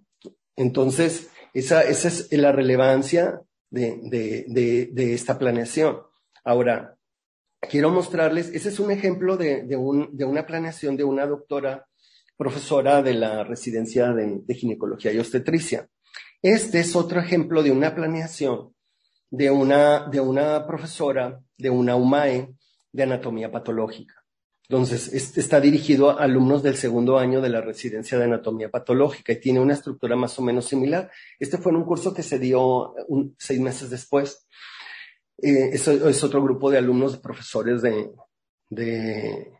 Entonces, 0.56 1.30
esa, 1.54 1.82
esa 1.82 2.08
es 2.08 2.32
la 2.32 2.50
relevancia 2.50 3.42
de, 3.70 4.00
de, 4.02 4.44
de, 4.48 4.90
de 4.92 5.14
esta 5.14 5.38
planeación. 5.38 6.00
Ahora, 6.42 6.96
quiero 7.60 7.90
mostrarles, 7.90 8.48
ese 8.48 8.70
es 8.70 8.80
un 8.80 8.90
ejemplo 8.90 9.36
de, 9.36 9.62
de, 9.62 9.76
un, 9.76 10.16
de 10.16 10.24
una 10.24 10.46
planeación 10.46 10.96
de 10.96 11.04
una 11.04 11.26
doctora 11.26 11.86
profesora 12.36 13.02
de 13.02 13.14
la 13.14 13.44
residencia 13.44 14.12
de, 14.12 14.42
ginecología 14.54 15.12
y 15.12 15.18
obstetricia. 15.18 15.88
Este 16.42 16.80
es 16.80 16.94
otro 16.94 17.20
ejemplo 17.20 17.62
de 17.62 17.72
una 17.72 17.94
planeación 17.94 18.74
de 19.30 19.50
una, 19.50 20.06
de 20.08 20.20
una 20.20 20.66
profesora 20.66 21.40
de 21.56 21.70
una 21.70 21.96
UMAE 21.96 22.54
de 22.92 23.02
anatomía 23.02 23.50
patológica. 23.50 24.14
Entonces, 24.68 25.12
este 25.12 25.40
está 25.40 25.60
dirigido 25.60 26.10
a 26.10 26.24
alumnos 26.24 26.62
del 26.62 26.76
segundo 26.76 27.18
año 27.18 27.40
de 27.40 27.50
la 27.50 27.60
residencia 27.60 28.18
de 28.18 28.24
anatomía 28.24 28.68
patológica 28.68 29.32
y 29.32 29.40
tiene 29.40 29.60
una 29.60 29.74
estructura 29.74 30.16
más 30.16 30.36
o 30.38 30.42
menos 30.42 30.66
similar. 30.66 31.10
Este 31.38 31.56
fue 31.56 31.70
en 31.70 31.76
un 31.76 31.84
curso 31.84 32.12
que 32.12 32.24
se 32.24 32.40
dio 32.40 32.94
seis 33.38 33.60
meses 33.60 33.90
después. 33.90 34.46
Eh, 35.40 35.70
es, 35.72 36.24
otro 36.24 36.42
grupo 36.42 36.70
de 36.70 36.78
alumnos, 36.78 37.16
profesores 37.18 37.80
de, 37.82 38.10
de, 38.68 39.52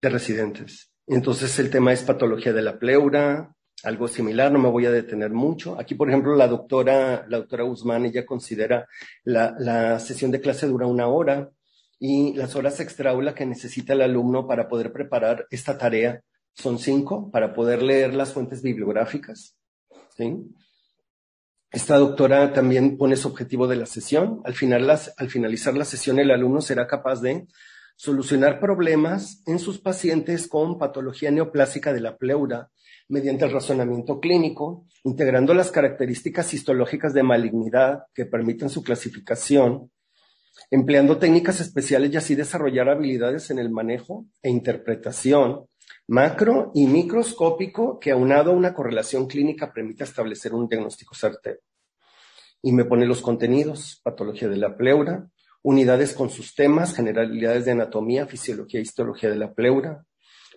de 0.00 0.08
residentes. 0.08 0.91
Entonces 1.06 1.58
el 1.58 1.70
tema 1.70 1.92
es 1.92 2.02
patología 2.02 2.52
de 2.52 2.62
la 2.62 2.78
pleura, 2.78 3.54
algo 3.82 4.06
similar, 4.06 4.52
no 4.52 4.58
me 4.58 4.68
voy 4.68 4.86
a 4.86 4.92
detener 4.92 5.30
mucho. 5.30 5.78
Aquí, 5.78 5.94
por 5.94 6.08
ejemplo, 6.08 6.36
la 6.36 6.46
doctora, 6.46 7.26
la 7.28 7.38
doctora 7.38 7.64
Guzmán, 7.64 8.06
ella 8.06 8.24
considera 8.24 8.86
la, 9.24 9.54
la 9.58 9.98
sesión 9.98 10.30
de 10.30 10.40
clase 10.40 10.68
dura 10.68 10.86
una 10.86 11.08
hora 11.08 11.50
y 11.98 12.34
las 12.34 12.56
horas 12.56 12.80
extra 12.80 13.14
que 13.34 13.46
necesita 13.46 13.92
el 13.92 14.02
alumno 14.02 14.46
para 14.46 14.68
poder 14.68 14.92
preparar 14.92 15.46
esta 15.50 15.78
tarea 15.78 16.22
son 16.54 16.78
cinco, 16.78 17.30
para 17.30 17.54
poder 17.54 17.82
leer 17.82 18.14
las 18.14 18.32
fuentes 18.32 18.62
bibliográficas. 18.62 19.56
Esta 21.70 21.96
doctora 21.96 22.52
también 22.52 22.98
pone 22.98 23.16
su 23.16 23.28
objetivo 23.28 23.66
de 23.66 23.76
la 23.76 23.86
sesión. 23.86 24.40
Al, 24.44 24.54
final 24.54 24.90
al 24.90 25.30
finalizar 25.30 25.74
la 25.74 25.84
sesión, 25.84 26.18
el 26.18 26.30
alumno 26.30 26.60
será 26.60 26.86
capaz 26.86 27.20
de 27.22 27.46
solucionar 27.96 28.60
problemas 28.60 29.42
en 29.46 29.58
sus 29.58 29.78
pacientes 29.78 30.48
con 30.48 30.78
patología 30.78 31.30
neoplásica 31.30 31.92
de 31.92 32.00
la 32.00 32.16
pleura 32.16 32.70
mediante 33.08 33.44
el 33.44 33.52
razonamiento 33.52 34.20
clínico, 34.20 34.86
integrando 35.04 35.54
las 35.54 35.70
características 35.70 36.54
histológicas 36.54 37.12
de 37.12 37.22
malignidad 37.22 38.04
que 38.14 38.26
permiten 38.26 38.70
su 38.70 38.82
clasificación, 38.82 39.90
empleando 40.70 41.18
técnicas 41.18 41.60
especiales 41.60 42.12
y 42.12 42.16
así 42.16 42.34
desarrollar 42.34 42.88
habilidades 42.88 43.50
en 43.50 43.58
el 43.58 43.70
manejo 43.70 44.26
e 44.42 44.50
interpretación 44.50 45.66
macro 46.08 46.72
y 46.74 46.86
microscópico 46.86 47.98
que 47.98 48.10
aunado 48.10 48.50
a 48.50 48.54
una 48.54 48.74
correlación 48.74 49.26
clínica 49.26 49.72
permite 49.72 50.04
establecer 50.04 50.54
un 50.54 50.68
diagnóstico 50.68 51.14
certero. 51.14 51.60
Y 52.62 52.72
me 52.72 52.84
pone 52.84 53.06
los 53.06 53.22
contenidos, 53.22 54.00
patología 54.04 54.48
de 54.48 54.56
la 54.56 54.76
pleura, 54.76 55.28
unidades 55.62 56.12
con 56.12 56.30
sus 56.30 56.54
temas, 56.54 56.94
generalidades 56.94 57.64
de 57.64 57.72
anatomía, 57.72 58.26
fisiología 58.26 58.80
e 58.80 58.82
histología 58.82 59.30
de 59.30 59.36
la 59.36 59.54
pleura, 59.54 60.04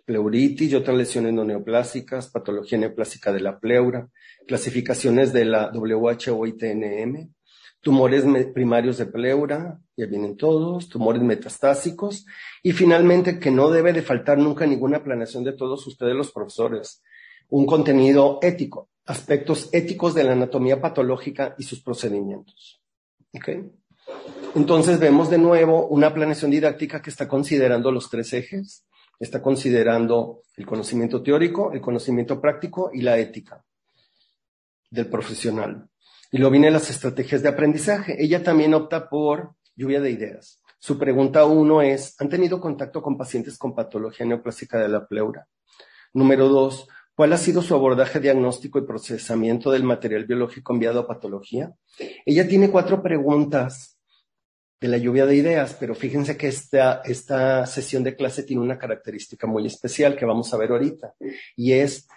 pleuritis 0.06 0.72
y 0.72 0.76
otras 0.76 0.98
lesiones 0.98 1.34
no 1.34 1.44
neoplásicas, 1.44 2.30
patología 2.30 2.78
neoplásica 2.78 3.32
de 3.32 3.40
la 3.40 3.60
pleura, 3.60 4.08
clasificaciones 4.48 5.34
de 5.34 5.46
la 5.46 5.72
WHO 5.74 6.46
y 6.46 6.58
TNM, 6.58 7.34
tumores 7.82 8.26
primarios 8.54 8.98
de 8.98 9.06
pleura, 9.06 9.80
ya 9.96 10.06
vienen 10.08 10.38
todos, 10.38 10.90
tumores 10.90 11.22
metastásicos, 11.22 12.26
y 12.64 12.72
finalmente 12.72 13.40
que 13.40 13.52
no 13.52 13.70
debe 13.70 13.94
de 13.94 14.02
faltar 14.02 14.38
nunca 14.38 14.66
ninguna 14.66 15.04
planeación 15.04 15.44
de 15.44 15.54
todos 15.54 15.86
ustedes 15.86 16.16
los 16.16 16.32
profesores, 16.32 17.04
un 17.50 17.66
contenido 17.66 18.40
ético, 18.42 18.90
aspectos 19.06 19.70
éticos 19.72 20.16
de 20.16 20.24
la 20.24 20.32
anatomía 20.32 20.82
patológica 20.82 21.56
y 21.60 21.64
sus 21.64 21.82
procedimientos. 21.82 22.82
Entonces 24.56 25.00
vemos 25.00 25.30
de 25.30 25.38
nuevo 25.38 25.86
una 25.88 26.14
planeación 26.14 26.50
didáctica 26.50 27.02
que 27.02 27.10
está 27.10 27.28
considerando 27.28 27.92
los 27.92 28.10
tres 28.10 28.32
ejes, 28.32 28.86
está 29.20 29.42
considerando 29.42 30.44
el 30.56 30.66
conocimiento 30.66 31.22
teórico, 31.22 31.74
el 31.74 31.82
conocimiento 31.82 32.40
práctico 32.40 32.90
y 32.94 33.02
la 33.02 33.18
ética 33.18 33.66
del 34.90 35.08
profesional. 35.08 35.90
Y 36.32 36.38
luego 36.38 36.52
vienen 36.52 36.72
las 36.72 36.90
estrategias 36.90 37.44
de 37.44 37.50
aprendizaje. 37.50 38.16
Ella 38.18 38.44
también 38.44 38.74
opta 38.74 39.10
por 39.10 39.56
lluvia 39.76 40.00
de 40.00 40.12
ideas. 40.12 40.62
Su 40.80 40.98
pregunta 40.98 41.44
uno 41.44 41.82
es, 41.82 42.16
¿han 42.22 42.30
tenido 42.30 42.62
contacto 42.62 43.02
con 43.02 43.18
pacientes 43.18 43.58
con 43.58 43.76
patología 43.76 44.26
neoplásica 44.26 44.80
de 44.80 44.88
la 44.88 45.06
pleura? 45.06 45.50
Número 46.14 46.48
dos, 46.48 46.88
¿cuál 47.14 47.34
ha 47.34 47.38
sido 47.38 47.62
su 47.62 47.76
abordaje 47.76 48.22
diagnóstico 48.22 48.80
y 48.80 48.86
procesamiento 48.86 49.70
del 49.70 49.84
material 49.84 50.24
biológico 50.24 50.72
enviado 50.72 51.02
a 51.02 51.08
patología? 51.08 51.74
Ella 52.26 52.48
tiene 52.48 52.72
cuatro 52.72 53.04
preguntas 53.04 53.95
de 54.80 54.88
la 54.88 54.98
lluvia 54.98 55.26
de 55.26 55.36
ideas, 55.36 55.76
pero 55.80 55.96
fíjense 55.96 56.38
que 56.38 56.48
esta, 56.48 57.02
esta 57.06 57.66
sesión 57.66 58.04
de 58.04 58.16
clase 58.16 58.44
tiene 58.44 58.62
una 58.62 58.78
característica 58.78 59.48
muy 59.48 59.66
especial 59.66 60.16
que 60.16 60.26
vamos 60.26 60.54
a 60.54 60.58
ver 60.58 60.72
ahorita, 60.72 61.16
y 61.56 61.74
es 61.74 62.08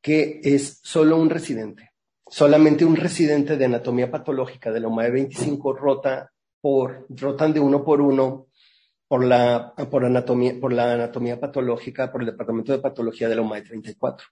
que 0.00 0.40
es 0.42 0.80
solo 0.82 1.16
un 1.16 1.30
residente 1.30 1.90
solamente 2.28 2.84
un 2.84 2.96
residente 2.96 3.56
de 3.56 3.64
anatomía 3.64 4.10
patológica 4.10 4.72
de 4.72 4.80
la 4.80 4.88
UMAE 4.88 5.10
25 5.10 5.72
rota 5.74 6.32
por, 6.60 7.06
rotan 7.08 7.52
de 7.52 7.60
uno 7.60 7.84
por 7.84 8.00
uno 8.00 8.48
por 9.08 9.24
la, 9.24 9.72
por 9.88 10.04
anatomía, 10.04 10.58
por 10.60 10.72
la 10.72 10.94
anatomía 10.94 11.38
patológica, 11.38 12.10
por 12.10 12.22
el 12.22 12.26
departamento 12.26 12.72
de 12.72 12.78
patología 12.78 13.28
de 13.28 13.36
la 13.36 13.42
UMAE 13.42 13.62
34. 13.62 14.26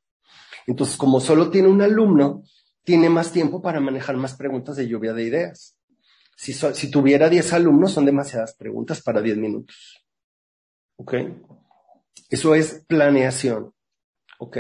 Entonces, 0.66 0.96
como 0.96 1.20
solo 1.20 1.48
tiene 1.48 1.68
un 1.68 1.80
alumno, 1.80 2.42
tiene 2.82 3.08
más 3.08 3.30
tiempo 3.30 3.62
para 3.62 3.78
manejar 3.78 4.16
más 4.16 4.34
preguntas 4.34 4.74
de 4.74 4.88
lluvia 4.88 5.12
de 5.12 5.22
ideas. 5.22 5.78
Si, 6.36 6.90
tuviera 6.90 7.28
10 7.28 7.52
alumnos, 7.52 7.92
son 7.92 8.04
demasiadas 8.04 8.54
preguntas 8.54 9.00
para 9.00 9.20
10 9.20 9.36
minutos. 9.36 10.04
¿Ok? 10.96 11.14
Eso 12.28 12.54
es 12.54 12.84
planeación. 12.86 13.72
¿Ok? 14.38 14.58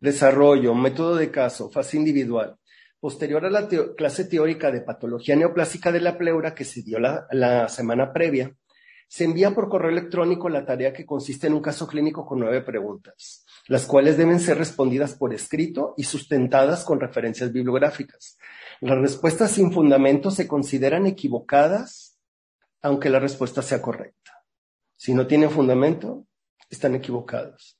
Desarrollo, 0.00 0.74
método 0.74 1.16
de 1.16 1.30
caso, 1.30 1.70
fase 1.70 1.96
individual. 1.96 2.56
Posterior 3.00 3.44
a 3.46 3.50
la 3.50 3.68
clase 3.96 4.24
teórica 4.24 4.70
de 4.70 4.80
patología 4.80 5.36
neoplásica 5.36 5.92
de 5.92 6.00
la 6.00 6.18
pleura 6.18 6.54
que 6.54 6.64
se 6.64 6.82
dio 6.82 6.98
la, 6.98 7.68
semana 7.68 8.12
previa, 8.12 8.54
se 9.08 9.24
envía 9.24 9.52
por 9.52 9.68
correo 9.68 9.90
electrónico 9.90 10.48
la 10.48 10.66
tarea 10.66 10.92
que 10.92 11.06
consiste 11.06 11.46
en 11.46 11.54
un 11.54 11.62
caso 11.62 11.86
clínico 11.86 12.26
con 12.26 12.40
nueve 12.40 12.60
preguntas, 12.60 13.46
las 13.68 13.86
cuales 13.86 14.18
deben 14.18 14.40
ser 14.40 14.58
respondidas 14.58 15.14
por 15.14 15.32
escrito 15.32 15.94
y 15.96 16.02
sustentadas 16.02 16.84
con 16.84 17.00
referencias 17.00 17.52
bibliográficas. 17.52 18.36
Las 18.80 18.98
respuestas 18.98 19.50
sin 19.50 19.72
fundamento 19.72 20.30
se 20.30 20.46
consideran 20.46 21.06
equivocadas, 21.06 22.16
aunque 22.80 23.10
la 23.10 23.18
respuesta 23.18 23.60
sea 23.60 23.82
correcta. 23.82 24.44
Si 24.96 25.14
no 25.14 25.26
tienen 25.26 25.50
fundamento, 25.50 26.26
están 26.70 26.94
equivocadas. 26.94 27.78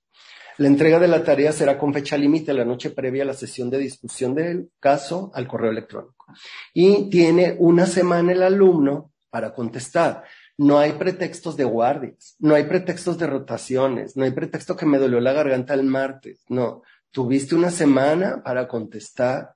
La 0.56 0.66
entrega 0.66 0.98
de 0.98 1.06
la 1.06 1.22
tarea 1.22 1.52
será 1.52 1.78
con 1.78 1.94
fecha 1.94 2.16
límite 2.16 2.52
la 2.52 2.64
noche 2.64 2.90
previa 2.90 3.22
a 3.22 3.26
la 3.26 3.34
sesión 3.34 3.70
de 3.70 3.78
discusión 3.78 4.34
del 4.34 4.72
caso 4.80 5.30
al 5.34 5.46
correo 5.46 5.70
electrónico. 5.70 6.26
Y 6.74 7.08
tiene 7.10 7.54
una 7.60 7.86
semana 7.86 8.32
el 8.32 8.42
alumno 8.42 9.12
para 9.30 9.54
contestar. 9.54 10.24
No 10.56 10.80
hay 10.80 10.94
pretextos 10.94 11.56
de 11.56 11.62
guardias, 11.62 12.34
no 12.40 12.56
hay 12.56 12.64
pretextos 12.64 13.18
de 13.18 13.28
rotaciones, 13.28 14.16
no 14.16 14.24
hay 14.24 14.32
pretexto 14.32 14.74
que 14.74 14.86
me 14.86 14.98
dolió 14.98 15.20
la 15.20 15.32
garganta 15.32 15.74
el 15.74 15.84
martes. 15.84 16.44
No, 16.48 16.82
tuviste 17.12 17.54
una 17.54 17.70
semana 17.70 18.42
para 18.42 18.66
contestar 18.66 19.54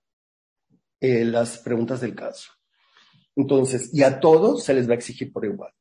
eh, 1.03 1.25
las 1.25 1.59
preguntas 1.59 2.01
del 2.01 2.15
caso. 2.15 2.53
Entonces, 3.35 3.91
y 3.93 4.05
a 4.05 4.21
todos 4.21 4.63
se 4.63 4.73
les 4.73 4.89
va 4.89 4.93
a 4.93 4.95
exigir 4.95 5.33
por 5.33 5.45
igual. 5.45 5.73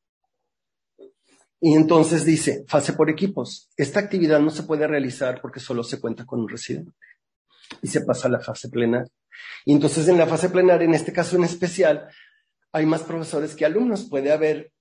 Y 1.59 1.76
entonces 1.76 2.26
dice, 2.26 2.65
fase 2.67 2.93
por 2.93 3.07
equipos. 3.07 3.69
Esta 3.78 3.99
actividad 3.99 4.39
no 4.39 4.49
se 4.49 4.63
puede 4.63 4.88
realizar 4.88 5.39
porque 5.39 5.59
solo 5.59 5.84
se 5.84 5.99
cuenta 5.99 6.26
con 6.26 6.39
un 6.39 6.49
residente. 6.49 6.93
Y 7.84 7.88
se 7.88 8.01
pasa 8.01 8.30
a 8.30 8.32
la 8.32 8.39
fase 8.39 8.69
plenaria. 8.69 9.11
Y 9.63 9.74
entonces 9.74 10.07
en 10.07 10.17
la 10.17 10.26
fase 10.26 10.49
plenaria, 10.49 10.86
en 10.86 10.95
este 10.95 11.13
caso 11.13 11.36
en 11.36 11.43
especial, 11.43 12.07
hay 12.72 12.88
más 12.88 13.03
profesores 13.03 13.53
que 13.53 13.63
alumnos. 13.63 14.09
Puede 14.09 14.32
haber 14.32 14.72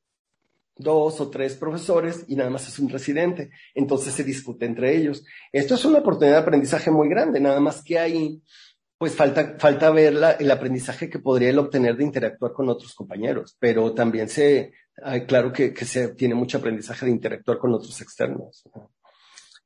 dos 0.75 1.21
o 1.21 1.29
tres 1.29 1.55
profesores 1.57 2.25
y 2.29 2.35
nada 2.35 2.49
más 2.49 2.67
es 2.67 2.79
un 2.79 2.89
residente. 2.89 3.51
Entonces 3.75 4.15
se 4.15 4.25
discute 4.25 4.65
entre 4.65 4.97
ellos. 4.97 5.23
Esto 5.53 5.75
es 5.75 5.85
una 5.85 5.99
oportunidad 5.99 6.37
de 6.37 6.43
aprendizaje 6.43 6.91
muy 6.91 7.11
grande, 7.11 7.41
nada 7.41 7.61
más 7.61 7.85
que 7.85 7.99
hay 7.99 8.43
pues 9.01 9.17
falta, 9.17 9.57
falta 9.59 9.89
ver 9.89 10.15
el 10.41 10.51
aprendizaje 10.51 11.09
que 11.09 11.21
podría 11.21 11.49
él 11.49 11.59
obtener 11.59 11.97
de 11.97 12.05
interactuar 12.05 12.53
con 12.53 12.69
otros 12.69 12.95
compañeros, 12.95 13.57
pero 13.59 13.95
también 13.95 14.29
se, 14.29 14.75
claro 15.27 15.55
que, 15.55 15.75
se 15.87 16.09
tiene 16.09 16.35
mucho 16.35 16.59
aprendizaje 16.59 17.07
de 17.07 17.13
interactuar 17.13 17.57
con 17.57 17.73
otros 17.73 17.99
externos. 18.03 18.63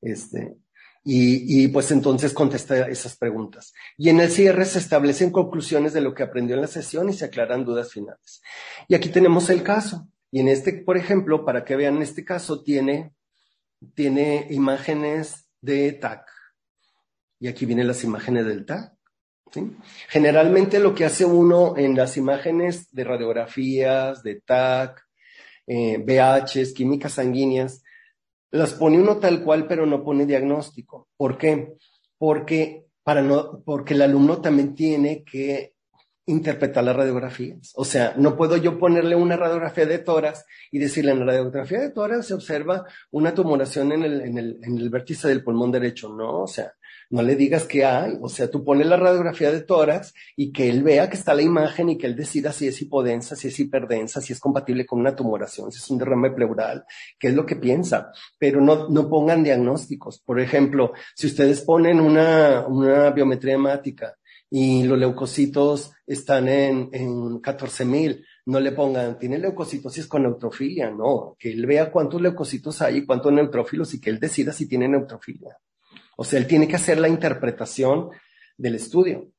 Este, 0.01 0.55
y, 1.03 1.65
y, 1.65 1.67
pues 1.67 1.91
entonces 1.91 2.33
contesta 2.33 2.87
esas 2.87 3.17
preguntas. 3.17 3.75
Y 3.97 4.09
en 4.09 4.21
el 4.21 4.31
cierre 4.31 4.65
se 4.67 4.79
establecen 4.79 5.33
conclusiones 5.33 5.93
de 5.95 6.01
lo 6.01 6.15
que 6.15 6.23
aprendió 6.23 6.55
en 6.55 6.63
la 6.63 6.69
sesión 6.69 7.09
y 7.09 7.13
se 7.13 7.25
aclaran 7.25 7.65
dudas 7.65 7.91
finales. 7.91 8.41
Y 8.87 8.95
aquí 8.95 9.09
tenemos 9.09 9.51
el 9.51 9.65
caso. 9.65 10.07
Y 10.31 10.39
en 10.39 10.47
este, 10.47 10.75
por 10.75 10.97
ejemplo, 10.97 11.45
para 11.45 11.65
que 11.65 11.75
vean, 11.75 12.01
este 12.03 12.25
caso 12.25 12.63
tiene, 12.63 13.17
tiene 13.97 14.47
imágenes 14.51 15.49
de 15.61 15.91
TAC. 15.91 16.25
Y 17.41 17.49
aquí 17.49 17.67
vienen 17.67 17.89
las 17.89 18.05
imágenes 18.05 18.47
del 18.47 18.65
TAC. 18.65 18.94
Generalmente 20.09 20.79
lo 20.81 20.95
que 20.95 21.05
hace 21.05 21.25
uno 21.25 21.77
en 21.77 21.97
las 21.97 22.17
imágenes 22.17 22.89
de 22.93 23.05
radiografías, 23.05 24.23
de 24.23 24.41
TAC, 24.41 25.05
eh, 25.67 25.99
BHs, 25.99 26.73
químicas 26.75 27.13
sanguíneas, 27.13 27.83
las 28.51 28.75
pone 28.75 28.99
uno 28.99 29.19
tal 29.19 29.43
cual, 29.43 29.67
pero 29.67 29.87
no 29.87 30.05
pone 30.05 30.27
diagnóstico. 30.27 31.09
¿Por 31.17 31.39
qué? 31.39 31.75
Porque, 32.19 32.87
para 33.03 33.23
no, 33.23 33.63
porque 33.65 33.95
el 33.95 34.03
alumno 34.03 34.41
también 34.41 34.75
tiene 34.75 35.25
que 35.25 35.75
interpretar 36.27 36.85
las 36.85 36.97
radiografías. 36.97 37.73
O 37.75 37.85
sea, 37.85 38.15
no 38.17 38.37
puedo 38.37 38.57
yo 38.57 38.79
ponerle 38.79 39.15
una 39.15 39.37
radiografía 39.37 39.87
de 39.87 39.99
tórax 39.99 40.45
y 40.71 40.79
decirle 40.79 41.13
en 41.13 41.21
la 41.21 41.27
radiografía 41.27 41.81
de 41.81 41.91
tórax 41.91 42.27
se 42.27 42.35
observa 42.35 42.87
una 43.11 43.35
tumoración 43.35 43.93
en 43.93 44.05
el, 44.05 44.21
en 44.23 44.39
el, 44.39 44.59
en 44.63 44.79
el 44.79 44.89
vértice 44.89 45.29
del 45.29 45.43
pulmón 45.43 45.73
derecho. 45.73 46.09
No, 46.15 46.43
o 46.43 46.47
sea, 46.47 46.73
no 47.15 47.23
le 47.23 47.37
digas 47.37 47.65
que 47.65 47.85
hay, 47.85 48.19
o 48.21 48.29
sea, 48.29 48.51
tú 48.51 48.65
pones 48.65 48.89
la 48.89 48.97
radiografía 48.97 49.53
de 49.53 49.61
tórax 49.61 50.13
y 50.35 50.51
que 50.51 50.69
él 50.69 50.83
vea 50.83 51.09
que 51.09 51.17
está 51.17 51.33
la 51.33 51.43
imagen 51.43 51.89
y 51.89 51.97
que 51.97 52.09
él 52.09 52.17
decida 52.17 52.51
si 52.51 52.67
es 52.67 52.83
hipodensa, 52.83 53.37
si 53.37 53.47
es 53.47 53.61
hiperdensa, 53.61 54.21
si 54.21 54.33
es 54.33 54.41
compatible 54.41 54.85
con 54.85 54.99
una 54.99 55.15
tumoración, 55.15 55.71
si 55.71 55.79
es 55.79 55.89
un 55.91 55.99
derrame 55.99 56.33
pleural, 56.33 56.85
qué 57.17 57.29
es 57.29 57.35
lo 57.35 57.47
que 57.47 57.55
piensa, 57.55 58.11
pero 58.37 58.61
no, 58.61 58.89
no 58.89 59.09
pongan 59.09 59.45
diagnósticos. 59.45 60.19
Por 60.27 60.41
ejemplo, 60.41 60.93
si 61.15 61.29
ustedes 61.29 61.61
ponen 61.61 62.01
una, 62.01 62.67
una 62.67 63.11
biometría 63.11 63.55
hemática 63.55 64.17
y 64.51 64.83
los 64.83 64.99
leucocitos 64.99 65.93
están 66.05 66.49
en, 66.49 66.89
en 66.91 67.39
14 67.39 67.85
mil, 67.85 68.27
no 68.47 68.59
le 68.59 68.73
pongan, 68.73 69.21
tiene 69.21 69.39
leucocitosis 69.39 70.09
con 70.09 70.25
neutrofilia, 70.25 70.91
no, 70.91 71.37
que 71.39 71.53
él 71.53 71.65
vea 71.65 71.93
cuántos 71.93 72.21
leucocitos 72.21 72.83
hay 72.83 72.97
y 72.97 73.07
cuántos 73.07 73.33
neutrófilos 73.33 73.95
y 73.95 74.01
que 74.01 74.11
él 74.11 74.19
decida 74.19 74.53
si 74.53 74.67
tiene 74.67 74.89
neutrofilia. 74.89 75.57
O 76.17 76.25
sea, 76.25 76.39
él 76.39 76.47
tiene 76.47 76.69
que 76.69 76.77
hacer 76.77 76.99
la 76.99 77.09
interpretación 77.09 78.11
del 78.57 78.77
estudio. 78.77 79.31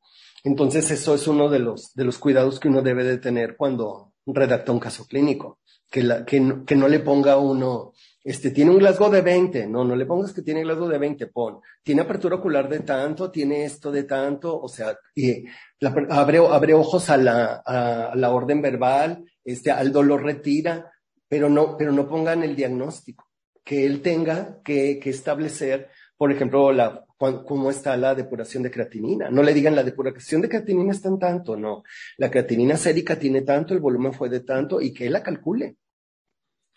Entonces, 0.43 0.91
eso 0.91 1.15
es 1.15 1.28
uno 1.28 1.49
de 1.49 1.59
los, 1.59 1.93
de 1.95 2.03
los 2.03 2.19
cuidados 2.19 2.59
que 2.59 2.67
uno 2.67 2.82
debe 2.82 3.03
de 3.03 3.17
tener 3.17 3.55
cuando 3.57 4.13
redacta 4.28 4.71
un 4.71 4.80
caso 4.80 5.07
clínico. 5.07 5.59
Que, 5.89 6.03
la, 6.03 6.26
que, 6.26 6.39
no, 6.39 6.65
que 6.65 6.76
no 6.76 6.88
le 6.88 6.99
ponga 6.99 7.38
uno, 7.38 7.93
este, 8.23 8.51
tiene 8.51 8.71
un 8.71 8.80
Glasgow 8.80 9.09
de 9.11 9.21
20. 9.21 9.67
No, 9.67 9.84
no 9.84 9.95
le 9.95 10.05
pongas 10.05 10.34
que 10.34 10.41
tiene 10.41 10.63
Glasgow 10.63 10.88
de 10.88 10.97
20. 10.97 11.28
Pon, 11.28 11.61
tiene 11.84 12.01
apertura 12.01 12.36
ocular 12.36 12.67
de 12.67 12.82
tanto, 12.82 13.32
tiene 13.32 13.65
esto 13.65 13.91
de 13.91 14.03
tanto. 14.03 14.59
O 14.59 14.67
sea, 14.67 14.97
y 15.15 15.45
abre, 15.82 16.39
abre 16.47 16.73
ojos 16.73 17.09
a 17.09 17.17
la, 17.17 17.63
a 17.65 18.15
la 18.15 18.32
orden 18.32 18.61
verbal, 18.61 19.26
este, 19.43 19.71
al 19.71 19.91
dolor 19.91 20.23
retira, 20.23 20.91
pero 21.28 21.49
no, 21.49 21.78
pero 21.78 21.91
no 21.91 22.07
pongan 22.07 22.43
el 22.43 22.55
diagnóstico. 22.55 23.26
Que 23.63 23.86
él 23.86 24.01
tenga 24.01 24.61
que, 24.63 24.99
que 24.99 25.09
establecer 25.09 25.89
por 26.18 26.32
ejemplo, 26.32 26.72
la, 26.72 27.05
cómo 27.18 27.70
está 27.70 27.95
la 27.97 28.16
depuración 28.16 28.63
de 28.63 28.72
creatinina. 28.72 29.30
No 29.30 29.43
le 29.43 29.53
digan 29.53 29.76
la 29.76 29.84
depuración 29.84 30.41
de 30.41 30.49
creatinina 30.49 30.91
está 30.91 31.09
en 31.09 31.20
tanto, 31.20 31.55
no. 31.55 31.84
La 32.18 32.30
creatinina 32.30 32.78
sérica 32.78 33.18
tiene 33.18 33.41
tanto, 33.41 33.74
el 33.74 33.80
volumen 33.80 34.13
fue 34.13 34.30
de 34.30 34.41
tanto 34.41 34.82
y 34.82 34.93
que 34.93 35.07
él 35.07 35.13
la 35.13 35.24
calcule. 35.24 35.78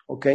¿Ok? 0.06 0.26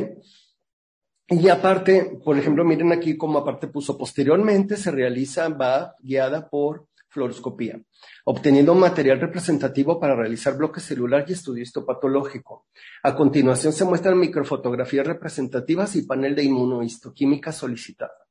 Y 1.30 1.48
aparte, 1.48 2.20
por 2.24 2.38
ejemplo, 2.38 2.64
miren 2.64 2.92
aquí 2.92 3.18
como 3.18 3.40
aparte 3.40 3.68
puso 3.68 3.98
posteriormente 3.98 4.78
se 4.78 4.92
realiza, 4.92 5.48
va 5.50 5.96
guiada 6.00 6.50
por 6.50 6.88
fluoroscopía, 7.08 7.80
obteniendo 8.26 8.74
material 8.74 9.22
representativo 9.22 10.00
para 10.00 10.16
realizar 10.16 10.58
bloque 10.58 10.82
celular 10.82 11.26
y 11.28 11.34
estudio 11.34 11.64
histopatológico. 11.64 12.66
A 13.04 13.16
continuación 13.16 13.72
se 13.72 13.86
muestran 13.86 14.20
microfotografías 14.20 15.08
representativas 15.08 15.96
y 15.96 16.02
panel 16.04 16.36
de 16.36 16.44
inmunohistoquímica 16.44 17.52
solicitada. 17.52 18.23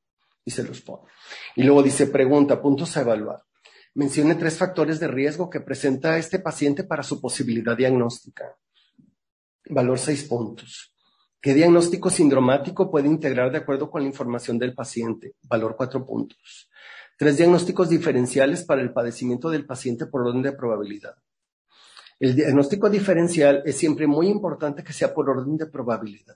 Y 0.45 0.51
se 0.51 0.63
los 0.63 0.81
pone. 0.81 1.03
Y 1.55 1.63
luego 1.63 1.83
dice, 1.83 2.07
pregunta, 2.07 2.61
puntos 2.61 2.95
a 2.97 3.01
evaluar. 3.01 3.43
Mencione 3.95 4.35
tres 4.35 4.57
factores 4.57 4.99
de 4.99 5.07
riesgo 5.07 5.49
que 5.49 5.61
presenta 5.61 6.17
este 6.17 6.39
paciente 6.39 6.83
para 6.83 7.03
su 7.03 7.21
posibilidad 7.21 7.77
diagnóstica. 7.77 8.57
Valor 9.69 9.99
seis 9.99 10.23
puntos. 10.25 10.93
¿Qué 11.39 11.53
diagnóstico 11.53 12.09
sindromático 12.09 12.89
puede 12.89 13.07
integrar 13.07 13.51
de 13.51 13.59
acuerdo 13.59 13.91
con 13.91 14.01
la 14.01 14.07
información 14.07 14.57
del 14.57 14.73
paciente? 14.73 15.35
Valor 15.43 15.75
cuatro 15.75 16.05
puntos. 16.05 16.69
Tres 17.17 17.37
diagnósticos 17.37 17.89
diferenciales 17.89 18.63
para 18.63 18.81
el 18.81 18.91
padecimiento 18.91 19.49
del 19.49 19.65
paciente 19.65 20.05
por 20.07 20.21
orden 20.21 20.41
de 20.41 20.53
probabilidad. 20.53 21.15
El 22.19 22.35
diagnóstico 22.35 22.89
diferencial 22.89 23.61
es 23.65 23.75
siempre 23.77 24.07
muy 24.07 24.27
importante 24.27 24.83
que 24.83 24.93
sea 24.93 25.13
por 25.13 25.29
orden 25.29 25.57
de 25.57 25.65
probabilidad. 25.65 26.35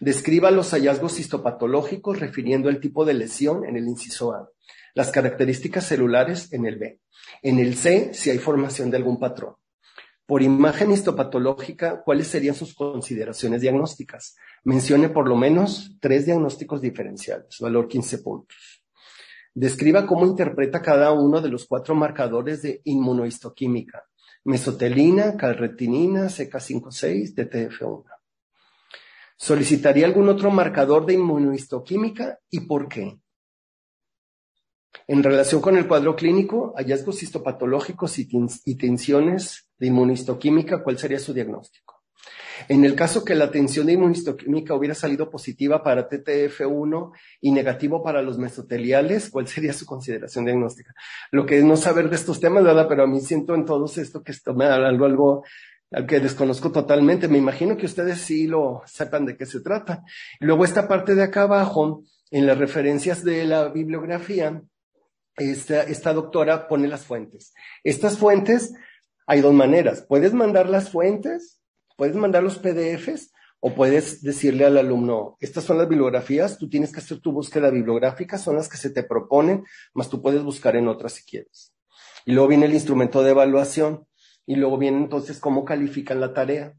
Describa 0.00 0.50
los 0.50 0.70
hallazgos 0.70 1.18
histopatológicos 1.18 2.20
refiriendo 2.20 2.68
el 2.68 2.80
tipo 2.80 3.04
de 3.04 3.14
lesión 3.14 3.64
en 3.64 3.76
el 3.76 3.88
inciso 3.88 4.32
A, 4.32 4.48
las 4.94 5.10
características 5.10 5.86
celulares 5.86 6.52
en 6.52 6.66
el 6.66 6.78
B, 6.78 7.00
en 7.42 7.58
el 7.58 7.76
C 7.76 8.14
si 8.14 8.30
hay 8.30 8.38
formación 8.38 8.90
de 8.90 8.96
algún 8.96 9.18
patrón. 9.18 9.54
Por 10.26 10.42
imagen 10.42 10.90
histopatológica, 10.90 12.02
¿cuáles 12.02 12.26
serían 12.26 12.56
sus 12.56 12.74
consideraciones 12.74 13.60
diagnósticas? 13.60 14.34
Mencione 14.64 15.08
por 15.08 15.28
lo 15.28 15.36
menos 15.36 15.96
tres 16.00 16.26
diagnósticos 16.26 16.80
diferenciales, 16.80 17.58
valor 17.60 17.86
15 17.86 18.18
puntos. 18.18 18.82
Describa 19.54 20.04
cómo 20.04 20.26
interpreta 20.26 20.82
cada 20.82 21.12
uno 21.12 21.40
de 21.40 21.48
los 21.48 21.64
cuatro 21.66 21.94
marcadores 21.94 22.60
de 22.62 22.80
inmunohistoquímica. 22.84 24.04
Mesotelina, 24.44 25.36
calretinina, 25.36 26.24
CK56, 26.24 27.34
TTF1. 27.34 28.15
¿Solicitaría 29.36 30.06
algún 30.06 30.28
otro 30.28 30.50
marcador 30.50 31.04
de 31.04 31.14
inmunohistoquímica 31.14 32.38
y 32.50 32.60
por 32.60 32.88
qué? 32.88 33.18
En 35.06 35.22
relación 35.22 35.60
con 35.60 35.76
el 35.76 35.86
cuadro 35.86 36.16
clínico, 36.16 36.72
hallazgos 36.76 37.22
histopatológicos 37.22 38.18
y, 38.18 38.76
tensiones 38.76 39.68
de 39.78 39.86
inmunohistoquímica, 39.88 40.82
¿cuál 40.82 40.98
sería 40.98 41.18
su 41.18 41.32
diagnóstico? 41.32 42.02
En 42.68 42.84
el 42.84 42.94
caso 42.94 43.22
que 43.22 43.34
la 43.34 43.50
tensión 43.50 43.86
de 43.86 43.92
inmunistoquímica 43.92 44.74
hubiera 44.74 44.94
salido 44.94 45.30
positiva 45.30 45.82
para 45.82 46.08
TTF1 46.08 47.12
y 47.42 47.52
negativo 47.52 48.02
para 48.02 48.22
los 48.22 48.38
mesoteliales, 48.38 49.28
¿cuál 49.28 49.46
sería 49.46 49.74
su 49.74 49.84
consideración 49.84 50.46
diagnóstica? 50.46 50.94
Lo 51.30 51.44
que 51.44 51.58
es 51.58 51.64
no 51.64 51.76
saber 51.76 52.08
de 52.08 52.16
estos 52.16 52.40
temas, 52.40 52.64
¿verdad? 52.64 52.88
Pero 52.88 53.02
a 53.02 53.06
mí 53.06 53.20
siento 53.20 53.54
en 53.54 53.66
todos 53.66 53.98
esto 53.98 54.22
que 54.22 54.32
esto 54.32 54.54
me 54.54 54.64
algo, 54.64 55.04
algo 55.04 55.44
al 55.92 56.06
que 56.06 56.20
desconozco 56.20 56.72
totalmente. 56.72 57.28
Me 57.28 57.38
imagino 57.38 57.76
que 57.76 57.86
ustedes 57.86 58.20
sí 58.20 58.46
lo 58.46 58.82
sepan 58.86 59.26
de 59.26 59.36
qué 59.36 59.46
se 59.46 59.60
trata. 59.60 60.04
Luego 60.40 60.64
esta 60.64 60.88
parte 60.88 61.14
de 61.14 61.22
acá 61.22 61.42
abajo, 61.42 62.02
en 62.30 62.46
las 62.46 62.58
referencias 62.58 63.24
de 63.24 63.44
la 63.44 63.68
bibliografía, 63.68 64.62
esta, 65.36 65.82
esta 65.82 66.12
doctora 66.12 66.68
pone 66.68 66.88
las 66.88 67.04
fuentes. 67.04 67.52
Estas 67.84 68.18
fuentes, 68.18 68.74
hay 69.26 69.40
dos 69.40 69.54
maneras. 69.54 70.04
Puedes 70.08 70.32
mandar 70.32 70.68
las 70.68 70.90
fuentes 70.90 71.56
Puedes 71.96 72.14
mandar 72.14 72.42
los 72.42 72.58
PDFs 72.58 73.32
o 73.60 73.74
puedes 73.74 74.22
decirle 74.22 74.66
al 74.66 74.76
alumno, 74.76 75.38
estas 75.40 75.64
son 75.64 75.78
las 75.78 75.88
bibliografías, 75.88 76.58
tú 76.58 76.68
tienes 76.68 76.92
que 76.92 77.00
hacer 77.00 77.20
tu 77.20 77.32
búsqueda 77.32 77.70
bibliográfica, 77.70 78.36
son 78.36 78.56
las 78.56 78.68
que 78.68 78.76
se 78.76 78.90
te 78.90 79.02
proponen, 79.02 79.64
más 79.94 80.10
tú 80.10 80.20
puedes 80.20 80.42
buscar 80.42 80.76
en 80.76 80.88
otras 80.88 81.14
si 81.14 81.24
quieres. 81.24 81.72
Y 82.26 82.32
luego 82.32 82.48
viene 82.48 82.66
el 82.66 82.74
instrumento 82.74 83.22
de 83.22 83.30
evaluación 83.30 84.06
y 84.46 84.54
luego 84.54 84.78
viene 84.78 84.98
entonces 84.98 85.40
cómo 85.40 85.64
califican 85.64 86.20
la 86.20 86.32
tarea. 86.32 86.74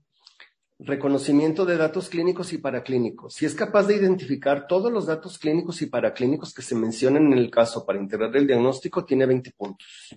Reconocimiento 0.80 1.65
de 1.65 1.76
datos 1.76 2.07
clínicos 2.07 2.53
y 2.53 2.59
paraclínicos. 2.59 3.34
Si 3.34 3.45
es 3.45 3.55
capaz 3.55 3.88
de 3.88 3.95
identificar 3.95 4.68
todos 4.68 4.91
los 4.91 5.07
datos 5.07 5.38
clínicos 5.38 5.82
y 5.82 5.88
paraclínicos 5.88 6.53
que 6.53 6.61
se 6.61 6.76
mencionan 6.76 7.32
en 7.34 7.38
el 7.38 7.51
caso 7.51 7.86
para 7.86 7.99
integrar 7.99 8.36
el 8.38 8.47
diagnóstico, 8.47 9.03
tiene 9.03 9.26
20 9.26 9.51
puntos. 9.51 10.15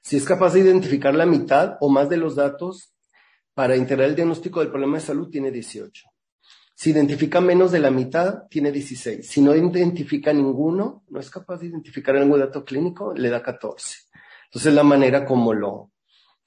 Si 0.00 0.16
es 0.16 0.24
capaz 0.24 0.54
de 0.54 0.60
identificar 0.60 1.14
la 1.14 1.26
mitad 1.26 1.76
o 1.80 1.88
más 1.88 2.08
de 2.08 2.16
los 2.16 2.34
datos 2.34 2.92
para 3.54 3.76
integrar 3.76 4.08
el 4.08 4.16
diagnóstico 4.16 4.60
del 4.60 4.70
problema 4.70 4.96
de 4.96 5.04
salud 5.04 5.30
tiene 5.30 5.50
18. 5.50 6.08
Si 6.74 6.90
identifica 6.90 7.40
menos 7.40 7.70
de 7.70 7.78
la 7.78 7.92
mitad, 7.92 8.48
tiene 8.48 8.72
16. 8.72 9.24
Si 9.28 9.40
no 9.40 9.54
identifica 9.54 10.32
ninguno, 10.32 11.04
no 11.08 11.20
es 11.20 11.30
capaz 11.30 11.58
de 11.58 11.66
identificar 11.66 12.16
algún 12.16 12.40
dato 12.40 12.64
clínico, 12.64 13.14
le 13.14 13.28
da 13.30 13.40
14. 13.40 13.98
Entonces, 14.46 14.74
la 14.74 14.82
manera 14.82 15.24
como 15.24 15.52
lo, 15.52 15.91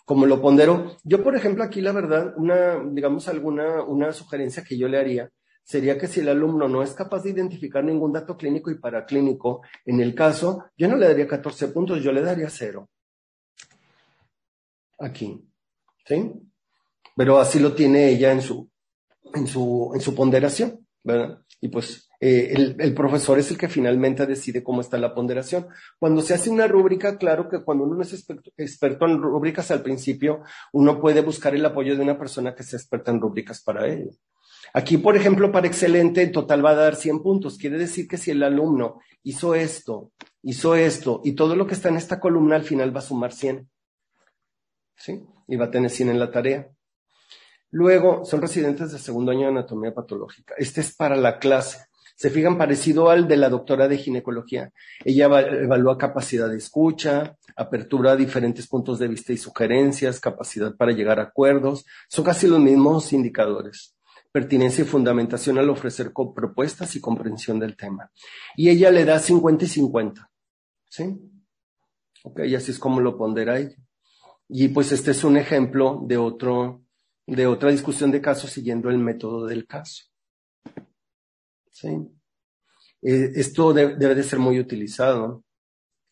como 0.05 0.25
lo 0.25 0.41
pondero. 0.41 0.97
Yo, 1.03 1.23
por 1.23 1.35
ejemplo, 1.35 1.63
aquí 1.63 1.81
la 1.81 1.91
verdad, 1.91 2.33
una, 2.37 2.79
digamos, 2.91 3.27
alguna, 3.27 3.83
una 3.83 4.13
sugerencia 4.13 4.63
que 4.63 4.77
yo 4.77 4.87
le 4.87 4.99
haría 4.99 5.29
sería 5.63 5.97
que 5.97 6.07
si 6.07 6.19
el 6.19 6.29
alumno 6.29 6.67
no 6.69 6.83
es 6.83 6.93
capaz 6.93 7.23
de 7.23 7.31
identificar 7.31 7.83
ningún 7.83 8.13
dato 8.13 8.37
clínico 8.37 8.69
y 8.69 8.77
paraclínico, 8.77 9.63
en 9.83 9.99
el 9.99 10.13
caso, 10.13 10.65
yo 10.77 10.87
no 10.87 10.95
le 10.95 11.07
daría 11.07 11.27
14 11.27 11.69
puntos, 11.69 12.03
yo 12.03 12.11
le 12.11 12.21
daría 12.21 12.49
cero. 12.51 12.87
Aquí. 14.99 15.43
¿Sí? 16.05 16.31
pero 17.15 17.39
así 17.39 17.59
lo 17.59 17.73
tiene 17.73 18.09
ella 18.09 18.31
en 18.31 18.41
su, 18.41 18.69
en 19.33 19.47
su, 19.47 19.91
en 19.95 20.01
su 20.01 20.13
ponderación, 20.13 20.85
¿verdad? 21.03 21.41
Y 21.61 21.69
pues 21.69 22.04
eh, 22.19 22.75
el, 22.77 22.93
profesor 22.93 23.39
es 23.39 23.51
el 23.51 23.57
que 23.57 23.67
finalmente 23.67 24.25
decide 24.25 24.63
cómo 24.63 24.81
está 24.81 24.97
la 24.97 25.13
ponderación. 25.13 25.67
Cuando 25.99 26.21
se 26.21 26.33
hace 26.33 26.49
una 26.49 26.67
rúbrica, 26.67 27.17
claro 27.17 27.49
que 27.49 27.63
cuando 27.63 27.83
uno 27.83 28.01
es 28.01 28.13
experto, 28.13 28.51
experto 28.57 29.05
en 29.05 29.21
rúbricas 29.21 29.71
al 29.71 29.81
principio, 29.81 30.41
uno 30.73 30.99
puede 30.99 31.21
buscar 31.21 31.55
el 31.55 31.65
apoyo 31.65 31.95
de 31.95 32.03
una 32.03 32.17
persona 32.17 32.55
que 32.55 32.63
sea 32.63 32.77
experta 32.77 33.11
en 33.11 33.21
rúbricas 33.21 33.61
para 33.61 33.87
ello. 33.87 34.11
Aquí, 34.73 34.97
por 34.97 35.15
ejemplo, 35.15 35.51
para 35.51 35.67
excelente, 35.67 36.21
en 36.21 36.31
total 36.31 36.65
va 36.65 36.71
a 36.71 36.75
dar 36.75 36.95
100 36.95 37.21
puntos. 37.21 37.57
Quiere 37.57 37.77
decir 37.77 38.07
que 38.07 38.17
si 38.17 38.31
el 38.31 38.43
alumno 38.43 38.99
hizo 39.23 39.55
esto, 39.55 40.11
hizo 40.41 40.75
esto, 40.75 41.21
y 41.23 41.33
todo 41.33 41.55
lo 41.55 41.65
que 41.65 41.73
está 41.73 41.89
en 41.89 41.97
esta 41.97 42.19
columna 42.19 42.55
al 42.55 42.63
final 42.63 42.93
va 42.93 42.99
a 42.99 43.03
sumar 43.03 43.31
100. 43.31 43.69
¿Sí? 44.97 45.23
Y 45.47 45.55
va 45.55 45.65
a 45.65 45.71
tener 45.71 45.89
100 45.89 46.09
en 46.09 46.19
la 46.19 46.31
tarea. 46.31 46.69
Luego, 47.71 48.25
son 48.25 48.41
residentes 48.41 48.91
de 48.91 48.99
segundo 48.99 49.31
año 49.31 49.41
de 49.41 49.47
anatomía 49.47 49.93
patológica. 49.93 50.55
Este 50.57 50.81
es 50.81 50.95
para 50.95 51.15
la 51.15 51.39
clase. 51.39 51.85
Se 52.15 52.29
fijan 52.29 52.57
parecido 52.57 53.09
al 53.09 53.27
de 53.27 53.37
la 53.37 53.49
doctora 53.49 53.87
de 53.87 53.97
ginecología. 53.97 54.71
Ella 55.03 55.25
evalúa 55.25 55.97
capacidad 55.97 56.49
de 56.49 56.57
escucha, 56.57 57.37
apertura 57.55 58.13
a 58.13 58.15
diferentes 58.15 58.67
puntos 58.67 58.99
de 58.99 59.09
vista 59.09 59.33
y 59.33 59.37
sugerencias, 59.37 60.19
capacidad 60.19 60.75
para 60.75 60.93
llegar 60.93 61.19
a 61.19 61.23
acuerdos. 61.23 61.85
Son 62.07 62.23
casi 62.23 62.47
los 62.47 62.59
mismos 62.59 63.11
indicadores. 63.11 63.95
Pertinencia 64.31 64.83
y 64.83 64.87
fundamentación 64.87 65.57
al 65.57 65.69
ofrecer 65.69 66.11
propuestas 66.13 66.95
y 66.95 67.01
comprensión 67.01 67.59
del 67.59 67.75
tema. 67.75 68.09
Y 68.55 68.69
ella 68.69 68.91
le 68.91 69.05
da 69.05 69.19
50 69.19 69.65
y 69.65 69.67
50. 69.67 70.29
¿Sí? 70.89 71.17
Ok, 72.23 72.41
y 72.45 72.55
así 72.55 72.71
es 72.71 72.79
como 72.79 73.01
lo 73.01 73.17
pondera 73.17 73.59
ella. 73.59 73.75
Y 74.47 74.69
pues 74.69 74.91
este 74.91 75.11
es 75.11 75.23
un 75.23 75.37
ejemplo 75.37 76.01
de 76.05 76.17
otro 76.17 76.81
de 77.27 77.47
otra 77.47 77.71
discusión 77.71 78.11
de 78.11 78.21
casos 78.21 78.51
siguiendo 78.51 78.89
el 78.89 78.99
método 78.99 79.45
del 79.45 79.65
caso. 79.65 80.05
¿Sí? 81.75 81.89
Eh, 83.01 83.31
esto 83.35 83.73
debe 83.73 84.15
de 84.15 84.23
ser 84.23 84.39
muy 84.39 84.59
utilizado. 84.59 85.43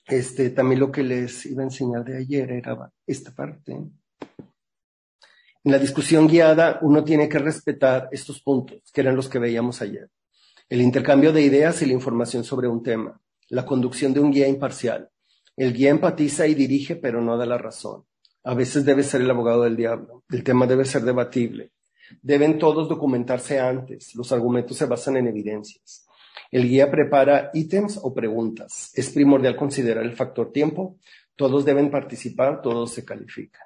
Este, 0.05 0.49
también 0.49 0.81
lo 0.81 0.91
que 0.91 1.03
les 1.03 1.45
iba 1.45 1.61
a 1.61 1.65
enseñar 1.65 2.03
de 2.03 2.17
ayer 2.17 2.51
era 2.51 2.91
esta 3.07 3.33
parte. 3.33 3.71
En 3.71 5.71
la 5.71 5.79
discusión 5.79 6.27
guiada 6.27 6.79
uno 6.81 7.05
tiene 7.05 7.29
que 7.29 7.39
respetar 7.39 8.09
estos 8.11 8.41
puntos, 8.41 8.81
que 8.91 8.99
eran 8.99 9.15
los 9.15 9.29
que 9.29 9.39
veíamos 9.39 9.81
ayer. 9.81 10.09
El 10.67 10.81
intercambio 10.81 11.31
de 11.31 11.41
ideas 11.41 11.81
y 11.81 11.85
la 11.85 11.93
información 11.93 12.43
sobre 12.43 12.67
un 12.67 12.83
tema. 12.83 13.21
La 13.47 13.65
conducción 13.65 14.13
de 14.13 14.19
un 14.19 14.31
guía 14.31 14.49
imparcial. 14.49 15.09
El 15.55 15.71
guía 15.71 15.91
empatiza 15.91 16.45
y 16.45 16.55
dirige, 16.55 16.97
pero 16.97 17.21
no 17.21 17.37
da 17.37 17.45
la 17.45 17.57
razón. 17.57 18.03
A 18.43 18.53
veces 18.53 18.83
debe 18.83 19.03
ser 19.03 19.21
el 19.21 19.31
abogado 19.31 19.63
del 19.63 19.77
diablo. 19.77 20.25
El 20.29 20.43
tema 20.43 20.67
debe 20.67 20.83
ser 20.83 21.03
debatible. 21.03 21.71
Deben 22.21 22.59
todos 22.59 22.89
documentarse 22.89 23.59
antes. 23.59 24.15
Los 24.15 24.31
argumentos 24.31 24.77
se 24.77 24.85
basan 24.85 25.17
en 25.17 25.27
evidencias. 25.27 26.05
El 26.51 26.67
guía 26.69 26.91
prepara 26.91 27.49
ítems 27.53 27.99
o 28.01 28.13
preguntas. 28.13 28.91
Es 28.93 29.09
primordial 29.09 29.55
considerar 29.55 30.03
el 30.03 30.13
factor 30.13 30.51
tiempo. 30.51 30.97
Todos 31.35 31.65
deben 31.65 31.89
participar, 31.89 32.61
todos 32.61 32.91
se 32.91 33.03
califican. 33.03 33.63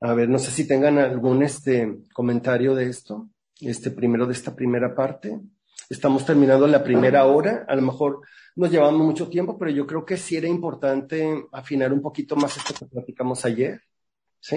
A 0.00 0.12
ver, 0.12 0.28
no 0.28 0.38
sé 0.38 0.50
si 0.50 0.68
tengan 0.68 0.98
algún 0.98 1.42
este 1.42 2.00
comentario 2.12 2.74
de 2.74 2.90
esto, 2.90 3.30
este 3.60 3.90
primero 3.90 4.26
de 4.26 4.34
esta 4.34 4.54
primera 4.54 4.94
parte. 4.94 5.40
Estamos 5.88 6.26
terminando 6.26 6.66
la 6.66 6.84
primera 6.84 7.24
hora. 7.24 7.64
A 7.66 7.74
lo 7.74 7.82
mejor 7.82 8.20
nos 8.56 8.70
llevamos 8.70 9.00
mucho 9.00 9.28
tiempo, 9.28 9.56
pero 9.56 9.70
yo 9.70 9.86
creo 9.86 10.04
que 10.04 10.16
sí 10.16 10.36
era 10.36 10.48
importante 10.48 11.46
afinar 11.52 11.92
un 11.92 12.02
poquito 12.02 12.36
más 12.36 12.56
esto 12.56 12.74
que 12.74 12.86
platicamos 12.86 13.44
ayer. 13.46 13.80
¿Sí? 14.38 14.56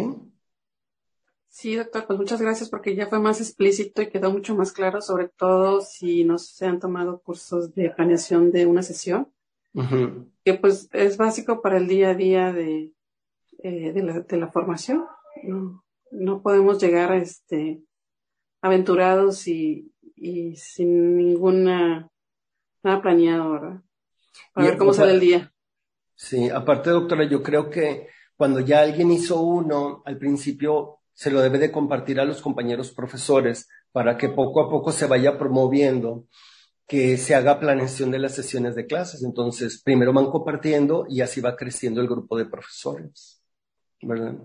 Sí, 1.50 1.76
doctor, 1.76 2.06
pues 2.06 2.20
muchas 2.20 2.42
gracias 2.42 2.70
porque 2.70 2.96
ya 2.96 3.08
fue 3.08 3.20
más 3.20 3.42
explícito 3.42 4.02
y 4.02 4.10
quedó 4.10 4.32
mucho 4.32 4.56
más 4.56 4.72
claro, 4.72 5.02
sobre 5.02 5.30
todo 5.30 5.82
si 5.82 6.24
no 6.24 6.38
se 6.38 6.68
han 6.68 6.80
tomado 6.80 7.20
cursos 7.22 7.74
de 7.74 7.90
planeación 7.90 8.52
de 8.52 8.66
una 8.68 8.84
sesión. 8.84 9.34
que 10.46 10.54
pues 10.54 10.90
es 10.94 11.18
básico 11.18 11.62
para 11.62 11.78
el 11.78 11.88
día 11.88 12.12
a 12.12 12.14
día 12.14 12.54
de, 12.54 12.94
eh, 13.64 13.92
de, 13.92 14.04
la, 14.04 14.20
de 14.22 14.38
la 14.38 14.52
formación. 14.52 15.06
No, 15.44 15.84
no 16.12 16.42
podemos 16.42 16.80
llegar 16.80 17.14
este, 17.14 17.82
aventurados 18.62 19.48
y, 19.48 19.92
y 20.16 20.56
sin 20.56 21.18
ninguna, 21.18 22.10
nada 22.84 23.02
planeado, 23.02 23.52
¿verdad? 23.54 23.82
Para 24.54 24.68
ver 24.68 24.78
cómo 24.78 24.94
sale 24.94 25.14
el 25.14 25.20
día. 25.20 25.52
Sí, 26.16 26.50
aparte, 26.50 26.92
doctora, 26.92 27.28
yo 27.28 27.42
creo 27.42 27.70
que 27.70 28.08
cuando 28.36 28.60
ya 28.60 28.82
alguien 28.82 29.12
hizo 29.12 29.42
uno, 29.42 30.04
al 30.06 30.18
principio 30.18 30.99
se 31.20 31.32
lo 31.32 31.42
debe 31.42 31.58
de 31.58 31.70
compartir 31.70 32.18
a 32.22 32.24
los 32.24 32.42
compañeros 32.42 32.92
profesores 32.92 33.68
para 33.92 34.18
que 34.18 34.30
poco 34.30 34.62
a 34.62 34.70
poco 34.70 34.94
se 34.94 35.06
vaya 35.06 35.38
promoviendo 35.38 36.28
que 36.88 37.18
se 37.18 37.36
haga 37.36 37.60
planeación 37.60 38.10
de 38.10 38.20
las 38.20 38.34
sesiones 38.34 38.74
de 38.74 38.86
clases. 38.86 39.22
Entonces, 39.24 39.82
primero 39.84 40.14
van 40.14 40.28
compartiendo 40.28 41.06
y 41.10 41.20
así 41.20 41.42
va 41.42 41.58
creciendo 41.58 42.00
el 42.00 42.08
grupo 42.08 42.38
de 42.38 42.46
profesores. 42.46 43.44
¿Verdad? 44.02 44.36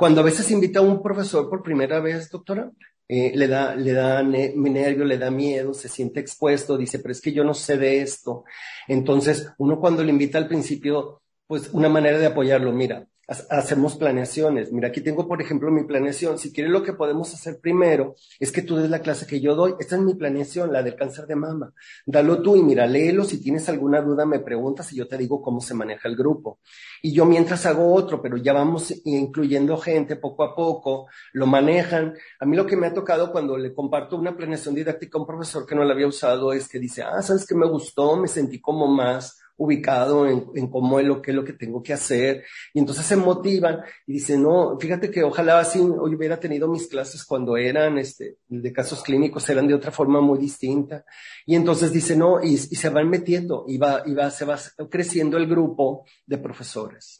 Cuando 0.00 0.20
a 0.20 0.24
veces 0.24 0.50
invita 0.50 0.80
a 0.80 0.82
un 0.82 1.00
profesor 1.00 1.48
por 1.48 1.62
primera 1.62 2.00
vez, 2.00 2.28
doctora, 2.28 2.68
eh, 3.06 3.30
le 3.32 3.46
da, 3.46 3.76
le 3.76 3.92
da 3.92 4.24
nervio, 4.24 5.04
le 5.04 5.16
da 5.16 5.30
miedo, 5.30 5.72
se 5.74 5.88
siente 5.88 6.18
expuesto, 6.18 6.76
dice, 6.76 6.98
pero 6.98 7.12
es 7.12 7.20
que 7.20 7.32
yo 7.32 7.44
no 7.44 7.54
sé 7.54 7.78
de 7.78 8.02
esto. 8.02 8.42
Entonces, 8.88 9.48
uno 9.58 9.78
cuando 9.78 10.02
le 10.02 10.10
invita 10.10 10.38
al 10.38 10.48
principio, 10.48 11.22
pues 11.46 11.70
una 11.72 11.88
manera 11.88 12.18
de 12.18 12.26
apoyarlo, 12.26 12.72
mira, 12.72 13.06
hacemos 13.48 13.96
planeaciones. 13.96 14.72
Mira, 14.72 14.88
aquí 14.88 15.00
tengo, 15.00 15.28
por 15.28 15.40
ejemplo, 15.40 15.70
mi 15.70 15.84
planeación. 15.84 16.38
Si 16.38 16.52
quieres, 16.52 16.72
lo 16.72 16.82
que 16.82 16.92
podemos 16.92 17.32
hacer 17.32 17.60
primero 17.60 18.16
es 18.40 18.50
que 18.50 18.62
tú 18.62 18.76
des 18.76 18.90
la 18.90 19.00
clase 19.00 19.26
que 19.26 19.40
yo 19.40 19.54
doy. 19.54 19.74
Esta 19.78 19.96
es 19.96 20.02
mi 20.02 20.14
planeación, 20.14 20.72
la 20.72 20.82
del 20.82 20.96
cáncer 20.96 21.26
de 21.26 21.36
mama. 21.36 21.72
Dalo 22.06 22.42
tú 22.42 22.56
y 22.56 22.62
mira, 22.62 22.86
léelo. 22.86 23.24
Si 23.24 23.40
tienes 23.40 23.68
alguna 23.68 24.00
duda, 24.00 24.26
me 24.26 24.40
preguntas 24.40 24.92
y 24.92 24.96
yo 24.96 25.06
te 25.06 25.16
digo 25.16 25.40
cómo 25.40 25.60
se 25.60 25.74
maneja 25.74 26.08
el 26.08 26.16
grupo. 26.16 26.58
Y 27.02 27.12
yo 27.12 27.24
mientras 27.24 27.66
hago 27.66 27.94
otro, 27.94 28.20
pero 28.20 28.36
ya 28.36 28.52
vamos 28.52 28.92
incluyendo 29.04 29.76
gente 29.76 30.16
poco 30.16 30.42
a 30.42 30.54
poco, 30.54 31.06
lo 31.32 31.46
manejan. 31.46 32.14
A 32.40 32.46
mí 32.46 32.56
lo 32.56 32.66
que 32.66 32.76
me 32.76 32.88
ha 32.88 32.94
tocado 32.94 33.30
cuando 33.30 33.56
le 33.56 33.72
comparto 33.72 34.16
una 34.16 34.36
planeación 34.36 34.74
didáctica 34.74 35.18
a 35.18 35.20
un 35.20 35.26
profesor 35.26 35.64
que 35.66 35.74
no 35.74 35.84
la 35.84 35.94
había 35.94 36.08
usado 36.08 36.52
es 36.52 36.68
que 36.68 36.78
dice, 36.78 37.02
ah, 37.02 37.22
sabes 37.22 37.46
que 37.46 37.54
me 37.54 37.68
gustó, 37.68 38.16
me 38.16 38.28
sentí 38.28 38.60
como 38.60 38.88
más 38.88 39.39
ubicado 39.60 40.26
en, 40.26 40.68
cómo 40.68 40.98
es 40.98 41.06
lo 41.06 41.20
que 41.20 41.32
es 41.32 41.36
lo 41.36 41.44
que 41.44 41.52
tengo 41.52 41.82
que 41.82 41.92
hacer. 41.92 42.44
Y 42.72 42.78
entonces 42.78 43.04
se 43.04 43.14
motivan 43.14 43.80
y 44.06 44.14
dicen, 44.14 44.42
no, 44.42 44.78
fíjate 44.80 45.10
que 45.10 45.22
ojalá 45.22 45.58
así 45.58 45.80
hoy 45.80 46.14
hubiera 46.14 46.40
tenido 46.40 46.66
mis 46.66 46.86
clases 46.86 47.24
cuando 47.26 47.58
eran 47.58 47.98
este, 47.98 48.38
de 48.48 48.72
casos 48.72 49.02
clínicos, 49.02 49.48
eran 49.50 49.68
de 49.68 49.74
otra 49.74 49.90
forma 49.90 50.22
muy 50.22 50.38
distinta. 50.38 51.04
Y 51.44 51.56
entonces 51.56 51.92
dice, 51.92 52.16
no, 52.16 52.42
y, 52.42 52.56
se 52.56 52.88
van 52.88 53.10
metiendo 53.10 53.66
y 53.68 53.76
va, 53.76 54.02
y 54.06 54.14
va, 54.14 54.30
se 54.30 54.46
va 54.46 54.58
creciendo 54.88 55.36
el 55.36 55.46
grupo 55.46 56.06
de 56.24 56.38
profesores. 56.38 57.18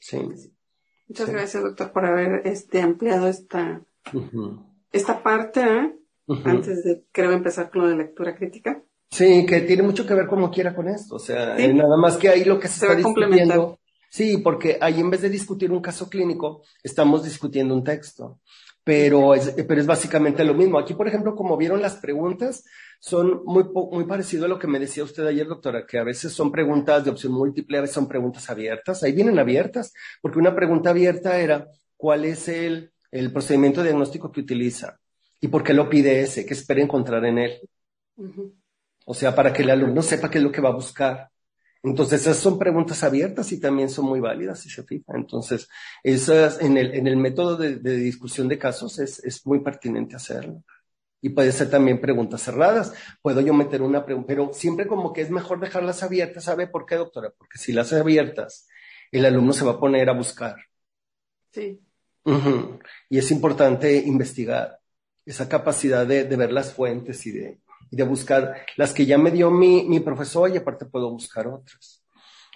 Sí. 0.00 0.18
Muchas 1.06 1.30
gracias, 1.30 1.62
doctor, 1.62 1.92
por 1.92 2.04
haber 2.04 2.42
este, 2.48 2.82
ampliado 2.82 3.28
esta, 3.28 3.80
esta 4.90 5.22
parte, 5.22 5.60
¿eh? 5.60 5.94
antes 6.44 6.82
de, 6.82 7.04
creo, 7.12 7.30
empezar 7.30 7.70
con 7.70 7.82
lo 7.82 7.88
de 7.88 7.96
lectura 7.96 8.34
crítica. 8.34 8.82
Sí, 9.10 9.46
que 9.46 9.60
tiene 9.62 9.82
mucho 9.82 10.06
que 10.06 10.14
ver 10.14 10.26
como 10.26 10.50
quiera 10.50 10.74
con 10.74 10.88
esto. 10.88 11.16
O 11.16 11.18
sea, 11.18 11.56
eh, 11.56 11.72
nada 11.72 11.96
más 11.96 12.16
que 12.16 12.28
ahí 12.28 12.44
lo 12.44 12.58
que 12.58 12.68
se, 12.68 12.84
está 12.84 12.94
discutiendo. 12.94 13.78
Sí, 14.10 14.38
porque 14.38 14.78
ahí 14.80 15.00
en 15.00 15.10
vez 15.10 15.22
de 15.22 15.30
discutir 15.30 15.70
un 15.72 15.80
caso 15.80 16.08
clínico, 16.08 16.62
estamos 16.82 17.24
discutiendo 17.24 17.74
un 17.74 17.84
texto. 17.84 18.40
Pero 18.82 19.34
es, 19.34 19.52
pero 19.66 19.80
es 19.80 19.86
básicamente 19.86 20.44
lo 20.44 20.54
mismo. 20.54 20.78
Aquí, 20.78 20.94
por 20.94 21.08
ejemplo, 21.08 21.34
como 21.34 21.56
vieron 21.56 21.82
las 21.82 21.96
preguntas, 21.96 22.64
son 23.00 23.42
muy, 23.44 23.64
muy 23.90 24.04
parecido 24.04 24.44
a 24.44 24.48
lo 24.48 24.58
que 24.58 24.68
me 24.68 24.78
decía 24.78 25.02
usted 25.02 25.26
ayer, 25.26 25.46
doctora, 25.46 25.84
que 25.86 25.98
a 25.98 26.04
veces 26.04 26.32
son 26.32 26.52
preguntas 26.52 27.04
de 27.04 27.10
opción 27.10 27.32
múltiple, 27.32 27.78
a 27.78 27.80
veces 27.80 27.94
son 27.94 28.06
preguntas 28.06 28.48
abiertas. 28.48 29.02
Ahí 29.02 29.12
vienen 29.12 29.38
abiertas, 29.38 29.92
porque 30.22 30.38
una 30.38 30.54
pregunta 30.54 30.90
abierta 30.90 31.38
era, 31.40 31.68
¿cuál 31.96 32.24
es 32.24 32.48
el, 32.48 32.92
el 33.10 33.32
procedimiento 33.32 33.82
diagnóstico 33.82 34.30
que 34.30 34.40
utiliza? 34.40 35.00
¿Y 35.40 35.48
por 35.48 35.64
qué 35.64 35.74
lo 35.74 35.90
pide 35.90 36.20
ese? 36.20 36.46
¿Qué 36.46 36.54
espera 36.54 36.80
encontrar 36.80 37.24
en 37.24 37.38
él? 37.38 37.60
O 39.08 39.14
sea, 39.14 39.34
para 39.34 39.52
que 39.52 39.62
el 39.62 39.70
alumno 39.70 40.02
sepa 40.02 40.28
qué 40.28 40.38
es 40.38 40.44
lo 40.44 40.50
que 40.50 40.60
va 40.60 40.70
a 40.70 40.74
buscar. 40.74 41.30
Entonces, 41.84 42.22
esas 42.22 42.38
son 42.38 42.58
preguntas 42.58 43.04
abiertas 43.04 43.52
y 43.52 43.60
también 43.60 43.88
son 43.88 44.06
muy 44.06 44.18
válidas, 44.18 44.58
si 44.58 44.68
se 44.68 44.82
fija. 44.82 45.12
Entonces, 45.14 45.68
esas, 46.02 46.60
en 46.60 46.76
el, 46.76 46.92
en 46.92 47.06
el 47.06 47.16
método 47.16 47.56
de, 47.56 47.76
discusión 47.78 48.48
de 48.48 48.58
casos 48.58 48.98
es, 48.98 49.20
es, 49.24 49.46
muy 49.46 49.60
pertinente 49.60 50.16
hacerlo. 50.16 50.64
Y 51.22 51.28
puede 51.28 51.52
ser 51.52 51.70
también 51.70 52.00
preguntas 52.00 52.42
cerradas. 52.42 52.92
Puedo 53.22 53.40
yo 53.40 53.54
meter 53.54 53.80
una 53.80 54.04
pregunta, 54.04 54.26
pero 54.26 54.50
siempre 54.52 54.88
como 54.88 55.12
que 55.12 55.20
es 55.20 55.30
mejor 55.30 55.60
dejarlas 55.60 56.02
abiertas. 56.02 56.42
¿Sabe 56.42 56.66
por 56.66 56.84
qué, 56.84 56.96
doctora? 56.96 57.32
Porque 57.38 57.58
si 57.58 57.72
las 57.72 57.92
abiertas, 57.92 58.66
el 59.12 59.24
alumno 59.24 59.52
se 59.52 59.64
va 59.64 59.72
a 59.72 59.80
poner 59.80 60.10
a 60.10 60.14
buscar. 60.14 60.56
Sí. 61.52 61.80
Y 63.08 63.18
es 63.18 63.30
importante 63.30 63.94
investigar 63.98 64.80
esa 65.24 65.48
capacidad 65.48 66.04
de 66.04 66.24
ver 66.24 66.50
las 66.50 66.72
fuentes 66.72 67.24
y 67.26 67.30
de, 67.30 67.60
y 67.90 67.96
de 67.96 68.02
buscar 68.02 68.62
las 68.76 68.92
que 68.92 69.06
ya 69.06 69.18
me 69.18 69.30
dio 69.30 69.50
mi, 69.50 69.84
mi 69.84 70.00
profesor 70.00 70.50
y 70.50 70.56
aparte 70.56 70.86
puedo 70.86 71.10
buscar 71.10 71.46
otras. 71.46 72.02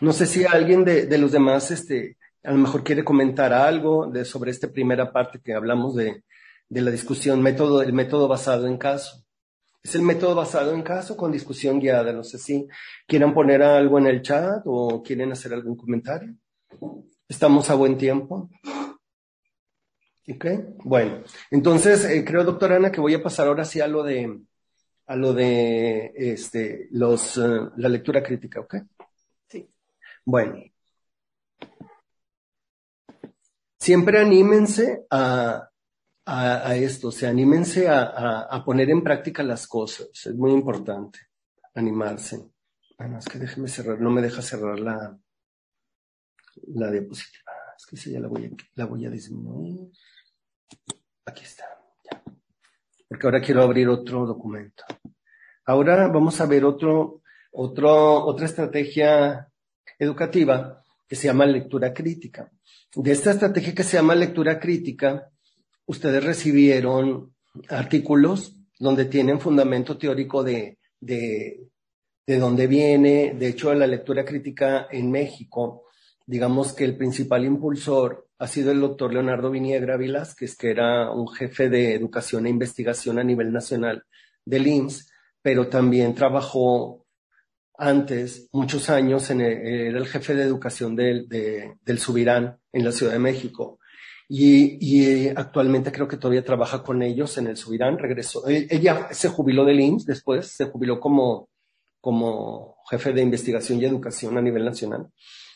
No 0.01 0.13
sé 0.13 0.27
si 0.27 0.45
alguien 0.45 0.85
de, 0.85 1.07
de 1.07 1.19
los 1.19 1.33
demás, 1.33 1.71
este, 1.71 2.17
a 2.43 2.53
lo 2.53 2.59
mejor 2.59 2.83
quiere 2.83 3.05
comentar 3.05 3.53
algo 3.53 4.07
de, 4.07 4.25
sobre 4.25 4.51
esta 4.51 4.69
primera 4.69 5.13
parte 5.13 5.41
que 5.43 5.55
hablamos 5.55 5.95
de, 5.95 6.25
de 6.69 6.81
la 6.81 6.91
discusión, 6.91 7.43
método, 7.43 7.83
el 7.83 7.93
método 7.93 8.29
basado 8.29 8.67
en 8.67 8.79
caso. 8.79 9.25
Es 9.83 9.95
el 9.95 10.03
método 10.03 10.35
basado 10.35 10.75
en 10.75 10.83
caso 10.83 11.17
con 11.17 11.33
discusión 11.33 11.81
guiada. 11.81 12.13
No 12.13 12.23
sé 12.23 12.39
si 12.39 12.69
quieren 13.07 13.33
poner 13.33 13.63
algo 13.63 13.99
en 13.99 14.07
el 14.07 14.23
chat 14.23 14.63
o 14.67 15.03
quieren 15.03 15.33
hacer 15.33 15.53
algún 15.55 15.77
comentario. 15.77 16.35
Estamos 17.29 17.71
a 17.71 17.75
buen 17.75 17.97
tiempo. 17.97 18.51
Ok, 20.29 20.47
bueno. 20.85 21.23
Entonces, 21.51 22.05
eh, 22.05 22.25
creo, 22.25 22.45
doctora 22.45 22.77
Ana, 22.77 22.93
que 22.93 23.01
voy 23.01 23.15
a 23.15 23.23
pasar 23.23 23.49
ahora 23.49 23.65
sí 23.65 23.81
a 23.81 23.89
lo 23.89 24.03
de, 24.03 24.41
a 25.11 25.17
lo 25.17 25.35
de 25.35 26.13
este, 26.15 26.87
los, 26.93 27.37
eh, 27.37 27.41
la 27.79 27.89
lectura 27.89 28.23
crítica, 28.23 28.61
¿ok? 28.61 28.77
Sí. 29.49 29.69
Bueno. 30.25 30.63
Siempre 33.77 34.21
anímense 34.21 35.07
a, 35.11 35.69
a, 36.27 36.77
esto, 36.77 37.09
o 37.09 37.11
sea, 37.11 37.31
anímense 37.31 37.89
a, 37.89 38.43
a, 38.43 38.65
poner 38.65 38.89
en 38.91 39.03
práctica 39.03 39.43
las 39.43 39.67
cosas. 39.67 40.11
Es 40.13 40.35
muy 40.37 40.53
importante 40.53 41.19
animarse. 41.75 42.49
Además 42.97 43.25
que 43.25 43.41
déjeme 43.41 43.67
cerrar, 43.67 44.01
no 44.01 44.11
me 44.11 44.23
deja 44.23 44.43
cerrar 44.43 44.79
la, 44.79 45.19
la 46.69 46.91
diapositiva. 46.93 47.51
Es 47.77 47.85
que 47.85 47.97
esa 47.97 48.11
ya 48.11 48.21
la 48.21 48.29
voy 48.29 48.45
a, 48.45 48.51
la 48.77 48.85
voy 48.85 49.07
a 49.07 49.11
disminuir. 49.11 49.91
Aquí 51.25 51.43
está 51.43 51.80
porque 53.11 53.27
ahora 53.27 53.41
quiero 53.41 53.65
abrir 53.65 53.89
otro 53.89 54.25
documento. 54.25 54.85
Ahora 55.67 56.07
vamos 56.07 56.41
a 56.41 56.47
ver 56.47 56.65
otro, 56.65 57.23
otro, 57.51 58.25
otra 58.25 58.47
estrategia 58.47 59.49
educativa 59.99 60.81
que 61.09 61.17
se 61.17 61.27
llama 61.27 61.45
lectura 61.45 61.93
crítica. 61.93 62.53
De 62.95 63.11
esta 63.11 63.33
estrategia 63.33 63.75
que 63.75 63.83
se 63.83 63.97
llama 63.97 64.15
lectura 64.15 64.61
crítica, 64.61 65.29
ustedes 65.87 66.23
recibieron 66.23 67.35
artículos 67.69 68.57
donde 68.79 69.07
tienen 69.07 69.41
fundamento 69.41 69.99
teórico 69.99 70.45
de, 70.45 70.79
de, 71.01 71.67
de 72.25 72.39
dónde 72.39 72.69
viene. 72.69 73.35
De 73.37 73.49
hecho, 73.49 73.75
la 73.75 73.89
lectura 73.89 74.25
crítica 74.25 74.87
en 74.89 75.11
México, 75.11 75.87
digamos 76.25 76.73
que 76.75 76.85
el 76.85 76.97
principal 76.97 77.45
impulsor 77.45 78.30
ha 78.41 78.47
sido 78.47 78.73
el 78.73 78.81
doctor 78.81 79.13
Leonardo 79.13 79.51
Viniegra 79.51 79.99
Vilásquez, 79.99 80.57
que 80.57 80.71
era 80.71 81.11
un 81.11 81.29
jefe 81.29 81.69
de 81.69 81.95
educación 81.95 82.47
e 82.47 82.51
investigación 82.51 83.19
a 83.19 83.25
nivel 83.25 83.53
nacional 83.53 84.05
del 84.47 84.67
IMSS, 84.67 85.11
pero 85.43 85.69
también 85.69 86.15
trabajó 86.15 87.07
antes, 87.77 88.49
muchos 88.53 88.89
años, 88.89 89.29
en 89.31 89.43
era 89.43 89.99
el 89.99 90.07
jefe 90.07 90.35
de 90.35 90.45
educación 90.45 90.97
del, 90.97 91.29
del 91.29 91.99
Subirán 91.99 92.59
en 92.73 92.85
la 92.85 92.93
Ciudad 92.93 93.13
de 93.13 93.19
México. 93.19 93.79
Y, 94.27 94.79
y, 94.81 95.29
actualmente 95.29 95.93
creo 95.93 96.09
que 96.09 96.17
todavía 96.17 96.45
trabaja 96.45 96.83
con 96.83 97.03
ellos 97.03 97.37
en 97.37 97.47
el 97.47 97.59
Subirán, 97.59 97.99
regresó. 97.99 98.49
Ella 98.49 99.09
se 99.11 99.29
jubiló 99.29 99.67
del 99.67 99.81
IMSS 99.81 100.07
después, 100.07 100.47
se 100.47 100.65
jubiló 100.67 100.99
como, 100.99 101.51
como 102.01 102.77
jefe 102.89 103.13
de 103.13 103.23
investigación 103.23 103.81
y 103.81 103.85
educación 103.85 104.39
a 104.39 104.43
nivel 104.43 104.65
nacional, 104.65 105.09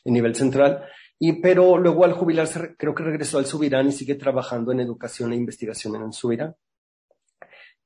a 0.05 0.11
nivel 0.11 0.35
central, 0.35 0.85
y, 1.19 1.41
pero 1.41 1.78
luego 1.78 2.05
al 2.05 2.12
jubilarse 2.12 2.74
creo 2.77 2.95
que 2.95 3.05
regresó 3.05 3.39
al 3.39 3.47
Subirán 3.47 3.89
y 3.89 3.93
sigue 3.93 4.15
trabajando 4.15 4.73
en 4.73 4.81
educación 4.81 5.32
e 5.32 5.36
investigación 5.36 5.97
en 5.97 6.03
el 6.03 6.12
Subirán. 6.12 6.55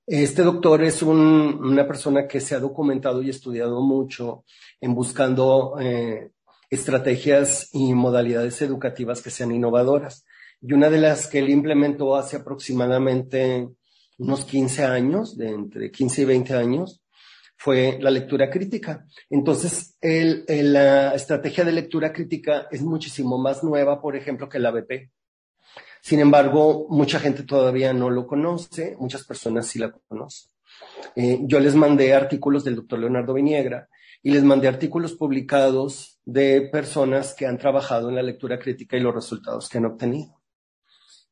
Este 0.06 0.42
doctor 0.42 0.82
es 0.82 1.02
un, 1.02 1.18
una 1.62 1.86
persona 1.86 2.26
que 2.26 2.40
se 2.40 2.54
ha 2.54 2.60
documentado 2.60 3.22
y 3.22 3.28
estudiado 3.28 3.82
mucho 3.82 4.44
en 4.80 4.94
buscando 4.94 5.76
eh, 5.78 6.30
estrategias 6.70 7.68
y 7.74 7.92
modalidades 7.92 8.62
educativas 8.62 9.20
que 9.20 9.30
sean 9.30 9.52
innovadoras. 9.52 10.24
Y 10.62 10.72
una 10.72 10.88
de 10.88 10.98
las 10.98 11.26
que 11.26 11.40
él 11.40 11.50
implementó 11.50 12.16
hace 12.16 12.38
aproximadamente 12.38 13.68
unos 14.18 14.44
15 14.46 14.84
años, 14.84 15.36
de 15.36 15.50
entre 15.50 15.90
15 15.90 16.22
y 16.22 16.24
20 16.24 16.54
años, 16.54 17.02
fue 17.58 17.98
la 18.00 18.10
lectura 18.10 18.48
crítica. 18.48 19.04
Entonces, 19.28 19.98
la 20.00 21.12
estrategia 21.14 21.64
de 21.64 21.72
lectura 21.72 22.12
crítica 22.12 22.68
es 22.70 22.82
muchísimo 22.82 23.36
más 23.36 23.64
nueva, 23.64 24.00
por 24.00 24.14
ejemplo, 24.16 24.48
que 24.48 24.60
la 24.60 24.70
BP. 24.70 25.10
Sin 26.00 26.20
embargo, 26.20 26.86
mucha 26.88 27.18
gente 27.18 27.42
todavía 27.42 27.92
no 27.92 28.10
lo 28.10 28.28
conoce, 28.28 28.96
muchas 29.00 29.24
personas 29.24 29.66
sí 29.66 29.80
la 29.80 29.90
conocen. 29.90 30.50
Eh, 31.16 31.40
yo 31.42 31.58
les 31.58 31.74
mandé 31.74 32.14
artículos 32.14 32.62
del 32.62 32.76
doctor 32.76 33.00
Leonardo 33.00 33.34
Viniegra 33.34 33.88
y 34.22 34.30
les 34.30 34.44
mandé 34.44 34.68
artículos 34.68 35.14
publicados 35.14 36.20
de 36.24 36.62
personas 36.70 37.34
que 37.34 37.46
han 37.46 37.58
trabajado 37.58 38.08
en 38.08 38.14
la 38.14 38.22
lectura 38.22 38.60
crítica 38.60 38.96
y 38.96 39.00
los 39.00 39.14
resultados 39.14 39.68
que 39.68 39.78
han 39.78 39.86
obtenido. 39.86 40.40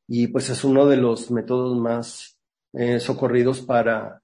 Y 0.08 0.26
pues 0.26 0.50
es 0.50 0.64
uno 0.64 0.86
de 0.86 0.96
los 0.96 1.30
métodos 1.30 1.78
más 1.78 2.40
eh, 2.72 2.98
socorridos 2.98 3.60
para, 3.60 4.22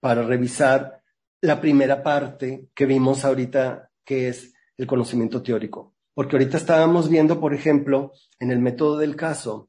para 0.00 0.22
revisar 0.22 1.03
la 1.44 1.60
primera 1.60 2.02
parte 2.02 2.68
que 2.74 2.86
vimos 2.86 3.22
ahorita, 3.22 3.90
que 4.02 4.28
es 4.28 4.54
el 4.78 4.86
conocimiento 4.86 5.42
teórico. 5.42 5.94
Porque 6.14 6.36
ahorita 6.36 6.56
estábamos 6.56 7.10
viendo, 7.10 7.38
por 7.38 7.52
ejemplo, 7.52 8.12
en 8.38 8.50
el 8.50 8.60
método 8.60 8.96
del 8.96 9.14
caso, 9.14 9.68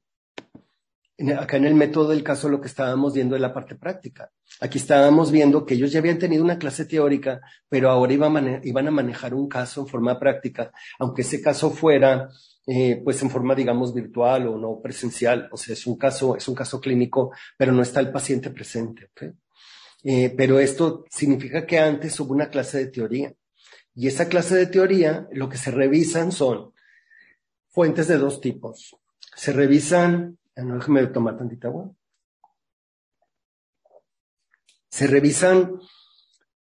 acá 1.37 1.57
en 1.57 1.65
el 1.65 1.75
método 1.75 2.09
del 2.09 2.23
caso 2.23 2.47
lo 2.47 2.61
que 2.61 2.67
estábamos 2.67 3.13
viendo 3.13 3.35
es 3.35 3.41
la 3.41 3.53
parte 3.53 3.75
práctica. 3.75 4.31
Aquí 4.61 4.77
estábamos 4.77 5.31
viendo 5.31 5.65
que 5.65 5.73
ellos 5.73 5.91
ya 5.91 5.99
habían 5.99 6.17
tenido 6.17 6.45
una 6.45 6.57
clase 6.57 6.85
teórica, 6.85 7.41
pero 7.67 7.89
ahora 7.89 8.13
iban 8.13 8.87
a, 8.87 8.91
manejar 8.91 9.33
un 9.33 9.49
caso 9.49 9.81
en 9.81 9.87
forma 9.87 10.17
práctica, 10.17 10.71
aunque 10.97 11.23
ese 11.23 11.41
caso 11.41 11.71
fuera 11.71 12.29
eh, 12.67 13.01
pues 13.03 13.21
en 13.21 13.29
forma, 13.29 13.53
digamos, 13.53 13.93
virtual 13.93 14.47
o 14.47 14.57
no 14.57 14.79
presencial. 14.81 15.49
O 15.51 15.57
sea, 15.57 15.73
es 15.73 15.85
un 15.85 15.97
caso, 15.97 16.37
es 16.37 16.47
un 16.47 16.55
caso 16.55 16.79
clínico, 16.79 17.31
pero 17.57 17.73
no 17.73 17.81
está 17.81 17.99
el 17.99 18.13
paciente 18.13 18.49
presente. 18.49 19.09
Eh, 20.05 20.33
pero 20.37 20.59
esto 20.59 21.03
significa 21.09 21.65
que 21.65 21.79
antes 21.79 22.17
hubo 22.21 22.33
una 22.33 22.49
clase 22.49 22.77
de 22.77 22.87
teoría. 22.87 23.33
Y 23.93 24.07
esa 24.07 24.29
clase 24.29 24.55
de 24.55 24.67
teoría, 24.67 25.27
lo 25.33 25.49
que 25.49 25.57
se 25.57 25.71
revisan 25.71 26.31
son 26.31 26.73
fuentes 27.67 28.07
de 28.07 28.17
dos 28.17 28.39
tipos. 28.39 28.95
Se 29.35 29.51
revisan 29.51 30.37
Ah, 30.55 30.61
no, 30.63 30.79
tomar 31.11 31.37
tantita 31.37 31.67
agua. 31.67 31.91
Se 34.89 35.07
revisan 35.07 35.81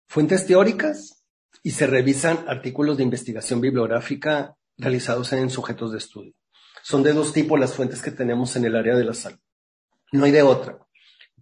fuentes 0.06 0.46
teóricas 0.46 1.24
y 1.62 1.70
se 1.70 1.86
revisan 1.86 2.44
artículos 2.46 2.98
de 2.98 3.04
investigación 3.04 3.60
bibliográfica 3.60 4.56
realizados 4.76 5.32
en 5.32 5.48
sujetos 5.48 5.92
de 5.92 5.98
estudio. 5.98 6.34
Son 6.82 7.02
de 7.02 7.14
dos 7.14 7.32
tipos 7.32 7.58
las 7.58 7.74
fuentes 7.74 8.02
que 8.02 8.10
tenemos 8.10 8.54
en 8.56 8.66
el 8.66 8.76
área 8.76 8.94
de 8.94 9.04
la 9.04 9.14
salud. 9.14 9.38
No 10.12 10.24
hay 10.24 10.32
de 10.32 10.42
otra. 10.42 10.78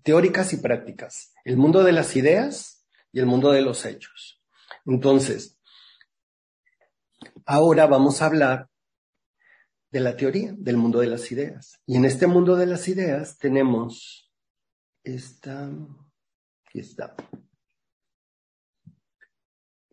Teóricas 0.03 0.53
y 0.53 0.59
prácticas. 0.59 1.33
El 1.45 1.57
mundo 1.57 1.83
de 1.83 1.93
las 1.93 2.16
ideas 2.16 2.87
y 3.12 3.20
el 3.20 3.27
mundo 3.27 3.53
de 3.53 3.62
los 3.62 3.85
hechos. 3.85 4.43
Entonces, 4.87 5.59
ahora 7.45 7.87
vamos 7.87 8.23
a 8.23 8.27
hablar 8.27 8.70
de 9.91 10.01
la 10.01 10.16
teoría, 10.16 10.55
del 10.57 10.77
mundo 10.77 11.01
de 11.01 11.07
las 11.07 11.31
ideas. 11.33 11.81
Y 11.87 11.97
en 11.97 12.05
este 12.05 12.27
mundo 12.27 12.57
de 12.57 12.66
las 12.66 12.89
ideas 12.89 13.39
tenemos 13.39 14.31
esta, 15.03 15.70
aquí 16.66 16.81
está. 16.81 17.15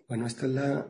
Bueno, 0.08 0.28
esta 0.28 0.48
la, 0.48 0.88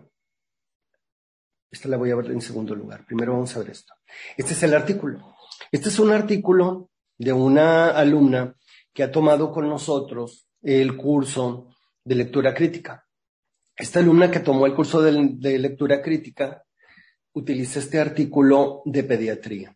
esta 1.71 1.87
la 1.87 1.97
voy 1.97 2.11
a 2.11 2.15
ver 2.15 2.31
en 2.31 2.41
segundo 2.41 2.75
lugar. 2.75 3.05
Primero 3.05 3.33
vamos 3.33 3.55
a 3.55 3.59
ver 3.59 3.69
esto. 3.69 3.93
Este 4.35 4.53
es 4.53 4.63
el 4.63 4.73
artículo. 4.73 5.35
Este 5.71 5.89
es 5.89 5.99
un 5.99 6.11
artículo 6.11 6.89
de 7.17 7.31
una 7.31 7.91
alumna 7.91 8.55
que 8.95 9.03
ha 9.03 9.11
tomado 9.11 9.51
con 9.51 9.67
nosotros 9.67 10.47
el 10.63 10.95
curso 10.95 11.67
de 12.05 12.15
lectura 12.15 12.53
crítica. 12.53 13.05
Esta 13.75 13.99
alumna 13.99 14.31
que 14.31 14.39
tomó 14.39 14.65
el 14.65 14.73
curso 14.73 15.01
de 15.01 15.59
lectura 15.59 16.01
crítica 16.01 16.63
utiliza 17.33 17.79
este 17.79 17.99
artículo 17.99 18.81
de 18.85 19.03
pediatría, 19.03 19.75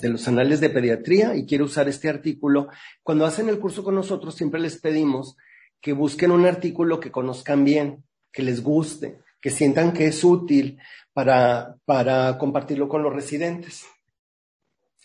de 0.00 0.08
los 0.08 0.26
anales 0.26 0.58
de 0.58 0.70
pediatría, 0.70 1.36
y 1.36 1.46
quiero 1.46 1.66
usar 1.66 1.88
este 1.88 2.08
artículo. 2.08 2.68
Cuando 3.04 3.24
hacen 3.24 3.48
el 3.48 3.60
curso 3.60 3.84
con 3.84 3.94
nosotros, 3.94 4.34
siempre 4.34 4.60
les 4.60 4.80
pedimos 4.80 5.36
que 5.80 5.92
busquen 5.92 6.32
un 6.32 6.44
artículo 6.44 6.98
que 6.98 7.12
conozcan 7.12 7.64
bien, 7.64 8.02
que 8.32 8.42
les 8.42 8.64
guste, 8.64 9.20
que 9.40 9.50
sientan 9.50 9.92
que 9.92 10.08
es 10.08 10.24
útil 10.24 10.80
para, 11.12 11.76
para 11.84 12.36
compartirlo 12.36 12.88
con 12.88 13.04
los 13.04 13.14
residentes. 13.14 13.84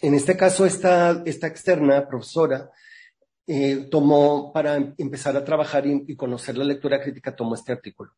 En 0.01 0.15
este 0.15 0.35
caso, 0.35 0.65
esta, 0.65 1.21
esta 1.27 1.45
externa 1.45 2.07
profesora 2.07 2.71
eh, 3.53 3.87
tomó, 3.91 4.53
para 4.53 4.77
empezar 4.97 5.35
a 5.35 5.43
trabajar 5.43 5.83
y 5.85 6.15
conocer 6.15 6.57
la 6.57 6.63
lectura 6.63 7.01
crítica, 7.01 7.35
tomó 7.35 7.55
este 7.55 7.73
artículo. 7.73 8.13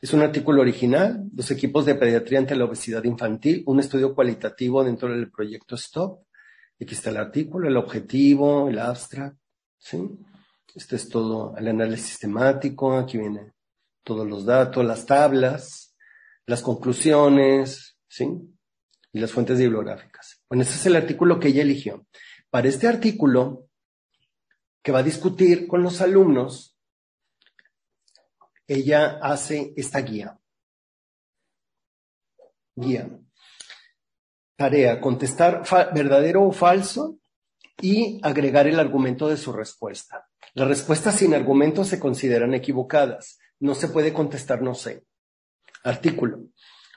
Es 0.00 0.12
un 0.12 0.22
artículo 0.22 0.60
original, 0.62 1.22
los 1.32 1.52
equipos 1.52 1.86
de 1.86 1.94
pediatría 1.94 2.40
ante 2.40 2.56
la 2.56 2.64
obesidad 2.64 3.04
infantil, 3.04 3.62
un 3.66 3.78
estudio 3.78 4.12
cualitativo 4.12 4.82
dentro 4.82 5.08
del 5.08 5.30
proyecto 5.30 5.76
STOP. 5.76 6.26
Aquí 6.80 6.94
está 6.94 7.10
el 7.10 7.18
artículo, 7.18 7.68
el 7.68 7.76
objetivo, 7.76 8.68
el 8.68 8.80
abstract, 8.80 9.36
¿sí? 9.78 10.18
Este 10.74 10.96
es 10.96 11.08
todo 11.08 11.54
el 11.56 11.68
análisis 11.68 12.06
sistemático, 12.06 12.98
aquí 12.98 13.18
vienen 13.18 13.52
todos 14.02 14.26
los 14.26 14.44
datos, 14.44 14.84
las 14.84 15.06
tablas, 15.06 15.94
las 16.44 16.60
conclusiones, 16.60 17.96
¿sí? 18.08 18.26
Y 19.12 19.20
las 19.20 19.30
fuentes 19.30 19.60
bibliográficas. 19.60 20.42
Bueno, 20.48 20.64
ese 20.64 20.74
es 20.74 20.86
el 20.86 20.96
artículo 20.96 21.38
que 21.38 21.48
ella 21.48 21.62
eligió. 21.62 22.04
Para 22.50 22.66
este 22.66 22.88
artículo, 22.88 23.68
que 24.82 24.92
va 24.92 25.00
a 25.00 25.04
discutir 25.04 25.66
con 25.66 25.82
los 25.82 26.00
alumnos, 26.00 26.76
ella 28.66 29.18
hace 29.22 29.72
esta 29.76 30.00
guía. 30.00 30.38
Guía. 32.74 33.10
Tarea, 34.56 35.00
contestar 35.00 35.62
verdadero 35.94 36.44
o 36.44 36.52
falso 36.52 37.18
y 37.80 38.20
agregar 38.22 38.66
el 38.66 38.78
argumento 38.78 39.28
de 39.28 39.36
su 39.36 39.52
respuesta. 39.52 40.28
Las 40.54 40.68
respuestas 40.68 41.16
sin 41.16 41.34
argumento 41.34 41.84
se 41.84 41.98
consideran 41.98 42.54
equivocadas. 42.54 43.38
No 43.58 43.74
se 43.74 43.88
puede 43.88 44.12
contestar 44.12 44.62
no 44.62 44.74
sé. 44.74 45.04
Artículo. 45.84 46.44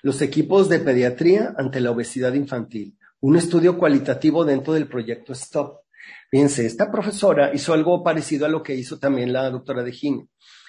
Los 0.02 0.22
equipos 0.22 0.70
de 0.70 0.80
pediatría 0.80 1.56
ante 1.58 1.80
la 1.80 1.92
obesidad 1.92 2.34
infantil. 2.34 2.98
Un 3.22 3.38
estudio 3.38 3.78
cualitativo 3.78 4.46
dentro 4.46 4.74
del 4.74 4.88
proyecto 4.88 5.34
STOP. 5.34 5.85
Fíjense, 6.30 6.66
esta 6.66 6.92
profesora 6.92 7.54
hizo 7.54 7.74
algo 7.74 8.04
parecido 8.04 8.46
a 8.46 8.50
lo 8.50 8.64
que 8.64 8.76
hizo 8.76 9.00
también 9.00 9.32
la 9.32 9.50
doctora 9.50 9.84
de 9.84 9.92
Gine 9.92 10.28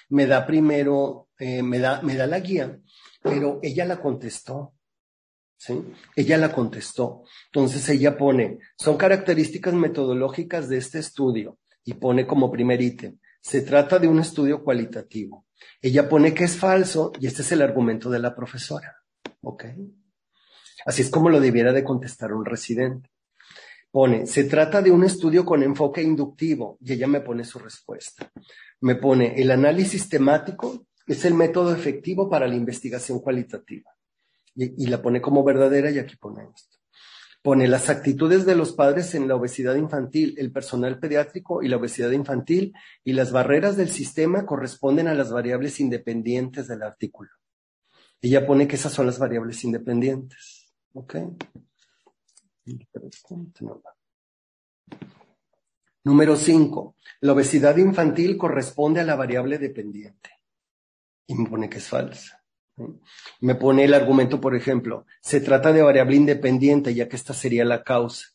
me 0.09 0.25
da 0.25 0.45
primero, 0.45 1.29
eh, 1.37 1.61
me, 1.63 1.79
da, 1.79 2.01
me 2.01 2.15
da 2.15 2.27
la 2.27 2.39
guía, 2.39 2.79
pero 3.21 3.59
ella 3.61 3.85
la 3.85 3.99
contestó. 3.99 4.73
¿Sí? 5.59 5.73
Ella 6.15 6.37
la 6.37 6.51
contestó. 6.51 7.23
Entonces 7.47 7.89
ella 7.89 8.15
pone, 8.15 8.59
son 8.77 8.95
características 8.95 9.73
metodológicas 9.73 10.69
de 10.69 10.77
este 10.77 10.99
estudio 10.99 11.57
y 11.83 11.95
pone 11.95 12.27
como 12.27 12.51
primer 12.51 12.79
ítem, 12.79 13.17
se 13.41 13.61
trata 13.61 13.97
de 13.97 14.07
un 14.07 14.19
estudio 14.19 14.63
cualitativo. 14.63 15.47
Ella 15.81 16.07
pone 16.07 16.35
que 16.35 16.43
es 16.43 16.57
falso 16.57 17.11
y 17.19 17.25
este 17.25 17.41
es 17.41 17.51
el 17.53 17.63
argumento 17.63 18.09
de 18.11 18.19
la 18.19 18.35
profesora. 18.35 18.97
¿Ok? 19.41 19.65
Así 20.85 21.01
es 21.01 21.09
como 21.09 21.29
lo 21.29 21.39
debiera 21.39 21.73
de 21.73 21.83
contestar 21.83 22.33
un 22.33 22.45
residente. 22.45 23.09
Pone, 23.91 24.27
se 24.27 24.43
trata 24.43 24.81
de 24.81 24.91
un 24.91 25.03
estudio 25.03 25.45
con 25.45 25.63
enfoque 25.63 26.01
inductivo 26.01 26.77
y 26.81 26.93
ella 26.93 27.07
me 27.07 27.21
pone 27.21 27.43
su 27.43 27.57
respuesta 27.59 28.31
me 28.81 28.95
pone 28.95 29.39
el 29.41 29.51
análisis 29.51 30.07
temático 30.09 30.87
es 31.05 31.25
el 31.25 31.33
método 31.33 31.73
efectivo 31.73 32.29
para 32.29 32.47
la 32.47 32.55
investigación 32.55 33.19
cualitativa. 33.19 33.91
Y, 34.55 34.87
la 34.87 35.01
pone 35.01 35.21
como 35.21 35.43
verdadera 35.43 35.91
y 35.91 35.99
aquí 35.99 36.15
pone 36.15 36.43
esto. 36.43 36.77
Pone 37.43 37.67
las 37.67 37.89
actitudes 37.89 38.45
de 38.45 38.55
los 38.55 38.73
padres 38.73 39.13
en 39.13 39.27
la 39.27 39.35
obesidad 39.35 39.75
infantil, 39.75 40.33
el 40.37 40.51
personal 40.51 40.99
pediátrico 40.99 41.61
y 41.61 41.67
la 41.67 41.77
obesidad 41.77 42.09
infantil 42.09 42.73
y 43.03 43.13
las 43.13 43.31
barreras 43.31 43.77
del 43.77 43.89
sistema 43.89 44.47
corresponden 44.47 45.07
a 45.07 45.13
las 45.13 45.31
variables 45.31 45.79
independientes 45.79 46.67
del 46.67 46.81
artículo. 46.81 47.29
Ella 48.19 48.47
pone 48.47 48.67
que 48.67 48.75
esas 48.75 48.91
son 48.91 49.05
las 49.05 49.19
variables 49.19 49.63
independientes. 49.63 50.73
¿Ok? 50.93 51.15
Número 56.03 56.35
5. 56.35 56.95
La 57.21 57.33
obesidad 57.33 57.77
infantil 57.77 58.37
corresponde 58.37 59.01
a 59.01 59.03
la 59.03 59.15
variable 59.15 59.57
dependiente. 59.57 60.29
Y 61.25 61.35
me 61.35 61.49
pone 61.49 61.69
que 61.69 61.79
es 61.79 61.87
falsa. 61.87 62.43
Me 63.41 63.55
pone 63.55 63.85
el 63.85 63.93
argumento, 63.93 64.39
por 64.39 64.55
ejemplo, 64.55 65.05
se 65.21 65.41
trata 65.41 65.73
de 65.73 65.81
variable 65.81 66.15
independiente, 66.15 66.93
ya 66.93 67.09
que 67.09 67.15
esta 67.15 67.33
sería 67.33 67.65
la 67.65 67.83
causa. 67.83 68.27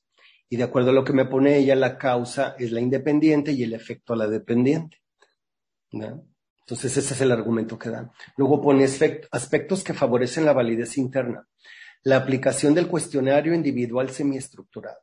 Y 0.48 0.56
de 0.56 0.64
acuerdo 0.64 0.90
a 0.90 0.94
lo 0.94 1.04
que 1.04 1.12
me 1.12 1.24
pone 1.24 1.56
ella, 1.56 1.76
la 1.76 1.96
causa 1.96 2.56
es 2.58 2.72
la 2.72 2.80
independiente 2.80 3.52
y 3.52 3.62
el 3.62 3.72
efecto 3.72 4.12
a 4.12 4.16
la 4.16 4.26
dependiente. 4.26 5.00
Entonces 5.92 6.96
ese 6.96 7.14
es 7.14 7.20
el 7.20 7.32
argumento 7.32 7.78
que 7.78 7.90
dan. 7.90 8.10
Luego 8.36 8.60
pone 8.60 8.84
aspectos 8.84 9.84
que 9.84 9.94
favorecen 9.94 10.44
la 10.44 10.52
validez 10.52 10.98
interna. 10.98 11.48
La 12.04 12.16
aplicación 12.16 12.74
del 12.74 12.88
cuestionario 12.88 13.54
individual 13.54 14.10
semiestructurado 14.10 15.02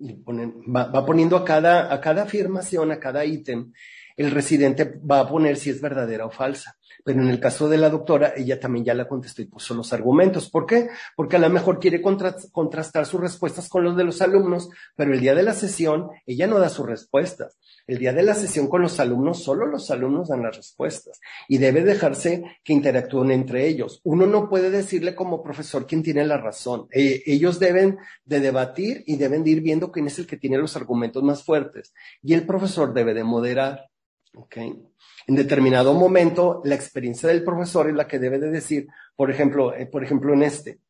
va, 0.00 1.06
poniendo 1.06 1.36
a 1.36 1.44
cada, 1.44 1.92
a 1.92 2.00
cada 2.00 2.22
afirmación, 2.22 2.90
a 2.92 2.98
cada 2.98 3.24
ítem, 3.24 3.72
el 4.16 4.30
residente 4.30 5.00
va 5.10 5.20
a 5.20 5.28
poner 5.28 5.56
si 5.56 5.70
es 5.70 5.80
verdadera 5.80 6.26
o 6.26 6.30
falsa. 6.30 6.76
Pero 7.04 7.20
en 7.20 7.28
el 7.28 7.40
caso 7.40 7.68
de 7.68 7.78
la 7.78 7.90
doctora, 7.90 8.32
ella 8.36 8.58
también 8.60 8.84
ya 8.84 8.94
la 8.94 9.08
contestó 9.08 9.42
y 9.42 9.46
puso 9.46 9.74
los 9.74 9.92
argumentos. 9.92 10.48
¿Por 10.48 10.66
qué? 10.66 10.88
Porque 11.16 11.36
a 11.36 11.40
lo 11.40 11.50
mejor 11.50 11.78
quiere 11.78 12.00
contrastar 12.00 13.06
sus 13.06 13.20
respuestas 13.20 13.68
con 13.68 13.84
los 13.84 13.96
de 13.96 14.04
los 14.04 14.22
alumnos, 14.22 14.70
pero 14.94 15.12
el 15.12 15.20
día 15.20 15.34
de 15.34 15.42
la 15.42 15.52
sesión 15.52 16.10
ella 16.26 16.46
no 16.46 16.58
da 16.58 16.68
sus 16.68 16.86
respuestas. 16.86 17.58
El 17.86 17.98
día 17.98 18.14
de 18.14 18.22
la 18.22 18.34
sesión 18.34 18.68
con 18.68 18.80
los 18.80 18.98
alumnos, 18.98 19.42
solo 19.42 19.66
los 19.66 19.90
alumnos 19.90 20.28
dan 20.28 20.42
las 20.42 20.56
respuestas 20.56 21.20
y 21.48 21.58
debe 21.58 21.84
dejarse 21.84 22.58
que 22.64 22.72
interactúen 22.72 23.30
entre 23.30 23.66
ellos. 23.66 24.00
Uno 24.04 24.26
no 24.26 24.48
puede 24.48 24.70
decirle 24.70 25.14
como 25.14 25.42
profesor 25.42 25.86
quién 25.86 26.02
tiene 26.02 26.24
la 26.24 26.38
razón. 26.38 26.86
Eh, 26.92 27.22
ellos 27.26 27.58
deben 27.58 27.98
de 28.24 28.40
debatir 28.40 29.04
y 29.06 29.16
deben 29.16 29.44
de 29.44 29.50
ir 29.50 29.60
viendo 29.60 29.92
quién 29.92 30.06
es 30.06 30.18
el 30.18 30.26
que 30.26 30.38
tiene 30.38 30.56
los 30.56 30.76
argumentos 30.76 31.22
más 31.22 31.44
fuertes. 31.44 31.92
Y 32.22 32.32
el 32.32 32.46
profesor 32.46 32.94
debe 32.94 33.12
de 33.12 33.22
moderar. 33.24 33.90
¿okay? 34.34 34.82
En 35.26 35.34
determinado 35.34 35.92
momento, 35.92 36.62
la 36.64 36.74
experiencia 36.74 37.28
del 37.28 37.44
profesor 37.44 37.88
es 37.88 37.94
la 37.94 38.08
que 38.08 38.18
debe 38.18 38.38
de 38.38 38.50
decir, 38.50 38.88
por 39.14 39.30
ejemplo, 39.30 39.74
eh, 39.74 39.86
por 39.86 40.02
ejemplo 40.02 40.32
en 40.32 40.42
este, 40.42 40.80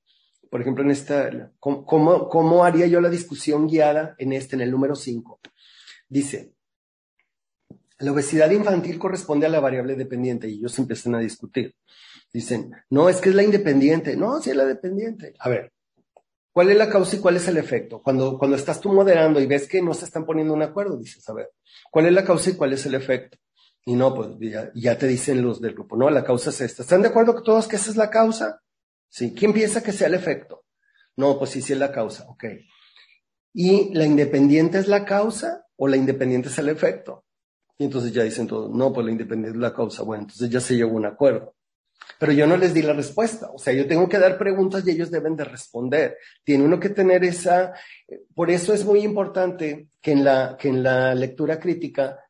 por 0.48 0.60
ejemplo 0.60 0.84
en 0.84 0.92
esta, 0.92 1.50
¿cómo, 1.58 2.28
¿cómo 2.28 2.64
haría 2.64 2.86
yo 2.86 3.00
la 3.00 3.10
discusión 3.10 3.66
guiada 3.66 4.14
en 4.18 4.32
este, 4.32 4.54
en 4.54 4.62
el 4.62 4.70
número 4.70 4.94
5? 4.94 5.40
Dice, 6.08 6.53
la 8.05 8.12
obesidad 8.12 8.51
infantil 8.51 8.98
corresponde 8.98 9.47
a 9.47 9.48
la 9.48 9.60
variable 9.60 9.97
dependiente 9.97 10.48
y 10.48 10.59
ellos 10.59 10.78
empiezan 10.78 11.14
a 11.14 11.20
discutir. 11.20 11.74
Dicen, 12.32 12.72
no, 12.90 13.09
es 13.09 13.20
que 13.20 13.31
es 13.31 13.35
la 13.35 13.43
independiente. 13.43 14.16
No, 14.16 14.40
sí 14.40 14.51
es 14.51 14.56
la 14.56 14.64
dependiente. 14.64 15.35
A 15.39 15.48
ver, 15.48 15.72
¿cuál 16.52 16.70
es 16.70 16.76
la 16.76 16.89
causa 16.89 17.16
y 17.16 17.20
cuál 17.20 17.36
es 17.36 17.48
el 17.48 17.56
efecto? 17.56 18.02
Cuando, 18.02 18.36
cuando 18.39 18.56
estás 18.56 18.81
tú 18.81 18.93
moderando 18.93 19.40
y 19.40 19.47
ves 19.47 19.68
que 19.68 19.81
no 19.81 19.94
se 19.94 20.05
están 20.05 20.26
poniendo 20.26 20.52
un 20.52 20.62
acuerdo, 20.62 20.97
dices, 20.97 21.28
a 21.28 21.32
ver, 21.32 21.51
¿cuál 21.90 22.06
es 22.06 22.12
la 22.12 22.24
causa 22.24 22.51
y 22.51 22.55
cuál 22.55 22.72
es 22.72 22.85
el 22.86 22.94
efecto? 22.94 23.39
Y 23.86 23.94
no, 23.94 24.14
pues 24.14 24.31
ya, 24.74 24.98
te 24.98 25.06
dicen 25.06 25.43
los 25.43 25.60
del 25.60 25.74
grupo, 25.74 25.97
no, 25.97 26.09
la 26.10 26.24
causa 26.24 26.51
es 26.51 26.60
esta. 26.60 26.82
¿Están 26.82 27.02
de 27.02 27.09
acuerdo 27.09 27.43
todos 27.43 27.68
que 27.68 27.76
esa 27.76 27.90
es 27.90 27.97
la 27.97 28.10
causa? 28.10 28.60
Sí. 29.09 29.35
¿Quién 29.35 29.52
piensa 29.52 29.82
que 29.82 29.93
sea 29.93 30.09
el 30.09 30.14
efecto? 30.14 30.64
No, 31.16 31.39
pues 31.39 31.51
sí, 31.51 31.62
sí 31.62 31.74
es 31.74 31.78
la 31.78 31.93
causa, 31.93 32.24
ok. 32.28 32.44
¿Y 33.52 33.94
la 33.94 34.05
independiente 34.05 34.78
es 34.78 34.89
la 34.89 35.05
causa 35.05 35.66
o 35.76 35.86
la 35.86 35.97
independiente 35.97 36.48
es 36.48 36.59
el 36.59 36.68
efecto? 36.68 37.24
Y 37.78 37.84
entonces 37.84 38.12
ya 38.12 38.22
dicen 38.22 38.46
todos, 38.46 38.70
no, 38.70 38.92
pues 38.92 39.05
la 39.05 39.12
independiente 39.12 39.56
es 39.56 39.62
la 39.62 39.74
causa. 39.74 40.02
Bueno, 40.02 40.24
entonces 40.24 40.48
ya 40.48 40.60
se 40.60 40.76
llegó 40.76 40.92
a 40.92 40.94
un 40.94 41.06
acuerdo. 41.06 41.55
Pero 42.18 42.32
yo 42.32 42.46
no 42.46 42.56
les 42.56 42.72
di 42.72 42.82
la 42.82 42.92
respuesta. 42.92 43.51
O 43.52 43.59
sea, 43.59 43.72
yo 43.72 43.86
tengo 43.86 44.09
que 44.09 44.18
dar 44.18 44.38
preguntas 44.38 44.86
y 44.86 44.90
ellos 44.90 45.10
deben 45.10 45.36
de 45.36 45.44
responder. 45.44 46.16
Tiene 46.44 46.64
uno 46.64 46.78
que 46.78 46.90
tener 46.90 47.24
esa, 47.24 47.72
por 48.34 48.51
eso 48.51 48.72
es 48.72 48.84
muy 48.84 49.01
importante 49.01 49.88
que 50.01 50.12
en 50.12 50.24
la, 50.24 50.56
que 50.59 50.68
en 50.68 50.82
la 50.82 51.14
lectura 51.14 51.59
crítica 51.59 52.20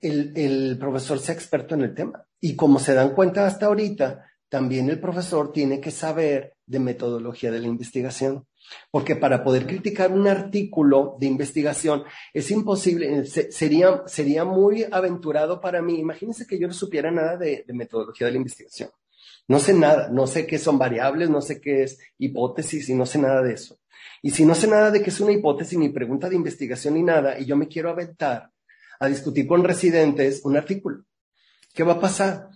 el, 0.00 0.32
el 0.36 0.78
profesor 0.78 1.18
sea 1.18 1.34
experto 1.34 1.74
en 1.74 1.82
el 1.82 1.94
tema. 1.94 2.24
Y 2.40 2.56
como 2.56 2.78
se 2.78 2.94
dan 2.94 3.14
cuenta 3.14 3.46
hasta 3.46 3.66
ahorita, 3.66 4.26
también 4.48 4.90
el 4.90 5.00
profesor 5.00 5.52
tiene 5.52 5.80
que 5.80 5.90
saber 5.90 6.54
de 6.66 6.80
metodología 6.80 7.50
de 7.50 7.60
la 7.60 7.68
investigación. 7.68 8.46
Porque 8.90 9.16
para 9.16 9.42
poder 9.42 9.66
criticar 9.66 10.12
un 10.12 10.26
artículo 10.26 11.16
de 11.18 11.26
investigación 11.26 12.04
es 12.32 12.50
imposible, 12.50 13.24
sería, 13.26 14.02
sería 14.06 14.44
muy 14.44 14.86
aventurado 14.90 15.60
para 15.60 15.82
mí. 15.82 15.98
Imagínense 15.98 16.46
que 16.46 16.58
yo 16.58 16.66
no 16.66 16.74
supiera 16.74 17.10
nada 17.10 17.36
de, 17.36 17.64
de, 17.66 17.72
metodología 17.72 18.26
de 18.26 18.32
la 18.32 18.38
investigación. 18.38 18.90
No 19.48 19.58
sé 19.58 19.74
nada, 19.74 20.08
no 20.10 20.26
sé 20.26 20.46
qué 20.46 20.58
son 20.58 20.78
variables, 20.78 21.28
no 21.30 21.40
sé 21.40 21.60
qué 21.60 21.82
es 21.82 21.98
hipótesis 22.18 22.88
y 22.88 22.94
no 22.94 23.06
sé 23.06 23.18
nada 23.18 23.42
de 23.42 23.54
eso. 23.54 23.78
Y 24.22 24.30
si 24.30 24.44
no 24.44 24.54
sé 24.54 24.66
nada 24.66 24.90
de 24.90 25.02
qué 25.02 25.10
es 25.10 25.20
una 25.20 25.32
hipótesis, 25.32 25.78
ni 25.78 25.88
pregunta 25.88 26.28
de 26.28 26.36
investigación 26.36 26.94
ni 26.94 27.02
nada, 27.02 27.38
y 27.38 27.46
yo 27.46 27.56
me 27.56 27.68
quiero 27.68 27.90
aventar 27.90 28.50
a 28.98 29.06
discutir 29.08 29.46
con 29.46 29.64
residentes 29.64 30.42
un 30.44 30.56
artículo. 30.56 31.04
¿Qué 31.72 31.82
va 31.82 31.94
a 31.94 32.00
pasar? 32.00 32.50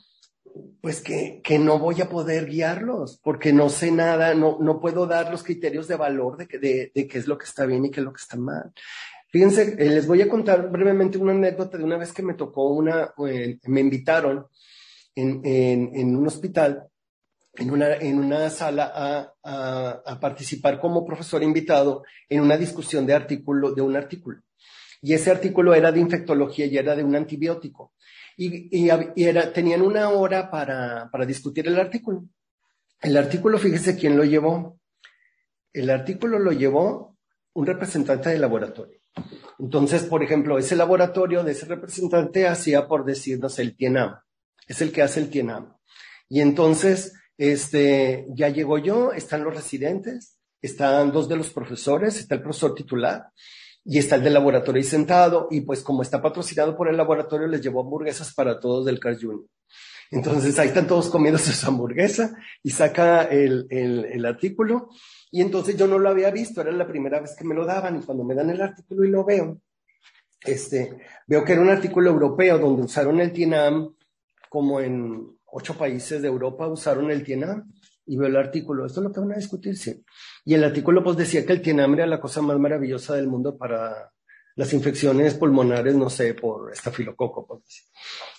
Pues 0.81 1.01
que, 1.01 1.41
que 1.43 1.59
no 1.59 1.81
voy 1.81 2.01
a 2.01 2.09
poder 2.09 2.47
guiarlos 2.47 3.19
porque 3.25 3.53
no 3.53 3.69
sé 3.69 3.91
nada, 3.91 4.35
no, 4.35 4.59
no 4.61 4.81
puedo 4.81 5.07
dar 5.07 5.31
los 5.31 5.43
criterios 5.43 5.89
de 5.89 5.97
valor 5.97 6.37
de, 6.37 6.47
de, 6.59 6.93
de 6.95 7.09
qué 7.09 7.19
es 7.19 7.27
lo 7.27 7.37
que 7.37 7.47
está 7.47 7.67
bien 7.67 7.85
y 7.85 7.91
qué 7.91 8.01
es 8.01 8.05
lo 8.05 8.13
que 8.13 8.23
está 8.23 8.37
mal. 8.37 8.73
Fíjense, 9.31 9.75
eh, 9.79 9.89
les 9.91 10.07
voy 10.07 10.23
a 10.23 10.29
contar 10.29 10.71
brevemente 10.71 11.19
una 11.19 11.33
anécdota 11.33 11.77
de 11.77 11.83
una 11.83 11.97
vez 11.97 12.13
que 12.13 12.23
me 12.23 12.35
tocó 12.35 12.69
una, 12.69 13.13
eh, 13.27 13.59
me 13.65 13.81
invitaron 13.81 14.47
en, 15.17 15.41
en, 15.45 15.91
en, 15.93 16.17
un 16.17 16.27
hospital, 16.29 16.87
en 17.55 17.71
una, 17.73 17.95
en 17.95 18.19
una 18.19 18.49
sala 18.51 18.93
a, 18.95 19.35
a, 19.43 20.03
a, 20.07 20.21
participar 20.21 20.79
como 20.79 21.05
profesor 21.05 21.43
invitado 21.43 22.05
en 22.29 22.43
una 22.43 22.57
discusión 22.57 23.07
de 23.07 23.15
artículo, 23.15 23.73
de 23.73 23.83
un 23.83 23.97
artículo 23.97 24.45
y 25.05 25.13
ese 25.13 25.31
artículo 25.31 25.75
era 25.75 25.93
de 25.93 26.01
infectología 26.01 26.65
y 26.65 26.79
era 26.79 26.97
de 26.97 27.05
un 27.05 27.15
antibiótico. 27.15 27.93
Y, 28.36 28.89
era, 28.89 29.52
tenían 29.52 29.82
una 29.82 30.09
hora 30.09 30.51
para, 30.51 31.09
discutir 31.27 31.66
el 31.69 31.78
artículo. 31.78 32.24
El 33.01 33.16
artículo, 33.16 33.59
fíjese 33.59 33.97
quién 33.97 34.16
lo 34.16 34.24
llevó. 34.24 34.81
El 35.73 35.90
artículo 35.90 36.39
lo 36.39 36.52
llevó 36.52 37.16
un 37.52 37.66
representante 37.66 38.31
del 38.31 38.40
laboratorio. 38.40 38.98
Entonces, 39.59 40.05
por 40.05 40.23
ejemplo, 40.23 40.59
ese 40.59 40.74
laboratorio 40.74 41.44
de 41.44 41.52
ese 41.52 41.66
representante 41.66 42.48
hacía, 42.48 42.89
por 42.89 43.05
decirnos, 43.05 43.59
el 43.59 43.77
TIENAM. 43.77 44.19
Es 44.66 44.81
el 44.82 44.90
que 44.93 45.02
hace 45.02 45.20
el 45.20 45.31
TIENAM. 45.31 45.77
Y 46.28 46.40
entonces, 46.40 47.12
este, 47.36 48.27
ya 48.31 48.48
llegó 48.48 48.78
yo, 48.78 49.12
están 49.12 49.44
los 49.44 49.55
residentes, 49.55 50.40
están 50.62 51.12
dos 51.12 51.28
de 51.28 51.36
los 51.36 51.51
profesores, 51.51 52.19
está 52.19 52.36
el 52.36 52.43
profesor 52.43 52.74
titular, 52.74 53.28
y 53.85 53.98
está 53.98 54.16
el 54.16 54.24
del 54.24 54.35
laboratorio 54.35 54.81
ahí 54.81 54.85
sentado 54.85 55.48
y 55.51 55.61
pues 55.61 55.82
como 55.82 56.02
está 56.02 56.23
patrocinado 56.23 56.77
por 56.77 56.89
el 56.89 56.97
laboratorio 56.97 57.47
les 57.47 57.61
llevó 57.61 57.82
hamburguesas 57.82 58.32
para 58.35 58.59
todos 58.59 58.86
del 58.86 58.98
Carl 58.98 59.19
Junior. 59.20 59.44
Entonces 60.11 60.59
ahí 60.59 60.69
están 60.69 60.86
todos 60.86 61.09
comiendo 61.09 61.39
su 61.39 61.66
hamburguesa 61.66 62.36
y 62.62 62.70
saca 62.70 63.24
el, 63.24 63.66
el, 63.70 64.05
el, 64.06 64.27
artículo 64.27 64.89
y 65.31 65.40
entonces 65.40 65.77
yo 65.77 65.86
no 65.86 65.98
lo 65.98 66.09
había 66.09 66.31
visto, 66.31 66.61
era 66.61 66.73
la 66.73 66.86
primera 66.86 67.20
vez 67.20 67.35
que 67.36 67.44
me 67.44 67.55
lo 67.55 67.66
daban 67.66 67.97
y 67.97 68.05
cuando 68.05 68.24
me 68.24 68.35
dan 68.35 68.51
el 68.51 68.62
artículo 68.62 69.05
y 69.05 69.11
lo 69.11 69.24
veo, 69.24 69.61
este, 70.44 70.98
veo 71.27 71.44
que 71.44 71.52
era 71.52 71.62
un 71.62 71.70
artículo 71.70 72.11
europeo 72.11 72.59
donde 72.59 72.82
usaron 72.82 73.20
el 73.20 73.32
TINAM 73.32 73.94
como 74.48 74.81
en 74.81 75.36
ocho 75.47 75.77
países 75.77 76.23
de 76.23 76.28
Europa 76.28 76.66
usaron 76.66 77.11
el 77.11 77.24
TINAM 77.24 77.73
y 78.07 78.17
veo 78.17 78.29
el 78.29 78.37
artículo, 78.37 78.87
esto 78.87 79.01
es 79.01 79.05
lo 79.05 79.13
que 79.13 79.21
van 79.21 79.33
a 79.33 79.37
discutir, 79.37 79.77
sí. 79.77 80.05
Y 80.45 80.55
el 80.55 80.65
artículo 80.65 81.03
pues 81.03 81.17
decía 81.17 81.45
que 81.45 81.53
el 81.53 81.63
tienambre 81.63 82.03
era 82.03 82.11
la 82.11 82.21
cosa 82.21 82.43
más 82.43 82.59
maravillosa 82.59 83.15
del 83.15 83.29
mundo 83.29 83.57
para 83.57 84.13
las 84.57 84.73
infecciones 84.73 85.35
pulmonares, 85.35 85.95
no 85.97 86.09
sé, 86.09 86.35
por 86.35 86.73
estafilococo, 86.73 87.47
por 87.47 87.61
decir. 87.63 87.85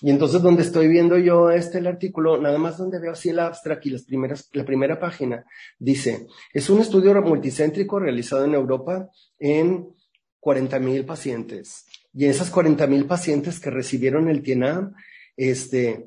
Y 0.00 0.10
entonces 0.10 0.40
donde 0.40 0.62
estoy 0.62 0.88
viendo 0.88 1.18
yo 1.18 1.50
este 1.50 1.78
el 1.78 1.86
artículo, 1.86 2.40
nada 2.40 2.58
más 2.58 2.78
donde 2.78 2.98
veo 2.98 3.12
así 3.12 3.30
el 3.30 3.38
abstract 3.38 3.86
y 3.86 3.90
las 3.90 4.04
primeras, 4.04 4.48
la 4.52 4.64
primera 4.64 4.98
página, 4.98 5.44
dice, 5.78 6.26
es 6.54 6.70
un 6.70 6.80
estudio 6.80 7.20
multicéntrico 7.20 7.98
realizado 7.98 8.44
en 8.44 8.54
Europa 8.54 9.10
en 9.38 9.88
40 10.40 10.78
mil 10.78 11.04
pacientes. 11.04 11.84
Y 12.14 12.24
esas 12.24 12.50
40 12.50 12.86
mil 12.86 13.04
pacientes 13.04 13.60
que 13.60 13.70
recibieron 13.70 14.28
el 14.30 14.42
TIENAM, 14.42 14.94
este, 15.36 16.06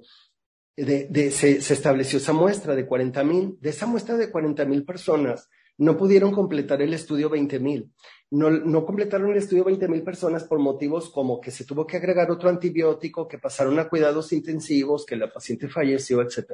de, 0.76 1.32
se, 1.32 1.58
estableció 1.58 2.18
esa 2.18 2.34
muestra 2.34 2.76
de 2.76 2.86
40 2.86 3.24
mil. 3.24 3.58
De 3.60 3.70
esa 3.70 3.86
muestra 3.86 4.18
de 4.18 4.32
40 4.32 4.66
mil 4.66 4.86
personas, 4.86 5.50
no 5.78 5.98
pudieron 5.98 6.32
completar 6.32 6.82
el 6.82 6.94
estudio 6.94 7.30
20 7.30 7.60
mil. 7.60 7.94
No, 8.32 8.50
no, 8.50 8.86
completaron 8.86 9.32
el 9.32 9.38
estudio 9.38 9.64
20 9.64 9.88
mil 9.88 10.04
personas 10.04 10.44
por 10.44 10.60
motivos 10.60 11.10
como 11.10 11.42
que 11.42 11.52
se 11.52 11.66
tuvo 11.66 11.88
que 11.88 11.98
agregar 11.98 12.30
otro 12.30 12.50
antibiótico, 12.50 13.28
que 13.28 13.40
pasaron 13.40 13.80
a 13.80 13.90
cuidados 13.90 14.32
intensivos, 14.34 15.06
que 15.06 15.16
la 15.16 15.32
paciente 15.32 15.68
falleció, 15.68 16.22
etc. 16.22 16.52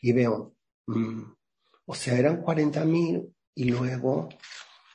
Y 0.00 0.12
veo, 0.12 0.54
mm, 0.86 1.22
o 1.86 1.94
sea, 1.94 2.18
eran 2.18 2.42
40 2.42 2.84
mil 2.84 3.34
y 3.54 3.64
luego 3.64 4.28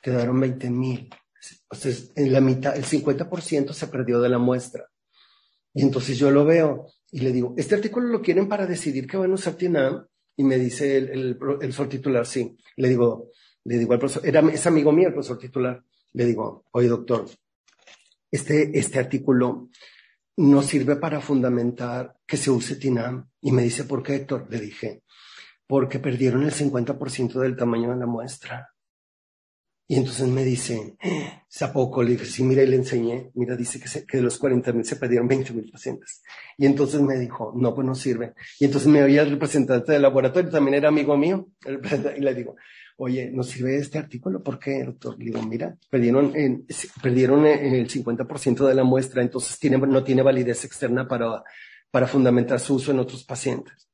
quedaron 0.02 0.40
20 0.40 0.70
mil. 0.70 1.10
Entonces, 1.70 2.12
en 2.16 2.32
la 2.32 2.40
mitad, 2.40 2.76
el 2.76 2.84
50% 2.84 3.72
se 3.72 3.86
perdió 3.88 4.20
de 4.20 4.28
la 4.28 4.38
muestra. 4.38 4.88
Y 5.74 5.82
entonces 5.82 6.18
yo 6.18 6.30
lo 6.30 6.44
veo 6.44 6.86
y 7.10 7.20
le 7.20 7.32
digo, 7.32 7.54
¿este 7.56 7.74
artículo 7.74 8.08
lo 8.08 8.22
quieren 8.22 8.48
para 8.48 8.66
decidir 8.66 9.06
qué 9.06 9.16
van 9.16 9.30
a 9.30 9.34
usar 9.34 9.54
TINAM? 9.54 10.06
Y 10.36 10.44
me 10.44 10.58
dice 10.58 10.96
el, 10.98 11.08
el, 11.10 11.38
el 11.60 11.88
titular, 11.88 12.26
sí. 12.26 12.56
Le 12.76 12.88
digo, 12.88 13.30
le 13.64 13.78
digo 13.78 13.92
al 13.92 13.98
profesor, 13.98 14.26
era, 14.26 14.40
es 14.50 14.66
amigo 14.66 14.92
mío 14.92 15.08
el 15.08 15.14
profesor 15.14 15.38
titular. 15.38 15.82
Le 16.12 16.24
digo, 16.24 16.64
oye 16.72 16.88
doctor, 16.88 17.26
este, 18.30 18.78
este 18.78 18.98
artículo 18.98 19.70
no 20.36 20.62
sirve 20.62 20.96
para 20.96 21.20
fundamentar 21.20 22.16
que 22.26 22.36
se 22.36 22.50
use 22.50 22.76
TINAM. 22.76 23.30
Y 23.40 23.52
me 23.52 23.62
dice, 23.62 23.84
¿por 23.84 24.02
qué, 24.02 24.16
Héctor? 24.16 24.46
Le 24.50 24.60
dije, 24.60 25.02
porque 25.66 25.98
perdieron 25.98 26.42
el 26.42 26.52
50% 26.52 27.40
del 27.40 27.56
tamaño 27.56 27.90
de 27.90 27.96
la 27.96 28.06
muestra. 28.06 28.68
Y 29.88 29.96
entonces 29.96 30.26
me 30.26 30.44
dice, 30.44 30.96
¿a 31.60 31.72
poco? 31.72 32.02
Le 32.02 32.12
dije, 32.12 32.24
sí, 32.24 32.42
mira, 32.42 32.62
y 32.62 32.66
le 32.66 32.76
enseñé. 32.76 33.30
Mira, 33.34 33.54
dice 33.54 33.78
que, 33.78 34.04
que 34.04 34.16
de 34.16 34.22
los 34.22 34.36
40 34.36 34.72
mil 34.72 34.84
se 34.84 34.96
perdieron 34.96 35.28
20 35.28 35.52
mil 35.52 35.70
pacientes. 35.70 36.22
Y 36.58 36.66
entonces 36.66 37.00
me 37.00 37.16
dijo, 37.18 37.52
no, 37.56 37.72
pues 37.72 37.86
no 37.86 37.94
sirve. 37.94 38.34
Y 38.58 38.64
entonces 38.64 38.88
me 38.88 39.02
oía 39.02 39.22
el 39.22 39.30
representante 39.30 39.92
del 39.92 40.02
laboratorio, 40.02 40.50
también 40.50 40.74
era 40.74 40.88
amigo 40.88 41.16
mío, 41.16 41.48
y 42.16 42.20
le 42.20 42.34
digo, 42.34 42.56
oye, 42.96 43.30
¿no 43.30 43.44
sirve 43.44 43.76
este 43.76 43.98
artículo? 43.98 44.42
¿Por 44.42 44.58
qué, 44.58 44.82
doctor? 44.82 45.16
Le 45.18 45.26
digo, 45.26 45.42
mira, 45.42 45.76
perdieron, 45.88 46.34
en, 46.34 46.66
perdieron 47.00 47.46
el 47.46 47.88
50% 47.88 48.66
de 48.66 48.74
la 48.74 48.84
muestra, 48.84 49.22
entonces 49.22 49.56
tiene, 49.58 49.78
no 49.78 50.02
tiene 50.02 50.22
validez 50.22 50.64
externa 50.64 51.06
para, 51.06 51.44
para 51.92 52.08
fundamentar 52.08 52.58
su 52.58 52.74
uso 52.74 52.90
en 52.90 52.98
otros 52.98 53.24
pacientes. 53.24 53.88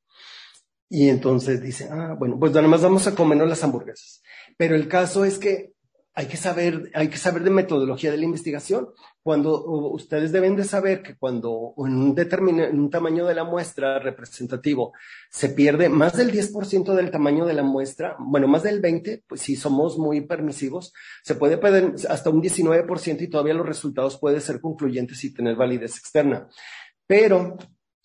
Y 0.88 1.08
entonces 1.08 1.62
dice, 1.62 1.88
ah, 1.90 2.14
bueno, 2.18 2.38
pues 2.38 2.52
nada 2.52 2.68
más 2.68 2.82
vamos 2.82 3.06
a 3.06 3.14
comernos 3.14 3.48
las 3.48 3.64
hamburguesas. 3.64 4.22
Pero 4.56 4.74
el 4.74 4.88
caso 4.88 5.24
es 5.24 5.38
que 5.38 5.71
hay 6.14 6.26
que 6.26 6.36
saber, 6.36 6.90
hay 6.94 7.08
que 7.08 7.16
saber 7.16 7.42
de 7.42 7.50
metodología 7.50 8.10
de 8.10 8.18
la 8.18 8.24
investigación. 8.24 8.88
Cuando 9.22 9.64
ustedes 9.92 10.30
deben 10.30 10.56
de 10.56 10.64
saber 10.64 11.02
que 11.02 11.16
cuando 11.16 11.74
en 11.78 11.94
un 11.94 12.14
determinado, 12.14 12.68
en 12.68 12.80
un 12.80 12.90
tamaño 12.90 13.24
de 13.24 13.34
la 13.34 13.44
muestra 13.44 13.98
representativo 13.98 14.92
se 15.30 15.48
pierde 15.48 15.88
más 15.88 16.16
del 16.16 16.30
10% 16.30 16.94
del 16.94 17.10
tamaño 17.10 17.46
de 17.46 17.54
la 17.54 17.62
muestra, 17.62 18.16
bueno, 18.18 18.46
más 18.46 18.62
del 18.62 18.80
20, 18.80 19.24
pues 19.26 19.40
si 19.40 19.56
somos 19.56 19.96
muy 19.98 20.20
permisivos, 20.20 20.92
se 21.22 21.34
puede 21.34 21.56
perder 21.56 21.94
hasta 22.08 22.30
un 22.30 22.42
19% 22.42 23.22
y 23.22 23.28
todavía 23.28 23.54
los 23.54 23.66
resultados 23.66 24.18
pueden 24.18 24.40
ser 24.40 24.60
concluyentes 24.60 25.24
y 25.24 25.32
tener 25.32 25.56
validez 25.56 25.96
externa. 25.96 26.46
Pero 27.06 27.56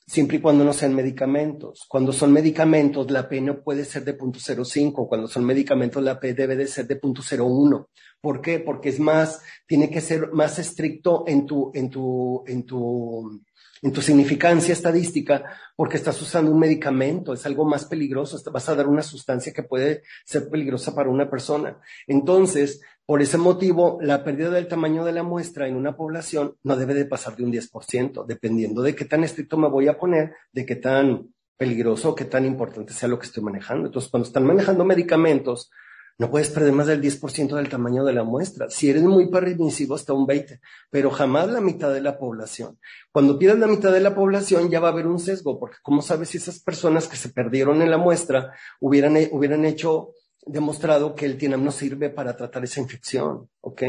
siempre 0.08 0.38
y 0.38 0.42
cuando 0.42 0.64
no 0.64 0.72
sean 0.72 0.96
medicamentos. 0.96 1.86
Cuando 1.88 2.14
son 2.14 2.32
medicamentos, 2.32 3.12
la 3.12 3.28
P 3.28 3.42
no 3.42 3.62
puede 3.62 3.84
ser 3.84 4.06
de 4.06 4.18
0.05. 4.18 5.08
Cuando 5.08 5.28
son 5.28 5.44
medicamentos, 5.44 6.02
la 6.02 6.20
P 6.20 6.34
debe 6.34 6.56
de 6.56 6.66
ser 6.68 6.88
de 6.88 7.00
0.01. 7.00 7.88
¿Por 8.22 8.42
qué? 8.42 8.60
Porque 8.60 8.90
es 8.90 9.00
más, 9.00 9.42
tiene 9.68 9.92
que 9.92 10.02
ser 10.02 10.32
más 10.32 10.58
estricto 10.60 11.26
en 11.28 11.46
tu, 11.46 11.72
en 11.74 11.90
tu, 11.90 12.44
en 12.48 12.66
tu, 12.66 13.42
en 13.82 13.92
tu 13.92 14.02
significancia 14.02 14.74
estadística 14.74 15.44
porque 15.76 15.98
estás 15.98 16.20
usando 16.22 16.52
un 16.52 16.60
medicamento, 16.60 17.34
es 17.34 17.46
algo 17.46 17.66
más 17.66 17.86
peligroso, 17.86 18.42
vas 18.52 18.70
a 18.70 18.76
dar 18.76 18.88
una 18.88 19.04
sustancia 19.04 19.54
que 19.54 19.62
puede 19.62 20.02
ser 20.26 20.50
peligrosa 20.50 20.96
para 20.96 21.10
una 21.10 21.30
persona. 21.30 21.80
Entonces, 22.08 22.82
por 23.08 23.24
ese 23.24 23.40
motivo, 23.40 23.98
la 24.02 24.24
pérdida 24.24 24.52
del 24.52 24.68
tamaño 24.68 25.04
de 25.04 25.14
la 25.14 25.24
muestra 25.24 25.68
en 25.68 25.76
una 25.76 25.96
población 25.96 26.58
no 26.62 26.76
debe 26.76 26.94
de 26.94 27.06
pasar 27.06 27.36
de 27.36 27.44
un 27.44 27.52
10%, 27.52 28.26
dependiendo 28.28 28.84
de 28.84 28.94
qué 28.94 29.06
tan 29.06 29.24
estricto 29.24 29.58
me 29.58 29.70
voy 29.70 29.88
a 29.88 29.98
poner, 29.98 30.34
de 30.52 30.66
qué 30.66 30.76
tan 30.76 31.30
peligroso 31.58 32.16
qué 32.16 32.26
tan 32.26 32.46
importante 32.46 32.94
sea 32.94 33.10
lo 33.10 33.18
que 33.18 33.26
estoy 33.26 33.44
manejando. 33.44 33.88
Entonces, 33.88 34.12
cuando 34.12 34.28
están 34.28 34.46
manejando 34.46 34.86
medicamentos, 34.86 35.72
no 36.20 36.32
puedes 36.32 36.50
perder 36.50 36.74
más 36.74 36.88
del 36.88 37.02
10% 37.02 37.56
del 37.56 37.70
tamaño 37.70 38.04
de 38.04 38.14
la 38.14 38.24
muestra. 38.24 38.70
Si 38.70 38.90
eres 38.90 39.04
muy 39.04 39.30
permisivo, 39.30 39.96
hasta 39.96 40.14
un 40.14 40.26
20%, 40.26 40.60
pero 40.90 41.12
jamás 41.12 41.48
la 41.50 41.62
mitad 41.62 41.94
de 41.94 42.02
la 42.02 42.18
población. 42.18 42.80
Cuando 43.12 43.38
pierdas 43.38 43.60
la 43.60 43.68
mitad 43.68 43.92
de 43.92 44.00
la 44.00 44.16
población, 44.16 44.70
ya 44.70 44.80
va 44.80 44.90
a 44.90 44.92
haber 44.92 45.08
un 45.08 45.20
sesgo, 45.20 45.60
porque 45.60 45.78
¿cómo 45.84 46.02
sabes 46.02 46.30
si 46.30 46.38
esas 46.38 46.60
personas 46.60 47.08
que 47.08 47.18
se 47.18 47.30
perdieron 47.30 47.82
en 47.82 47.92
la 47.92 47.98
muestra 47.98 48.54
hubieran, 48.80 49.16
hubieran 49.32 49.66
hecho, 49.66 50.14
demostrado 50.48 51.16
que 51.16 51.26
el 51.26 51.38
TINAM 51.38 51.64
no 51.64 51.72
sirve 51.72 52.10
para 52.10 52.36
tratar 52.36 52.64
esa 52.64 52.82
infección? 52.82 53.50
¿Ok? 53.62 53.84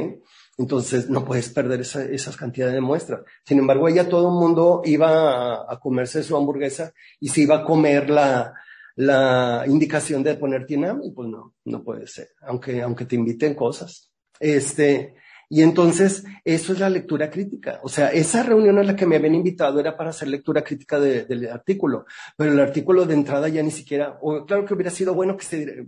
Entonces 0.56 1.09
no 1.09 1.24
puedes 1.24 1.48
perder 1.51 1.80
esa, 1.80 2.05
esas 2.05 2.36
cantidades 2.36 2.74
de 2.74 2.80
muestras. 2.80 3.20
Sin 3.44 3.59
embargo, 3.59 3.89
ya 3.89 4.09
todo 4.09 4.28
el 4.28 4.35
mundo 4.35 4.82
iba 4.85 5.62
a, 5.62 5.72
a 5.72 5.78
comerse 5.80 6.22
su 6.22 6.36
hamburguesa 6.36 6.93
y 7.20 7.28
se 7.28 7.43
iba 7.43 7.56
a 7.56 7.64
comer 7.64 8.10
la, 8.10 8.55
la 8.98 9.64
indicación 9.68 10.24
de 10.24 10.35
poner 10.35 10.66
TINAM 10.66 11.02
y 11.05 11.12
pues 11.12 11.28
no, 11.28 11.55
no 11.66 11.85
puede 11.85 12.09
ser, 12.09 12.30
aunque, 12.43 12.82
aunque 12.82 13.05
te 13.05 13.14
inviten 13.14 13.55
cosas. 13.55 14.10
Este, 14.40 15.14
y 15.48 15.62
entonces, 15.62 16.24
eso 16.44 16.72
es 16.72 16.80
la 16.80 16.90
lectura 16.90 17.30
crítica. 17.30 17.78
O 17.85 17.89
sea, 17.89 18.09
esa 18.09 18.43
reunión 18.43 18.76
a 18.76 18.82
la 18.82 18.97
que 18.97 19.06
me 19.06 19.14
habían 19.14 19.36
invitado 19.36 19.78
era 19.78 19.97
para 19.97 20.10
hacer 20.10 20.26
lectura 20.26 20.64
crítica 20.64 20.98
del 20.98 21.48
artículo, 21.48 22.06
pero 22.36 22.52
el 22.52 22.59
artículo 22.59 23.06
de 23.06 23.14
entrada 23.14 23.48
ya 23.48 23.62
ni 23.62 23.70
siquiera, 23.70 24.18
o 24.20 24.44
claro 24.44 24.64
que 24.64 24.74
hubiera 24.74 24.90
sido 24.90 25.14
bueno 25.14 25.36
que 25.36 25.44
se 25.44 25.86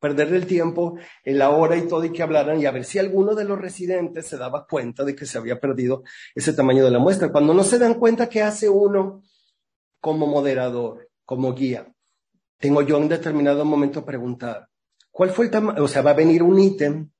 perderle 0.00 0.36
el 0.36 0.46
tiempo, 0.46 0.96
en 1.24 1.38
la 1.38 1.50
hora 1.50 1.76
y 1.76 1.86
todo 1.86 2.04
y 2.04 2.12
que 2.12 2.22
hablaran 2.22 2.60
y 2.60 2.66
a 2.66 2.70
ver 2.70 2.84
si 2.84 2.98
alguno 2.98 3.34
de 3.34 3.44
los 3.44 3.58
residentes 3.58 4.26
se 4.26 4.38
daba 4.38 4.66
cuenta 4.66 5.04
de 5.04 5.14
que 5.14 5.26
se 5.26 5.38
había 5.38 5.60
perdido 5.60 6.02
ese 6.34 6.52
tamaño 6.52 6.84
de 6.84 6.90
la 6.90 6.98
muestra. 6.98 7.30
Cuando 7.30 7.54
no 7.54 7.64
se 7.64 7.78
dan 7.78 7.94
cuenta, 7.94 8.28
¿qué 8.28 8.42
hace 8.42 8.68
uno 8.68 9.22
como 10.00 10.26
moderador, 10.26 11.08
como 11.24 11.54
guía? 11.54 11.94
tengo 12.64 12.80
yo 12.80 12.96
en 12.96 13.08
determinado 13.08 13.62
momento 13.66 14.06
preguntar, 14.06 14.70
¿cuál 15.10 15.28
fue 15.28 15.44
el 15.44 15.50
tamaño? 15.50 15.82
O 15.82 15.86
sea, 15.86 16.00
va 16.00 16.12
a 16.12 16.14
venir 16.14 16.42
un 16.42 16.58
ítem, 16.58 17.10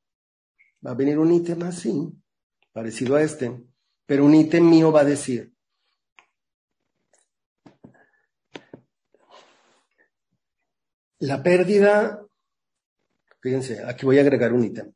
va 0.84 0.92
a 0.92 0.94
venir 0.94 1.18
un 1.18 1.30
ítem 1.32 1.62
así, 1.64 2.12
parecido 2.72 3.16
a 3.16 3.22
este, 3.22 3.62
pero 4.06 4.24
un 4.24 4.34
ítem 4.34 4.66
mío 4.66 4.90
va 4.90 5.02
a 5.02 5.04
decir, 5.04 5.52
la 11.18 11.42
pérdida, 11.42 12.23
fíjense, 13.44 13.84
aquí 13.84 14.06
voy 14.06 14.16
a 14.16 14.22
agregar 14.22 14.54
un 14.54 14.64
ítem. 14.64 14.90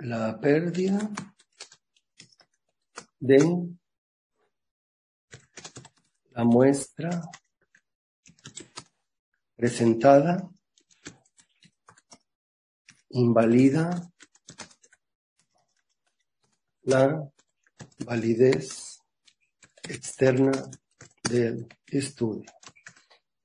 La 0.00 0.38
pérdida 0.38 0.98
de 3.18 3.38
la 6.32 6.44
muestra 6.44 7.22
presentada 9.56 10.46
invalida 13.08 14.12
la 16.82 17.26
validez 18.04 19.00
externa 19.88 20.52
del 21.22 21.66
estudio. 21.86 22.53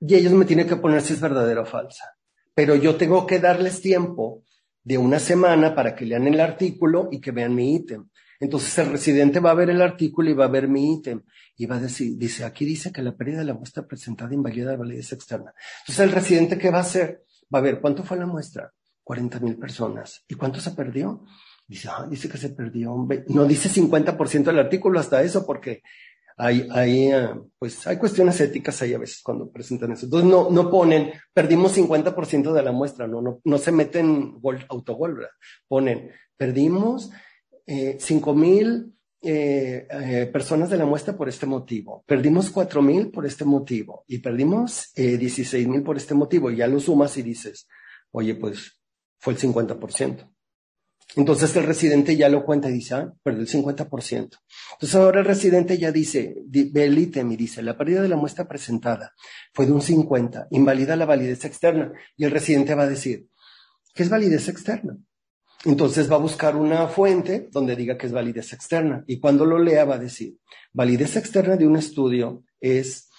Y 0.01 0.15
ellos 0.15 0.33
me 0.33 0.45
tienen 0.45 0.67
que 0.67 0.77
poner 0.77 1.01
si 1.01 1.13
es 1.13 1.21
verdadera 1.21 1.61
o 1.61 1.65
falsa. 1.65 2.05
Pero 2.53 2.75
yo 2.75 2.95
tengo 2.95 3.25
que 3.25 3.39
darles 3.39 3.81
tiempo 3.81 4.43
de 4.83 4.97
una 4.97 5.19
semana 5.19 5.75
para 5.75 5.95
que 5.95 6.05
lean 6.05 6.27
el 6.27 6.39
artículo 6.39 7.09
y 7.11 7.19
que 7.19 7.31
vean 7.31 7.55
mi 7.55 7.75
ítem. 7.75 8.07
Entonces 8.39 8.77
el 8.77 8.91
residente 8.91 9.39
va 9.39 9.51
a 9.51 9.55
ver 9.55 9.69
el 9.69 9.81
artículo 9.81 10.29
y 10.29 10.33
va 10.33 10.45
a 10.45 10.49
ver 10.49 10.67
mi 10.67 10.93
ítem 10.93 11.21
y 11.57 11.65
va 11.65 11.75
a 11.75 11.79
decir, 11.79 12.17
dice, 12.17 12.45
aquí 12.45 12.63
dice 12.63 12.91
que 12.91 13.01
la 13.01 13.15
pérdida 13.15 13.39
de 13.39 13.45
la 13.45 13.53
muestra 13.53 13.85
presentada 13.85 14.33
invalida 14.33 14.71
la 14.71 14.77
validez 14.77 15.11
externa. 15.11 15.53
Entonces 15.81 16.05
el 16.05 16.11
residente, 16.11 16.57
¿qué 16.57 16.69
va 16.69 16.77
a 16.77 16.81
hacer? 16.81 17.25
Va 17.53 17.59
a 17.59 17.61
ver, 17.61 17.81
¿cuánto 17.81 18.03
fue 18.03 18.17
la 18.17 18.25
muestra? 18.25 18.71
40 19.03 19.39
mil 19.41 19.57
personas. 19.57 20.23
¿Y 20.27 20.35
cuánto 20.35 20.61
se 20.61 20.71
perdió? 20.71 21.25
Dice, 21.67 21.89
ah, 21.91 22.07
dice 22.09 22.29
que 22.29 22.37
se 22.37 22.49
perdió. 22.49 22.95
No 23.27 23.45
dice 23.45 23.69
50% 23.69 24.43
del 24.43 24.59
artículo 24.59 24.99
hasta 24.99 25.21
eso 25.21 25.45
porque 25.45 25.81
hay, 26.41 26.67
hay, 26.71 27.11
eh, 27.11 27.29
pues 27.59 27.85
hay 27.85 27.97
cuestiones 27.97 28.39
éticas 28.39 28.81
ahí 28.81 28.93
a 28.93 28.97
veces 28.97 29.21
cuando 29.21 29.51
presentan 29.51 29.91
eso. 29.91 30.05
Entonces 30.05 30.29
no, 30.29 30.49
no 30.49 30.71
ponen, 30.71 31.11
perdimos 31.33 31.77
50% 31.77 32.53
de 32.53 32.63
la 32.63 32.71
muestra, 32.71 33.07
no, 33.07 33.21
no, 33.21 33.41
no 33.43 33.57
se 33.57 33.73
meten 33.73 34.39
autogol, 34.69 35.27
Ponen, 35.67 36.11
perdimos 36.37 37.11
eh, 37.67 37.97
cinco 37.99 38.33
mil 38.33 38.95
eh, 39.21 39.85
eh, 39.91 40.29
personas 40.31 40.69
de 40.69 40.77
la 40.77 40.85
muestra 40.85 41.17
por 41.17 41.27
este 41.27 41.45
motivo, 41.45 42.05
perdimos 42.07 42.49
cuatro 42.49 42.81
mil 42.81 43.11
por 43.11 43.25
este 43.25 43.43
motivo 43.43 44.05
y 44.07 44.19
perdimos 44.19 44.93
dieciséis 44.95 45.67
mil 45.67 45.83
por 45.83 45.97
este 45.97 46.13
motivo. 46.13 46.49
Y 46.49 46.55
ya 46.55 46.67
lo 46.67 46.79
sumas 46.79 47.17
y 47.17 47.21
dices, 47.21 47.67
oye, 48.11 48.35
pues 48.35 48.79
fue 49.19 49.33
el 49.33 49.39
50%. 49.39 50.29
Entonces 51.15 51.55
el 51.55 51.63
residente 51.63 52.15
ya 52.15 52.29
lo 52.29 52.45
cuenta 52.45 52.69
y 52.69 52.73
dice, 52.73 52.95
ah, 52.95 53.13
perdió 53.23 53.41
el 53.41 53.47
50%. 53.47 54.39
Entonces 54.73 54.95
ahora 54.95 55.21
el 55.21 55.25
residente 55.25 55.77
ya 55.77 55.91
dice, 55.91 56.35
ve 56.45 56.83
el 56.83 56.97
ítem 56.97 57.31
y 57.31 57.35
dice, 57.35 57.63
la 57.63 57.77
pérdida 57.77 58.01
de 58.01 58.09
la 58.09 58.15
muestra 58.15 58.47
presentada 58.47 59.13
fue 59.53 59.65
de 59.65 59.71
un 59.71 59.81
50, 59.81 60.47
invalida 60.51 60.95
la 60.95 61.05
validez 61.05 61.45
externa. 61.45 61.91
Y 62.15 62.25
el 62.25 62.31
residente 62.31 62.75
va 62.75 62.83
a 62.83 62.89
decir, 62.89 63.27
¿qué 63.93 64.03
es 64.03 64.09
validez 64.09 64.47
externa? 64.49 64.97
Entonces 65.65 66.09
va 66.09 66.15
a 66.15 66.19
buscar 66.19 66.55
una 66.55 66.87
fuente 66.87 67.49
donde 67.51 67.75
diga 67.75 67.97
que 67.97 68.05
es 68.05 68.13
validez 68.13 68.53
externa. 68.53 69.03
Y 69.07 69.19
cuando 69.19 69.45
lo 69.45 69.59
lea 69.59 69.85
va 69.85 69.95
a 69.95 69.99
decir, 69.99 70.37
validez 70.71 71.17
externa 71.17 71.57
de 71.57 71.67
un 71.67 71.75
estudio 71.75 72.43
es 72.61 73.09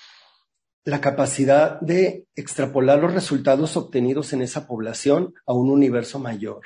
la 0.85 1.01
capacidad 1.01 1.79
de 1.81 2.27
extrapolar 2.35 3.01
los 3.01 3.13
resultados 3.13 3.77
obtenidos 3.77 4.33
en 4.33 4.43
esa 4.43 4.67
población 4.67 5.35
a 5.45 5.53
un 5.53 5.71
universo 5.71 6.19
mayor. 6.19 6.63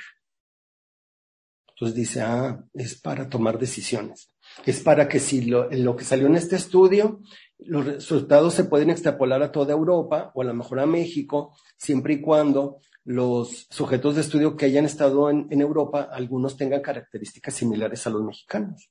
Entonces 1.75 1.95
dice, 1.95 2.21
ah, 2.21 2.63
es 2.73 2.99
para 2.99 3.27
tomar 3.27 3.59
decisiones. 3.59 4.29
Es 4.65 4.79
para 4.79 5.09
que 5.09 5.19
si 5.19 5.41
lo, 5.41 5.69
lo 5.71 5.95
que 5.97 6.05
salió 6.05 6.27
en 6.27 6.35
este 6.35 6.55
estudio, 6.55 7.19
los 7.59 7.85
resultados 7.85 8.53
se 8.53 8.63
pueden 8.63 8.89
extrapolar 8.89 9.43
a 9.43 9.51
toda 9.51 9.73
Europa 9.73 10.31
o 10.33 10.41
a 10.41 10.45
lo 10.45 10.53
mejor 10.53 10.79
a 10.79 10.85
México, 10.85 11.53
siempre 11.77 12.13
y 12.13 12.21
cuando 12.21 12.79
los 13.03 13.67
sujetos 13.69 14.15
de 14.15 14.21
estudio 14.21 14.55
que 14.55 14.65
hayan 14.65 14.85
estado 14.85 15.29
en, 15.29 15.61
Europa, 15.61 16.09
algunos 16.11 16.57
tengan 16.57 16.81
características 16.81 17.53
similares 17.53 18.07
a 18.07 18.09
los 18.09 18.23
mexicanos. 18.23 18.89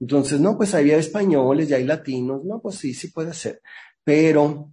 Entonces, 0.00 0.40
no, 0.40 0.56
pues 0.56 0.74
había 0.74 0.96
españoles 0.96 1.70
y 1.70 1.74
hay 1.74 1.84
latinos, 1.84 2.44
no, 2.44 2.60
pues 2.60 2.76
sí, 2.76 2.94
sí 2.94 3.08
puede 3.08 3.34
ser. 3.34 3.60
Pero, 4.02 4.72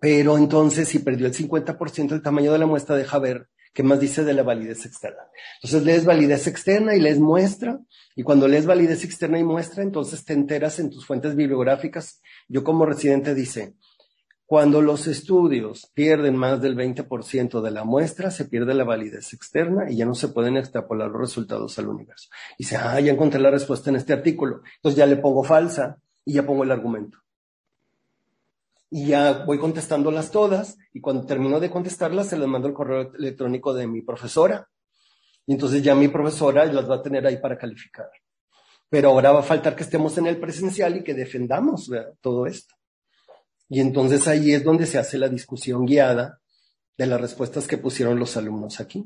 pero 0.00 0.38
entonces, 0.38 0.88
si 0.88 1.00
perdió 1.00 1.26
el 1.26 1.34
50% 1.34 2.08
del 2.08 2.22
tamaño 2.22 2.52
de 2.52 2.58
la 2.58 2.66
muestra, 2.66 2.96
deja 2.96 3.18
ver 3.18 3.48
qué 3.72 3.82
más 3.82 4.00
dice 4.00 4.24
de 4.24 4.34
la 4.34 4.42
validez 4.42 4.86
externa. 4.86 5.22
Entonces, 5.56 5.84
lees 5.84 6.04
validez 6.04 6.46
externa 6.46 6.94
y 6.94 7.00
lees 7.00 7.18
muestra, 7.18 7.80
y 8.14 8.22
cuando 8.22 8.48
lees 8.48 8.66
validez 8.66 9.04
externa 9.04 9.38
y 9.38 9.44
muestra, 9.44 9.82
entonces 9.82 10.24
te 10.24 10.32
enteras 10.32 10.78
en 10.78 10.90
tus 10.90 11.06
fuentes 11.06 11.36
bibliográficas. 11.36 12.20
Yo 12.48 12.64
como 12.64 12.84
residente 12.84 13.34
dice, 13.34 13.74
Cuando 14.44 14.80
los 14.80 15.06
estudios 15.06 15.90
pierden 15.92 16.34
más 16.34 16.62
del 16.62 16.74
20% 16.74 17.60
de 17.60 17.70
la 17.70 17.84
muestra, 17.84 18.30
se 18.30 18.46
pierde 18.46 18.72
la 18.72 18.84
validez 18.84 19.34
externa 19.34 19.90
y 19.90 19.96
ya 19.98 20.06
no 20.06 20.14
se 20.14 20.28
pueden 20.28 20.56
extrapolar 20.56 21.10
los 21.10 21.20
resultados 21.20 21.78
al 21.78 21.88
universo. 21.88 22.30
Y 22.56 22.64
dice, 22.64 22.76
ah, 22.76 22.98
ya 22.98 23.12
encontré 23.12 23.38
la 23.40 23.50
respuesta 23.50 23.90
en 23.90 23.96
este 23.96 24.14
artículo. 24.14 24.62
Entonces 24.76 24.96
ya 24.96 25.06
le 25.06 25.18
pongo 25.18 25.44
falsa 25.44 25.98
y 26.24 26.32
ya 26.32 26.46
pongo 26.46 26.64
el 26.64 26.72
argumento. 26.72 27.18
Y 28.90 29.06
ya 29.08 29.44
voy 29.44 29.58
contestándolas 29.58 30.30
todas 30.30 30.78
y 30.92 31.00
cuando 31.00 31.26
termino 31.26 31.60
de 31.60 31.70
contestarlas 31.70 32.28
se 32.28 32.38
las 32.38 32.48
mando 32.48 32.68
el 32.68 32.74
correo 32.74 33.12
electrónico 33.14 33.74
de 33.74 33.86
mi 33.86 34.02
profesora. 34.02 34.68
Y 35.46 35.52
entonces 35.52 35.82
ya 35.82 35.94
mi 35.94 36.08
profesora 36.08 36.64
las 36.66 36.88
va 36.88 36.96
a 36.96 37.02
tener 37.02 37.26
ahí 37.26 37.38
para 37.38 37.58
calificar. 37.58 38.08
Pero 38.88 39.10
ahora 39.10 39.32
va 39.32 39.40
a 39.40 39.42
faltar 39.42 39.76
que 39.76 39.82
estemos 39.82 40.16
en 40.16 40.26
el 40.26 40.40
presencial 40.40 40.96
y 40.96 41.04
que 41.04 41.14
defendamos 41.14 41.90
todo 42.20 42.46
esto. 42.46 42.74
Y 43.68 43.80
entonces 43.80 44.26
ahí 44.28 44.52
es 44.52 44.64
donde 44.64 44.86
se 44.86 44.98
hace 44.98 45.18
la 45.18 45.28
discusión 45.28 45.84
guiada 45.84 46.40
de 46.96 47.06
las 47.06 47.20
respuestas 47.20 47.66
que 47.66 47.78
pusieron 47.78 48.18
los 48.18 48.36
alumnos 48.36 48.80
aquí. 48.80 49.04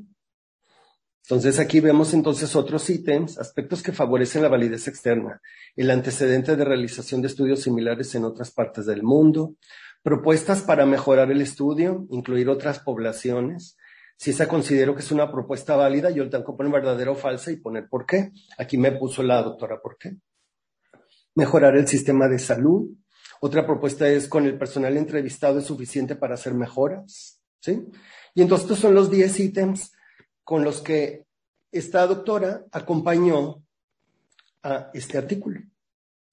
Entonces 1.23 1.57
aquí 1.59 1.79
vemos 1.79 2.13
entonces 2.13 2.53
otros 2.55 2.89
ítems, 2.89 3.37
aspectos 3.37 3.81
que 3.81 3.93
favorecen 3.93 4.41
la 4.41 4.49
validez 4.49 4.89
externa, 4.89 5.41
el 5.75 5.89
antecedente 5.89 6.57
de 6.57 6.65
realización 6.65 7.21
de 7.21 7.27
estudios 7.27 7.61
similares 7.61 8.13
en 8.15 8.25
otras 8.25 8.51
partes 8.51 8.85
del 8.85 9.03
mundo, 9.03 9.55
propuestas 10.01 10.61
para 10.63 10.85
mejorar 10.85 11.31
el 11.31 11.39
estudio, 11.39 12.05
incluir 12.09 12.49
otras 12.49 12.79
poblaciones. 12.79 13.77
Si 14.17 14.31
esa 14.31 14.49
considero 14.49 14.95
que 14.95 15.01
es 15.01 15.11
una 15.11 15.31
propuesta 15.31 15.77
válida, 15.77 16.09
yo 16.09 16.29
tengo 16.29 16.43
que 16.43 16.57
poner 16.57 16.73
verdadera 16.73 17.11
o 17.11 17.15
falsa 17.15 17.51
y 17.51 17.55
poner 17.55 17.87
por 17.87 18.05
qué. 18.05 18.31
Aquí 18.57 18.77
me 18.77 18.91
puso 18.91 19.23
la 19.23 19.41
doctora 19.41 19.79
por 19.81 19.97
qué. 19.97 20.17
Mejorar 21.35 21.77
el 21.77 21.87
sistema 21.87 22.27
de 22.27 22.37
salud, 22.37 22.91
otra 23.39 23.65
propuesta 23.65 24.09
es 24.09 24.27
con 24.27 24.45
el 24.45 24.57
personal 24.57 24.97
entrevistado 24.97 25.59
es 25.59 25.65
suficiente 25.65 26.15
para 26.15 26.35
hacer 26.35 26.53
mejoras, 26.53 27.41
¿sí? 27.61 27.81
Y 28.35 28.41
entonces 28.41 28.65
estos 28.65 28.79
son 28.79 28.93
los 28.93 29.09
10 29.09 29.39
ítems 29.39 29.91
con 30.43 30.63
los 30.63 30.81
que 30.81 31.25
esta 31.71 32.05
doctora 32.05 32.65
acompañó 32.71 33.63
a 34.61 34.89
este 34.93 35.17
artículo, 35.17 35.61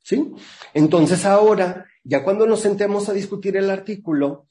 ¿sí? 0.02 0.32
Entonces 0.74 1.24
ahora, 1.24 1.86
ya 2.04 2.22
cuando 2.22 2.46
nos 2.46 2.60
sentemos 2.60 3.08
a 3.08 3.12
discutir 3.12 3.56
el 3.56 3.70
artículo, 3.70 4.46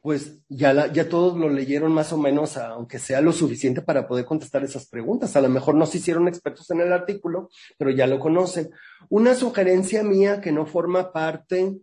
pues 0.00 0.38
ya, 0.48 0.92
ya 0.92 1.08
todos 1.08 1.36
lo 1.36 1.48
leyeron 1.48 1.92
más 1.92 2.12
o 2.12 2.18
menos, 2.18 2.56
aunque 2.56 3.00
sea 3.00 3.20
lo 3.20 3.32
suficiente 3.32 3.82
para 3.82 4.06
poder 4.06 4.24
contestar 4.24 4.62
esas 4.62 4.86
preguntas. 4.86 5.34
A 5.34 5.40
lo 5.40 5.48
mejor 5.48 5.74
no 5.74 5.84
se 5.84 5.98
hicieron 5.98 6.28
expertos 6.28 6.70
en 6.70 6.80
el 6.80 6.92
artículo, 6.92 7.50
pero 7.76 7.90
ya 7.90 8.06
lo 8.06 8.20
conocen. 8.20 8.70
Una 9.08 9.34
sugerencia 9.34 10.04
mía 10.04 10.40
que 10.40 10.52
no 10.52 10.64
forma 10.64 11.12
parte 11.12 11.80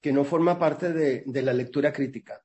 que 0.00 0.12
no 0.12 0.24
forma 0.24 0.58
parte 0.58 0.92
de, 0.92 1.42
la 1.42 1.52
lectura 1.52 1.92
crítica. 1.92 2.40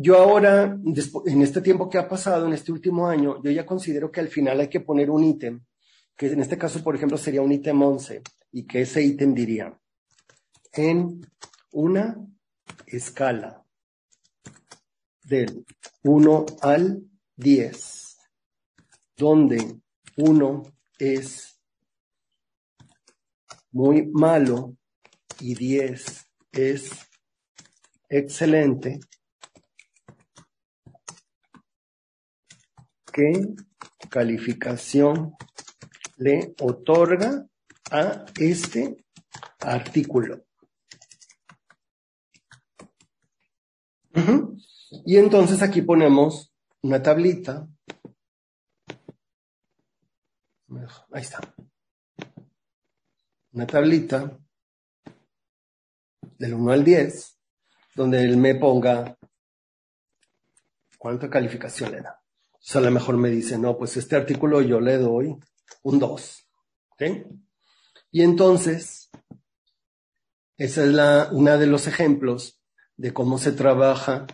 Yo 0.00 0.16
ahora, 0.16 0.78
en 1.26 1.42
este 1.42 1.60
tiempo 1.60 1.90
que 1.90 1.98
ha 1.98 2.08
pasado, 2.08 2.46
en 2.46 2.52
este 2.52 2.70
último 2.70 3.08
año, 3.08 3.42
yo 3.42 3.50
ya 3.50 3.66
considero 3.66 4.12
que 4.12 4.20
al 4.20 4.28
final 4.28 4.60
hay 4.60 4.68
que 4.68 4.78
poner 4.78 5.10
un 5.10 5.24
ítem, 5.24 5.64
que 6.16 6.28
en 6.28 6.40
este 6.40 6.56
caso, 6.56 6.84
por 6.84 6.94
ejemplo, 6.94 7.18
sería 7.18 7.42
un 7.42 7.50
ítem 7.50 7.82
11, 7.82 8.22
y 8.52 8.64
que 8.64 8.82
ese 8.82 9.02
ítem 9.02 9.34
diría, 9.34 9.76
en 10.72 11.20
una 11.72 12.16
escala 12.86 13.64
del 15.24 15.66
1 16.04 16.46
al 16.60 17.02
10, 17.34 18.18
donde 19.16 19.80
1 20.16 20.62
es 21.00 21.60
muy 23.72 24.06
malo 24.06 24.76
y 25.40 25.56
10 25.56 26.24
es 26.52 26.92
excelente. 28.08 29.00
¿Qué 33.18 33.32
calificación 34.08 35.34
le 36.18 36.54
otorga 36.60 37.48
a 37.90 38.24
este 38.38 39.04
artículo? 39.58 40.44
Y 45.04 45.16
entonces 45.16 45.62
aquí 45.62 45.82
ponemos 45.82 46.54
una 46.82 47.02
tablita. 47.02 47.66
Ahí 51.10 51.22
está. 51.22 51.40
Una 53.50 53.66
tablita 53.66 54.38
del 56.38 56.54
1 56.54 56.70
al 56.70 56.84
10, 56.84 57.38
donde 57.96 58.22
él 58.22 58.36
me 58.36 58.54
ponga 58.54 59.18
cuánta 60.98 61.28
calificación 61.28 61.90
le 61.90 62.02
da. 62.02 62.22
O 62.60 62.78
a 62.78 62.80
lo 62.80 62.90
mejor 62.90 63.16
me 63.16 63.30
dice, 63.30 63.58
no, 63.58 63.78
pues 63.78 63.96
este 63.96 64.16
artículo 64.16 64.60
yo 64.60 64.80
le 64.80 64.98
doy 64.98 65.36
un 65.82 65.98
2. 65.98 66.48
Y 68.10 68.22
entonces, 68.22 69.10
esa 70.56 70.84
es 70.84 70.92
la, 70.92 71.28
una 71.32 71.56
de 71.56 71.66
los 71.66 71.86
ejemplos 71.86 72.60
de 72.96 73.12
cómo 73.12 73.38
se 73.38 73.52
trabaja 73.52 74.26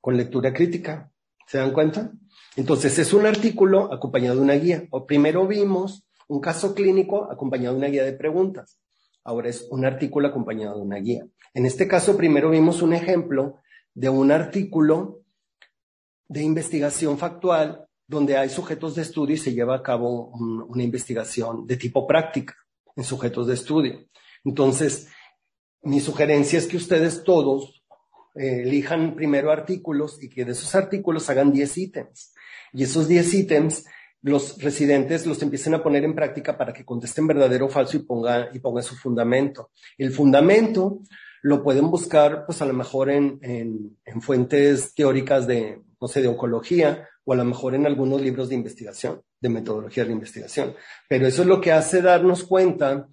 con 0.00 0.16
lectura 0.16 0.52
crítica. 0.52 1.10
¿Se 1.46 1.58
dan 1.58 1.72
cuenta? 1.72 2.12
Entonces, 2.56 2.98
es 2.98 3.12
un 3.12 3.24
artículo 3.24 3.92
acompañado 3.92 4.36
de 4.36 4.42
una 4.42 4.54
guía. 4.54 4.86
O 4.90 5.06
primero 5.06 5.46
vimos 5.46 6.06
un 6.26 6.40
caso 6.40 6.74
clínico 6.74 7.30
acompañado 7.30 7.74
de 7.74 7.78
una 7.78 7.88
guía 7.88 8.04
de 8.04 8.12
preguntas 8.12 8.78
ahora 9.28 9.50
es 9.50 9.68
un 9.70 9.84
artículo 9.84 10.28
acompañado 10.28 10.76
de 10.76 10.82
una 10.82 10.96
guía. 10.96 11.26
En 11.52 11.66
este 11.66 11.86
caso, 11.86 12.16
primero 12.16 12.48
vimos 12.48 12.80
un 12.80 12.94
ejemplo 12.94 13.56
de 13.92 14.08
un 14.08 14.32
artículo 14.32 15.20
de 16.28 16.42
investigación 16.42 17.18
factual 17.18 17.86
donde 18.06 18.36
hay 18.36 18.48
sujetos 18.48 18.94
de 18.94 19.02
estudio 19.02 19.34
y 19.34 19.38
se 19.38 19.52
lleva 19.52 19.76
a 19.76 19.82
cabo 19.82 20.28
una 20.30 20.82
investigación 20.82 21.66
de 21.66 21.76
tipo 21.76 22.06
práctica 22.06 22.54
en 22.96 23.04
sujetos 23.04 23.46
de 23.46 23.54
estudio. 23.54 24.08
Entonces, 24.44 25.08
mi 25.82 26.00
sugerencia 26.00 26.58
es 26.58 26.66
que 26.66 26.78
ustedes 26.78 27.22
todos 27.22 27.82
eh, 28.34 28.62
elijan 28.62 29.14
primero 29.14 29.52
artículos 29.52 30.22
y 30.22 30.28
que 30.28 30.44
de 30.44 30.52
esos 30.52 30.74
artículos 30.74 31.28
hagan 31.28 31.52
10 31.52 31.78
ítems. 31.78 32.32
Y 32.72 32.82
esos 32.84 33.08
10 33.08 33.34
ítems 33.34 33.84
los 34.22 34.60
residentes 34.62 35.26
los 35.26 35.42
empiecen 35.42 35.74
a 35.74 35.82
poner 35.82 36.04
en 36.04 36.14
práctica 36.14 36.56
para 36.56 36.72
que 36.72 36.84
contesten 36.84 37.26
verdadero 37.26 37.66
o 37.66 37.68
falso 37.68 37.96
y 37.96 38.00
pongan, 38.00 38.48
y 38.52 38.58
pongan 38.58 38.82
su 38.82 38.96
fundamento. 38.96 39.70
El 39.96 40.12
fundamento 40.12 41.00
lo 41.42 41.62
pueden 41.62 41.90
buscar, 41.90 42.44
pues 42.46 42.60
a 42.62 42.66
lo 42.66 42.74
mejor 42.74 43.10
en, 43.10 43.38
en, 43.42 43.96
en, 44.04 44.20
fuentes 44.20 44.92
teóricas 44.94 45.46
de, 45.46 45.80
no 46.00 46.08
sé, 46.08 46.22
de 46.22 46.28
oncología 46.28 47.08
o 47.24 47.32
a 47.32 47.36
lo 47.36 47.44
mejor 47.44 47.74
en 47.74 47.86
algunos 47.86 48.20
libros 48.20 48.48
de 48.48 48.54
investigación, 48.54 49.22
de 49.40 49.48
metodología 49.48 50.04
de 50.04 50.12
investigación. 50.12 50.74
Pero 51.08 51.26
eso 51.26 51.42
es 51.42 51.48
lo 51.48 51.60
que 51.60 51.72
hace 51.72 52.00
darnos 52.02 52.44
cuenta 52.44 53.08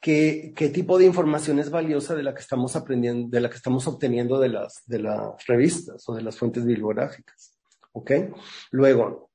que, 0.00 0.52
qué 0.56 0.68
tipo 0.70 0.98
de 0.98 1.04
información 1.04 1.58
es 1.58 1.70
valiosa 1.70 2.14
de 2.14 2.22
la 2.22 2.34
que 2.34 2.40
estamos 2.40 2.74
aprendiendo, 2.76 3.28
de 3.28 3.40
la 3.40 3.50
que 3.50 3.56
estamos 3.56 3.86
obteniendo 3.86 4.40
de 4.40 4.48
las, 4.48 4.82
de 4.86 4.98
las 5.00 5.46
revistas 5.46 6.08
o 6.08 6.14
de 6.14 6.22
las 6.22 6.36
fuentes 6.36 6.64
bibliográficas. 6.64 7.58
¿Ok? 7.92 8.12
Luego, 8.70 9.30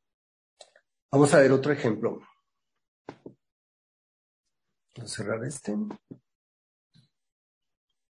Vamos 1.15 1.33
a 1.33 1.39
ver 1.39 1.53
otro 1.53 1.71
ejemplo. 1.71 2.19
Voy 4.93 5.05
a 5.05 5.07
cerrar 5.07 5.45
este. 5.45 5.73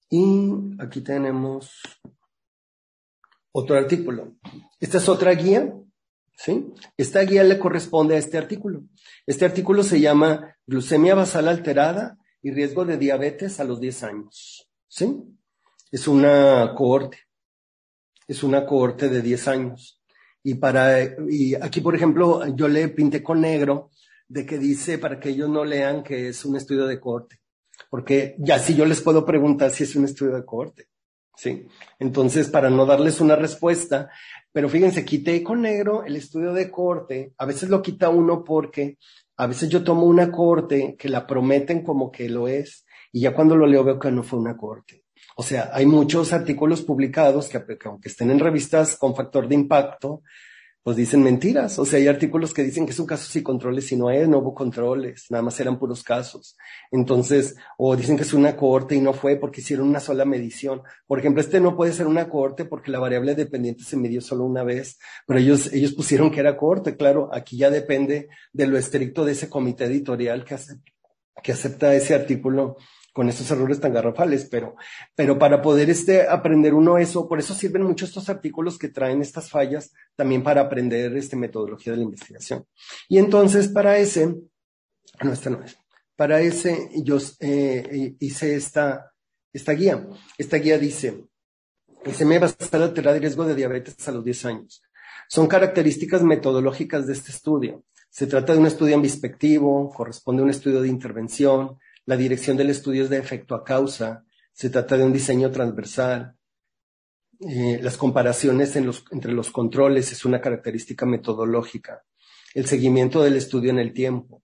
Y 0.09 0.77
aquí 0.80 1.01
tenemos 1.01 1.81
otro 3.56 3.77
artículo. 3.77 4.36
Esta 4.82 4.98
es 4.98 5.07
otra 5.07 5.32
guía, 5.32 5.73
¿sí? 6.36 6.73
Esta 6.98 7.22
guía 7.22 7.41
le 7.45 7.57
corresponde 7.57 8.15
a 8.15 8.18
este 8.18 8.38
artículo. 8.38 8.84
Este 9.26 9.45
artículo 9.45 9.82
se 9.82 10.02
llama 10.02 10.57
Glucemia 10.68 11.15
basal 11.15 11.48
alterada 11.48 12.18
y 12.41 12.52
riesgo 12.52 12.84
de 12.84 12.98
diabetes 12.98 13.61
a 13.61 13.64
los 13.64 13.80
10 13.80 14.03
años, 14.03 14.69
¿sí? 14.90 15.23
Es 15.90 16.06
una 16.10 16.73
cohorte. 16.76 17.19
Es 18.27 18.44
una 18.44 18.65
cohorte 18.65 19.07
de 19.07 19.22
10 19.22 19.48
años. 19.48 20.02
Y 20.44 20.56
para, 20.56 21.02
y 21.30 21.56
aquí, 21.56 21.80
por 21.80 21.95
ejemplo, 21.95 22.45
yo 22.56 22.68
le 22.68 22.90
pinté 22.90 23.23
con 23.23 23.40
negro 23.40 23.90
de 24.27 24.45
que 24.45 24.57
dice 24.57 24.98
para 24.98 25.18
que 25.18 25.30
ellos 25.30 25.48
no 25.48 25.64
lean 25.64 26.03
que 26.03 26.27
es 26.27 26.44
un 26.44 26.57
estudio 26.57 26.88
de 26.88 26.99
corte. 26.99 27.40
Porque 27.90 28.36
ya 28.38 28.60
si 28.60 28.76
yo 28.76 28.86
les 28.86 28.99
puedo 28.99 29.26
preguntar 29.26 29.72
si 29.72 29.86
es 29.86 29.95
un 29.95 30.03
estudio 30.03 30.36
de 30.36 30.44
corte. 30.44 30.90
Sí. 31.37 31.67
Entonces, 31.99 32.49
para 32.49 32.69
no 32.69 32.85
darles 32.85 33.19
una 33.19 33.35
respuesta, 33.35 34.09
pero 34.51 34.69
fíjense, 34.69 35.03
quité 35.03 35.43
con 35.43 35.61
negro 35.61 36.03
el 36.03 36.15
estudio 36.15 36.53
de 36.53 36.71
corte. 36.71 37.33
A 37.37 37.45
veces 37.45 37.69
lo 37.69 37.81
quita 37.81 38.09
uno 38.09 38.43
porque 38.43 38.97
a 39.37 39.47
veces 39.47 39.69
yo 39.69 39.83
tomo 39.83 40.05
una 40.05 40.31
corte 40.31 40.95
que 40.97 41.09
la 41.09 41.27
prometen 41.27 41.83
como 41.83 42.11
que 42.11 42.29
lo 42.29 42.47
es 42.47 42.85
y 43.11 43.21
ya 43.21 43.33
cuando 43.33 43.55
lo 43.55 43.67
leo 43.67 43.83
veo 43.83 43.99
que 43.99 44.11
no 44.11 44.23
fue 44.23 44.39
una 44.39 44.55
corte. 44.55 45.03
O 45.35 45.43
sea, 45.43 45.71
hay 45.73 45.85
muchos 45.85 46.31
artículos 46.31 46.81
publicados 46.81 47.49
que, 47.49 47.61
aunque 47.85 48.09
estén 48.09 48.31
en 48.31 48.39
revistas 48.39 48.95
con 48.95 49.15
factor 49.15 49.47
de 49.47 49.55
impacto, 49.55 50.21
pues 50.85 50.97
dicen 50.97 51.23
mentiras. 51.23 51.79
O 51.79 51.85
sea, 51.85 51.97
hay 51.97 52.07
artículos 52.07 52.53
que 52.53 52.61
dicen 52.61 52.85
que 52.85 52.91
es 52.91 52.99
un 52.99 53.07
caso 53.07 53.27
sin 53.27 53.41
controles 53.41 53.91
y 53.91 53.95
no 53.95 54.11
es, 54.11 54.29
no 54.29 54.37
hubo 54.37 54.53
controles, 54.53 55.25
nada 55.31 55.41
más 55.41 55.59
eran 55.59 55.79
puros 55.79 56.03
casos. 56.03 56.55
Entonces, 56.91 57.55
o 57.79 57.95
dicen 57.95 58.17
que 58.17 58.21
es 58.21 58.33
una 58.33 58.55
cohorte 58.55 58.93
y 58.93 59.01
no 59.01 59.11
fue 59.11 59.35
porque 59.35 59.61
hicieron 59.61 59.87
una 59.89 59.99
sola 59.99 60.25
medición. 60.25 60.83
Por 61.07 61.17
ejemplo, 61.17 61.41
este 61.41 61.59
no 61.59 61.75
puede 61.75 61.91
ser 61.91 62.05
una 62.05 62.29
cohorte 62.29 62.65
porque 62.65 62.91
la 62.91 62.99
variable 62.99 63.33
dependiente 63.33 63.83
se 63.83 63.97
midió 63.97 64.21
solo 64.21 64.43
una 64.43 64.61
vez, 64.63 64.99
pero 65.25 65.39
ellos, 65.39 65.73
ellos 65.73 65.93
pusieron 65.93 66.29
que 66.29 66.41
era 66.41 66.55
cohorte. 66.55 66.95
Claro, 66.95 67.31
aquí 67.33 67.57
ya 67.57 67.71
depende 67.71 68.29
de 68.53 68.67
lo 68.67 68.77
estricto 68.77 69.25
de 69.25 69.31
ese 69.31 69.49
comité 69.49 69.85
editorial 69.85 70.45
que, 70.45 70.53
hace, 70.53 70.75
que 71.41 71.51
acepta 71.51 71.95
ese 71.95 72.13
artículo 72.13 72.77
con 73.15 73.29
esos 73.29 73.49
errores 73.49 73.79
tan 73.79 73.93
garrafales, 73.93 74.43
pero, 74.51 74.75
pero 75.15 75.39
para 75.39 75.61
poder 75.61 75.89
este, 75.89 76.27
aprender 76.27 76.73
uno 76.73 76.97
eso, 76.97 77.29
por 77.29 77.39
eso 77.39 77.53
sirven 77.53 77.83
mucho 77.83 78.03
estos 78.03 78.27
artículos 78.27 78.77
que 78.77 78.89
traen 78.89 79.21
estas 79.21 79.49
fallas 79.49 79.93
también 80.17 80.43
para 80.43 80.59
aprender 80.59 81.15
este, 81.15 81.37
metodología 81.37 81.93
de 81.93 81.97
la 81.99 82.03
investigación. 82.03 82.65
Y 83.07 83.17
entonces 83.17 83.69
para 83.69 83.97
ese, 83.97 84.35
no, 85.23 85.31
esta 85.31 85.49
no 85.49 85.63
es, 85.63 85.77
para 86.17 86.41
ese 86.41 86.89
yo 87.05 87.17
eh, 87.39 88.17
hice 88.19 88.55
esta, 88.55 89.13
esta 89.53 89.71
guía. 89.71 90.05
Esta 90.37 90.57
guía 90.57 90.77
dice, 90.77 91.23
se 92.13 92.25
me 92.25 92.37
va 92.37 92.47
a 92.47 92.49
estar 92.49 92.81
alterar 92.81 93.15
el 93.15 93.21
riesgo 93.21 93.45
de 93.45 93.55
diabetes 93.55 94.05
a 94.09 94.11
los 94.11 94.25
10 94.25 94.45
años. 94.45 94.83
Son 95.29 95.47
características 95.47 96.21
metodológicas 96.21 97.07
de 97.07 97.13
este 97.13 97.31
estudio. 97.31 97.85
Se 98.09 98.27
trata 98.27 98.51
de 98.51 98.59
un 98.59 98.65
estudio 98.65 98.97
introspectivo, 98.97 99.89
corresponde 99.93 100.41
a 100.41 100.43
un 100.43 100.49
estudio 100.49 100.81
de 100.81 100.89
intervención, 100.89 101.77
la 102.06 102.18
dirección 102.18 102.56
del 102.56 102.69
estudio 102.69 103.03
es 103.03 103.10
de 103.10 103.18
efecto 103.18 103.56
a 103.56 103.64
causa. 103.64 104.23
Se 104.53 104.69
trata 104.69 104.98
de 104.98 105.03
un 105.03 105.14
diseño 105.14 105.52
transversal. 105.52 106.36
Eh, 107.40 107.80
las 107.82 107.98
comparaciones 107.98 108.76
entre 108.76 109.34
los 109.34 109.49
controles 109.49 110.11
es 110.11 110.23
una 110.23 110.40
característica 110.40 111.06
metodológica. 111.06 112.03
El 112.53 112.65
seguimiento 112.68 113.23
del 113.23 113.36
estudio 113.36 113.72
en 113.72 113.80
el 113.80 113.91
tiempo. 113.91 114.44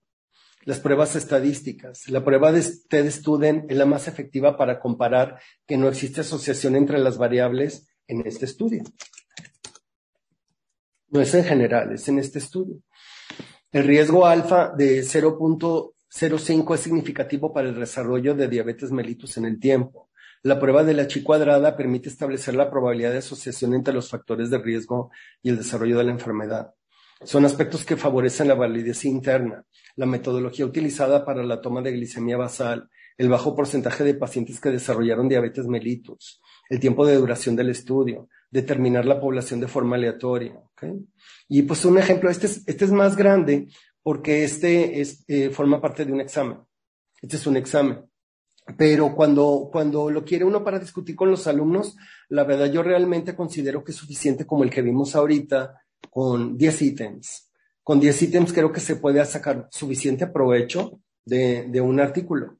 Las 0.64 0.80
pruebas 0.80 1.16
estadísticas. 1.16 2.08
La 2.08 2.24
prueba 2.24 2.52
de 2.52 2.62
TED 2.88 3.10
Student 3.10 3.70
es 3.70 3.76
la 3.76 3.86
más 3.86 4.06
efectiva 4.08 4.56
para 4.56 4.78
comparar 4.78 5.40
que 5.66 5.76
no 5.76 5.88
existe 5.88 6.20
asociación 6.20 6.76
entre 6.76 6.98
las 6.98 7.16
variables 7.16 7.88
en 8.06 8.26
este 8.26 8.44
estudio. 8.44 8.82
No 11.08 11.20
es 11.20 11.34
en 11.34 11.44
general, 11.44 11.92
es 11.92 12.08
en 12.08 12.18
este 12.18 12.38
estudio. 12.38 12.80
El 13.70 13.84
riesgo 13.84 14.26
alfa 14.26 14.70
de 14.76 15.02
0. 15.02 15.38
0,5 16.14 16.74
es 16.74 16.80
significativo 16.80 17.54
para 17.54 17.70
el 17.70 17.78
desarrollo 17.78 18.34
de 18.34 18.46
diabetes 18.46 18.92
mellitus 18.92 19.38
en 19.38 19.46
el 19.46 19.58
tiempo. 19.58 20.10
La 20.42 20.60
prueba 20.60 20.84
de 20.84 20.92
la 20.92 21.06
chi 21.06 21.22
cuadrada 21.22 21.74
permite 21.74 22.10
establecer 22.10 22.54
la 22.54 22.70
probabilidad 22.70 23.12
de 23.12 23.18
asociación 23.18 23.72
entre 23.74 23.94
los 23.94 24.10
factores 24.10 24.50
de 24.50 24.58
riesgo 24.58 25.10
y 25.42 25.48
el 25.48 25.56
desarrollo 25.56 25.96
de 25.96 26.04
la 26.04 26.10
enfermedad. 26.10 26.74
Son 27.24 27.44
aspectos 27.44 27.84
que 27.84 27.96
favorecen 27.96 28.48
la 28.48 28.54
validez 28.54 29.04
interna, 29.04 29.64
la 29.96 30.06
metodología 30.06 30.66
utilizada 30.66 31.24
para 31.24 31.44
la 31.44 31.60
toma 31.60 31.80
de 31.80 31.92
glicemia 31.92 32.36
basal, 32.36 32.90
el 33.16 33.28
bajo 33.28 33.54
porcentaje 33.54 34.04
de 34.04 34.14
pacientes 34.14 34.60
que 34.60 34.70
desarrollaron 34.70 35.28
diabetes 35.28 35.66
mellitus, 35.66 36.42
el 36.68 36.80
tiempo 36.80 37.06
de 37.06 37.16
duración 37.16 37.56
del 37.56 37.70
estudio, 37.70 38.28
determinar 38.50 39.06
la 39.06 39.20
población 39.20 39.60
de 39.60 39.68
forma 39.68 39.96
aleatoria. 39.96 40.60
Y 41.48 41.62
pues 41.62 41.84
un 41.84 41.98
ejemplo, 41.98 42.28
este 42.28 42.48
este 42.48 42.84
es 42.84 42.90
más 42.90 43.16
grande 43.16 43.68
porque 44.02 44.44
este 44.44 45.00
es, 45.00 45.24
eh, 45.28 45.50
forma 45.50 45.80
parte 45.80 46.04
de 46.04 46.12
un 46.12 46.20
examen. 46.20 46.58
Este 47.20 47.36
es 47.36 47.46
un 47.46 47.56
examen. 47.56 48.04
Pero 48.76 49.14
cuando, 49.14 49.68
cuando 49.72 50.10
lo 50.10 50.24
quiere 50.24 50.44
uno 50.44 50.62
para 50.62 50.78
discutir 50.78 51.16
con 51.16 51.30
los 51.30 51.46
alumnos, 51.46 51.96
la 52.28 52.44
verdad 52.44 52.70
yo 52.70 52.82
realmente 52.82 53.34
considero 53.34 53.82
que 53.82 53.92
es 53.92 53.96
suficiente 53.96 54.46
como 54.46 54.64
el 54.64 54.70
que 54.70 54.82
vimos 54.82 55.16
ahorita 55.16 55.82
con 56.10 56.56
10 56.56 56.82
ítems. 56.82 57.50
Con 57.82 57.98
10 57.98 58.22
ítems 58.22 58.52
creo 58.52 58.72
que 58.72 58.80
se 58.80 58.96
puede 58.96 59.24
sacar 59.24 59.68
suficiente 59.70 60.28
provecho 60.28 61.00
de, 61.24 61.66
de 61.68 61.80
un 61.80 62.00
artículo 62.00 62.58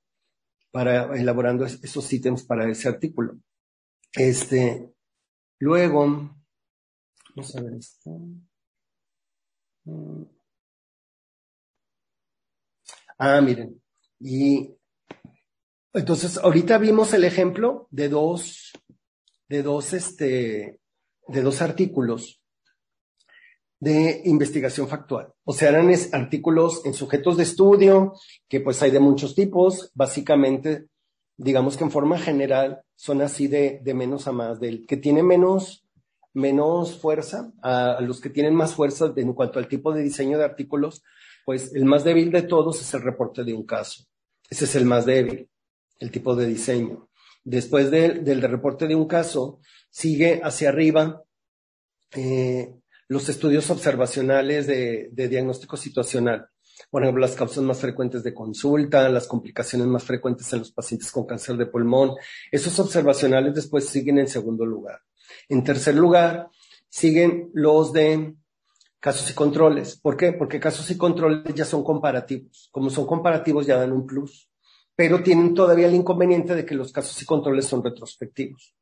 para 0.72 1.14
elaborando 1.16 1.64
esos 1.64 2.12
ítems 2.12 2.42
para 2.44 2.68
ese 2.68 2.88
artículo. 2.88 3.36
Este, 4.14 4.92
luego, 5.58 6.32
vamos 7.34 7.56
a 7.56 7.62
ver 7.62 7.74
esto. 7.74 8.10
Ah, 13.18 13.40
miren. 13.40 13.80
Y 14.20 14.70
entonces, 15.94 16.38
ahorita 16.38 16.78
vimos 16.78 17.12
el 17.12 17.24
ejemplo 17.24 17.86
de 17.90 18.08
dos, 18.08 18.72
de 19.48 19.62
dos, 19.62 19.92
este, 19.92 20.80
de 21.28 21.42
dos 21.42 21.60
artículos 21.60 22.42
de 23.78 24.22
investigación 24.26 24.86
factual. 24.86 25.34
O 25.44 25.52
sea, 25.52 25.70
eran 25.70 25.92
artículos 26.12 26.86
en 26.86 26.94
sujetos 26.94 27.36
de 27.36 27.42
estudio, 27.42 28.14
que 28.48 28.60
pues 28.60 28.80
hay 28.80 28.92
de 28.92 29.00
muchos 29.00 29.34
tipos. 29.34 29.90
Básicamente, 29.94 30.86
digamos 31.36 31.76
que 31.76 31.82
en 31.82 31.90
forma 31.90 32.16
general 32.16 32.82
son 32.94 33.20
así 33.22 33.48
de, 33.48 33.80
de 33.82 33.92
menos 33.92 34.28
a 34.28 34.32
más, 34.32 34.60
del 34.60 34.86
que 34.86 34.96
tiene 34.96 35.24
menos, 35.24 35.84
menos 36.32 36.96
fuerza 36.96 37.52
a 37.60 38.00
los 38.00 38.20
que 38.20 38.30
tienen 38.30 38.54
más 38.54 38.74
fuerza 38.74 39.12
en 39.16 39.32
cuanto 39.32 39.58
al 39.58 39.66
tipo 39.66 39.92
de 39.92 40.02
diseño 40.02 40.38
de 40.38 40.44
artículos, 40.44 41.02
pues 41.44 41.74
el 41.74 41.84
más 41.84 42.04
débil 42.04 42.30
de 42.30 42.42
todos 42.42 42.80
es 42.80 42.94
el 42.94 43.02
reporte 43.02 43.44
de 43.44 43.54
un 43.54 43.64
caso. 43.64 44.04
Ese 44.48 44.64
es 44.64 44.76
el 44.76 44.84
más 44.84 45.06
débil, 45.06 45.48
el 45.98 46.10
tipo 46.10 46.34
de 46.36 46.46
diseño. 46.46 47.08
Después 47.44 47.90
del 47.90 48.42
reporte 48.42 48.86
de 48.86 48.94
un 48.94 49.06
caso, 49.06 49.60
sigue 49.90 50.40
hacia 50.42 50.68
arriba 50.68 51.22
eh, 52.14 52.72
los 53.08 53.28
estudios 53.28 53.68
observacionales 53.70 54.66
de, 54.66 55.08
de, 55.12 55.28
diagnóstico 55.28 55.76
situacional. 55.76 56.48
Por 56.90 57.02
ejemplo, 57.02 57.20
las 57.20 57.34
causas 57.34 57.64
más 57.64 57.78
frecuentes 57.78 58.22
de 58.22 58.34
consulta, 58.34 59.08
las 59.08 59.26
complicaciones 59.26 59.88
más 59.88 60.04
frecuentes 60.04 60.52
en 60.52 60.60
los 60.60 60.72
pacientes 60.72 61.10
con 61.10 61.26
cáncer 61.26 61.56
de 61.56 61.66
pulmón. 61.66 62.14
Esos 62.50 62.78
observacionales 62.78 63.54
después 63.54 63.88
siguen 63.88 64.18
en 64.18 64.28
segundo 64.28 64.64
lugar. 64.64 65.00
En 65.48 65.64
tercer 65.64 65.94
lugar, 65.94 66.48
siguen 66.88 67.50
los 67.54 67.92
de 67.92 68.34
casos 69.02 69.28
y 69.28 69.34
controles. 69.34 69.98
¿Por 69.98 70.16
qué? 70.16 70.32
Porque 70.32 70.60
casos 70.60 70.88
y 70.92 70.96
controles 70.96 71.52
ya 71.54 71.64
son 71.64 71.82
comparativos. 71.82 72.68
Como 72.70 72.88
son 72.88 73.04
comparativos 73.04 73.66
ya 73.66 73.76
dan 73.76 73.90
un 73.90 74.06
plus, 74.06 74.48
pero 74.94 75.24
tienen 75.24 75.54
todavía 75.54 75.88
el 75.88 75.94
inconveniente 75.94 76.54
de 76.54 76.64
que 76.64 76.76
los 76.76 76.92
casos 76.92 77.20
y 77.20 77.26
controles 77.26 77.66
son 77.66 77.82
retrospectivos. 77.82 78.76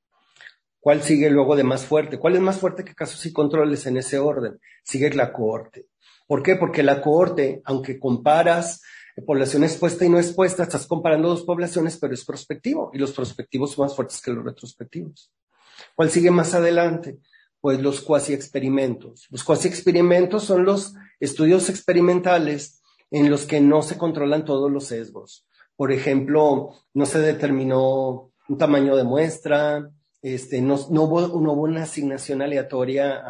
¿Cuál 0.79 1.03
sigue 1.03 1.31
luego 1.31 1.57
de 1.57 1.65
más 1.65 1.87
fuerte? 1.87 2.19
¿Cuál 2.19 2.37
es 2.37 2.43
más 2.43 2.59
fuerte 2.59 2.85
que 2.85 2.95
casos 2.95 3.25
y 3.25 3.33
controles 3.33 3.87
en 3.87 3.97
ese 3.97 4.19
orden? 4.19 4.61
Sigue 4.85 5.11
la 5.15 5.33
cohorte. 5.33 5.87
¿Por 6.27 6.43
qué? 6.43 6.57
Porque 6.57 6.83
la 6.83 7.01
cohorte, 7.01 7.63
aunque 7.65 7.99
comparas 7.99 8.83
población 9.27 9.65
expuesta 9.65 10.05
y 10.05 10.09
no 10.09 10.19
expuesta, 10.19 10.65
estás 10.65 10.87
comparando 10.87 11.29
dos 11.29 11.45
poblaciones, 11.45 11.99
pero 11.99 12.15
es 12.15 12.25
prospectivo 12.25 12.91
y 12.93 12.99
los 12.99 13.13
prospectivos 13.13 13.73
son 13.73 13.87
más 13.87 13.97
fuertes 13.97 14.21
que 14.21 14.33
los 14.33 14.45
retrospectivos. 14.45 15.33
¿Cuál 15.95 16.11
sigue 16.11 16.31
más 16.31 16.55
adelante? 16.55 17.19
Pues 17.61 17.81
los 17.81 18.01
cuasi 18.01 18.33
experimentos. 18.33 19.27
Los 19.31 19.45
cuasi 19.45 19.69
experimentos 19.69 20.45
son 20.45 20.65
los 20.65 20.95
estudios 21.19 21.69
experimentales 21.69 22.83
en 23.11 23.31
los 23.31 23.47
que 23.47 23.61
no 23.61 23.83
se 23.83 23.99
controlan 23.99 24.45
todos 24.45 24.71
los 24.71 24.87
sesgos. 24.87 25.47
Por 25.77 25.93
ejemplo, 25.93 26.71
no 26.95 27.07
se 27.07 27.21
determinó 27.21 28.33
un 28.49 28.59
tamaño 28.59 28.97
de 28.97 29.05
muestra, 29.05 29.91
este, 30.23 30.61
no, 30.61 30.79
no, 30.91 31.05
hubo, 31.05 31.21
no 31.41 31.53
hubo, 31.53 31.63
una 31.63 31.85
asignación 31.85 32.43
aleatoria 32.43 33.23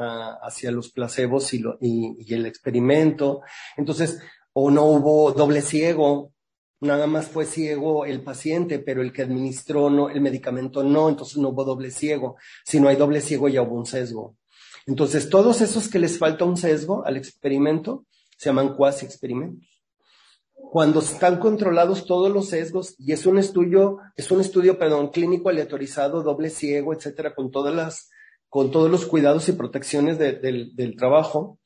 hacia 0.42 0.72
los 0.72 0.90
placebos 0.90 1.54
y, 1.54 1.60
lo, 1.60 1.78
y, 1.80 2.34
el 2.34 2.46
experimento. 2.46 3.42
Entonces, 3.76 4.20
o 4.52 4.70
no 4.70 4.84
hubo 4.86 5.32
doble 5.32 5.62
ciego, 5.62 6.32
nada 6.80 7.06
más 7.06 7.28
fue 7.28 7.44
ciego 7.44 8.04
el 8.06 8.22
paciente, 8.22 8.78
pero 8.78 9.02
el 9.02 9.12
que 9.12 9.22
administró 9.22 9.90
no, 9.90 10.08
el 10.08 10.20
medicamento 10.20 10.82
no, 10.82 11.08
entonces 11.08 11.36
no 11.36 11.50
hubo 11.50 11.64
doble 11.64 11.90
ciego. 11.90 12.36
Si 12.64 12.80
no 12.80 12.88
hay 12.88 12.96
doble 12.96 13.20
ciego 13.20 13.48
ya 13.48 13.62
hubo 13.62 13.76
un 13.76 13.86
sesgo. 13.86 14.36
Entonces, 14.86 15.28
todos 15.28 15.60
esos 15.60 15.88
que 15.88 15.98
les 15.98 16.18
falta 16.18 16.44
un 16.44 16.56
sesgo 16.56 17.04
al 17.04 17.16
experimento 17.16 18.06
se 18.36 18.48
llaman 18.48 18.74
cuasi 18.74 19.04
experimentos. 19.04 19.68
Cuando 20.54 21.00
están 21.00 21.38
controlados 21.38 22.06
todos 22.06 22.30
los 22.30 22.48
sesgos 22.48 22.94
y 22.98 23.12
es 23.12 23.26
un 23.26 23.38
estudio, 23.38 23.98
es 24.16 24.30
un 24.30 24.40
estudio, 24.40 24.78
perdón, 24.78 25.08
clínico 25.08 25.48
aleatorizado, 25.48 26.22
doble 26.22 26.48
ciego, 26.48 26.94
etcétera, 26.94 27.34
con 27.34 27.50
todas 27.50 27.74
las, 27.74 28.08
con 28.48 28.70
todos 28.70 28.90
los 28.90 29.04
cuidados 29.04 29.48
y 29.48 29.52
protecciones 29.52 30.18
del 30.18 30.94
trabajo, 30.96 31.58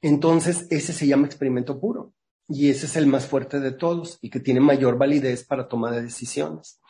entonces 0.00 0.66
ese 0.70 0.92
se 0.92 1.06
llama 1.06 1.26
experimento 1.26 1.80
puro 1.80 2.15
y 2.48 2.70
ese 2.70 2.86
es 2.86 2.96
el 2.96 3.06
más 3.06 3.26
fuerte 3.26 3.60
de 3.60 3.72
todos 3.72 4.18
y 4.20 4.30
que 4.30 4.40
tiene 4.40 4.60
mayor 4.60 4.96
validez 4.96 5.44
para 5.44 5.68
toma 5.68 5.90
de 5.90 6.02
decisiones. 6.02 6.80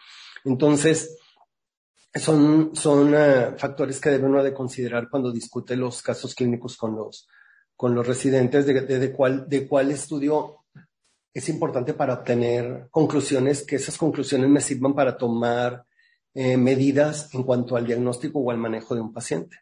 Entonces, 0.44 1.16
son, 2.14 2.74
son 2.74 3.14
uh, 3.14 3.58
factores 3.58 4.00
que 4.00 4.10
debe 4.10 4.26
uno 4.26 4.42
de 4.42 4.54
considerar 4.54 5.08
cuando 5.10 5.32
discute 5.32 5.76
los 5.76 6.02
casos 6.02 6.34
clínicos 6.34 6.76
con 6.76 6.96
los, 6.96 7.28
con 7.74 7.94
los 7.94 8.06
residentes 8.06 8.66
de, 8.66 8.82
de, 8.82 9.12
cuál, 9.12 9.48
de 9.48 9.66
cuál 9.66 9.90
estudio 9.90 10.64
es 11.32 11.48
importante 11.50 11.92
para 11.92 12.14
obtener 12.14 12.88
conclusiones, 12.90 13.66
que 13.66 13.76
esas 13.76 13.98
conclusiones 13.98 14.48
me 14.48 14.60
sirvan 14.60 14.94
para 14.94 15.18
tomar 15.18 15.84
eh, 16.32 16.56
medidas 16.56 17.32
en 17.34 17.42
cuanto 17.42 17.76
al 17.76 17.86
diagnóstico 17.86 18.38
o 18.38 18.50
al 18.50 18.56
manejo 18.56 18.94
de 18.94 19.02
un 19.02 19.12
paciente. 19.12 19.58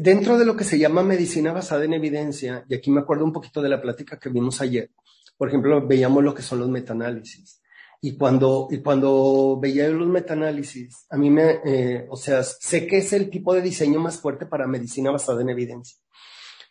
Dentro 0.00 0.38
de 0.38 0.44
lo 0.44 0.56
que 0.56 0.64
se 0.64 0.78
llama 0.78 1.02
medicina 1.02 1.52
basada 1.52 1.84
en 1.84 1.94
evidencia, 1.94 2.64
y 2.68 2.74
aquí 2.74 2.90
me 2.90 3.00
acuerdo 3.00 3.24
un 3.24 3.32
poquito 3.32 3.62
de 3.62 3.68
la 3.68 3.80
plática 3.80 4.18
que 4.18 4.28
vimos 4.28 4.60
ayer, 4.60 4.90
por 5.36 5.48
ejemplo, 5.48 5.86
veíamos 5.86 6.22
lo 6.22 6.34
que 6.34 6.42
son 6.42 6.60
los 6.60 6.68
metaanálisis. 6.68 7.60
Y 8.00 8.16
cuando, 8.16 8.68
y 8.70 8.82
cuando 8.82 9.58
veía 9.60 9.88
los 9.88 10.08
metaanálisis, 10.08 11.06
a 11.08 11.16
mí 11.16 11.30
me, 11.30 11.60
eh, 11.64 12.06
o 12.10 12.16
sea, 12.16 12.42
sé 12.42 12.86
que 12.86 12.98
es 12.98 13.12
el 13.14 13.30
tipo 13.30 13.54
de 13.54 13.62
diseño 13.62 13.98
más 13.98 14.18
fuerte 14.20 14.46
para 14.46 14.66
medicina 14.66 15.10
basada 15.10 15.40
en 15.40 15.48
evidencia, 15.48 15.98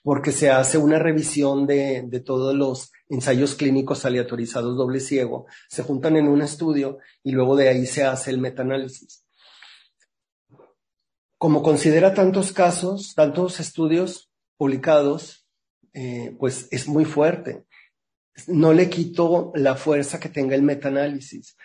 porque 0.04 0.32
se 0.32 0.52
hace 0.52 0.78
una 0.78 1.00
revisión 1.00 1.66
de, 1.66 2.04
de 2.08 2.20
todos 2.20 2.56
los 2.56 2.92
ensayos 3.10 3.56
clínicos 3.56 4.06
aleatorizados 4.06 4.78
doble 4.78 5.00
ciego, 5.00 5.48
se 5.70 5.82
juntan 5.82 6.18
en 6.18 6.28
un 6.28 6.42
estudio 6.42 7.00
y 7.24 7.32
luego 7.32 7.56
de 7.56 7.70
ahí 7.70 7.86
se 7.88 8.04
hace 8.04 8.30
el 8.30 8.38
metaanálisis. 8.38 9.23
Como 11.44 11.62
considera 11.62 12.14
tantos 12.14 12.54
casos, 12.54 13.16
tantos 13.16 13.60
estudios 13.60 14.32
publicados, 14.56 15.46
eh, 15.94 16.36
pues 16.40 16.68
es 16.72 16.88
muy 16.88 17.06
fuerte 17.06 17.66
no 18.48 18.74
le 18.74 18.90
quito 18.90 19.52
la 19.56 19.76
fuerza 19.76 20.20
que 20.20 20.30
tenga 20.30 20.56
el 20.56 20.64
metaanálisis. 20.64 21.56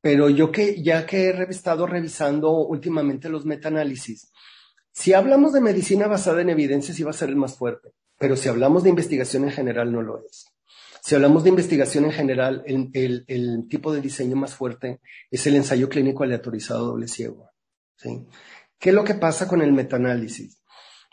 Pero 0.00 0.28
yo 0.30 0.52
que, 0.52 0.82
ya 0.82 1.04
que 1.06 1.28
he 1.30 1.42
estado 1.44 1.86
revisando 1.86 2.52
últimamente 2.52 3.28
los 3.28 3.44
metaanálisis, 3.44 4.30
si 4.92 5.12
hablamos 5.12 5.52
de 5.52 5.60
medicina 5.60 6.06
basada 6.06 6.40
en 6.40 6.50
evidencia, 6.50 6.94
sí 6.94 7.02
va 7.02 7.10
a 7.10 7.14
ser 7.14 7.28
el 7.28 7.36
más 7.36 7.56
fuerte. 7.56 7.92
Pero 8.18 8.36
si 8.36 8.48
hablamos 8.48 8.82
de 8.82 8.90
investigación 8.90 9.44
en 9.44 9.50
general, 9.50 9.92
no 9.92 10.00
lo 10.00 10.24
es. 10.24 10.46
Si 11.02 11.14
hablamos 11.14 11.44
de 11.44 11.50
investigación 11.50 12.06
en 12.06 12.12
general, 12.12 12.62
el, 12.66 13.24
el, 13.26 13.68
tipo 13.68 13.92
de 13.92 14.00
diseño 14.00 14.36
más 14.36 14.54
fuerte 14.54 15.00
es 15.30 15.46
el 15.46 15.56
ensayo 15.56 15.88
clínico 15.88 16.24
aleatorizado 16.24 16.86
doble 16.86 17.08
ciego. 17.08 17.50
¿sí? 17.96 18.26
¿Qué 18.78 18.90
es 18.90 18.94
lo 18.94 19.04
que 19.04 19.14
pasa 19.14 19.48
con 19.48 19.62
el 19.62 19.72
metaanálisis? 19.72 20.62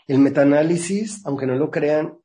El 0.06 0.18
metaanálisis, 0.18 1.24
aunque 1.24 1.46
no 1.46 1.54
lo 1.54 1.70
crean, 1.70 2.18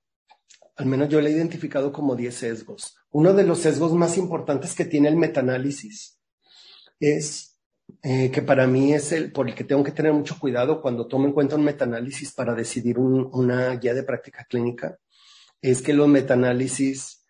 al 0.76 0.86
menos 0.86 1.10
yo 1.10 1.22
lo 1.22 1.28
he 1.28 1.32
identificado 1.32 1.91
como 1.91 2.16
10 2.16 2.34
sesgos. 2.34 2.98
Uno 3.11 3.34
de 3.34 3.44
los 3.44 3.60
sesgos 3.60 3.94
más 3.94 4.18
importantes 4.18 4.76
que 4.76 4.86
tiene 4.86 5.10
el 5.10 5.18
metaanálisis 5.18 6.20
es 6.99 7.57
eh, 8.03 8.30
que 8.32 8.41
para 8.41 8.68
mí 8.68 8.94
es 8.94 9.11
el 9.11 9.32
por 9.32 9.49
el 9.49 9.56
que 9.56 9.64
tengo 9.64 9.84
que 9.84 9.91
tener 9.91 10.14
mucho 10.14 10.38
cuidado 10.40 10.82
cuando 10.82 11.07
tomo 11.07 11.26
en 11.26 11.34
cuenta 11.34 11.56
un 11.56 11.64
metaanálisis 11.64 12.34
para 12.34 12.53
decidir 12.53 12.99
una 12.99 13.76
guía 13.76 13.94
de 13.94 14.03
práctica 14.03 14.45
clínica, 14.48 14.99
es 15.61 15.82
que 15.82 15.94
los 15.94 16.07
metaanálisis 16.07 17.26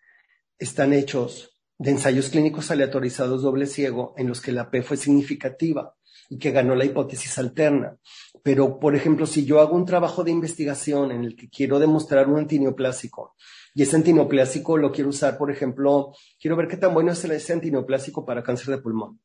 están 0.58 0.92
hechos 0.92 1.58
de 1.78 1.90
ensayos 1.90 2.28
clínicos 2.28 2.70
aleatorizados 2.70 3.42
doble 3.42 3.66
ciego 3.66 4.14
en 4.16 4.28
los 4.28 4.40
que 4.40 4.52
la 4.52 4.70
P 4.70 4.82
fue 4.82 4.96
significativa 4.96 5.96
y 6.30 6.38
que 6.38 6.52
ganó 6.52 6.74
la 6.74 6.86
hipótesis 6.86 7.36
alterna. 7.38 7.98
Pero, 8.42 8.78
por 8.78 8.94
ejemplo, 8.94 9.26
si 9.26 9.44
yo 9.44 9.60
hago 9.60 9.76
un 9.76 9.84
trabajo 9.84 10.24
de 10.24 10.30
investigación 10.30 11.10
en 11.10 11.24
el 11.24 11.36
que 11.36 11.50
quiero 11.50 11.78
demostrar 11.78 12.28
un 12.28 12.38
antineoplásico 12.38 13.34
y 13.74 13.82
ese 13.82 13.96
antineoplásico 13.96 14.78
lo 14.78 14.92
quiero 14.92 15.10
usar, 15.10 15.36
por 15.36 15.50
ejemplo, 15.50 16.12
quiero 16.40 16.56
ver 16.56 16.68
qué 16.68 16.76
tan 16.76 16.94
bueno 16.94 17.12
es 17.12 17.22
ese 17.24 17.52
antineoplásico 17.52 18.24
para 18.24 18.42
cáncer 18.42 18.68
de 18.74 18.78
pulmón. 18.80 19.20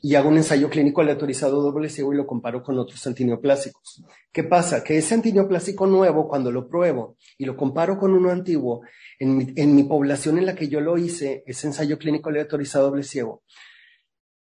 Y 0.00 0.16
hago 0.16 0.28
un 0.28 0.36
ensayo 0.36 0.68
clínico 0.68 1.00
aleatorizado 1.00 1.62
doble 1.62 1.88
ciego 1.88 2.12
y 2.12 2.16
lo 2.16 2.26
comparo 2.26 2.62
con 2.62 2.78
otros 2.78 3.06
antineoplásicos. 3.06 4.04
¿Qué 4.32 4.44
pasa? 4.44 4.84
Que 4.84 4.98
ese 4.98 5.14
antineoplásico 5.14 5.86
nuevo, 5.86 6.28
cuando 6.28 6.52
lo 6.52 6.68
pruebo 6.68 7.16
y 7.38 7.46
lo 7.46 7.56
comparo 7.56 7.98
con 7.98 8.12
uno 8.12 8.30
antiguo, 8.30 8.82
en 9.18 9.36
mi, 9.36 9.46
en 9.56 9.74
mi 9.74 9.84
población 9.84 10.38
en 10.38 10.46
la 10.46 10.54
que 10.54 10.68
yo 10.68 10.80
lo 10.80 10.98
hice, 10.98 11.42
ese 11.46 11.68
ensayo 11.68 11.98
clínico 11.98 12.28
aleatorizado 12.28 12.86
doble 12.86 13.02
ciego, 13.02 13.42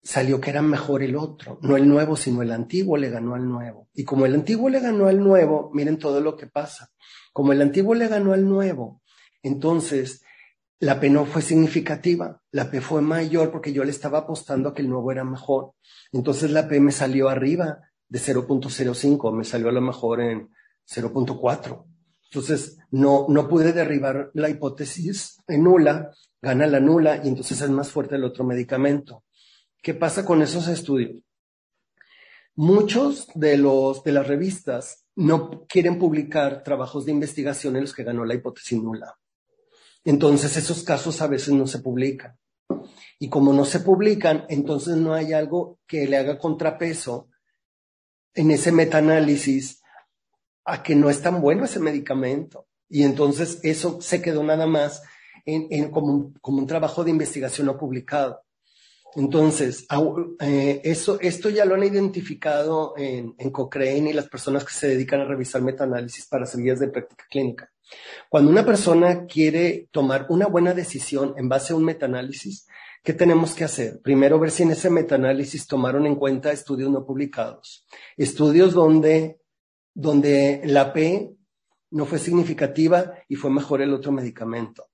salió 0.08 0.40
que 0.40 0.52
era 0.52 0.62
mejor 0.62 1.04
el 1.04 1.18
otro, 1.18 1.60
no 1.62 1.76
el 1.76 1.86
nuevo, 1.86 2.16
sino 2.16 2.42
el 2.42 2.54
antiguo 2.54 2.96
le 2.96 3.10
ganó 3.10 3.36
al 3.36 3.46
nuevo. 3.46 3.90
Y 3.94 4.06
como 4.06 4.26
el 4.26 4.36
antiguo 4.36 4.70
le 4.70 4.80
ganó 4.80 5.08
al 5.08 5.20
nuevo, 5.20 5.70
miren 5.74 6.00
todo 6.00 6.22
lo 6.22 6.38
que 6.38 6.48
pasa. 6.48 6.92
Como 7.34 7.52
el 7.52 7.62
antiguo 7.62 7.94
le 7.94 8.08
ganó 8.08 8.32
al 8.32 8.48
nuevo, 8.48 9.02
entonces 9.44 10.22
la 10.80 11.02
P 11.02 11.10
no 11.10 11.26
fue 11.26 11.42
significativa, 11.42 12.42
la 12.52 12.72
P 12.72 12.80
fue 12.80 13.02
mayor 13.02 13.52
porque 13.52 13.74
yo 13.74 13.84
le 13.84 13.92
estaba 13.92 14.20
apostando 14.20 14.70
a 14.70 14.74
que 14.74 14.82
el 14.82 14.90
nuevo 14.90 15.12
era 15.12 15.26
mejor. 15.26 15.74
Entonces 16.14 16.52
la 16.52 16.70
P 16.70 16.80
me 16.80 16.94
salió 16.94 17.28
arriba 17.28 17.80
de 18.08 18.20
0.05, 18.20 19.34
me 19.34 19.44
salió 19.44 19.68
a 19.68 19.74
lo 19.74 19.82
mejor 19.82 20.22
en 20.22 20.50
0.4. 20.90 21.84
Entonces 22.32 22.78
no, 22.92 23.26
no 23.28 23.50
pude 23.50 23.74
derribar 23.74 24.32
la 24.34 24.50
hipótesis 24.50 25.42
en 25.48 25.66
nula, 25.66 26.12
gana 26.42 26.66
la 26.66 26.80
nula 26.80 27.20
y 27.22 27.28
entonces 27.28 27.60
es 27.60 27.70
más 27.70 27.92
fuerte 27.92 28.16
el 28.16 28.24
otro 28.24 28.46
medicamento. 28.46 29.26
¿Qué 29.82 29.94
pasa 29.94 30.26
con 30.26 30.42
esos 30.42 30.68
estudios? 30.68 31.22
Muchos 32.56 33.28
de 33.36 33.58
los 33.58 34.04
de 34.04 34.12
las 34.12 34.28
revistas 34.28 35.06
no 35.16 35.66
quieren 35.68 36.00
publicar 36.00 36.64
trabajos 36.64 37.06
de 37.06 37.12
investigación 37.12 37.76
en 37.76 37.84
los 37.84 37.94
que 37.94 38.04
ganó 38.04 38.26
la 38.26 38.34
hipótesis 38.34 38.82
nula. 38.82 39.18
Entonces 40.04 40.58
esos 40.58 40.84
casos 40.84 41.22
a 41.22 41.28
veces 41.28 41.54
no 41.54 41.68
se 41.68 41.80
publican. 41.80 42.38
Y 43.20 43.30
como 43.30 43.54
no 43.54 43.66
se 43.66 43.80
publican, 43.80 44.46
entonces 44.50 44.96
no 44.96 45.14
hay 45.14 45.34
algo 45.34 45.80
que 45.88 46.08
le 46.08 46.18
haga 46.18 46.38
contrapeso 46.38 47.30
en 48.34 48.52
ese 48.52 48.72
metaanálisis 48.72 49.82
a 50.66 50.84
que 50.84 50.96
no 50.96 51.10
es 51.10 51.22
tan 51.22 51.42
bueno 51.42 51.66
ese 51.66 51.80
medicamento. 51.80 52.68
Y 52.90 53.04
entonces 53.04 53.60
eso 53.64 54.02
se 54.02 54.22
quedó 54.22 54.44
nada 54.44 54.68
más 54.68 55.02
como, 55.92 56.34
como 56.42 56.58
un 56.58 56.68
trabajo 56.68 57.04
de 57.04 57.12
investigación 57.12 57.68
no 57.68 57.78
publicado. 57.78 58.42
Entonces, 59.18 59.88
eh, 60.42 60.80
eso, 60.84 61.20
esto 61.20 61.50
ya 61.50 61.66
lo 61.66 61.74
han 61.74 61.84
identificado 61.84 62.94
en, 62.96 63.34
en, 63.40 63.50
Cochrane 63.50 64.12
y 64.12 64.14
las 64.14 64.30
personas 64.30 64.64
que 64.64 64.74
se 64.74 64.90
dedican 64.90 65.22
a 65.22 65.26
revisar 65.26 65.64
metaanálisis 65.64 66.28
para 66.28 66.44
hacer 66.44 66.62
guías 66.62 66.80
de 66.80 66.90
práctica 66.90 67.26
clínica. 67.28 67.72
Cuando 68.30 68.52
una 68.52 68.64
persona 68.64 69.26
quiere 69.26 69.90
tomar 69.90 70.28
una 70.30 70.46
buena 70.46 70.76
decisión 70.76 71.34
en 71.36 71.50
base 71.50 71.74
a 71.74 71.76
un 71.78 71.84
metaanálisis, 71.84 72.68
¿qué 73.04 73.12
tenemos 73.12 73.56
que 73.56 73.64
hacer? 73.64 74.02
Primero, 74.04 74.38
ver 74.38 74.52
si 74.52 74.62
en 74.62 74.72
ese 74.72 74.92
metaanálisis 74.92 75.66
tomaron 75.66 76.06
en 76.06 76.16
cuenta 76.16 76.52
estudios 76.52 76.92
no 76.92 77.04
publicados, 77.04 77.88
estudios 78.18 78.76
donde, 78.76 79.42
donde 79.96 80.62
la 80.64 80.94
P 80.94 81.34
no 81.90 82.06
fue 82.06 82.20
significativa 82.20 83.16
y 83.28 83.34
fue 83.34 83.50
mejor 83.50 83.82
el 83.82 83.96
otro 83.96 84.12
medicamento. 84.12 84.92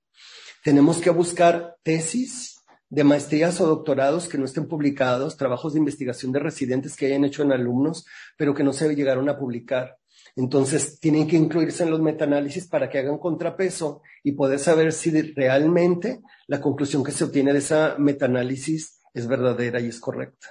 Tenemos 0.62 0.96
que 0.96 1.10
buscar 1.10 1.76
tesis 1.82 2.53
de 2.94 3.02
maestrías 3.02 3.60
o 3.60 3.66
doctorados 3.66 4.28
que 4.28 4.38
no 4.38 4.44
estén 4.44 4.68
publicados, 4.68 5.36
trabajos 5.36 5.72
de 5.72 5.80
investigación 5.80 6.30
de 6.30 6.38
residentes 6.38 6.96
que 6.96 7.06
hayan 7.06 7.24
hecho 7.24 7.42
en 7.42 7.50
alumnos, 7.50 8.06
pero 8.36 8.54
que 8.54 8.62
no 8.62 8.72
se 8.72 8.94
llegaron 8.94 9.28
a 9.28 9.36
publicar. 9.36 9.98
Entonces, 10.36 11.00
tienen 11.00 11.26
que 11.26 11.36
incluirse 11.36 11.82
en 11.82 11.90
los 11.90 12.00
metaanálisis 12.00 12.68
para 12.68 12.88
que 12.88 12.98
hagan 12.98 13.18
contrapeso 13.18 14.00
y 14.22 14.32
poder 14.32 14.60
saber 14.60 14.92
si 14.92 15.10
realmente 15.32 16.22
la 16.46 16.60
conclusión 16.60 17.02
que 17.02 17.10
se 17.10 17.24
obtiene 17.24 17.52
de 17.52 17.58
esa 17.58 17.96
metaanálisis 17.98 19.00
es 19.12 19.26
verdadera 19.26 19.80
y 19.80 19.88
es 19.88 19.98
correcta. 19.98 20.48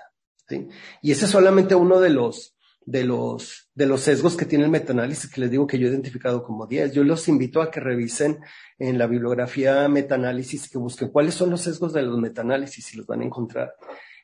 Y 1.01 1.11
ese 1.11 1.25
es 1.25 1.31
solamente 1.31 1.75
uno 1.75 2.01
de 2.01 2.09
los, 2.09 2.57
de 2.85 3.03
los, 3.03 3.69
de 3.73 3.85
los 3.85 4.01
sesgos 4.01 4.35
que 4.35 4.45
tiene 4.45 4.65
el 4.65 4.71
metaanálisis, 4.71 5.31
que 5.31 5.41
les 5.41 5.51
digo 5.51 5.67
que 5.67 5.79
yo 5.79 5.87
he 5.87 5.91
identificado 5.91 6.43
como 6.43 6.67
10. 6.67 6.93
Yo 6.93 7.03
los 7.03 7.27
invito 7.27 7.61
a 7.61 7.71
que 7.71 7.79
revisen 7.79 8.39
en 8.77 8.97
la 8.97 9.07
bibliografía 9.07 9.87
metaanálisis, 9.87 10.69
que 10.69 10.77
busquen 10.77 11.09
cuáles 11.09 11.33
son 11.33 11.49
los 11.49 11.61
sesgos 11.61 11.93
de 11.93 12.01
los 12.01 12.17
metaanálisis 12.17 12.93
y 12.93 12.97
los 12.97 13.07
van 13.07 13.21
a 13.21 13.25
encontrar. 13.25 13.73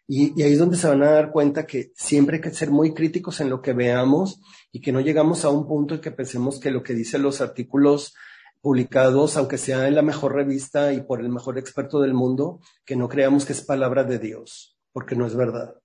Y, 0.07 0.39
y, 0.39 0.43
ahí 0.43 0.53
es 0.53 0.59
donde 0.59 0.77
se 0.77 0.87
van 0.87 1.03
a 1.03 1.11
dar 1.11 1.31
cuenta 1.31 1.67
que 1.67 1.91
siempre 1.95 2.37
hay 2.37 2.41
que 2.41 2.49
ser 2.49 2.71
muy 2.71 2.93
críticos 2.93 3.41
en 3.41 3.49
lo 3.49 3.61
que 3.61 3.73
veamos 3.73 4.41
y 4.71 4.81
que 4.81 4.91
no 4.91 5.01
llegamos 5.01 5.45
a 5.45 5.49
un 5.49 5.67
punto 5.67 5.95
en 5.95 6.01
que 6.01 6.11
pensemos 6.11 6.59
que 6.59 6.71
lo 6.71 6.81
que 6.81 6.95
dicen 6.95 7.21
los 7.21 7.41
artículos 7.41 8.15
publicados, 8.61 9.37
aunque 9.37 9.57
sea 9.57 9.87
en 9.87 9.95
la 9.95 10.01
mejor 10.01 10.33
revista 10.33 10.91
y 10.93 11.01
por 11.01 11.21
el 11.21 11.29
mejor 11.29 11.57
experto 11.57 12.01
del 12.01 12.13
mundo, 12.13 12.59
que 12.85 12.95
no 12.95 13.07
creamos 13.07 13.45
que 13.45 13.53
es 13.53 13.61
palabra 13.61 14.03
de 14.03 14.19
Dios, 14.19 14.77
porque 14.91 15.15
no 15.15 15.25
es 15.25 15.35
verdad. 15.35 15.75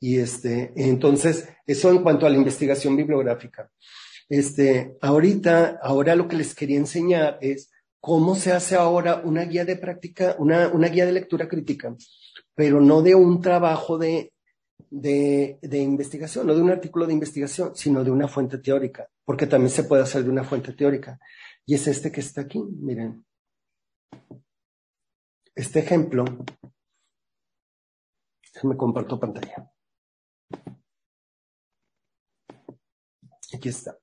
Y 0.00 0.18
este, 0.18 0.72
entonces, 0.76 1.48
eso 1.66 1.90
en 1.90 2.02
cuanto 2.02 2.26
a 2.26 2.30
la 2.30 2.36
investigación 2.36 2.96
bibliográfica. 2.96 3.70
Este, 4.28 4.96
ahorita, 5.00 5.80
ahora 5.82 6.14
lo 6.14 6.28
que 6.28 6.36
les 6.36 6.54
quería 6.54 6.78
enseñar 6.78 7.38
es 7.40 7.70
cómo 8.00 8.36
se 8.36 8.52
hace 8.52 8.76
ahora 8.76 9.22
una 9.24 9.44
guía 9.44 9.64
de 9.64 9.76
práctica, 9.76 10.36
una, 10.38 10.68
una 10.68 10.88
guía 10.88 11.06
de 11.06 11.12
lectura 11.12 11.48
crítica, 11.48 11.96
pero 12.54 12.80
no 12.80 13.02
de 13.02 13.14
un 13.14 13.40
trabajo 13.40 13.98
de, 13.98 14.32
de, 14.90 15.58
de, 15.62 15.78
investigación, 15.78 16.46
no 16.46 16.54
de 16.54 16.62
un 16.62 16.70
artículo 16.70 17.06
de 17.06 17.14
investigación, 17.14 17.74
sino 17.74 18.04
de 18.04 18.10
una 18.10 18.28
fuente 18.28 18.58
teórica, 18.58 19.08
porque 19.24 19.46
también 19.46 19.70
se 19.70 19.84
puede 19.84 20.02
hacer 20.02 20.24
de 20.24 20.30
una 20.30 20.44
fuente 20.44 20.72
teórica. 20.72 21.18
Y 21.66 21.74
es 21.74 21.86
este 21.86 22.12
que 22.12 22.20
está 22.20 22.42
aquí, 22.42 22.60
miren. 22.60 23.24
Este 25.54 25.80
ejemplo, 25.80 26.24
me 28.62 28.76
comparto 28.76 29.18
pantalla. 29.18 29.70
Aquí 33.54 33.68
está. 33.68 33.98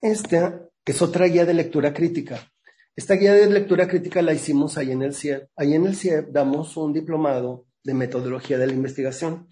Esta 0.00 0.68
es 0.84 1.00
otra 1.00 1.26
guía 1.26 1.44
de 1.44 1.54
lectura 1.54 1.94
crítica. 1.94 2.52
Esta 2.94 3.14
guía 3.14 3.34
de 3.34 3.48
lectura 3.48 3.88
crítica 3.88 4.20
la 4.20 4.34
hicimos 4.34 4.76
ahí 4.76 4.90
en 4.90 5.02
el 5.02 5.14
CIEP. 5.14 5.48
Ahí 5.56 5.74
en 5.74 5.86
el 5.86 5.96
CIEP 5.96 6.28
damos 6.30 6.76
un 6.76 6.92
diplomado 6.92 7.66
de 7.84 7.94
metodología 7.94 8.58
de 8.58 8.66
la 8.66 8.72
investigación. 8.72 9.48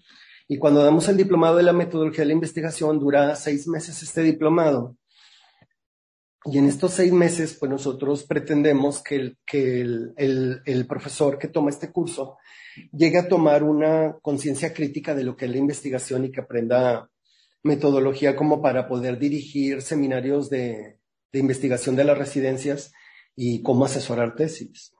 Y 0.47 0.57
cuando 0.57 0.83
damos 0.83 1.07
el 1.07 1.17
diplomado 1.17 1.57
de 1.57 1.63
la 1.63 1.73
metodología 1.73 2.23
de 2.23 2.27
la 2.27 2.33
investigación, 2.33 2.99
dura 2.99 3.35
seis 3.35 3.67
meses 3.67 4.03
este 4.03 4.21
diplomado. 4.21 4.97
Y 6.45 6.57
en 6.57 6.65
estos 6.65 6.93
seis 6.93 7.11
meses, 7.13 7.55
pues 7.59 7.69
nosotros 7.69 8.23
pretendemos 8.23 9.03
que, 9.03 9.35
el, 9.45 10.85
profesor 10.87 11.37
que 11.37 11.47
toma 11.47 11.69
este 11.69 11.91
curso 11.91 12.37
llegue 12.91 13.19
a 13.19 13.27
tomar 13.27 13.63
una 13.63 14.17
conciencia 14.21 14.73
crítica 14.73 15.13
de 15.13 15.23
lo 15.23 15.35
que 15.35 15.45
es 15.45 15.51
la 15.51 15.57
investigación 15.57 16.25
y 16.25 16.31
que 16.31 16.41
aprenda 16.41 17.09
metodología 17.61 18.35
como 18.35 18.59
para 18.59 18.87
poder 18.87 19.19
dirigir 19.19 19.83
seminarios 19.83 20.49
de, 20.49 20.97
de 21.31 21.39
investigación 21.39 21.95
de 21.95 22.05
las 22.05 22.17
residencias 22.17 22.91
y 23.35 23.61
cómo 23.61 23.85
asesorar 23.85 24.35
tesis. 24.35 24.93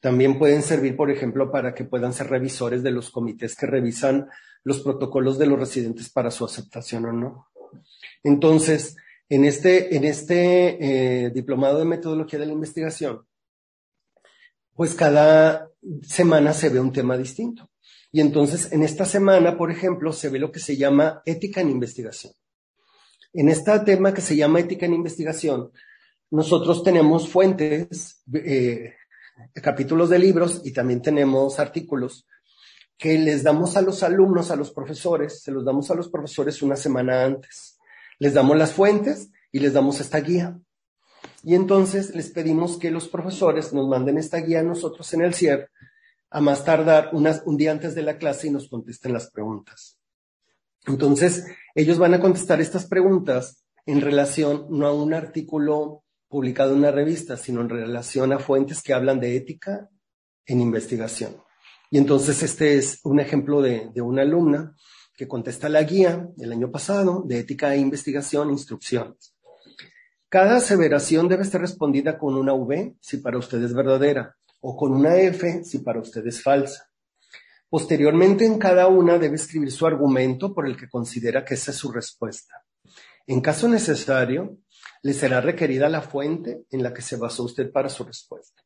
También 0.00 0.38
pueden 0.38 0.62
servir, 0.62 0.96
por 0.96 1.10
ejemplo, 1.10 1.50
para 1.50 1.74
que 1.74 1.84
puedan 1.84 2.12
ser 2.12 2.28
revisores 2.28 2.84
de 2.84 2.92
los 2.92 3.10
comités 3.10 3.56
que 3.56 3.66
revisan 3.66 4.28
los 4.62 4.80
protocolos 4.82 5.36
de 5.38 5.46
los 5.46 5.58
residentes 5.58 6.10
para 6.10 6.30
su 6.30 6.44
aceptación 6.44 7.06
o 7.06 7.12
no. 7.12 7.48
Entonces, 8.22 8.96
en 9.28 9.44
este, 9.44 9.96
en 9.96 10.04
este 10.04 11.24
eh, 11.26 11.30
diplomado 11.30 11.78
de 11.78 11.84
metodología 11.84 12.38
de 12.38 12.46
la 12.46 12.52
investigación, 12.52 13.26
pues 14.74 14.94
cada 14.94 15.70
semana 16.02 16.52
se 16.52 16.68
ve 16.68 16.80
un 16.80 16.92
tema 16.92 17.16
distinto. 17.16 17.70
Y 18.12 18.20
entonces, 18.20 18.72
en 18.72 18.82
esta 18.82 19.04
semana, 19.04 19.56
por 19.58 19.70
ejemplo, 19.70 20.12
se 20.12 20.28
ve 20.28 20.38
lo 20.38 20.52
que 20.52 20.60
se 20.60 20.76
llama 20.76 21.22
ética 21.24 21.60
en 21.60 21.70
investigación. 21.70 22.32
En 23.32 23.48
este 23.48 23.78
tema 23.80 24.14
que 24.14 24.20
se 24.20 24.36
llama 24.36 24.60
ética 24.60 24.86
en 24.86 24.94
investigación, 24.94 25.70
nosotros 26.30 26.82
tenemos 26.82 27.28
fuentes, 27.28 28.22
eh, 28.32 28.94
capítulos 29.62 30.08
de 30.10 30.18
libros 30.18 30.62
y 30.64 30.72
también 30.72 31.02
tenemos 31.02 31.58
artículos 31.58 32.26
que 32.96 33.18
les 33.18 33.42
damos 33.42 33.76
a 33.76 33.82
los 33.82 34.02
alumnos, 34.02 34.50
a 34.50 34.56
los 34.56 34.70
profesores, 34.70 35.42
se 35.42 35.52
los 35.52 35.64
damos 35.64 35.90
a 35.90 35.94
los 35.94 36.08
profesores 36.08 36.62
una 36.62 36.76
semana 36.76 37.24
antes. 37.24 37.75
Les 38.18 38.34
damos 38.34 38.56
las 38.56 38.72
fuentes 38.72 39.30
y 39.52 39.60
les 39.60 39.72
damos 39.72 40.00
esta 40.00 40.20
guía. 40.20 40.58
Y 41.42 41.54
entonces 41.54 42.14
les 42.14 42.30
pedimos 42.30 42.78
que 42.78 42.90
los 42.90 43.08
profesores 43.08 43.72
nos 43.72 43.88
manden 43.88 44.18
esta 44.18 44.38
guía 44.38 44.60
a 44.60 44.64
nosotros 44.64 45.12
en 45.14 45.22
el 45.22 45.34
CIER 45.34 45.70
a 46.30 46.40
más 46.40 46.64
tardar 46.64 47.10
un 47.12 47.56
día 47.56 47.70
antes 47.70 47.94
de 47.94 48.02
la 48.02 48.18
clase 48.18 48.48
y 48.48 48.50
nos 48.50 48.68
contesten 48.68 49.12
las 49.12 49.30
preguntas. 49.30 49.98
Entonces, 50.86 51.46
ellos 51.74 51.98
van 51.98 52.14
a 52.14 52.20
contestar 52.20 52.60
estas 52.60 52.86
preguntas 52.86 53.64
en 53.86 54.00
relación 54.00 54.66
no 54.70 54.86
a 54.86 54.92
un 54.92 55.14
artículo 55.14 56.04
publicado 56.28 56.72
en 56.72 56.78
una 56.78 56.90
revista, 56.90 57.36
sino 57.36 57.60
en 57.60 57.68
relación 57.68 58.32
a 58.32 58.38
fuentes 58.38 58.82
que 58.82 58.92
hablan 58.92 59.20
de 59.20 59.36
ética 59.36 59.88
en 60.44 60.60
investigación. 60.60 61.36
Y 61.90 61.98
entonces 61.98 62.42
este 62.42 62.76
es 62.76 63.00
un 63.04 63.20
ejemplo 63.20 63.62
de 63.62 64.02
una 64.02 64.22
alumna 64.22 64.74
que 65.16 65.26
contesta 65.26 65.68
la 65.68 65.82
guía 65.82 66.28
del 66.36 66.52
año 66.52 66.70
pasado 66.70 67.22
de 67.26 67.40
ética 67.40 67.74
e 67.74 67.78
investigación, 67.78 68.50
instrucciones. 68.50 69.34
Cada 70.28 70.56
aseveración 70.56 71.28
debe 71.28 71.44
ser 71.44 71.62
respondida 71.62 72.18
con 72.18 72.34
una 72.34 72.52
V 72.52 72.96
si 73.00 73.18
para 73.18 73.38
usted 73.38 73.62
es 73.62 73.72
verdadera 73.72 74.36
o 74.60 74.76
con 74.76 74.92
una 74.92 75.16
F 75.16 75.64
si 75.64 75.78
para 75.78 76.00
usted 76.00 76.26
es 76.26 76.42
falsa. 76.42 76.90
Posteriormente, 77.68 78.44
en 78.44 78.58
cada 78.58 78.86
una 78.88 79.18
debe 79.18 79.36
escribir 79.36 79.72
su 79.72 79.86
argumento 79.86 80.54
por 80.54 80.66
el 80.66 80.76
que 80.76 80.88
considera 80.88 81.44
que 81.44 81.54
esa 81.54 81.70
es 81.70 81.76
su 81.76 81.90
respuesta. 81.90 82.62
En 83.26 83.40
caso 83.40 83.68
necesario, 83.68 84.58
le 85.02 85.12
será 85.12 85.40
requerida 85.40 85.88
la 85.88 86.02
fuente 86.02 86.64
en 86.70 86.82
la 86.82 86.92
que 86.92 87.02
se 87.02 87.16
basó 87.16 87.44
usted 87.44 87.70
para 87.72 87.88
su 87.88 88.04
respuesta. 88.04 88.62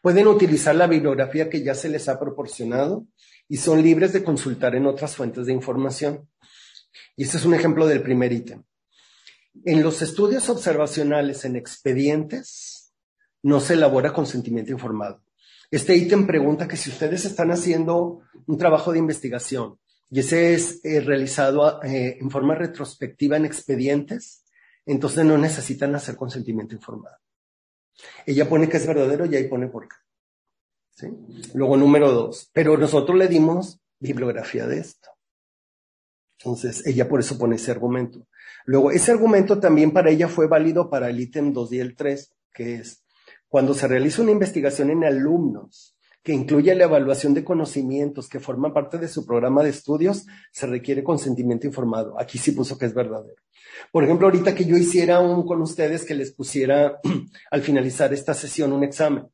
Pueden 0.00 0.26
utilizar 0.26 0.74
la 0.74 0.86
bibliografía 0.86 1.48
que 1.48 1.62
ya 1.62 1.74
se 1.74 1.88
les 1.88 2.08
ha 2.08 2.18
proporcionado 2.18 3.06
y 3.52 3.58
son 3.58 3.82
libres 3.82 4.14
de 4.14 4.24
consultar 4.24 4.74
en 4.76 4.86
otras 4.86 5.14
fuentes 5.14 5.44
de 5.44 5.52
información. 5.52 6.26
Y 7.14 7.24
este 7.24 7.36
es 7.36 7.44
un 7.44 7.52
ejemplo 7.52 7.86
del 7.86 8.02
primer 8.02 8.32
ítem. 8.32 8.62
En 9.66 9.82
los 9.82 10.00
estudios 10.00 10.48
observacionales 10.48 11.44
en 11.44 11.56
expedientes 11.56 12.94
no 13.42 13.60
se 13.60 13.74
elabora 13.74 14.14
consentimiento 14.14 14.72
informado. 14.72 15.22
Este 15.70 15.94
ítem 15.94 16.26
pregunta 16.26 16.66
que 16.66 16.78
si 16.78 16.88
ustedes 16.88 17.26
están 17.26 17.50
haciendo 17.50 18.22
un 18.46 18.56
trabajo 18.56 18.90
de 18.90 19.00
investigación 19.00 19.78
y 20.08 20.20
ese 20.20 20.54
es 20.54 20.82
eh, 20.82 21.00
realizado 21.00 21.82
eh, 21.82 22.16
en 22.18 22.30
forma 22.30 22.54
retrospectiva 22.54 23.36
en 23.36 23.44
expedientes, 23.44 24.46
entonces 24.86 25.26
no 25.26 25.36
necesitan 25.36 25.94
hacer 25.94 26.16
consentimiento 26.16 26.74
informado. 26.74 27.18
Ella 28.24 28.48
pone 28.48 28.70
que 28.70 28.78
es 28.78 28.86
verdadero 28.86 29.26
y 29.26 29.36
ahí 29.36 29.46
pone 29.46 29.68
por 29.68 29.88
qué. 29.88 29.96
Luego, 31.54 31.76
número 31.76 32.12
dos, 32.12 32.50
pero 32.52 32.76
nosotros 32.76 33.16
le 33.16 33.28
dimos 33.28 33.80
bibliografía 33.98 34.66
de 34.66 34.78
esto. 34.78 35.10
Entonces, 36.38 36.86
ella 36.86 37.08
por 37.08 37.20
eso 37.20 37.38
pone 37.38 37.56
ese 37.56 37.70
argumento. 37.70 38.26
Luego, 38.64 38.90
ese 38.90 39.12
argumento 39.12 39.60
también 39.60 39.92
para 39.92 40.10
ella 40.10 40.28
fue 40.28 40.48
válido 40.48 40.90
para 40.90 41.08
el 41.08 41.20
ítem 41.20 41.52
2 41.52 41.72
y 41.72 41.80
el 41.80 41.94
3, 41.94 42.34
que 42.52 42.74
es 42.76 43.04
cuando 43.48 43.74
se 43.74 43.86
realiza 43.86 44.22
una 44.22 44.32
investigación 44.32 44.90
en 44.90 45.04
alumnos 45.04 45.96
que 46.22 46.32
incluye 46.32 46.74
la 46.74 46.84
evaluación 46.84 47.34
de 47.34 47.44
conocimientos 47.44 48.28
que 48.28 48.38
forman 48.38 48.72
parte 48.72 48.98
de 48.98 49.08
su 49.08 49.26
programa 49.26 49.62
de 49.62 49.70
estudios, 49.70 50.26
se 50.52 50.66
requiere 50.66 51.02
consentimiento 51.02 51.66
informado. 51.66 52.18
Aquí 52.18 52.38
sí 52.38 52.52
puso 52.52 52.78
que 52.78 52.86
es 52.86 52.94
verdadero. 52.94 53.42
Por 53.90 54.04
ejemplo, 54.04 54.28
ahorita 54.28 54.54
que 54.54 54.64
yo 54.64 54.76
hiciera 54.76 55.20
un 55.20 55.44
con 55.44 55.60
ustedes 55.62 56.04
que 56.04 56.14
les 56.14 56.32
pusiera 56.32 57.00
al 57.50 57.62
finalizar 57.62 58.12
esta 58.12 58.34
sesión 58.34 58.72
un 58.72 58.84
examen 58.84 59.26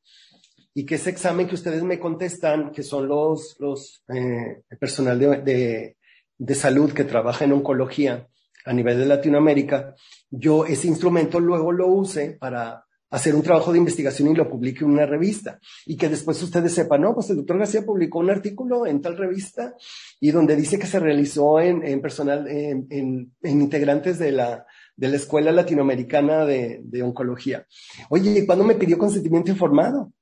y 0.79 0.87
que 0.87 0.95
ese 0.95 1.11
examen 1.11 1.49
que 1.49 1.57
ustedes 1.57 1.83
me 1.83 1.99
contestan, 1.99 2.71
que 2.71 2.85
son 2.85 3.09
los, 3.09 3.57
los 3.59 4.05
eh, 4.15 4.63
personal 4.79 5.19
de, 5.19 5.97
de, 6.39 6.55
salud 6.55 6.93
que 6.93 7.03
trabaja 7.03 7.45
en 7.45 7.53
oncología 7.53 8.29
a 8.65 8.73
nivel 8.73 8.97
de 8.97 9.07
Latinoamérica, 9.07 9.97
yo 10.31 10.67
ese 10.67 10.87
instrumento 10.87 11.41
luego 11.41 11.73
lo 11.73 11.89
use 11.89 12.37
para 12.39 12.85
hacer 13.11 13.35
un 13.35 13.43
trabajo 13.43 13.73
de 13.73 13.79
investigación 13.79 14.29
y 14.29 14.37
lo 14.37 14.49
publique 14.49 14.85
en 14.85 14.93
una 14.93 15.05
revista. 15.05 15.59
Y 15.85 15.97
que 15.97 16.09
después 16.09 16.41
ustedes 16.45 16.75
sepan, 16.75 17.01
no, 17.01 17.13
pues 17.13 17.29
el 17.31 17.39
doctor 17.39 17.59
García 17.59 17.85
publicó 17.85 18.21
un 18.21 18.31
artículo 18.31 18.87
en 18.87 19.03
tal 19.03 19.17
revista 19.17 19.75
y 20.21 20.31
donde 20.31 20.55
dice 20.55 20.79
que 20.79 20.87
se 20.87 21.01
realizó 21.01 21.59
en, 21.59 21.85
en 21.85 22.01
personal, 22.01 22.47
en, 22.47 22.87
en, 22.91 23.33
integrantes 23.43 24.21
de 24.21 24.31
la, 24.31 24.65
de 24.95 25.09
la 25.09 25.17
Escuela 25.17 25.51
Latinoamericana 25.51 26.45
de, 26.45 26.83
de 26.85 27.03
Oncología. 27.03 27.67
Oye, 28.11 28.31
¿y 28.31 28.47
cuándo 28.47 28.65
me 28.65 28.77
pidió 28.77 28.97
consentimiento 28.97 29.51
informado? 29.51 30.13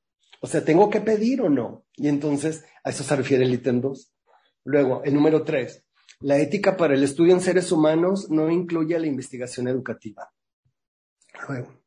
O 0.46 0.48
sea, 0.48 0.64
¿tengo 0.64 0.88
que 0.88 1.00
pedir 1.00 1.42
o 1.42 1.48
no? 1.48 1.86
Y 1.96 2.06
entonces 2.06 2.64
a 2.84 2.90
eso 2.90 3.02
se 3.02 3.16
refiere 3.16 3.42
el 3.42 3.52
ítem 3.52 3.80
2. 3.80 4.12
Luego, 4.62 5.02
el 5.02 5.12
número 5.12 5.42
3. 5.42 5.84
La 6.20 6.38
ética 6.38 6.76
para 6.76 6.94
el 6.94 7.02
estudio 7.02 7.34
en 7.34 7.40
seres 7.40 7.72
humanos 7.72 8.30
no 8.30 8.48
incluye 8.48 8.96
la 8.96 9.08
investigación 9.08 9.66
educativa. 9.66 10.30
Luego, 11.48 11.82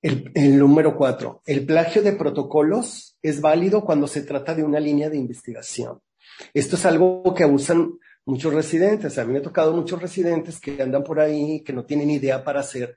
el, 0.00 0.58
número 0.60 0.96
4. 0.96 1.42
El 1.44 1.66
plagio 1.66 2.02
de 2.02 2.12
protocolos 2.12 3.18
es 3.20 3.40
válido 3.40 3.84
cuando 3.84 4.06
se 4.06 4.22
trata 4.22 4.54
de 4.54 4.62
una 4.62 4.78
línea 4.78 5.10
de 5.10 5.16
investigación. 5.16 6.00
Esto 6.54 6.76
es 6.76 6.86
algo 6.86 7.34
que 7.34 7.46
usan 7.46 7.98
muchos 8.26 8.54
residentes. 8.54 9.18
A 9.18 9.24
mí 9.24 9.32
me 9.32 9.40
ha 9.40 9.42
tocado 9.42 9.74
muchos 9.74 10.00
residentes 10.00 10.60
que 10.60 10.80
andan 10.80 11.02
por 11.02 11.18
ahí, 11.18 11.64
que 11.64 11.72
no 11.72 11.84
tienen 11.84 12.10
idea 12.10 12.44
para 12.44 12.60
hacer 12.60 12.96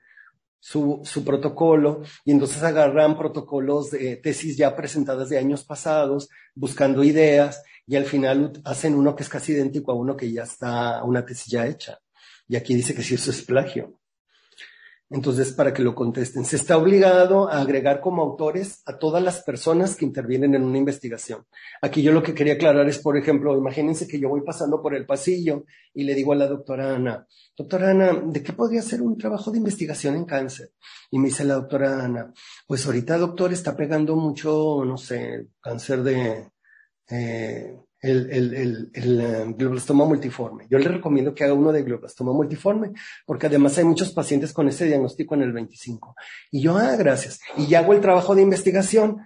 su, 0.64 1.02
su, 1.04 1.22
protocolo 1.22 2.00
y 2.24 2.30
entonces 2.32 2.62
agarran 2.62 3.18
protocolos 3.18 3.90
de 3.90 4.16
tesis 4.16 4.56
ya 4.56 4.74
presentadas 4.74 5.28
de 5.28 5.36
años 5.36 5.62
pasados, 5.62 6.30
buscando 6.54 7.04
ideas 7.04 7.62
y 7.86 7.96
al 7.96 8.06
final 8.06 8.62
hacen 8.64 8.94
uno 8.94 9.14
que 9.14 9.24
es 9.24 9.28
casi 9.28 9.52
idéntico 9.52 9.92
a 9.92 9.94
uno 9.94 10.16
que 10.16 10.32
ya 10.32 10.44
está, 10.44 11.04
una 11.04 11.22
tesis 11.26 11.52
ya 11.52 11.66
hecha. 11.66 11.98
Y 12.48 12.56
aquí 12.56 12.74
dice 12.74 12.94
que 12.94 13.02
si 13.02 13.14
eso 13.14 13.30
es 13.30 13.42
plagio. 13.42 13.98
Entonces, 15.14 15.52
para 15.52 15.72
que 15.72 15.80
lo 15.80 15.94
contesten, 15.94 16.44
se 16.44 16.56
está 16.56 16.76
obligado 16.76 17.48
a 17.48 17.60
agregar 17.60 18.00
como 18.00 18.20
autores 18.20 18.82
a 18.84 18.98
todas 18.98 19.22
las 19.22 19.44
personas 19.44 19.94
que 19.94 20.04
intervienen 20.04 20.56
en 20.56 20.64
una 20.64 20.76
investigación. 20.76 21.46
Aquí 21.80 22.02
yo 22.02 22.10
lo 22.10 22.20
que 22.20 22.34
quería 22.34 22.54
aclarar 22.54 22.88
es, 22.88 22.98
por 22.98 23.16
ejemplo, 23.16 23.56
imagínense 23.56 24.08
que 24.08 24.18
yo 24.18 24.28
voy 24.28 24.40
pasando 24.40 24.82
por 24.82 24.92
el 24.92 25.06
pasillo 25.06 25.66
y 25.94 26.02
le 26.02 26.16
digo 26.16 26.32
a 26.32 26.36
la 26.36 26.48
doctora 26.48 26.96
Ana, 26.96 27.28
doctora 27.56 27.90
Ana, 27.90 28.24
¿de 28.26 28.42
qué 28.42 28.54
podría 28.54 28.82
ser 28.82 29.02
un 29.02 29.16
trabajo 29.16 29.52
de 29.52 29.58
investigación 29.58 30.16
en 30.16 30.24
cáncer? 30.24 30.72
Y 31.12 31.20
me 31.20 31.28
dice 31.28 31.44
la 31.44 31.54
doctora 31.54 32.04
Ana, 32.04 32.32
pues 32.66 32.84
ahorita 32.84 33.16
doctor 33.16 33.52
está 33.52 33.76
pegando 33.76 34.16
mucho, 34.16 34.84
no 34.84 34.98
sé, 34.98 35.46
cáncer 35.60 36.02
de, 36.02 36.50
eh, 37.08 37.76
el, 38.04 38.30
el, 38.30 38.54
el, 38.54 38.90
el, 38.92 39.20
eh, 39.20 39.54
glioblastoma 39.56 40.04
multiforme. 40.04 40.66
Yo 40.68 40.78
le 40.78 40.88
recomiendo 40.88 41.34
que 41.34 41.44
haga 41.44 41.54
uno 41.54 41.72
de 41.72 41.82
glioblastoma 41.82 42.32
multiforme, 42.32 42.92
porque 43.24 43.46
además 43.46 43.78
hay 43.78 43.84
muchos 43.84 44.12
pacientes 44.12 44.52
con 44.52 44.68
ese 44.68 44.84
diagnóstico 44.84 45.34
en 45.34 45.42
el 45.42 45.52
25. 45.52 46.14
Y 46.50 46.60
yo, 46.60 46.76
ah, 46.76 46.96
gracias. 46.96 47.40
Y 47.56 47.66
ya 47.66 47.78
hago 47.78 47.94
el 47.94 48.02
trabajo 48.02 48.34
de 48.34 48.42
investigación. 48.42 49.22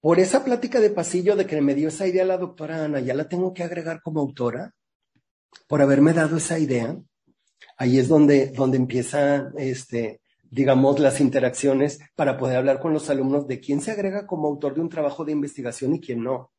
Por 0.00 0.18
esa 0.18 0.44
plática 0.44 0.80
de 0.80 0.90
pasillo 0.90 1.36
de 1.36 1.44
que 1.44 1.60
me 1.60 1.74
dio 1.74 1.88
esa 1.88 2.06
idea 2.06 2.24
la 2.24 2.38
doctora 2.38 2.84
Ana, 2.84 3.00
ya 3.00 3.14
la 3.14 3.28
tengo 3.28 3.52
que 3.52 3.64
agregar 3.64 4.00
como 4.00 4.20
autora, 4.20 4.74
por 5.66 5.82
haberme 5.82 6.14
dado 6.14 6.38
esa 6.38 6.58
idea. 6.58 6.96
Ahí 7.76 7.98
es 7.98 8.08
donde, 8.08 8.46
donde 8.48 8.78
empiezan, 8.78 9.52
este, 9.58 10.22
digamos, 10.50 11.00
las 11.00 11.20
interacciones 11.20 11.98
para 12.16 12.38
poder 12.38 12.56
hablar 12.56 12.80
con 12.80 12.94
los 12.94 13.10
alumnos 13.10 13.46
de 13.46 13.60
quién 13.60 13.82
se 13.82 13.90
agrega 13.90 14.26
como 14.26 14.48
autor 14.48 14.74
de 14.74 14.80
un 14.80 14.88
trabajo 14.88 15.24
de 15.24 15.32
investigación 15.32 15.94
y 15.94 16.00
quién 16.00 16.22
no. 16.22 16.50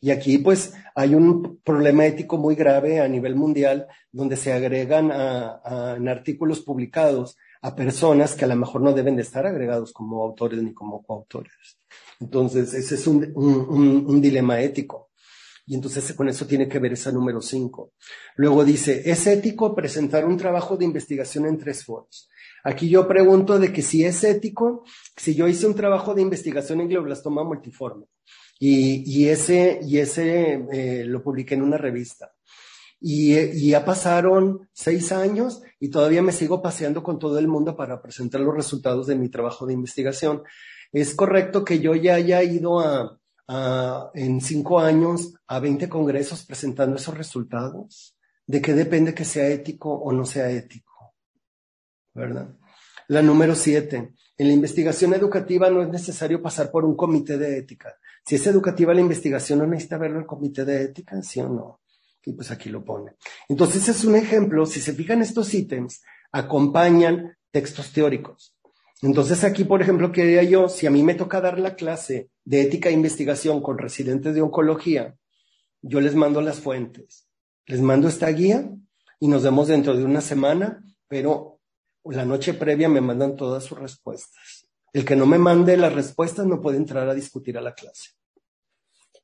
Y 0.00 0.10
aquí 0.10 0.38
pues 0.38 0.74
hay 0.94 1.14
un 1.14 1.60
problema 1.64 2.06
ético 2.06 2.36
muy 2.36 2.54
grave 2.54 3.00
a 3.00 3.08
nivel 3.08 3.36
mundial 3.36 3.86
donde 4.12 4.36
se 4.36 4.52
agregan 4.52 5.10
a, 5.12 5.94
en 5.96 6.08
artículos 6.08 6.60
publicados 6.60 7.36
a 7.62 7.74
personas 7.74 8.34
que 8.34 8.44
a 8.44 8.48
lo 8.48 8.56
mejor 8.56 8.82
no 8.82 8.92
deben 8.92 9.16
de 9.16 9.22
estar 9.22 9.46
agregados 9.46 9.92
como 9.92 10.22
autores 10.22 10.62
ni 10.62 10.74
como 10.74 11.02
coautores. 11.02 11.78
Entonces, 12.20 12.74
ese 12.74 12.94
es 12.96 13.06
un, 13.06 13.32
un, 13.34 14.04
un 14.06 14.20
dilema 14.20 14.60
ético. 14.60 15.10
Y 15.66 15.74
entonces 15.74 16.12
con 16.12 16.28
eso 16.28 16.46
tiene 16.46 16.68
que 16.68 16.78
ver 16.78 16.92
esa 16.92 17.10
número 17.10 17.40
cinco. 17.40 17.92
Luego 18.36 18.64
dice, 18.64 19.10
es 19.10 19.26
ético 19.26 19.74
presentar 19.74 20.26
un 20.26 20.36
trabajo 20.36 20.76
de 20.76 20.84
investigación 20.84 21.46
en 21.46 21.56
tres 21.56 21.84
foros. 21.84 22.28
Aquí 22.64 22.88
yo 22.88 23.08
pregunto 23.08 23.58
de 23.58 23.72
que 23.72 23.80
si 23.80 24.04
es 24.04 24.22
ético, 24.24 24.84
si 25.16 25.34
yo 25.34 25.48
hice 25.48 25.66
un 25.66 25.74
trabajo 25.74 26.14
de 26.14 26.20
investigación 26.20 26.82
en 26.82 26.88
glioblastoma 26.88 27.44
multiforme 27.44 28.04
y, 28.58 29.02
y 29.06 29.28
ese, 29.28 29.80
y 29.82 29.98
ese 29.98 30.64
eh, 30.72 31.04
lo 31.04 31.22
publiqué 31.22 31.54
en 31.54 31.62
una 31.62 31.78
revista. 31.78 32.32
Y, 33.00 33.36
y, 33.36 33.70
ya 33.70 33.84
pasaron 33.84 34.68
seis 34.72 35.12
años 35.12 35.62
y 35.78 35.90
todavía 35.90 36.22
me 36.22 36.32
sigo 36.32 36.62
paseando 36.62 37.02
con 37.02 37.18
todo 37.18 37.38
el 37.38 37.48
mundo 37.48 37.76
para 37.76 38.00
presentar 38.00 38.40
los 38.40 38.54
resultados 38.54 39.06
de 39.06 39.16
mi 39.16 39.28
trabajo 39.28 39.66
de 39.66 39.74
investigación. 39.74 40.42
Es 40.90 41.14
correcto 41.14 41.64
que 41.64 41.80
yo 41.80 41.94
ya 41.94 42.14
haya 42.14 42.42
ido 42.42 42.80
a, 42.80 43.18
en 44.14 44.40
cinco 44.40 44.80
años 44.80 45.34
a 45.46 45.60
20 45.60 45.88
congresos 45.88 46.44
presentando 46.44 46.96
esos 46.96 47.16
resultados? 47.16 48.16
¿De 48.46 48.60
qué 48.60 48.74
depende 48.74 49.14
que 49.14 49.24
sea 49.24 49.48
ético 49.48 49.92
o 49.92 50.12
no 50.12 50.24
sea 50.24 50.50
ético? 50.50 51.14
¿Verdad? 52.14 52.54
La 53.08 53.22
número 53.22 53.54
siete. 53.54 54.14
En 54.36 54.48
la 54.48 54.54
investigación 54.54 55.14
educativa 55.14 55.70
no 55.70 55.82
es 55.82 55.88
necesario 55.88 56.42
pasar 56.42 56.70
por 56.70 56.84
un 56.84 56.96
comité 56.96 57.38
de 57.38 57.58
ética. 57.58 57.94
Si 58.26 58.36
es 58.36 58.46
educativa 58.46 58.94
la 58.94 59.00
investigación, 59.00 59.58
no 59.58 59.66
necesita 59.66 59.98
verlo 59.98 60.18
el 60.18 60.26
comité 60.26 60.64
de 60.64 60.82
ética, 60.82 61.20
sí 61.22 61.40
o 61.40 61.48
no. 61.48 61.80
Y 62.24 62.32
pues 62.32 62.50
aquí 62.50 62.70
lo 62.70 62.84
pone. 62.84 63.12
Entonces 63.48 63.88
es 63.88 64.04
un 64.04 64.16
ejemplo. 64.16 64.64
Si 64.64 64.80
se 64.80 64.94
fijan 64.94 65.20
estos 65.20 65.52
ítems, 65.52 66.02
acompañan 66.32 67.36
textos 67.50 67.92
teóricos. 67.92 68.54
Entonces 69.02 69.44
aquí, 69.44 69.64
por 69.64 69.82
ejemplo, 69.82 70.12
quería 70.12 70.42
yo, 70.42 70.70
si 70.70 70.86
a 70.86 70.90
mí 70.90 71.02
me 71.02 71.14
toca 71.14 71.42
dar 71.42 71.58
la 71.58 71.74
clase 71.74 72.30
de 72.44 72.62
ética 72.62 72.88
e 72.88 72.92
investigación 72.92 73.60
con 73.60 73.76
residentes 73.76 74.34
de 74.34 74.40
oncología, 74.40 75.14
yo 75.82 76.00
les 76.00 76.14
mando 76.14 76.40
las 76.40 76.60
fuentes, 76.60 77.28
les 77.66 77.82
mando 77.82 78.08
esta 78.08 78.28
guía 78.28 78.70
y 79.20 79.28
nos 79.28 79.42
vemos 79.42 79.68
dentro 79.68 79.94
de 79.94 80.04
una 80.04 80.22
semana, 80.22 80.82
pero 81.06 81.60
la 82.04 82.24
noche 82.24 82.54
previa 82.54 82.88
me 82.88 83.02
mandan 83.02 83.36
todas 83.36 83.64
sus 83.64 83.78
respuestas. 83.78 84.53
El 84.94 85.04
que 85.04 85.16
no 85.16 85.26
me 85.26 85.38
mande 85.38 85.76
las 85.76 85.92
respuestas 85.92 86.46
no 86.46 86.60
puede 86.62 86.76
entrar 86.76 87.08
a 87.08 87.14
discutir 87.14 87.58
a 87.58 87.60
la 87.60 87.74
clase. 87.74 88.10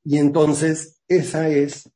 Y 0.03 0.19
entonces 0.19 1.01
esa 1.07 1.49
es 1.49 1.89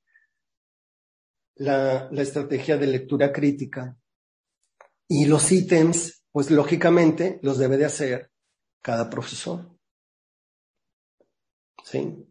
la, 1.56 2.08
estrategia 2.12 2.78
de 2.78 2.86
lectura 2.86 3.32
crítica. 3.32 3.96
Y 5.08 5.24
los 5.26 5.50
ítems 5.50 6.24
pues 6.30 6.52
lógicamente 6.52 7.40
los 7.42 7.58
debe 7.58 7.76
de 7.76 7.84
hacer 7.84 8.30
cada 8.80 9.10
profesor. 9.10 9.68
¿Sí? 11.82 12.28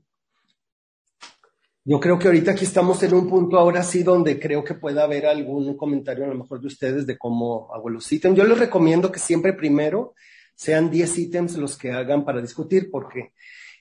Yo 1.84 2.00
creo 2.00 2.18
que 2.18 2.28
ahorita 2.28 2.52
aquí 2.52 2.64
estamos 2.64 3.04
en 3.04 3.14
un 3.14 3.28
punto 3.28 3.58
ahora 3.58 3.84
sí 3.84 4.02
donde 4.02 4.40
creo 4.40 4.64
que 4.64 4.76
pueda 4.76 5.04
haber 5.04 5.26
algún 5.26 5.76
comentario 5.76 6.24
a 6.24 6.28
lo 6.28 6.36
mejor 6.36 6.62
de 6.62 6.68
ustedes 6.68 7.06
de 7.06 7.18
cómo 7.18 7.70
hago 7.74 7.90
los 7.90 8.10
ítems. 8.10 8.38
Yo 8.38 8.46
les 8.46 8.58
recomiendo 8.58 9.12
que 9.12 9.20
siempre 9.20 9.52
primero 9.52 10.14
sean 10.64 10.90
10 10.90 11.18
ítems 11.18 11.58
los 11.58 11.78
que 11.78 11.92
hagan 11.92 12.24
para 12.24 12.42
discutir, 12.42 12.90
porque 12.90 13.34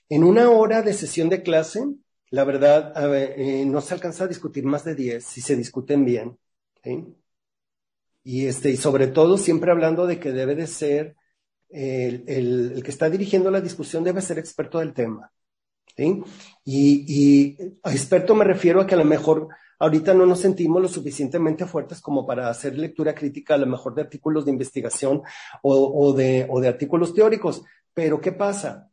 en 0.09 0.25
una 0.25 0.49
hora 0.49 0.81
de 0.81 0.93
sesión 0.93 1.29
de 1.29 1.41
clase, 1.41 1.81
la 2.29 2.43
verdad, 2.43 2.93
eh, 3.15 3.63
no 3.65 3.79
se 3.79 3.93
alcanza 3.93 4.25
a 4.25 4.27
discutir 4.27 4.65
más 4.65 4.83
de 4.83 4.93
10 4.93 5.23
si 5.23 5.39
se 5.39 5.55
discuten 5.55 6.03
bien. 6.03 6.37
Y, 8.25 8.47
este, 8.47 8.69
y 8.69 8.75
sobre 8.75 9.07
todo 9.07 9.37
siempre 9.37 9.71
hablando 9.71 10.05
de 10.05 10.19
que 10.19 10.33
debe 10.33 10.55
de 10.55 10.67
ser 10.67 11.15
el, 11.69 12.25
el, 12.27 12.83
que 12.83 12.91
está 12.91 13.09
dirigiendo 13.09 13.49
la 13.49 13.61
discusión 13.61 14.03
debe 14.03 14.21
ser 14.21 14.37
experto 14.37 14.79
del 14.79 14.93
tema. 14.93 15.31
Y, 15.95 16.19
y 16.65 17.57
experto 17.85 18.35
me 18.35 18.43
refiero 18.43 18.81
a 18.81 18.87
que 18.87 18.95
a 18.95 18.97
lo 18.97 19.05
mejor 19.05 19.47
ahorita 19.83 20.13
no 20.13 20.25
nos 20.25 20.39
sentimos 20.39 20.81
lo 20.81 20.87
suficientemente 20.87 21.65
fuertes 21.65 21.99
como 21.99 22.25
para 22.25 22.49
hacer 22.49 22.77
lectura 22.77 23.13
crítica 23.13 23.55
a 23.55 23.57
lo 23.57 23.65
mejor 23.65 23.93
de 23.93 24.01
artículos 24.01 24.45
de 24.45 24.51
investigación 24.51 25.21
o, 25.61 26.13
de 26.13 26.67
artículos 26.67 27.13
teóricos. 27.13 27.63
Pero 27.93 28.21
¿qué 28.21 28.31
pasa? 28.31 28.89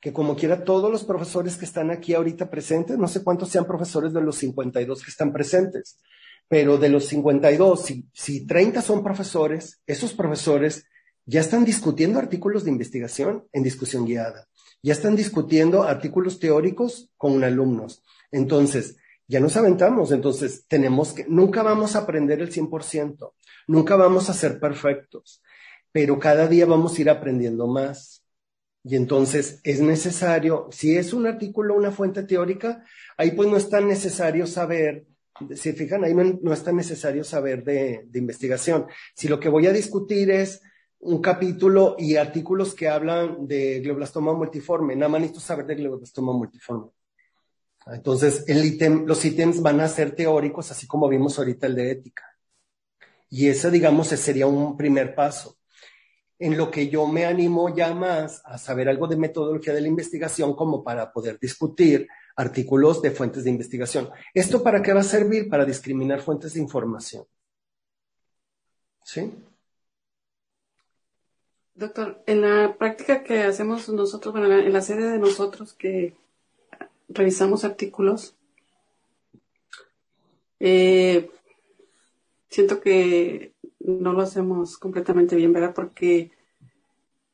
Que 0.00 0.12
como 0.12 0.34
quiera 0.34 0.64
todos 0.64 0.90
los 0.90 1.04
profesores 1.04 1.56
que 1.56 1.64
están 1.64 1.92
aquí 1.92 2.12
ahorita 2.12 2.50
presentes, 2.50 2.98
no 2.98 3.06
sé 3.06 3.22
cuántos 3.22 3.50
sean 3.50 3.66
profesores 3.66 4.12
de 4.12 4.20
los 4.20 4.34
52 4.36 5.04
que 5.04 5.10
están 5.12 5.32
presentes, 5.32 6.00
pero 6.48 6.76
de 6.76 6.88
los 6.88 7.06
52, 7.06 7.80
si, 7.80 8.08
si 8.12 8.44
30 8.44 8.82
son 8.82 9.04
profesores, 9.04 9.80
esos 9.86 10.12
profesores 10.12 10.86
ya 11.24 11.40
están 11.40 11.64
discutiendo 11.64 12.18
artículos 12.18 12.64
de 12.64 12.72
investigación 12.72 13.46
en 13.52 13.62
discusión 13.62 14.04
guiada, 14.04 14.48
ya 14.82 14.92
están 14.92 15.14
discutiendo 15.14 15.84
artículos 15.84 16.40
teóricos 16.40 17.12
con 17.16 17.44
alumnos. 17.44 18.02
Entonces, 18.32 18.96
ya 19.32 19.40
nos 19.40 19.56
aventamos, 19.56 20.12
entonces 20.12 20.66
tenemos 20.68 21.14
que, 21.14 21.24
nunca 21.26 21.62
vamos 21.62 21.96
a 21.96 22.00
aprender 22.00 22.42
el 22.42 22.52
100%, 22.52 23.32
nunca 23.66 23.96
vamos 23.96 24.28
a 24.28 24.34
ser 24.34 24.60
perfectos, 24.60 25.42
pero 25.90 26.18
cada 26.18 26.46
día 26.46 26.66
vamos 26.66 26.98
a 26.98 27.00
ir 27.00 27.08
aprendiendo 27.08 27.66
más. 27.66 28.22
Y 28.84 28.96
entonces 28.96 29.60
es 29.64 29.80
necesario, 29.80 30.68
si 30.70 30.96
es 30.98 31.14
un 31.14 31.26
artículo, 31.26 31.74
una 31.76 31.92
fuente 31.92 32.24
teórica, 32.24 32.84
ahí 33.16 33.30
pues 33.30 33.48
no 33.48 33.56
es 33.56 33.70
tan 33.70 33.88
necesario 33.88 34.46
saber 34.46 35.06
si 35.54 35.72
fijan, 35.72 36.04
ahí 36.04 36.14
no, 36.14 36.52
es 36.52 36.62
tan 36.62 36.76
necesario 36.76 37.24
saber 37.24 37.64
de, 37.64 38.06
investigación. 38.12 38.86
Si 39.14 39.28
lo 39.28 39.40
que 39.40 39.48
voy 39.48 39.66
a 39.66 39.72
discutir 39.72 40.30
es 40.30 40.60
un 40.98 41.22
capítulo 41.22 41.96
y 41.98 42.16
artículos 42.16 42.74
que 42.74 42.88
hablan 42.88 43.46
de 43.46 43.80
glioblastoma 43.80 44.34
multiforme, 44.34 44.94
nada 44.94 45.08
más 45.08 45.22
necesito 45.22 45.40
saber 45.40 45.64
de 45.64 45.76
glioblastoma 45.76 46.34
multiforme. 46.34 46.90
Entonces, 47.86 48.44
los 49.06 49.24
ítems 49.24 49.60
van 49.60 49.80
a 49.80 49.88
ser 49.88 50.14
teóricos, 50.14 50.70
así 50.70 50.86
como 50.86 51.08
vimos 51.08 51.38
ahorita 51.38 51.66
el 51.66 51.74
de 51.74 51.90
ética. 51.90 52.24
Y 53.28 53.48
ese, 53.48 53.70
digamos, 53.70 54.08
sería 54.08 54.46
un 54.46 54.76
primer 54.76 55.14
paso. 55.14 55.58
En 56.38 56.56
lo 56.56 56.70
que 56.70 56.88
yo 56.88 57.06
me 57.06 57.24
animo 57.24 57.74
ya 57.74 57.94
más 57.94 58.42
a 58.44 58.58
saber 58.58 58.88
algo 58.88 59.06
de 59.06 59.16
metodología 59.16 59.72
de 59.72 59.80
la 59.80 59.88
investigación 59.88 60.54
como 60.54 60.82
para 60.82 61.12
poder 61.12 61.38
discutir 61.38 62.08
artículos 62.36 63.00
de 63.00 63.10
fuentes 63.10 63.44
de 63.44 63.50
investigación. 63.50 64.10
¿Esto 64.34 64.62
para 64.62 64.82
qué 64.82 64.92
va 64.92 65.00
a 65.00 65.04
servir? 65.04 65.48
Para 65.48 65.64
discriminar 65.64 66.20
fuentes 66.20 66.54
de 66.54 66.60
información. 66.60 67.24
¿Sí? 69.04 69.32
Doctor, 71.74 72.22
en 72.26 72.42
la 72.42 72.76
práctica 72.76 73.22
que 73.24 73.42
hacemos 73.42 73.88
nosotros, 73.88 74.34
en 74.36 74.72
la 74.72 74.82
sede 74.82 75.10
de 75.10 75.18
nosotros 75.18 75.72
que 75.72 76.14
revisamos 77.14 77.64
artículos, 77.64 78.36
eh, 80.60 81.30
siento 82.48 82.80
que 82.80 83.52
no 83.80 84.12
lo 84.12 84.22
hacemos 84.22 84.78
completamente 84.78 85.36
bien, 85.36 85.52
¿verdad? 85.52 85.74
Porque 85.74 86.30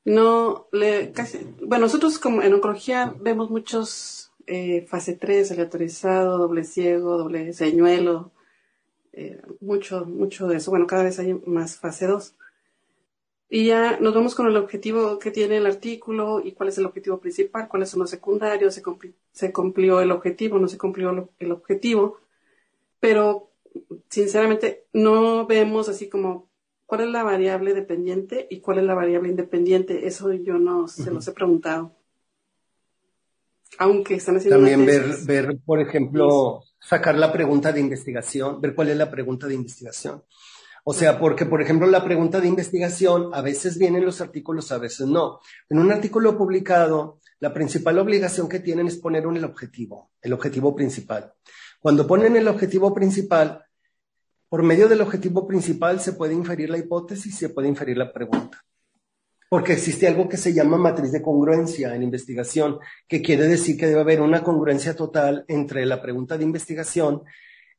no 0.05 0.69
le 0.73 1.13
casi, 1.13 1.39
bueno, 1.61 1.87
nosotros 1.87 2.19
como 2.19 2.43
en 2.43 2.55
oncología 2.55 3.15
vemos 3.21 3.51
muchos 3.51 4.33
eh, 4.47 4.87
fase 4.89 5.15
3, 5.15 5.51
aleatorizado, 5.53 6.39
doble 6.39 6.65
ciego, 6.65 7.19
doble 7.19 7.53
señuelo, 7.53 8.33
eh, 9.13 9.43
mucho, 9.61 10.07
mucho 10.07 10.49
de 10.49 10.57
eso. 10.57 10.71
Bueno, 10.71 10.87
cada 10.87 11.03
vez 11.03 11.19
hay 11.19 11.35
más 11.45 11.77
fase 11.77 12.07
2. 12.07 12.35
Y 13.51 13.67
ya 13.67 13.99
nos 13.99 14.15
vamos 14.15 14.35
con 14.35 14.47
el 14.47 14.57
objetivo 14.57 15.19
que 15.19 15.31
tiene 15.31 15.57
el 15.57 15.67
artículo 15.67 16.41
y 16.45 16.53
cuál 16.53 16.69
es 16.69 16.79
el 16.79 16.85
objetivo 16.85 17.19
principal, 17.19 17.69
cuáles 17.69 17.89
son 17.89 18.01
los 18.01 18.11
secundarios, 18.11 18.75
se, 18.75 18.83
se 19.33 19.53
cumplió 19.53 20.01
el 20.01 20.11
objetivo, 20.11 20.59
no 20.59 20.69
se 20.69 20.77
cumplió 20.77 21.31
el 21.39 21.53
objetivo, 21.53 22.21
pero 23.01 23.51
sinceramente 24.09 24.85
no 24.93 25.47
vemos 25.47 25.89
así 25.89 26.09
como 26.09 26.49
cuál 26.89 27.03
es 27.03 27.09
la 27.09 27.23
variable 27.23 27.75
dependiente 27.75 28.47
y 28.51 28.61
cuál 28.61 28.79
es 28.79 28.85
la 28.85 28.95
variable 28.95 29.29
independiente. 29.29 30.07
Eso 30.07 30.33
yo 30.33 30.59
no 30.59 30.89
se 30.89 31.11
los 31.11 31.29
he 31.29 31.33
preguntado. 31.33 31.95
Aunque 33.79 34.15
están 34.15 34.37
haciendo 34.37 34.57
También 34.57 34.87
ver, 34.87 35.05
ver, 35.27 35.59
por 35.65 35.81
ejemplo, 35.81 36.65
sacar 36.81 37.17
la 37.17 37.31
pregunta 37.31 37.73
de 37.73 37.81
investigación, 37.81 38.61
ver 38.61 38.75
cuál 38.75 38.89
es 38.89 38.97
la 38.97 39.11
pregunta 39.11 39.47
de 39.47 39.55
investigación. 39.55 40.23
O 40.91 40.95
sea, 40.95 41.19
porque, 41.19 41.45
por 41.45 41.61
ejemplo, 41.61 41.87
la 41.87 42.03
pregunta 42.03 42.41
de 42.41 42.49
investigación 42.49 43.29
a 43.35 43.43
veces 43.43 43.77
viene 43.77 43.99
en 43.99 44.07
los 44.07 44.23
artículos, 44.23 44.73
a 44.73 44.79
veces 44.79 45.07
no. 45.07 45.39
En 45.69 45.81
un 45.81 45.93
artículo 45.93 46.39
publicado, 46.39 47.21
la 47.41 47.53
principal 47.53 47.99
obligación 47.99 48.49
que 48.49 48.61
tienen 48.61 48.87
es 48.87 48.97
poner 48.97 49.27
un 49.27 49.37
el 49.37 49.45
objetivo, 49.45 50.13
el 50.23 50.33
objetivo 50.33 50.75
principal. 50.75 51.35
Cuando 51.79 52.07
ponen 52.07 52.37
el 52.37 52.49
objetivo 52.49 52.95
principal, 52.95 53.67
por 54.49 54.63
medio 54.63 54.89
del 54.89 55.03
objetivo 55.03 55.47
principal 55.47 56.01
se 56.01 56.15
puede 56.15 56.33
inferir 56.33 56.71
la 56.71 56.79
hipótesis, 56.79 57.37
se 57.37 57.51
puede 57.51 57.69
inferir 57.69 57.99
la 57.99 58.11
pregunta 58.11 58.65
porque 59.51 59.75
existe 59.75 60.07
algo 60.07 60.27
que 60.27 60.39
se 60.39 60.55
llama 60.55 60.79
matriz 60.79 61.13
de 61.13 61.23
congruencia 61.23 61.95
en 61.95 62.03
investigación, 62.03 62.79
que 63.07 63.23
quiere 63.23 63.47
decir 63.47 63.79
que 63.79 63.87
debe 63.87 64.01
haber 64.01 64.21
una 64.23 64.43
congruencia 64.43 64.95
total 64.95 65.45
entre 65.49 65.85
la 65.87 66.01
pregunta 66.01 66.37
de 66.37 66.45
investigación, 66.45 67.25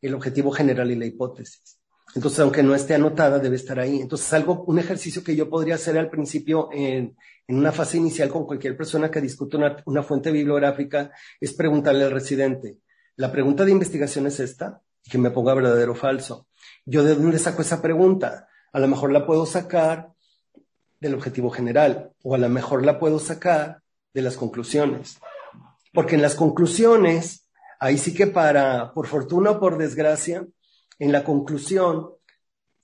el 0.01 0.15
objetivo 0.15 0.51
general 0.51 0.89
y 0.89 0.95
la 0.95 1.05
hipótesis. 1.05 1.78
Entonces, 2.15 2.39
aunque 2.39 2.63
no 2.63 2.73
esté 2.73 2.95
anotada, 2.95 3.39
debe 3.39 3.55
estar 3.55 3.79
ahí. 3.79 4.01
Entonces, 4.01 4.31
algo, 4.33 4.63
un 4.65 4.79
ejercicio 4.79 5.23
que 5.23 5.35
yo 5.35 5.49
podría 5.49 5.75
hacer 5.75 5.97
al 5.97 6.09
principio 6.09 6.69
en, 6.71 7.15
en 7.47 7.57
una 7.57 7.71
fase 7.71 7.97
inicial 7.97 8.29
con 8.29 8.45
cualquier 8.45 8.75
persona 8.75 9.11
que 9.11 9.21
discute 9.21 9.57
una, 9.57 9.77
una, 9.85 10.03
fuente 10.03 10.31
bibliográfica 10.31 11.11
es 11.39 11.53
preguntarle 11.53 12.05
al 12.05 12.11
residente, 12.11 12.77
la 13.15 13.31
pregunta 13.31 13.65
de 13.65 13.71
investigación 13.71 14.27
es 14.27 14.39
esta, 14.39 14.81
que 15.03 15.17
me 15.17 15.31
ponga 15.31 15.53
verdadero 15.53 15.91
o 15.91 15.95
falso. 15.95 16.47
¿Yo 16.85 17.03
de 17.03 17.15
dónde 17.15 17.39
saco 17.39 17.61
esa 17.61 17.81
pregunta? 17.81 18.47
A 18.71 18.79
lo 18.79 18.87
mejor 18.87 19.11
la 19.11 19.25
puedo 19.25 19.45
sacar 19.45 20.11
del 20.99 21.13
objetivo 21.13 21.49
general 21.49 22.11
o 22.23 22.35
a 22.35 22.37
lo 22.37 22.49
mejor 22.49 22.85
la 22.85 22.99
puedo 22.99 23.19
sacar 23.19 23.81
de 24.13 24.21
las 24.21 24.37
conclusiones. 24.37 25.19
Porque 25.93 26.15
en 26.15 26.21
las 26.21 26.35
conclusiones, 26.35 27.47
ahí 27.79 27.97
sí 27.97 28.13
que 28.13 28.27
para, 28.27 28.93
por 28.93 29.07
fortuna 29.07 29.51
o 29.51 29.59
por 29.59 29.77
desgracia, 29.77 30.45
en 30.99 31.11
la 31.11 31.23
conclusión, 31.23 32.11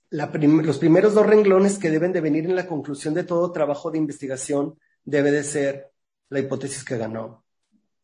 los 0.10 0.78
primeros 0.78 1.14
dos 1.14 1.26
renglones 1.26 1.78
que 1.78 1.92
deben 1.92 2.14
de 2.14 2.22
venir 2.22 2.46
en 2.46 2.56
la 2.56 2.68
conclusión 2.68 3.14
de 3.14 3.24
todo 3.24 3.52
trabajo 3.52 3.92
de 3.92 3.98
investigación 3.98 4.80
debe 5.04 5.32
de 5.32 5.44
ser 5.44 5.92
la 6.30 6.40
hipótesis 6.40 6.84
que 6.84 6.98
ganó. 6.98 7.44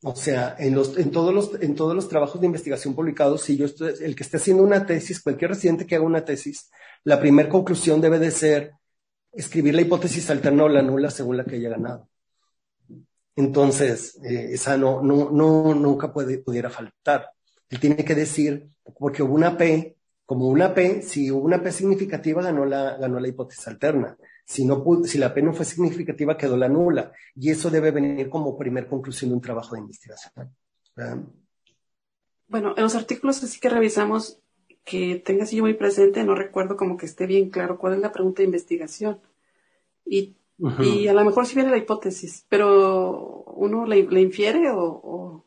O 0.03 0.15
sea, 0.15 0.55
en, 0.57 0.73
todos 1.11 1.33
los, 1.33 2.09
trabajos 2.09 2.41
de 2.41 2.47
investigación 2.47 2.95
publicados, 2.95 3.43
si 3.43 3.55
yo 3.55 3.67
el 4.01 4.15
que 4.15 4.23
esté 4.23 4.38
haciendo 4.38 4.63
una 4.63 4.85
tesis, 4.85 5.21
cualquier 5.21 5.51
residente 5.51 5.85
que 5.85 5.95
haga 5.95 6.05
una 6.05 6.25
tesis, 6.25 6.71
la 7.03 7.19
primera 7.19 7.49
conclusión 7.49 8.01
debe 8.01 8.17
de 8.17 8.31
ser 8.31 8.71
escribir 9.31 9.75
la 9.75 9.81
hipótesis 9.81 10.29
alterna 10.29 10.65
o 10.65 10.69
la 10.69 10.81
nula 10.81 11.09
según 11.11 11.38
la 11.38 11.45
que 11.45 11.55
haya 11.55 11.69
ganado. 11.69 12.09
Entonces, 13.35 14.19
eh, 14.23 14.49
esa 14.53 14.75
no, 14.75 15.01
nunca 15.01 16.11
puede, 16.11 16.39
pudiera 16.39 16.69
faltar. 16.69 17.29
Él 17.69 17.79
tiene 17.79 18.03
que 18.03 18.15
decir, 18.15 18.69
porque 18.97 19.23
hubo 19.23 19.35
una 19.35 19.57
P, 19.57 19.97
como 20.32 20.48
una 20.48 20.74
P, 20.74 21.02
si 21.02 21.30
hubo 21.30 21.44
una 21.44 21.62
P 21.62 21.74
significativa, 21.74 22.41
ganó 22.41 22.64
la, 22.64 22.95
ganó 22.95 23.20
la 23.20 23.28
hipótesis 23.28 23.68
alterna. 23.68 24.16
Si, 24.45 24.64
no, 24.64 24.82
si 25.03 25.18
la 25.18 25.34
P 25.34 25.41
no 25.41 25.52
fue 25.52 25.66
significativa, 25.66 26.38
quedó 26.38 26.56
la 26.56 26.70
nula. 26.70 27.12
Y 27.36 27.49
eso 27.49 27.70
debe 27.70 27.91
venir 27.91 28.30
como 28.30 28.58
primer 28.58 28.88
conclusión 28.88 29.32
de 29.32 29.36
un 29.36 29.41
trabajo 29.41 29.76
de 29.76 29.82
investigación. 29.82 30.56
Bueno, 32.48 32.74
en 32.78 32.82
los 32.82 32.95
artículos 32.95 33.44
así 33.44 33.60
que 33.60 33.68
revisamos, 33.68 34.40
que 34.86 35.18
tenga 35.18 35.44
así 35.44 35.58
yo 35.58 35.64
muy 35.64 35.74
presente, 35.74 36.24
no 36.24 36.34
recuerdo 36.34 36.78
como 36.78 36.95
que 36.95 37.08
esté 37.08 37.26
bien 37.26 37.49
claro 37.49 37.78
cuál 37.78 37.95
es 37.95 37.99
la 37.99 38.14
pregunta 38.14 38.41
de 38.41 38.45
investigación. 38.45 39.20
Y, 40.06 40.38
y 40.80 41.10
a 41.10 41.14
lo 41.14 41.26
mejor 41.26 41.45
sí 41.45 41.56
viene 41.56 41.72
la 41.72 41.78
hipótesis, 41.78 42.45
pero 42.48 43.44
uno 43.48 43.86
le, 43.86 43.99
infiere 44.22 44.70
o 44.70 45.44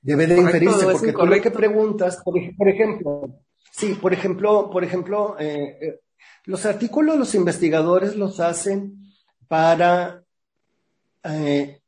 Debe 0.00 0.26
de 0.26 0.38
inferirse, 0.38 0.84
porque 0.84 1.12
tú 1.12 1.26
lo 1.26 1.40
que 1.42 1.50
preguntas, 1.50 2.22
por, 2.24 2.68
ejemplo, 2.68 3.42
sí, 3.72 3.94
por 3.94 4.12
ejemplo, 4.12 4.70
por 4.70 4.84
ejemplo, 4.84 5.36
eh, 5.38 5.78
eh, 5.80 6.00
los 6.44 6.64
artículos 6.66 7.18
los 7.18 7.34
investigadores 7.34 8.14
los 8.14 8.40
hacen 8.40 9.12
para, 9.48 10.22
eh, 11.24 11.80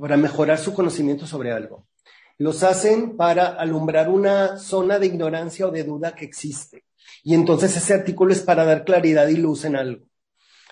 para 0.00 0.16
mejorar 0.16 0.58
su 0.58 0.74
conocimiento 0.74 1.26
sobre 1.26 1.52
algo. 1.52 1.86
Los 2.36 2.64
hacen 2.64 3.16
para 3.16 3.46
alumbrar 3.46 4.08
una 4.08 4.58
zona 4.58 4.98
de 4.98 5.06
ignorancia 5.06 5.68
o 5.68 5.70
de 5.70 5.84
duda 5.84 6.14
que 6.14 6.24
existe. 6.24 6.84
Y 7.22 7.34
entonces 7.34 7.76
ese 7.76 7.94
artículo 7.94 8.32
es 8.32 8.40
para 8.40 8.64
dar 8.64 8.84
claridad 8.84 9.28
y 9.28 9.36
luz 9.36 9.64
en 9.64 9.76
algo. 9.76 10.06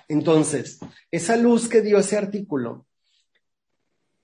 Entonces, 0.09 0.81
esa 1.11 1.37
luz 1.37 1.69
que 1.69 1.81
dio 1.81 1.99
ese 1.99 2.19
artículo 2.19 2.87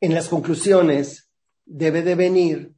en 0.00 0.14
las 0.14 0.28
conclusiones 0.28 1.27
debe 1.68 2.02
de 2.02 2.14
venir 2.14 2.72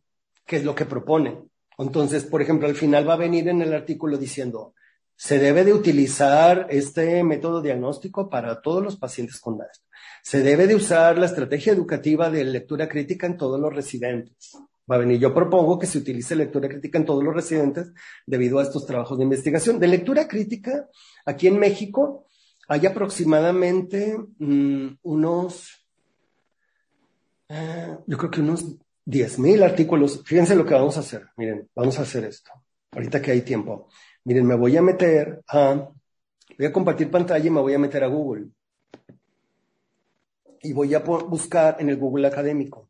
qué 0.47 0.57
es 0.57 0.65
lo 0.65 0.75
que 0.75 0.85
propone. 0.85 1.43
Entonces, 1.79 2.25
por 2.25 2.43
ejemplo, 2.43 2.69
al 2.69 2.75
final 2.75 3.09
va 3.09 3.15
a 3.15 3.19
venir 3.19 3.49
en 3.49 3.63
el 3.63 3.73
artículo 3.73 4.19
diciendo, 4.19 4.75
se 5.17 5.39
debe 5.39 5.65
de 5.65 5.73
utilizar 5.73 6.67
este 6.71 7.23
método 7.23 7.63
diagnóstico 7.63 8.29
para 8.29 8.61
todos 8.61 8.83
los 8.83 8.97
pacientes 8.97 9.39
con 9.41 9.59
DAST. 9.59 9.83
Se 10.23 10.43
debe 10.43 10.67
de 10.67 10.75
usar 10.75 11.19
la 11.19 11.27
estrategia 11.27 11.73
educativa 11.73 12.31
de 12.31 12.45
lectura 12.45 12.89
crítica 12.89 13.27
en 13.27 13.37
todos 13.37 13.61
los 13.61 13.73
residentes. 13.73 14.53
Va 14.91 14.97
a 14.97 14.99
venir, 14.99 15.21
yo 15.21 15.33
propongo 15.33 15.79
que 15.79 15.87
se 15.87 15.99
utilice 15.99 16.35
lectura 16.35 16.69
crítica 16.69 16.99
en 16.99 17.05
todos 17.05 17.23
los 17.23 17.35
residentes 17.35 17.93
debido 18.27 18.59
a 18.59 18.63
estos 18.63 18.87
trabajos 18.87 19.19
de 19.19 19.25
investigación. 19.25 19.79
De 19.79 19.89
lectura 19.89 20.27
crítica, 20.27 20.89
aquí 21.25 21.47
en 21.47 21.59
México 21.59 22.27
hay 22.67 22.87
aproximadamente 22.87 24.19
mm, 24.39 24.99
unos 25.03 25.80
yo 28.07 28.17
creo 28.17 28.31
que 28.31 28.41
unos 28.41 28.77
10.000 29.07 29.65
artículos. 29.65 30.23
Fíjense 30.25 30.55
lo 30.55 30.65
que 30.65 30.75
vamos 30.75 30.97
a 30.97 31.01
hacer. 31.01 31.27
Miren, 31.37 31.69
vamos 31.75 31.99
a 31.99 32.03
hacer 32.03 32.25
esto. 32.25 32.51
Ahorita 32.93 33.21
que 33.21 33.33
hay 33.33 33.43
tiempo. 33.43 33.89
Miren, 34.25 34.47
me 34.47 34.55
voy 34.55 34.77
a 34.77 34.83
meter 34.83 35.43
a, 35.49 35.89
voy 36.59 36.67
a 36.67 36.73
compartir 36.73 37.11
pantalla 37.11 37.45
y 37.45 37.51
me 37.51 37.61
voy 37.61 37.75
a 37.75 37.79
meter 37.79 38.05
a 38.05 38.09
Google. 38.09 38.47
Y 40.63 40.73
voy 40.73 40.95
a 40.95 41.01
buscar 41.01 41.77
en 41.81 41.89
el 41.89 41.97
Google 41.97 42.29
académico. 42.29 42.89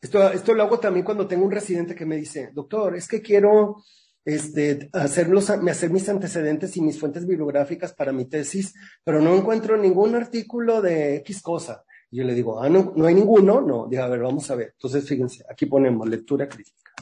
Esto, 0.00 0.30
esto 0.30 0.54
lo 0.54 0.62
hago 0.62 0.80
también 0.80 1.04
cuando 1.04 1.28
tengo 1.28 1.44
un 1.44 1.50
residente 1.50 1.94
que 1.94 2.06
me 2.06 2.16
dice, 2.16 2.50
doctor, 2.54 2.96
es 2.96 3.06
que 3.06 3.20
quiero 3.20 3.84
este, 4.24 4.90
hacer, 4.92 5.30
hacer 5.36 5.90
mis 5.90 6.08
antecedentes 6.08 6.76
y 6.76 6.82
mis 6.82 6.98
fuentes 6.98 7.26
bibliográficas 7.26 7.92
para 7.92 8.12
mi 8.12 8.26
tesis, 8.26 8.74
pero 9.04 9.20
no 9.20 9.34
encuentro 9.34 9.76
ningún 9.76 10.14
artículo 10.14 10.82
de 10.82 11.16
X 11.16 11.42
cosa. 11.42 11.84
Y 12.10 12.18
yo 12.18 12.24
le 12.24 12.34
digo, 12.34 12.60
ah, 12.60 12.68
no, 12.68 12.92
no 12.96 13.06
hay 13.06 13.14
ninguno, 13.14 13.60
no, 13.60 13.86
digo, 13.88 14.02
a 14.02 14.08
ver, 14.08 14.20
vamos 14.20 14.50
a 14.50 14.56
ver. 14.56 14.72
Entonces, 14.72 15.08
fíjense, 15.08 15.44
aquí 15.48 15.66
ponemos 15.66 16.08
lectura 16.08 16.48
crítica. 16.48 16.92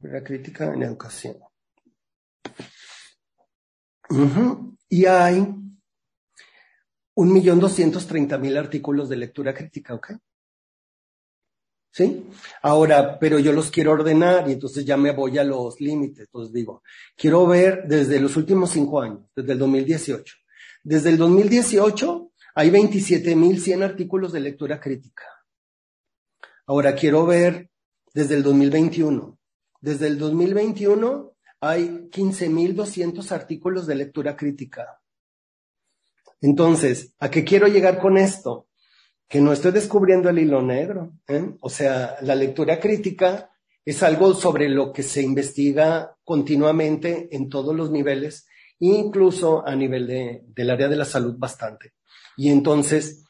Lectura 0.00 0.24
crítica 0.24 0.74
en 0.74 0.82
educación. 0.82 1.36
Y 4.88 5.06
hay 5.06 5.54
un 7.14 7.32
millón 7.32 7.60
doscientos 7.60 8.06
treinta 8.06 8.36
mil 8.36 8.56
artículos 8.56 9.08
de 9.08 9.16
lectura 9.16 9.54
crítica, 9.54 9.94
¿ok? 9.94 10.12
¿Sí? 11.94 12.26
Ahora, 12.62 13.18
pero 13.20 13.38
yo 13.38 13.52
los 13.52 13.70
quiero 13.70 13.92
ordenar 13.92 14.48
y 14.48 14.54
entonces 14.54 14.84
ya 14.84 14.96
me 14.96 15.12
voy 15.12 15.38
a 15.38 15.44
los 15.44 15.80
límites. 15.80 16.26
Entonces 16.26 16.52
digo, 16.52 16.82
quiero 17.16 17.46
ver 17.46 17.84
desde 17.86 18.18
los 18.18 18.36
últimos 18.36 18.70
cinco 18.70 19.00
años, 19.00 19.20
desde 19.36 19.52
el 19.52 19.58
2018. 19.60 20.34
Desde 20.82 21.10
el 21.10 21.18
2018 21.18 22.32
hay 22.56 22.70
27.100 22.70 23.84
artículos 23.84 24.32
de 24.32 24.40
lectura 24.40 24.80
crítica. 24.80 25.22
Ahora 26.66 26.96
quiero 26.96 27.26
ver 27.26 27.70
desde 28.12 28.34
el 28.34 28.42
2021. 28.42 29.38
Desde 29.80 30.08
el 30.08 30.18
2021 30.18 31.32
hay 31.60 32.08
15.200 32.10 33.30
artículos 33.30 33.86
de 33.86 33.94
lectura 33.94 34.36
crítica. 34.36 35.00
Entonces, 36.40 37.14
¿a 37.20 37.30
qué 37.30 37.44
quiero 37.44 37.68
llegar 37.68 38.00
con 38.00 38.18
esto? 38.18 38.66
Que 39.34 39.40
no 39.40 39.52
estoy 39.52 39.72
descubriendo 39.72 40.28
el 40.28 40.38
hilo 40.38 40.62
negro. 40.62 41.14
¿eh? 41.26 41.56
O 41.58 41.68
sea, 41.68 42.18
la 42.22 42.36
lectura 42.36 42.78
crítica 42.78 43.50
es 43.84 44.00
algo 44.04 44.32
sobre 44.32 44.68
lo 44.68 44.92
que 44.92 45.02
se 45.02 45.22
investiga 45.22 46.16
continuamente 46.22 47.26
en 47.32 47.48
todos 47.48 47.74
los 47.74 47.90
niveles, 47.90 48.46
incluso 48.78 49.66
a 49.66 49.74
nivel 49.74 50.06
de, 50.06 50.44
del 50.46 50.70
área 50.70 50.86
de 50.86 50.94
la 50.94 51.04
salud 51.04 51.34
bastante. 51.36 51.94
Y 52.36 52.48
entonces, 52.48 53.24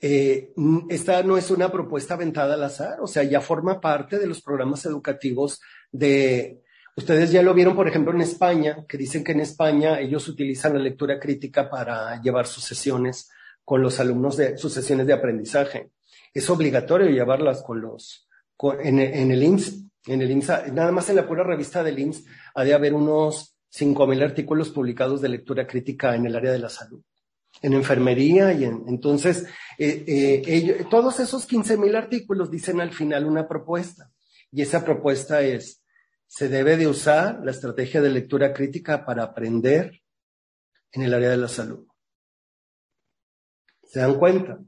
eh, 0.00 0.52
esta 0.88 1.22
no 1.22 1.38
es 1.38 1.52
una 1.52 1.70
propuesta 1.70 2.14
aventada 2.14 2.54
al 2.54 2.64
azar, 2.64 2.98
o 3.00 3.06
sea, 3.06 3.22
ya 3.22 3.40
forma 3.40 3.80
parte 3.80 4.18
de 4.18 4.26
los 4.26 4.42
programas 4.42 4.86
educativos 4.86 5.60
de, 5.92 6.64
ustedes 6.96 7.30
ya 7.30 7.42
lo 7.42 7.54
vieron, 7.54 7.76
por 7.76 7.86
ejemplo, 7.86 8.12
en 8.12 8.22
España, 8.22 8.84
que 8.88 8.98
dicen 8.98 9.22
que 9.22 9.30
en 9.30 9.40
España 9.42 10.00
ellos 10.00 10.26
utilizan 10.26 10.72
la 10.72 10.80
lectura 10.80 11.20
crítica 11.20 11.70
para 11.70 12.20
llevar 12.20 12.48
sus 12.48 12.64
sesiones 12.64 13.30
con 13.68 13.82
los 13.82 14.00
alumnos 14.00 14.38
de 14.38 14.56
sus 14.56 14.72
sesiones 14.72 15.06
de 15.06 15.12
aprendizaje. 15.12 15.90
Es 16.32 16.48
obligatorio 16.48 17.10
llevarlas 17.10 17.62
con 17.62 17.82
los, 17.82 18.26
en, 18.82 18.98
el 18.98 19.42
IMSS, 19.42 19.84
en 20.06 20.22
el 20.22 20.30
IMSS, 20.30 20.72
nada 20.72 20.90
más 20.90 21.10
en 21.10 21.16
la 21.16 21.28
pura 21.28 21.44
revista 21.44 21.82
del 21.82 21.98
IMSS 21.98 22.24
ha 22.54 22.64
de 22.64 22.72
haber 22.72 22.94
unos 22.94 23.58
5.000 23.70 24.24
artículos 24.24 24.70
publicados 24.70 25.20
de 25.20 25.28
lectura 25.28 25.66
crítica 25.66 26.14
en 26.14 26.24
el 26.24 26.34
área 26.34 26.50
de 26.50 26.60
la 26.60 26.70
salud, 26.70 27.02
en 27.60 27.74
enfermería 27.74 28.54
y 28.54 28.64
en, 28.64 28.84
entonces, 28.88 29.44
eh, 29.76 30.02
eh, 30.06 30.86
todos 30.90 31.20
esos 31.20 31.46
15.000 31.46 31.94
artículos 31.94 32.50
dicen 32.50 32.80
al 32.80 32.94
final 32.94 33.26
una 33.26 33.46
propuesta 33.46 34.10
y 34.50 34.62
esa 34.62 34.82
propuesta 34.82 35.42
es, 35.42 35.84
se 36.26 36.48
debe 36.48 36.78
de 36.78 36.86
usar 36.86 37.40
la 37.44 37.50
estrategia 37.50 38.00
de 38.00 38.08
lectura 38.08 38.54
crítica 38.54 39.04
para 39.04 39.24
aprender 39.24 40.00
en 40.90 41.02
el 41.02 41.12
área 41.12 41.28
de 41.28 41.36
la 41.36 41.48
salud. 41.48 41.87
¿Se 43.88 44.00
dan 44.00 44.18
cuenta? 44.18 44.60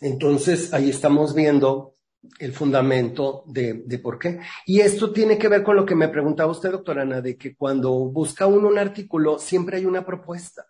Entonces, 0.00 0.72
ahí 0.72 0.90
estamos 0.90 1.34
viendo 1.34 1.96
el 2.38 2.52
fundamento 2.52 3.42
de, 3.46 3.82
de, 3.84 3.98
por 3.98 4.18
qué. 4.18 4.40
Y 4.64 4.80
esto 4.80 5.12
tiene 5.12 5.36
que 5.38 5.48
ver 5.48 5.62
con 5.64 5.74
lo 5.74 5.84
que 5.84 5.96
me 5.96 6.08
preguntaba 6.08 6.52
usted, 6.52 6.70
doctora 6.70 7.02
Ana, 7.02 7.20
de 7.20 7.36
que 7.36 7.56
cuando 7.56 7.90
busca 7.92 8.46
uno 8.46 8.68
un 8.68 8.78
artículo, 8.78 9.38
siempre 9.38 9.78
hay 9.78 9.86
una 9.86 10.06
propuesta. 10.06 10.66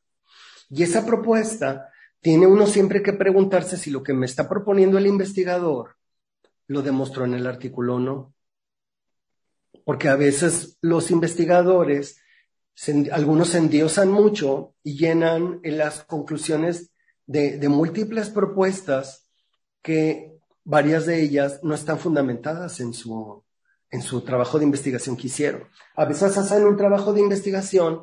Y 0.71 0.83
esa 0.83 1.05
propuesta 1.05 1.91
tiene 2.21 2.47
uno 2.47 2.67
siempre 2.67 3.03
que 3.03 3.13
preguntarse 3.13 3.77
si 3.77 3.91
lo 3.91 4.03
que 4.03 4.15
me 4.15 4.27
está 4.27 4.49
proponiendo 4.49 4.97
el 4.97 5.07
investigador 5.07 5.97
lo 6.69 6.83
demostró 6.83 7.25
en 7.27 7.35
el 7.35 7.47
artículo 7.47 7.97
o 7.97 7.99
no. 7.99 8.35
Porque 9.85 10.09
a 10.09 10.17
veces 10.17 10.79
los 10.81 11.11
investigadores, 11.11 12.23
algunos 13.13 13.49
se 13.49 13.59
endiosan 13.59 14.11
mucho 14.11 14.75
y 14.83 14.97
llenan 14.97 15.61
en 15.65 15.77
las 15.77 16.05
conclusiones 16.05 16.90
de, 17.31 17.69
múltiples 17.69 18.29
propuestas 18.29 19.29
que 19.83 20.37
varias 20.65 21.07
de 21.07 21.23
ellas 21.23 21.61
no 21.63 21.75
están 21.75 21.99
fundamentadas 21.99 22.81
en 22.81 22.93
su, 22.93 23.45
en 23.89 24.03
su 24.03 24.23
trabajo 24.23 24.59
de 24.59 24.65
investigación 24.65 25.17
que 25.17 25.29
hicieron. 25.29 25.63
A 25.95 26.05
veces 26.07 26.37
hacen 26.37 26.65
un 26.65 26.77
trabajo 26.77 27.13
de 27.13 27.21
investigación 27.21 28.03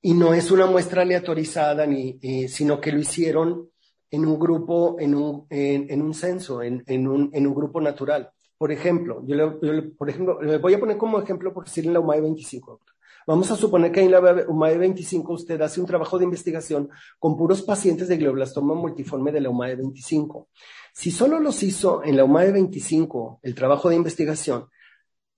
y 0.00 0.14
no 0.14 0.32
es 0.32 0.50
una 0.52 0.66
muestra 0.66 1.02
aleatorizada, 1.02 1.86
ni, 1.86 2.18
eh, 2.22 2.46
sino 2.48 2.80
que 2.80 2.92
lo 2.92 3.00
hicieron 3.00 3.70
en 4.10 4.26
un 4.26 4.38
grupo, 4.38 4.96
en 5.00 5.16
un, 5.16 5.46
en, 5.50 6.00
un 6.00 6.14
censo, 6.14 6.62
en, 6.62 6.84
en, 6.86 7.08
un, 7.08 7.30
en 7.32 7.46
un 7.48 7.54
grupo 7.54 7.80
natural. 7.80 8.30
Por 8.56 8.70
ejemplo, 8.70 9.24
yo, 9.26 9.34
le, 9.34 9.82
por 9.82 10.08
ejemplo, 10.08 10.40
le 10.40 10.58
voy 10.58 10.74
a 10.74 10.78
poner 10.78 10.96
como 10.96 11.20
ejemplo 11.20 11.52
por 11.52 11.64
decir 11.64 11.84
en 11.86 11.94
la 11.94 12.00
UMAE 12.00 12.20
25. 12.20 12.80
Vamos 13.26 13.50
a 13.50 13.56
suponer 13.56 13.90
que 13.90 14.02
en 14.02 14.10
la 14.10 14.20
UMAE 14.48 14.76
25 14.78 15.32
usted 15.32 15.60
hace 15.62 15.80
un 15.80 15.86
trabajo 15.86 16.18
de 16.18 16.24
investigación 16.24 16.90
con 17.18 17.36
puros 17.36 17.62
pacientes 17.62 18.08
de 18.08 18.18
glioblastoma 18.18 18.74
multiforme 18.74 19.32
de 19.32 19.40
la 19.40 19.50
UMAE 19.50 19.76
25. 19.76 20.48
Si 20.92 21.10
solo 21.10 21.40
los 21.40 21.62
hizo 21.62 22.04
en 22.04 22.16
la 22.16 22.24
UMAE 22.24 22.52
25 22.52 23.40
el 23.42 23.54
trabajo 23.54 23.88
de 23.88 23.96
investigación, 23.96 24.66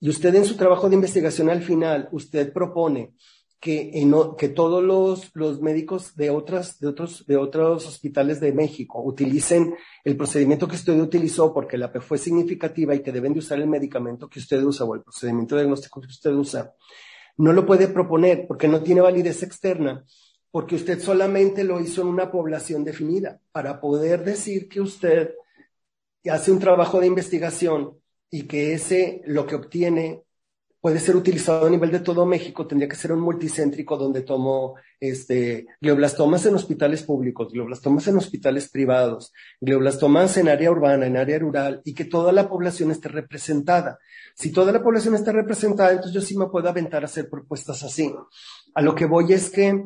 y 0.01 0.11
usted 0.11 0.35
en 0.35 0.45
su 0.45 0.57
trabajo 0.57 0.89
de 0.89 0.97
investigación 0.97 1.49
al 1.49 1.63
final, 1.63 2.09
usted 2.13 2.53
propone 2.53 3.15
que, 3.61 3.91
que 4.37 4.49
todos 4.49 4.83
los, 4.83 5.31
los 5.35 5.61
médicos 5.61 6.15
de, 6.15 6.31
otras, 6.31 6.79
de, 6.79 6.89
otros, 6.89 7.27
de 7.27 7.37
otros 7.37 7.87
hospitales 7.87 8.41
de 8.41 8.53
México 8.53 9.03
utilicen 9.03 9.75
el 10.05 10.17
procedimiento 10.17 10.69
que 10.69 10.77
usted 10.77 11.01
utilizó 11.01 11.55
porque 11.55 11.79
la 11.79 11.91
P 11.91 12.01
fue 12.01 12.19
significativa 12.19 12.95
y 12.95 13.03
que 13.03 13.13
deben 13.13 13.33
de 13.33 13.39
usar 13.39 13.59
el 13.59 13.69
medicamento 13.69 14.29
que 14.29 14.41
usted 14.41 14.63
usa 14.63 14.85
o 14.85 14.95
el 14.95 15.03
procedimiento 15.03 15.57
diagnóstico 15.57 16.01
que 16.01 16.09
usted 16.09 16.33
usa, 16.33 16.75
no 17.37 17.53
lo 17.53 17.67
puede 17.67 17.89
proponer 17.89 18.47
porque 18.47 18.69
no 18.69 18.83
tiene 18.83 19.01
validez 19.01 19.43
externa, 19.43 20.05
porque 20.51 20.75
usted 20.75 21.01
solamente 21.01 21.65
lo 21.65 21.81
hizo 21.81 22.03
en 22.03 22.09
una 22.09 22.31
población 22.31 22.85
definida. 22.85 23.41
Para 23.53 23.81
poder 23.81 24.25
decir 24.25 24.69
que 24.69 24.81
usted 24.81 25.35
hace 26.31 26.51
un 26.51 26.59
trabajo 26.59 27.01
de 27.01 27.07
investigación 27.07 27.99
y 28.31 28.45
que 28.45 28.73
ese 28.73 29.23
lo 29.27 29.47
que 29.47 29.55
obtiene 29.55 30.23
puede 30.87 31.01
ser 31.01 31.17
utilizado 31.17 31.67
a 31.67 31.69
nivel 31.69 31.91
de 31.91 31.99
todo 31.99 32.25
México, 32.25 32.65
tendría 32.65 32.89
que 32.89 32.95
ser 32.95 33.11
un 33.11 33.19
multicéntrico 33.19 33.97
donde 33.97 34.21
tomo 34.21 34.77
este, 35.01 35.67
glioblastomas 35.81 36.47
en 36.47 36.55
hospitales 36.55 37.03
públicos, 37.03 37.53
glioblastomas 37.53 38.07
en 38.07 38.19
hospitales 38.19 38.69
privados, 38.69 39.33
glioblastomas 39.61 40.37
en 40.37 40.49
área 40.49 40.71
urbana, 40.71 41.09
en 41.09 41.17
área 41.17 41.41
rural, 41.41 41.83
y 41.85 41.93
que 41.93 42.05
toda 42.05 42.31
la 42.31 42.49
población 42.49 42.93
esté 42.93 43.09
representada. 43.09 43.99
Si 44.37 44.53
toda 44.53 44.71
la 44.71 44.81
población 44.81 45.17
está 45.17 45.33
representada, 45.33 45.91
entonces 45.91 46.13
yo 46.13 46.21
sí 46.21 46.39
me 46.39 46.47
puedo 46.47 46.69
aventar 46.69 47.03
a 47.03 47.07
hacer 47.07 47.29
propuestas 47.29 47.83
así. 47.83 48.15
A 48.73 48.81
lo 48.81 48.95
que 48.95 49.07
voy 49.07 49.33
es 49.33 49.51
que 49.51 49.83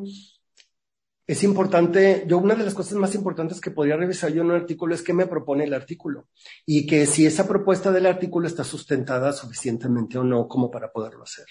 es 1.33 1.43
importante, 1.43 2.25
yo 2.27 2.37
una 2.37 2.55
de 2.55 2.65
las 2.65 2.73
cosas 2.73 2.93
más 2.93 3.15
importantes 3.15 3.61
que 3.61 3.71
podría 3.71 3.95
revisar 3.95 4.31
yo 4.31 4.41
en 4.41 4.49
un 4.49 4.55
artículo 4.55 4.95
es 4.95 5.01
qué 5.01 5.13
me 5.13 5.27
propone 5.27 5.63
el 5.63 5.73
artículo 5.73 6.27
y 6.65 6.85
que 6.85 7.05
si 7.05 7.25
esa 7.25 7.47
propuesta 7.47 7.91
del 7.91 8.05
artículo 8.05 8.47
está 8.47 8.63
sustentada 8.63 9.31
suficientemente 9.31 10.17
o 10.17 10.23
no 10.23 10.47
como 10.47 10.69
para 10.69 10.91
poderlo 10.91 11.23
hacer. 11.23 11.45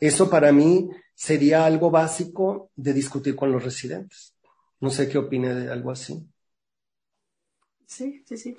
Eso 0.00 0.28
para 0.28 0.52
mí 0.52 0.90
sería 1.14 1.64
algo 1.64 1.90
básico 1.90 2.70
de 2.74 2.92
discutir 2.92 3.36
con 3.36 3.52
los 3.52 3.62
residentes. 3.62 4.34
No 4.80 4.90
sé 4.90 5.08
qué 5.08 5.18
opine 5.18 5.54
de 5.54 5.72
algo 5.72 5.90
así. 5.90 6.28
Sí, 7.86 8.22
sí, 8.26 8.36
sí. 8.36 8.56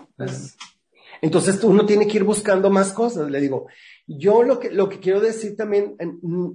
Entonces 1.21 1.63
uno 1.63 1.85
tiene 1.85 2.07
que 2.07 2.17
ir 2.17 2.23
buscando 2.23 2.69
más 2.69 2.91
cosas. 2.91 3.29
Le 3.29 3.41
digo, 3.41 3.67
yo 4.07 4.43
lo 4.43 4.59
que, 4.59 4.71
lo 4.71 4.87
que 4.87 4.99
quiero 4.99 5.19
decir 5.19 5.55
también, 5.55 5.95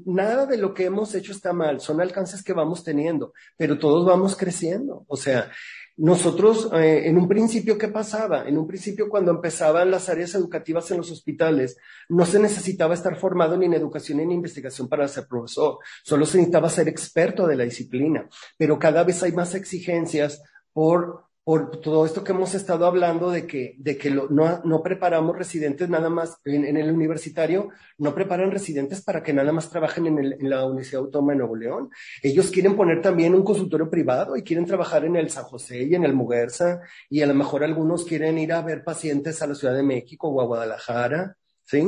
nada 0.04 0.46
de 0.46 0.56
lo 0.56 0.72
que 0.72 0.84
hemos 0.84 1.14
hecho 1.14 1.32
está 1.32 1.52
mal, 1.52 1.80
son 1.80 2.00
alcances 2.00 2.42
que 2.42 2.52
vamos 2.52 2.84
teniendo, 2.84 3.32
pero 3.56 3.78
todos 3.78 4.06
vamos 4.06 4.36
creciendo. 4.36 5.04
O 5.08 5.16
sea, 5.16 5.50
nosotros, 5.96 6.70
eh, 6.72 7.08
en 7.08 7.18
un 7.18 7.28
principio, 7.28 7.76
¿qué 7.76 7.88
pasaba? 7.88 8.48
En 8.48 8.56
un 8.56 8.66
principio, 8.66 9.08
cuando 9.08 9.32
empezaban 9.32 9.90
las 9.90 10.08
áreas 10.08 10.34
educativas 10.34 10.90
en 10.90 10.98
los 10.98 11.10
hospitales, 11.10 11.76
no 12.08 12.24
se 12.24 12.38
necesitaba 12.38 12.94
estar 12.94 13.16
formado 13.16 13.56
ni 13.56 13.66
en 13.66 13.74
educación 13.74 14.18
ni 14.18 14.24
en 14.24 14.32
investigación 14.32 14.88
para 14.88 15.08
ser 15.08 15.26
profesor, 15.26 15.78
solo 16.04 16.24
se 16.24 16.38
necesitaba 16.38 16.70
ser 16.70 16.88
experto 16.88 17.46
de 17.46 17.56
la 17.56 17.64
disciplina, 17.64 18.28
pero 18.56 18.78
cada 18.78 19.04
vez 19.04 19.22
hay 19.22 19.32
más 19.32 19.54
exigencias 19.54 20.40
por 20.72 21.29
por 21.42 21.80
todo 21.80 22.04
esto 22.04 22.22
que 22.22 22.32
hemos 22.32 22.54
estado 22.54 22.86
hablando 22.86 23.30
de 23.30 23.46
que, 23.46 23.74
de 23.78 23.96
que 23.96 24.10
no, 24.10 24.28
no, 24.28 24.82
preparamos 24.82 25.36
residentes 25.36 25.88
nada 25.88 26.10
más 26.10 26.38
en, 26.44 26.76
el 26.76 26.90
universitario, 26.92 27.70
no 27.98 28.14
preparan 28.14 28.50
residentes 28.50 29.02
para 29.02 29.22
que 29.22 29.32
nada 29.32 29.50
más 29.50 29.70
trabajen 29.70 30.06
en, 30.06 30.18
el, 30.18 30.32
en, 30.34 30.50
la 30.50 30.66
Universidad 30.66 31.02
Autónoma 31.02 31.32
de 31.32 31.38
Nuevo 31.38 31.56
León. 31.56 31.90
Ellos 32.22 32.50
quieren 32.50 32.76
poner 32.76 33.00
también 33.00 33.34
un 33.34 33.42
consultorio 33.42 33.88
privado 33.88 34.36
y 34.36 34.42
quieren 34.42 34.66
trabajar 34.66 35.04
en 35.04 35.16
el 35.16 35.30
San 35.30 35.44
José 35.44 35.82
y 35.82 35.94
en 35.94 36.04
el 36.04 36.12
Muguerza 36.12 36.80
y 37.08 37.22
a 37.22 37.26
lo 37.26 37.34
mejor 37.34 37.64
algunos 37.64 38.04
quieren 38.04 38.38
ir 38.38 38.52
a 38.52 38.62
ver 38.62 38.84
pacientes 38.84 39.40
a 39.40 39.46
la 39.46 39.54
Ciudad 39.54 39.74
de 39.74 39.82
México 39.82 40.28
o 40.28 40.40
a 40.42 40.44
Guadalajara, 40.44 41.36
¿sí? 41.64 41.84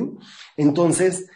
Entonces, 0.57 1.29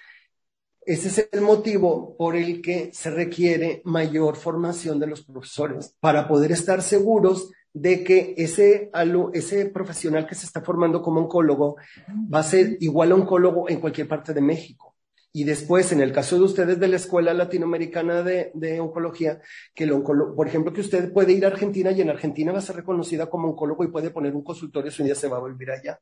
ese 0.87 1.09
es 1.09 1.29
el 1.33 1.41
motivo 1.41 2.17
por 2.17 2.37
el 2.37 2.63
que 2.63 2.91
se 2.93 3.11
requiere 3.11 3.83
mayor 3.85 4.37
formación 4.37 5.01
de 5.01 5.09
los 5.09 5.23
profesores 5.23 5.97
para 6.01 6.29
poder 6.29 6.53
estar 6.53 6.81
seguros 6.81 7.51
de 7.77 8.03
que 8.03 8.35
ese, 8.39 8.91
ese 9.35 9.67
profesional 9.67 10.27
que 10.27 10.35
se 10.35 10.47
está 10.47 10.63
formando 10.63 11.03
como 11.03 11.21
oncólogo 11.21 11.77
va 12.33 12.39
a 12.39 12.43
ser 12.43 12.79
igual 12.81 13.13
a 13.13 13.17
oncólogo 13.17 13.69
en 13.69 13.81
cualquier 13.81 14.09
parte 14.09 14.33
de 14.33 14.41
México. 14.41 14.97
Y 15.31 15.45
después, 15.45 15.93
en 15.93 16.01
el 16.01 16.11
caso 16.11 16.37
de 16.37 16.45
ustedes 16.45 16.81
de 16.81 16.89
la 16.89 16.97
Escuela 16.97 17.35
Latinoamericana 17.35 18.23
de, 18.23 18.81
Oncología, 18.81 19.43
que 19.75 19.85
el 19.85 19.91
por 20.03 20.49
ejemplo, 20.49 20.73
que 20.73 20.81
usted 20.81 21.13
puede 21.13 21.35
ir 21.35 21.45
a 21.45 21.49
Argentina 21.49 21.91
y 21.91 22.01
en 22.01 22.09
Argentina 22.09 22.51
va 22.51 22.61
a 22.61 22.63
ser 22.63 22.77
reconocida 22.77 23.29
como 23.29 23.49
oncólogo 23.49 23.85
y 23.85 23.89
puede 23.89 24.09
poner 24.09 24.35
un 24.35 24.43
consultorio 24.43 24.91
si 24.91 25.03
un 25.03 25.09
día 25.09 25.15
se 25.15 25.29
va 25.29 25.37
a 25.37 25.41
volver 25.41 25.73
allá. 25.73 26.01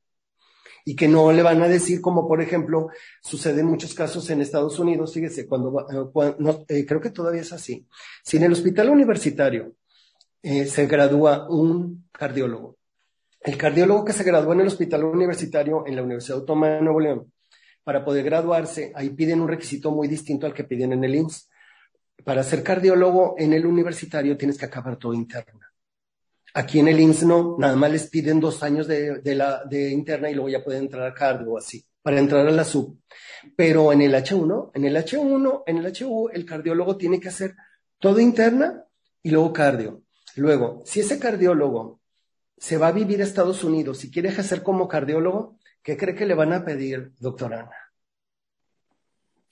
Y 0.85 0.95
que 0.95 1.09
no 1.09 1.33
le 1.33 1.43
van 1.43 1.61
a 1.61 1.67
decir, 1.67 2.01
como 2.01 2.29
por 2.29 2.41
ejemplo, 2.41 2.87
sucede 3.21 3.63
en 3.63 3.67
muchos 3.67 3.95
casos 3.95 4.31
en 4.31 4.43
Estados 4.43 4.79
Unidos, 4.79 5.13
fíjese, 5.13 5.49
cuando, 5.49 5.81
eh, 5.91 6.55
eh, 6.69 6.87
creo 6.87 7.01
que 7.01 7.11
todavía 7.11 7.41
es 7.41 7.53
así. 7.53 7.85
Si 8.23 8.37
en 8.37 8.45
el 8.45 8.53
hospital 8.53 8.91
universitario 8.91 9.75
eh, 10.45 10.67
se 10.67 10.87
gradúa 10.87 11.49
un 11.49 12.07
cardiólogo. 12.13 12.77
El 13.41 13.57
cardiólogo 13.57 14.05
que 14.05 14.13
se 14.13 14.25
graduó 14.25 14.53
en 14.53 14.61
el 14.61 14.67
hospital 14.67 15.05
universitario 15.05 15.87
en 15.87 15.97
la 15.97 16.03
Universidad 16.03 16.41
Autónoma 16.41 16.69
de 16.69 16.83
Nuevo 16.83 17.01
León, 17.01 17.33
para 17.83 18.05
poder 18.05 18.27
graduarse, 18.27 18.93
ahí 18.95 19.09
piden 19.09 19.41
un 19.41 19.49
requisito 19.49 19.91
muy 19.91 20.07
distinto 20.07 20.45
al 20.47 20.53
que 20.53 20.65
piden 20.65 20.93
en 20.93 21.03
el 21.03 21.15
INS. 21.15 21.49
Para 22.25 22.43
ser 22.43 22.63
cardiólogo 22.63 23.37
en 23.39 23.55
el 23.55 23.65
universitario 23.65 24.37
tienes 24.37 24.59
que 24.59 24.67
acabar 24.67 24.99
todo 24.99 25.15
interna. 25.15 25.73
Aquí 26.53 26.79
en 26.79 26.89
el 26.89 27.01
INS 27.01 27.23
no, 27.23 27.57
nada 27.59 27.75
más 27.75 27.91
les 27.91 28.11
piden 28.11 28.39
dos 28.39 28.63
años 28.63 28.87
de, 28.87 29.21
de 29.23 29.91
interna 29.91 30.29
y 30.29 30.35
luego 30.35 30.51
ya 30.51 30.63
pueden 30.63 30.83
entrar 30.83 31.07
a 31.07 31.15
cardio 31.15 31.53
o 31.53 31.59
así, 31.59 31.83
para 32.03 32.19
entrar 32.19 32.47
a 32.47 32.51
la 32.51 32.65
sub. 32.65 32.99
Pero 33.57 33.95
en 33.95 34.03
el 34.03 34.15
H1, 34.15 34.73
en 34.75 34.85
el 34.85 34.95
H1, 34.95 35.63
en 35.67 35.79
el 35.79 35.87
HU, 35.87 36.29
el 36.35 36.45
cardiólogo 36.45 36.99
tiene 36.99 37.19
que 37.19 37.29
hacer 37.29 37.55
todo 37.99 38.21
interna 38.21 38.85
y 39.23 39.31
luego 39.31 39.51
cardio. 39.51 40.04
Luego, 40.37 40.83
si 40.85 41.01
ese 41.01 41.19
cardiólogo 41.19 42.01
se 42.57 42.79
va 42.79 42.89
a 42.89 42.93
vivir 42.93 43.21
a 43.21 43.25
Estados 43.25 43.65
Unidos 43.65 44.05
y 44.05 44.11
quiere 44.11 44.29
ejercer 44.29 44.63
como 44.63 44.89
cardiólogo, 44.89 45.59
¿qué 45.83 45.97
cree 45.97 46.15
que 46.15 46.27
le 46.27 46.35
van 46.35 46.53
a 46.53 46.65
pedir, 46.65 47.13
doctora 47.19 47.61
Ana? 47.61 47.93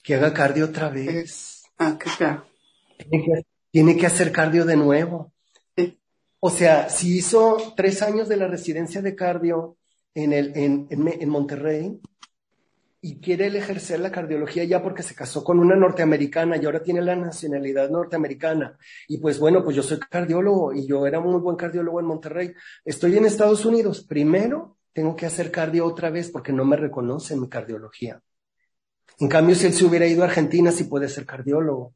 Que 0.01 0.15
haga 0.15 0.33
cardio 0.33 0.65
otra 0.65 0.89
vez. 0.89 1.63
Ah, 1.77 1.97
claro. 1.97 2.45
Tiene 3.71 3.97
que, 3.97 4.05
hacer 4.05 4.31
cardio 4.31 4.65
de 4.65 4.75
nuevo. 4.75 5.33
O 6.39 6.49
sea, 6.49 6.89
si 6.89 7.17
hizo 7.17 7.73
tres 7.75 8.01
años 8.01 8.27
de 8.27 8.37
la 8.37 8.47
residencia 8.47 9.01
de 9.01 9.15
cardio 9.15 9.77
en, 10.13 10.33
el, 10.33 10.51
en, 10.57 10.87
en 10.89 11.29
Monterrey, 11.29 12.01
y 13.05 13.19
quiere 13.19 13.47
él 13.47 13.57
ejercer 13.57 13.99
la 13.99 14.13
cardiología 14.13 14.63
ya 14.63 14.81
porque 14.81 15.03
se 15.03 15.13
casó 15.13 15.43
con 15.43 15.59
una 15.59 15.75
norteamericana 15.75 16.55
y 16.55 16.63
ahora 16.63 16.81
tiene 16.81 17.01
la 17.01 17.17
nacionalidad 17.17 17.89
norteamericana. 17.89 18.77
Y 19.09 19.17
pues 19.17 19.39
bueno, 19.39 19.61
pues 19.61 19.75
yo 19.75 19.83
soy 19.83 19.99
cardiólogo 19.99 20.71
y 20.73 20.87
yo 20.87 21.05
era 21.05 21.19
muy 21.19 21.37
buen 21.41 21.57
cardiólogo 21.57 21.99
en 21.99 22.05
Monterrey. 22.05 22.53
Estoy 22.85 23.17
en 23.17 23.25
Estados 23.25 23.65
Unidos. 23.65 24.05
Primero 24.05 24.77
tengo 24.93 25.17
que 25.17 25.25
hacer 25.25 25.51
cardio 25.51 25.85
otra 25.85 26.11
vez 26.11 26.31
porque 26.31 26.53
no 26.53 26.63
me 26.63 26.77
reconocen 26.77 27.41
mi 27.41 27.49
cardiología. 27.49 28.21
En 29.19 29.27
cambio, 29.27 29.55
si 29.55 29.65
él 29.65 29.73
se 29.73 29.83
hubiera 29.83 30.07
ido 30.07 30.23
a 30.23 30.27
Argentina, 30.27 30.71
sí 30.71 30.85
puede 30.85 31.09
ser 31.09 31.25
cardiólogo. 31.25 31.93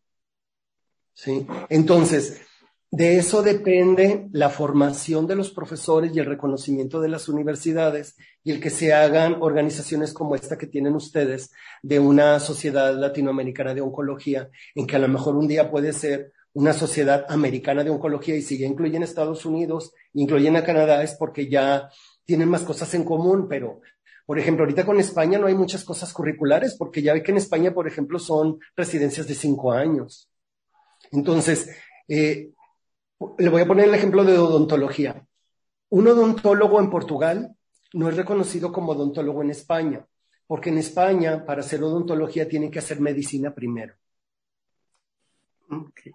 ¿Sí? 1.14 1.48
Entonces, 1.70 2.42
de 2.89 3.18
eso 3.18 3.41
depende 3.41 4.27
la 4.31 4.49
formación 4.49 5.27
de 5.27 5.35
los 5.35 5.51
profesores 5.51 6.15
y 6.15 6.19
el 6.19 6.26
reconocimiento 6.26 7.01
de 7.01 7.09
las 7.09 7.27
universidades 7.27 8.15
y 8.43 8.51
el 8.51 8.61
que 8.61 8.69
se 8.69 8.93
hagan 8.93 9.38
organizaciones 9.41 10.14
como 10.14 10.35
esta 10.35 10.57
que 10.57 10.68
tienen 10.68 10.95
ustedes 10.95 11.51
de 11.84 11.99
una 11.99 12.39
sociedad 12.39 12.95
latinoamericana 12.95 13.73
de 13.73 13.81
oncología, 13.81 14.49
en 14.73 14.88
que 14.88 14.95
a 14.95 14.99
lo 14.99 15.09
mejor 15.09 15.35
un 15.35 15.47
día 15.47 15.69
puede 15.69 15.91
ser 15.91 16.31
una 16.53 16.73
sociedad 16.73 17.26
americana 17.30 17.84
de 17.84 17.89
oncología 17.89 18.35
y 18.35 18.41
si 18.41 18.57
ya 18.57 18.65
incluyen 18.65 19.03
Estados 19.03 19.45
Unidos, 19.45 19.93
incluyen 20.14 20.55
a 20.55 20.64
Canadá, 20.64 21.03
es 21.03 21.14
porque 21.14 21.49
ya 21.49 21.89
tienen 22.26 22.49
más 22.49 22.61
cosas 22.61 22.93
en 22.93 23.03
común, 23.03 23.47
pero 23.49 23.81
por 24.26 24.39
ejemplo, 24.39 24.65
ahorita 24.65 24.85
con 24.85 24.99
España 24.99 25.39
no 25.39 25.47
hay 25.47 25.55
muchas 25.55 25.85
cosas 25.85 26.11
curriculares, 26.11 26.76
porque 26.77 27.01
ya 27.01 27.14
ve 27.14 27.23
que 27.23 27.31
en 27.31 27.38
España, 27.38 27.73
por 27.73 27.88
ejemplo, 27.88 28.19
son 28.19 28.59
residencias 28.76 29.26
de 29.26 29.35
cinco 29.35 29.72
años. 29.72 30.30
Entonces, 31.11 31.69
eh, 32.09 32.49
le 33.38 33.49
voy 33.49 33.61
a 33.61 33.68
poner 33.68 33.88
el 33.88 33.95
ejemplo 33.95 34.23
de 34.23 34.38
odontología. 34.38 35.26
Un 35.89 36.07
odontólogo 36.07 36.80
en 36.80 36.89
Portugal 36.89 37.56
no 37.94 38.10
es 38.10 38.15
reconocido 38.15 38.72
como 38.72 38.91
odontólogo 38.91 39.41
en 39.41 39.52
España, 39.52 40.06
porque 40.45 40.69
en 40.69 40.77
España, 40.77 41.45
para 41.45 41.61
hacer 41.61 41.81
odontología, 41.84 42.48
tienen 42.48 42.72
que 42.72 42.80
hacer 42.80 42.99
medicina 42.99 43.53
primero. 43.53 43.95
Okay. 45.69 46.14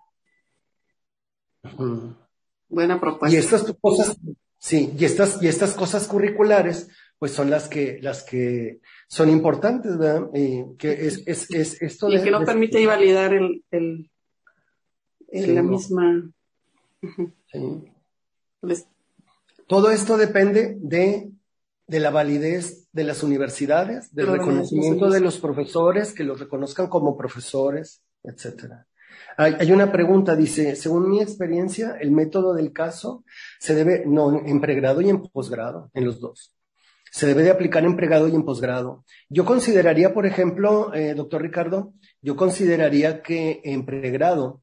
Buena 2.69 3.01
propuesta. 3.01 3.35
Y 3.35 3.39
estas 3.39 3.65
cosas, 3.81 4.17
sí, 4.59 4.95
y 4.99 5.05
estas, 5.05 5.43
y 5.43 5.49
estas 5.49 5.75
cosas 5.75 6.07
curriculares 6.07 6.89
pues 7.19 7.33
son 7.33 7.51
las 7.51 7.69
que, 7.69 8.01
las 8.03 8.25
que 8.25 8.81
son 9.07 9.31
importantes, 9.31 9.97
¿verdad? 9.97 10.29
que 10.77 11.07
es, 11.07 11.23
es, 11.25 11.49
es 11.53 11.81
esto 11.81 12.11
y 12.11 12.21
que 12.21 12.33
no 12.33 12.45
permite 12.45 12.85
validar 12.85 13.33
el, 13.33 13.63
el, 13.71 14.11
la 15.31 15.63
misma. 15.63 16.29
Todo 19.67 19.91
esto 19.91 20.17
depende 20.17 20.77
de, 20.81 21.31
de 21.87 22.01
la 22.01 22.11
validez 22.11 22.89
de 22.93 23.05
las 23.05 23.23
universidades, 23.23 24.15
del 24.15 24.27
reconocimiento 24.27 25.11
de 25.11 25.21
los 25.21 25.39
profesores, 25.39 26.13
que 26.13 26.25
los 26.25 26.41
reconozcan 26.41 26.89
como 26.89 27.17
profesores, 27.17 28.03
etcétera. 28.23 28.87
Hay, 29.37 29.57
hay, 29.59 29.73
una 29.73 29.91
pregunta, 29.91 30.37
dice, 30.37 30.77
según 30.77 31.09
mi 31.09 31.21
experiencia, 31.21 31.97
el 32.01 32.11
método 32.11 32.55
del 32.55 32.73
caso 32.73 33.25
se 33.59 33.75
debe, 33.75 34.05
no, 34.07 34.45
en 34.45 34.61
pregrado 34.61 35.01
y 35.01 35.09
en 35.09 35.23
posgrado, 35.23 35.91
en 35.95 36.05
los 36.05 36.21
dos 36.21 36.55
se 37.13 37.27
debe 37.27 37.43
de 37.43 37.51
aplicar 37.51 37.85
en 37.85 37.95
pregrado 37.95 38.27
y 38.27 38.35
en 38.35 38.43
posgrado. 38.43 39.05
Yo 39.29 39.45
consideraría, 39.45 40.15
por 40.15 40.25
ejemplo, 40.25 40.95
eh, 40.95 41.13
doctor 41.15 41.43
Ricardo, 41.43 41.93
yo 42.23 42.37
consideraría 42.37 43.23
que 43.23 43.61
en 43.65 43.85
pregrado, 43.85 44.62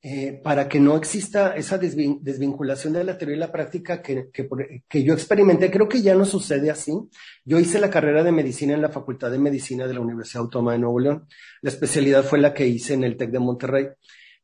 eh, 0.00 0.40
para 0.44 0.68
que 0.68 0.78
no 0.78 0.96
exista 0.96 1.56
esa 1.56 1.76
desvinculación 1.76 2.92
de 2.92 3.02
la 3.02 3.18
teoría 3.18 3.36
y 3.36 3.40
la 3.40 3.50
práctica 3.50 4.00
que, 4.00 4.30
que, 4.30 5.02
yo 5.02 5.12
experimenté, 5.12 5.72
creo 5.72 5.88
que 5.88 6.00
ya 6.00 6.14
no 6.14 6.24
sucede 6.24 6.70
así. 6.70 6.92
Yo 7.44 7.58
hice 7.58 7.80
la 7.80 7.90
carrera 7.90 8.22
de 8.22 8.30
medicina 8.30 8.74
en 8.74 8.82
la 8.82 8.90
Facultad 8.90 9.30
de 9.30 9.38
Medicina 9.38 9.88
de 9.88 9.94
la 9.94 10.00
Universidad 10.00 10.42
Autónoma 10.42 10.72
de 10.72 10.78
Nuevo 10.78 11.00
León. 11.00 11.26
La 11.62 11.70
especialidad 11.70 12.22
fue 12.22 12.38
la 12.38 12.54
que 12.54 12.66
hice 12.66 12.94
en 12.94 13.02
el 13.02 13.16
TEC 13.16 13.30
de 13.30 13.38
Monterrey. 13.40 13.88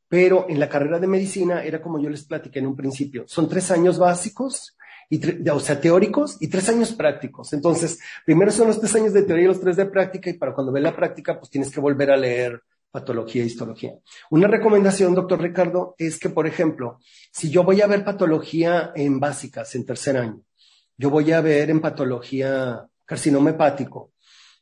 Pero 0.09 0.47
en 0.48 0.59
la 0.59 0.68
carrera 0.68 0.98
de 0.98 1.06
medicina 1.06 1.62
era 1.64 1.81
como 1.81 2.01
yo 2.01 2.10
les 2.10 2.24
platiqué 2.24 2.59
en 2.59 2.66
un 2.66 2.76
principio. 2.76 3.24
Son 3.26 3.48
tres 3.48 3.70
años 3.70 3.97
básicos 3.97 4.76
y 5.09 5.48
o 5.48 5.60
sea, 5.60 5.81
teóricos 5.81 6.36
y 6.40 6.48
tres 6.48 6.68
años 6.68 6.93
prácticos. 6.93 7.52
Entonces, 7.52 8.01
primero 8.24 8.51
son 8.51 8.68
los 8.68 8.81
tres 8.81 8.94
años 8.97 9.12
de 9.12 9.22
teoría 9.22 9.44
y 9.44 9.48
los 9.48 9.60
tres 9.60 9.76
de 9.76 9.86
práctica, 9.86 10.31
y 10.31 10.35
para 10.35 10.52
cuando 10.52 10.72
ve 10.72 10.81
la 10.81 10.97
práctica, 10.97 11.39
pues 11.39 11.51
tienes 11.51 11.70
que 11.70 11.81
volver 11.81 12.10
a 12.10 12.16
leer 12.16 12.60
patología 12.94 13.42
e 13.42 13.46
histología. 13.46 13.98
Una 14.30 14.46
recomendación, 14.46 15.16
doctor 15.16 15.42
Ricardo, 15.42 15.96
es 15.98 16.16
que, 16.16 16.30
por 16.30 16.46
ejemplo, 16.46 17.00
si 17.32 17.50
yo 17.50 17.64
voy 17.64 17.80
a 17.80 17.88
ver 17.88 18.04
patología 18.04 18.92
en 18.94 19.18
básicas, 19.18 19.74
en 19.74 19.84
tercer 19.84 20.16
año, 20.16 20.42
yo 20.96 21.10
voy 21.10 21.32
a 21.32 21.40
ver 21.40 21.70
en 21.70 21.80
patología 21.80 22.86
carcinoma 23.04 23.50
hepático, 23.50 24.12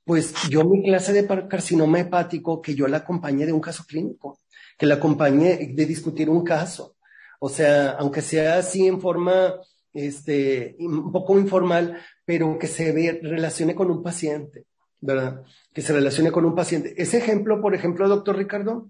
pues 0.03 0.33
yo 0.49 0.65
mi 0.65 0.83
clase 0.83 1.13
de 1.13 1.47
carcinoma 1.47 2.01
hepático, 2.01 2.63
que 2.63 2.75
yo 2.75 2.89
la 2.89 2.99
acompañe 2.99 3.45
de 3.45 3.53
un 3.53 3.61
caso 3.61 3.85
clínico, 3.87 4.39
que 4.79 4.87
la 4.87 4.95
acompañe 4.95 5.75
de 5.75 5.85
discutir 5.85 6.31
un 6.31 6.43
caso. 6.43 6.97
O 7.39 7.51
sea, 7.51 7.91
aunque 7.99 8.23
sea 8.23 8.57
así 8.57 8.87
en 8.87 8.99
forma 8.99 9.57
este, 9.93 10.75
un 10.79 11.13
poco 11.13 11.39
informal, 11.39 11.99
pero 12.25 12.59
que 12.59 12.67
se 12.67 13.21
relacione 13.23 13.75
con 13.75 13.91
un 13.91 14.03
paciente, 14.03 14.65
¿verdad? 15.03 15.43
Que 15.75 15.83
se 15.83 15.93
relacione 15.93 16.33
con 16.33 16.47
un 16.47 16.55
paciente. 16.55 16.95
Ese 16.97 17.19
ejemplo, 17.19 17.61
por 17.61 17.75
ejemplo, 17.75 18.09
doctor 18.09 18.37
Ricardo, 18.37 18.89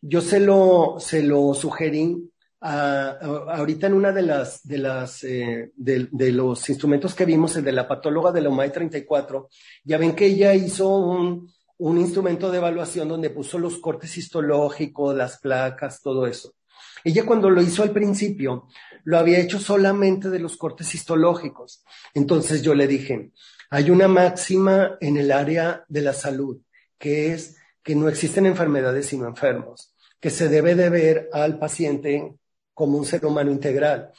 yo 0.00 0.22
se 0.22 0.40
lo, 0.40 0.96
se 0.98 1.22
lo 1.22 1.52
sugerí 1.52 2.30
a, 2.60 3.10
ahorita 3.10 3.88
en 3.88 3.94
una 3.94 4.12
de 4.12 4.22
las, 4.22 4.66
de 4.66 4.78
las, 4.78 5.22
eh, 5.24 5.72
de, 5.76 6.08
de, 6.10 6.32
los 6.32 6.68
instrumentos 6.68 7.14
que 7.14 7.24
vimos, 7.24 7.56
el 7.56 7.64
de 7.64 7.72
la 7.72 7.86
patóloga 7.86 8.32
de 8.32 8.40
la 8.40 8.48
OMAI 8.48 8.72
34, 8.72 9.48
ya 9.84 9.98
ven 9.98 10.14
que 10.14 10.26
ella 10.26 10.54
hizo 10.54 10.88
un, 10.96 11.52
un 11.78 11.98
instrumento 11.98 12.50
de 12.50 12.58
evaluación 12.58 13.08
donde 13.08 13.30
puso 13.30 13.58
los 13.58 13.78
cortes 13.78 14.16
histológicos, 14.16 15.16
las 15.16 15.38
placas, 15.38 16.00
todo 16.02 16.26
eso. 16.26 16.54
Ella 17.04 17.26
cuando 17.26 17.50
lo 17.50 17.62
hizo 17.62 17.82
al 17.82 17.92
principio, 17.92 18.66
lo 19.04 19.18
había 19.18 19.38
hecho 19.38 19.58
solamente 19.58 20.30
de 20.30 20.40
los 20.40 20.56
cortes 20.56 20.94
histológicos. 20.94 21.84
Entonces 22.14 22.62
yo 22.62 22.74
le 22.74 22.86
dije, 22.86 23.32
hay 23.70 23.90
una 23.90 24.08
máxima 24.08 24.96
en 25.00 25.16
el 25.16 25.30
área 25.32 25.84
de 25.88 26.02
la 26.02 26.12
salud, 26.12 26.60
que 26.98 27.32
es 27.32 27.56
que 27.82 27.94
no 27.94 28.08
existen 28.08 28.46
enfermedades 28.46 29.06
sino 29.06 29.26
enfermos, 29.26 29.94
que 30.20 30.30
se 30.30 30.48
debe 30.48 30.74
de 30.74 30.90
ver 30.90 31.28
al 31.32 31.58
paciente 31.58 32.34
como 32.74 32.98
un 32.98 33.04
ser 33.04 33.24
humano 33.24 33.50
integral. 33.50 34.10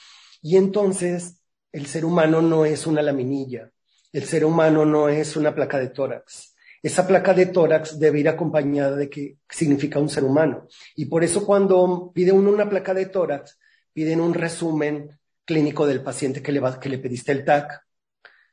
Y 0.41 0.57
entonces 0.57 1.41
el 1.71 1.85
ser 1.85 2.05
humano 2.05 2.41
no 2.41 2.65
es 2.65 2.87
una 2.87 3.01
laminilla, 3.01 3.71
el 4.11 4.25
ser 4.25 4.45
humano 4.45 4.85
no 4.85 5.09
es 5.09 5.35
una 5.35 5.53
placa 5.53 5.77
de 5.79 5.89
tórax, 5.89 6.55
esa 6.81 7.05
placa 7.05 7.33
de 7.33 7.47
tórax 7.47 7.99
debe 7.99 8.21
ir 8.21 8.29
acompañada 8.29 8.95
de 8.95 9.09
que 9.09 9.37
significa 9.49 9.99
un 9.99 10.09
ser 10.09 10.23
humano. 10.23 10.67
Y 10.95 11.05
por 11.05 11.23
eso 11.23 11.45
cuando 11.45 12.11
pide 12.13 12.31
uno 12.31 12.51
una 12.51 12.69
placa 12.69 12.93
de 12.93 13.07
tórax, 13.07 13.59
piden 13.91 14.21
un 14.21 14.33
resumen 14.33 15.19
clínico 15.43 15.85
del 15.85 16.01
paciente 16.01 16.41
que 16.41 16.51
le, 16.51 16.59
va, 16.59 16.79
que 16.79 16.89
le 16.89 16.99
pediste 16.99 17.31
el 17.31 17.43
TAC. 17.43 17.85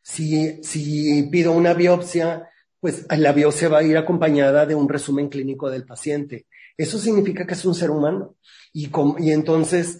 Si, 0.06 0.62
si 0.62 1.24
pido 1.24 1.52
una 1.52 1.74
biopsia, 1.74 2.48
pues 2.78 3.06
la 3.10 3.32
biopsia 3.32 3.68
va 3.68 3.78
a 3.78 3.82
ir 3.82 3.96
acompañada 3.96 4.66
de 4.66 4.74
un 4.74 4.88
resumen 4.88 5.28
clínico 5.28 5.68
del 5.70 5.84
paciente. 5.84 6.46
Eso 6.76 6.98
significa 6.98 7.46
que 7.46 7.54
es 7.54 7.64
un 7.64 7.74
ser 7.74 7.90
humano. 7.90 8.36
Y, 8.72 8.90
y 9.18 9.32
entonces 9.32 9.98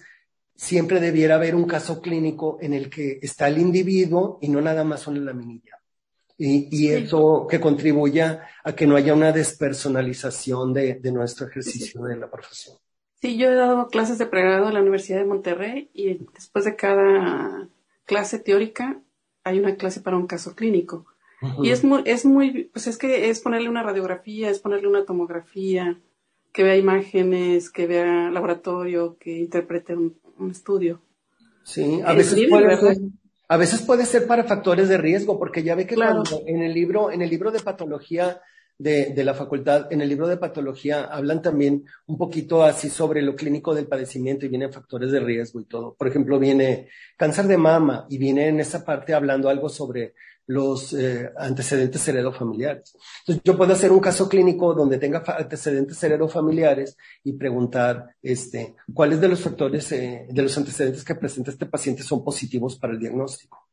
siempre 0.54 1.00
debiera 1.00 1.34
haber 1.34 1.54
un 1.54 1.64
caso 1.64 2.00
clínico 2.00 2.58
en 2.60 2.74
el 2.74 2.88
que 2.88 3.18
está 3.20 3.48
el 3.48 3.58
individuo 3.58 4.38
y 4.40 4.48
no 4.48 4.60
nada 4.60 4.84
más 4.84 5.06
una 5.06 5.20
laminilla 5.20 5.76
y, 6.38 6.88
eso 6.88 7.46
que 7.48 7.60
contribuya 7.60 8.48
a 8.62 8.74
que 8.74 8.86
no 8.86 8.96
haya 8.96 9.14
una 9.14 9.32
despersonalización 9.32 10.72
de, 10.72 11.00
nuestro 11.12 11.46
ejercicio 11.46 12.02
de 12.02 12.16
la 12.16 12.30
profesión. 12.30 12.76
Sí, 13.20 13.36
yo 13.38 13.50
he 13.50 13.54
dado 13.54 13.88
clases 13.88 14.18
de 14.18 14.26
pregrado 14.26 14.68
en 14.68 14.74
la 14.74 14.80
Universidad 14.80 15.18
de 15.18 15.24
Monterrey 15.24 15.90
y 15.94 16.26
después 16.34 16.64
de 16.64 16.76
cada 16.76 17.68
clase 18.04 18.38
teórica 18.38 19.00
hay 19.46 19.60
una 19.60 19.76
clase 19.76 20.00
para 20.00 20.16
un 20.16 20.26
caso 20.26 20.56
clínico. 20.56 21.06
Y 21.62 21.70
es 21.70 21.84
muy, 21.84 22.02
es 22.04 22.24
muy, 22.24 22.64
pues 22.72 22.88
es 22.88 22.98
que 22.98 23.30
es 23.30 23.40
ponerle 23.40 23.68
una 23.68 23.82
radiografía, 23.82 24.50
es 24.50 24.58
ponerle 24.58 24.88
una 24.88 25.04
tomografía, 25.04 26.00
que 26.52 26.64
vea 26.64 26.76
imágenes, 26.76 27.70
que 27.70 27.86
vea 27.86 28.30
laboratorio, 28.30 29.16
que 29.20 29.38
interprete 29.38 29.94
un, 29.94 30.18
estudio. 30.50 31.00
Sí, 31.62 32.00
a 32.04 32.12
veces 32.12 32.48
puede 32.48 32.76
ser, 32.76 32.96
a 33.46 33.56
veces 33.56 33.82
puede 33.82 34.04
ser 34.06 34.26
para 34.26 34.44
factores 34.44 34.88
de 34.88 34.98
riesgo, 34.98 35.38
porque 35.38 35.62
ya 35.62 35.76
ve 35.76 35.86
que 35.86 35.94
cuando 35.94 36.42
en 36.46 36.62
el 36.62 36.74
libro, 36.74 37.12
en 37.12 37.22
el 37.22 37.30
libro 37.30 37.52
de 37.52 37.60
patología 37.60 38.40
de, 38.78 39.14
de, 39.14 39.24
la 39.24 39.34
facultad, 39.34 39.92
en 39.92 40.00
el 40.00 40.08
libro 40.08 40.26
de 40.26 40.36
patología, 40.36 41.04
hablan 41.04 41.42
también 41.42 41.84
un 42.06 42.18
poquito 42.18 42.62
así 42.62 42.90
sobre 42.90 43.22
lo 43.22 43.34
clínico 43.34 43.74
del 43.74 43.86
padecimiento 43.86 44.44
y 44.44 44.48
vienen 44.48 44.72
factores 44.72 45.12
de 45.12 45.20
riesgo 45.20 45.60
y 45.60 45.64
todo. 45.64 45.94
Por 45.94 46.08
ejemplo, 46.08 46.38
viene 46.38 46.88
cáncer 47.16 47.46
de 47.46 47.56
mama 47.56 48.06
y 48.10 48.18
viene 48.18 48.48
en 48.48 48.60
esa 48.60 48.84
parte 48.84 49.14
hablando 49.14 49.48
algo 49.48 49.68
sobre 49.68 50.14
los 50.46 50.92
eh, 50.92 51.30
antecedentes 51.36 52.06
heredofamiliares. 52.06 52.96
Entonces, 53.20 53.42
yo 53.44 53.56
puedo 53.56 53.72
hacer 53.72 53.90
un 53.90 54.00
caso 54.00 54.28
clínico 54.28 54.74
donde 54.74 54.98
tenga 54.98 55.24
antecedentes 55.26 56.02
heredofamiliares 56.02 56.96
y 57.24 57.32
preguntar, 57.32 58.14
este, 58.22 58.76
cuáles 58.94 59.20
de 59.20 59.28
los 59.28 59.40
factores, 59.40 59.90
eh, 59.92 60.26
de 60.30 60.42
los 60.42 60.56
antecedentes 60.56 61.04
que 61.04 61.14
presenta 61.16 61.50
este 61.50 61.66
paciente 61.66 62.02
son 62.02 62.22
positivos 62.22 62.76
para 62.76 62.92
el 62.92 63.00
diagnóstico. 63.00 63.65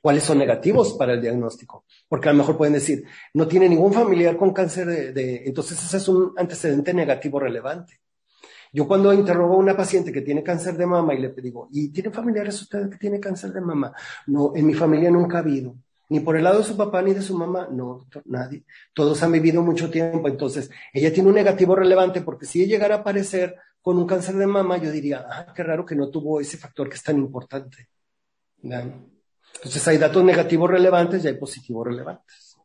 ¿Cuáles 0.00 0.24
son 0.24 0.38
negativos 0.38 0.94
para 0.94 1.12
el 1.12 1.20
diagnóstico? 1.20 1.84
Porque 2.08 2.28
a 2.28 2.32
lo 2.32 2.38
mejor 2.38 2.56
pueden 2.56 2.72
decir, 2.74 3.04
no 3.34 3.46
tiene 3.46 3.68
ningún 3.68 3.92
familiar 3.92 4.36
con 4.36 4.52
cáncer 4.52 5.12
de, 5.12 5.42
entonces 5.44 5.82
ese 5.82 5.98
es 5.98 6.08
un 6.08 6.32
antecedente 6.36 6.94
negativo 6.94 7.38
relevante. 7.38 8.00
Yo 8.72 8.86
cuando 8.86 9.12
interrogo 9.12 9.54
a 9.54 9.58
una 9.58 9.76
paciente 9.76 10.12
que 10.12 10.22
tiene 10.22 10.42
cáncer 10.42 10.76
de 10.76 10.86
mama 10.86 11.12
y 11.12 11.18
le 11.18 11.30
digo, 11.30 11.68
¿y 11.72 11.88
tiene 11.88 12.10
familiares 12.10 12.62
ustedes 12.62 12.88
que 12.88 12.96
tiene 12.96 13.20
cáncer 13.20 13.52
de 13.52 13.60
mama? 13.60 13.92
No, 14.26 14.52
en 14.54 14.66
mi 14.66 14.74
familia 14.74 15.10
nunca 15.10 15.38
ha 15.38 15.40
habido. 15.40 15.74
Ni 16.08 16.20
por 16.20 16.36
el 16.36 16.44
lado 16.44 16.58
de 16.58 16.64
su 16.64 16.76
papá 16.76 17.02
ni 17.02 17.12
de 17.12 17.22
su 17.22 17.36
mamá, 17.36 17.68
no, 17.70 18.06
nadie. 18.24 18.64
Todos 18.94 19.22
han 19.22 19.32
vivido 19.32 19.62
mucho 19.62 19.90
tiempo, 19.90 20.28
entonces 20.28 20.70
ella 20.92 21.12
tiene 21.12 21.28
un 21.28 21.34
negativo 21.34 21.76
relevante 21.76 22.20
porque 22.22 22.46
si 22.46 22.64
llegara 22.66 22.96
a 22.96 22.98
aparecer 22.98 23.56
con 23.82 23.98
un 23.98 24.06
cáncer 24.06 24.36
de 24.36 24.46
mama, 24.46 24.78
yo 24.78 24.90
diría, 24.90 25.26
ah, 25.28 25.52
qué 25.54 25.62
raro 25.62 25.84
que 25.84 25.94
no 25.94 26.08
tuvo 26.08 26.40
ese 26.40 26.56
factor 26.56 26.88
que 26.88 26.96
es 26.96 27.02
tan 27.02 27.18
importante. 27.18 27.88
Entonces 29.56 29.86
hay 29.88 29.98
datos 29.98 30.24
negativos 30.24 30.70
relevantes 30.70 31.24
y 31.24 31.28
hay 31.28 31.34
positivos 31.34 31.86
relevantes. 31.86 32.56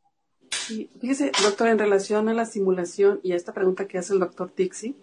fíjese, 1.00 1.32
doctor, 1.44 1.68
en 1.68 1.80
relación 1.80 2.30
a 2.30 2.34
la 2.34 2.46
simulación 2.46 3.20
y 3.24 3.34
a 3.34 3.36
esta 3.36 3.54
pregunta 3.54 3.88
que 3.88 3.98
hace 3.98 4.14
el 4.14 4.20
doctor 4.20 4.52
Tixi, 4.52 4.96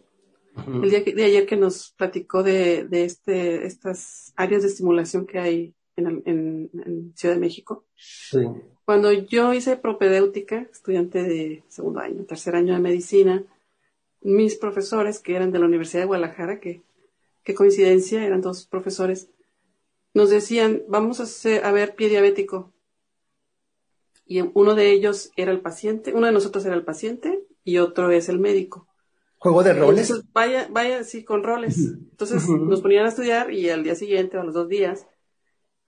el 0.66 0.90
día 0.90 1.00
de 1.00 1.24
ayer 1.24 1.46
que 1.46 1.56
nos 1.56 1.94
platicó 1.96 2.42
de, 2.42 2.84
de 2.84 3.04
este, 3.04 3.66
estas 3.66 4.32
áreas 4.36 4.62
de 4.62 4.68
estimulación 4.68 5.26
que 5.26 5.38
hay 5.38 5.74
en, 5.96 6.22
en, 6.24 7.12
Ciudad 7.14 7.34
de 7.34 7.40
México. 7.40 7.84
Sí. 7.96 8.40
Cuando 8.84 9.12
yo 9.12 9.52
hice 9.54 9.76
propedéutica, 9.76 10.66
estudiante 10.70 11.22
de 11.22 11.64
segundo 11.68 12.00
año, 12.00 12.24
tercer 12.24 12.56
año 12.56 12.74
de 12.74 12.80
medicina, 12.80 13.44
mis 14.20 14.56
profesores, 14.56 15.20
que 15.20 15.36
eran 15.36 15.52
de 15.52 15.58
la 15.58 15.66
Universidad 15.66 16.02
de 16.02 16.06
Guadalajara, 16.06 16.60
que, 16.60 16.82
qué 17.44 17.54
coincidencia, 17.54 18.24
eran 18.24 18.40
dos 18.40 18.66
profesores, 18.66 19.28
nos 20.14 20.30
decían, 20.30 20.82
vamos 20.88 21.20
a, 21.20 21.24
hacer, 21.24 21.64
a 21.64 21.72
ver 21.72 21.94
pie 21.94 22.08
diabético. 22.08 22.72
Y 24.26 24.40
uno 24.54 24.74
de 24.74 24.90
ellos 24.92 25.30
era 25.36 25.52
el 25.52 25.60
paciente, 25.60 26.12
uno 26.14 26.26
de 26.26 26.32
nosotros 26.32 26.64
era 26.64 26.74
el 26.74 26.84
paciente 26.84 27.44
y 27.64 27.78
otro 27.78 28.10
es 28.10 28.28
el 28.28 28.38
médico. 28.38 28.88
¿Juego 29.38 29.64
de 29.64 29.72
roles? 29.72 30.12
vaya, 30.32 30.68
vaya, 30.70 31.02
sí, 31.02 31.24
con 31.24 31.42
roles. 31.42 31.76
Entonces 31.76 32.48
nos 32.48 32.80
ponían 32.80 33.06
a 33.06 33.08
estudiar 33.08 33.50
y 33.50 33.70
al 33.70 33.82
día 33.82 33.96
siguiente 33.96 34.36
o 34.36 34.40
a 34.40 34.44
los 34.44 34.54
dos 34.54 34.68
días, 34.68 35.06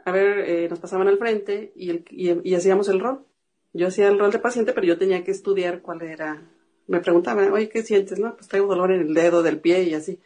a 0.04 0.10
ver, 0.10 0.40
eh, 0.40 0.68
nos 0.68 0.80
pasaban 0.80 1.06
al 1.06 1.18
frente 1.18 1.72
y, 1.76 1.90
el, 1.90 2.04
y, 2.10 2.54
hacíamos 2.54 2.88
el 2.88 3.00
rol. 3.00 3.24
Yo 3.72 3.86
hacía 3.88 4.08
el 4.08 4.18
rol 4.18 4.32
de 4.32 4.40
paciente, 4.40 4.72
pero 4.72 4.86
yo 4.86 4.98
tenía 4.98 5.22
que 5.22 5.30
estudiar 5.30 5.82
cuál 5.82 6.02
era. 6.02 6.50
Me 6.86 7.00
preguntaban, 7.00 7.52
oye, 7.52 7.68
¿qué 7.68 7.82
sientes? 7.82 8.18
No, 8.18 8.34
pues 8.36 8.48
traigo 8.48 8.66
dolor 8.66 8.92
en 8.92 9.00
el 9.00 9.14
dedo 9.14 9.42
del 9.42 9.60
pie 9.60 9.84
y 9.84 9.94
así. 9.94 10.20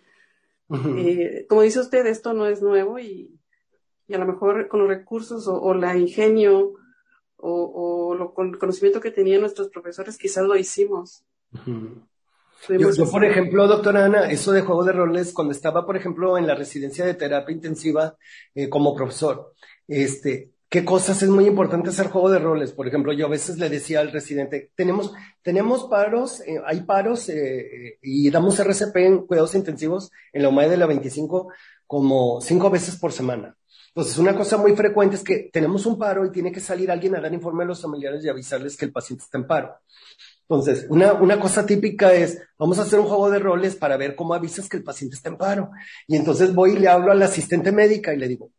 Eh, 0.96 1.46
como 1.48 1.62
dice 1.62 1.80
usted, 1.80 2.06
esto 2.06 2.34
no 2.34 2.46
es 2.46 2.60
nuevo 2.62 2.98
y, 2.98 3.37
y 4.08 4.14
a 4.14 4.18
lo 4.18 4.26
mejor 4.26 4.68
con 4.68 4.80
los 4.80 4.88
recursos 4.88 5.46
o, 5.46 5.74
la 5.74 5.96
ingenio 5.96 6.72
o, 7.36 8.14
lo, 8.18 8.34
con 8.34 8.48
el 8.48 8.58
conocimiento 8.58 9.00
que 9.00 9.12
tenían 9.12 9.42
nuestros 9.42 9.68
profesores, 9.68 10.16
quizás 10.16 10.44
lo 10.44 10.56
hicimos. 10.56 11.24
Yo, 12.68 13.10
por 13.10 13.24
ejemplo, 13.24 13.68
doctora 13.68 14.06
Ana, 14.06 14.30
eso 14.30 14.50
de 14.50 14.62
juego 14.62 14.82
de 14.82 14.92
roles, 14.92 15.32
cuando 15.32 15.52
estaba, 15.52 15.86
por 15.86 15.96
ejemplo, 15.96 16.36
en 16.36 16.46
la 16.46 16.54
residencia 16.54 17.04
de 17.04 17.14
terapia 17.14 17.54
intensiva 17.54 18.16
eh, 18.54 18.68
como 18.68 18.96
profesor, 18.96 19.52
este, 19.86 20.50
qué 20.68 20.84
cosas 20.84 21.22
es 21.22 21.28
muy 21.28 21.46
importante 21.46 21.90
hacer 21.90 22.08
juego 22.08 22.30
de 22.30 22.40
roles. 22.40 22.72
Por 22.72 22.88
ejemplo, 22.88 23.12
yo 23.12 23.26
a 23.26 23.30
veces 23.30 23.58
le 23.58 23.68
decía 23.68 24.00
al 24.00 24.10
residente, 24.10 24.72
tenemos, 24.74 25.12
tenemos 25.42 25.84
paros, 25.84 26.40
eh, 26.40 26.60
hay 26.66 26.80
paros 26.82 27.28
eh, 27.28 27.98
y 28.02 28.30
damos 28.30 28.58
RCP 28.58 28.96
en 28.96 29.26
cuidados 29.26 29.54
intensivos 29.54 30.10
en 30.32 30.42
la 30.42 30.48
UMAE 30.48 30.70
de 30.70 30.76
la 30.78 30.86
25 30.86 31.52
como 31.86 32.40
cinco 32.40 32.70
veces 32.70 32.96
por 32.96 33.12
semana. 33.12 33.57
Entonces, 33.98 34.18
una 34.18 34.36
cosa 34.36 34.56
muy 34.56 34.76
frecuente 34.76 35.16
es 35.16 35.24
que 35.24 35.50
tenemos 35.52 35.84
un 35.84 35.98
paro 35.98 36.24
y 36.24 36.30
tiene 36.30 36.52
que 36.52 36.60
salir 36.60 36.88
alguien 36.88 37.16
a 37.16 37.20
dar 37.20 37.34
informe 37.34 37.64
a 37.64 37.66
los 37.66 37.82
familiares 37.82 38.24
y 38.24 38.28
avisarles 38.28 38.76
que 38.76 38.84
el 38.84 38.92
paciente 38.92 39.24
está 39.24 39.38
en 39.38 39.46
paro. 39.48 39.74
Entonces, 40.42 40.86
una, 40.88 41.14
una 41.14 41.40
cosa 41.40 41.66
típica 41.66 42.14
es, 42.14 42.40
vamos 42.56 42.78
a 42.78 42.82
hacer 42.82 43.00
un 43.00 43.06
juego 43.06 43.28
de 43.28 43.40
roles 43.40 43.74
para 43.74 43.96
ver 43.96 44.14
cómo 44.14 44.34
avisas 44.34 44.68
que 44.68 44.76
el 44.76 44.84
paciente 44.84 45.16
está 45.16 45.30
en 45.30 45.36
paro. 45.36 45.72
Y 46.06 46.14
entonces 46.14 46.54
voy 46.54 46.74
y 46.74 46.78
le 46.78 46.86
hablo 46.86 47.10
al 47.10 47.20
asistente 47.20 47.72
médica 47.72 48.14
y 48.14 48.18
le 48.18 48.28
digo, 48.28 48.52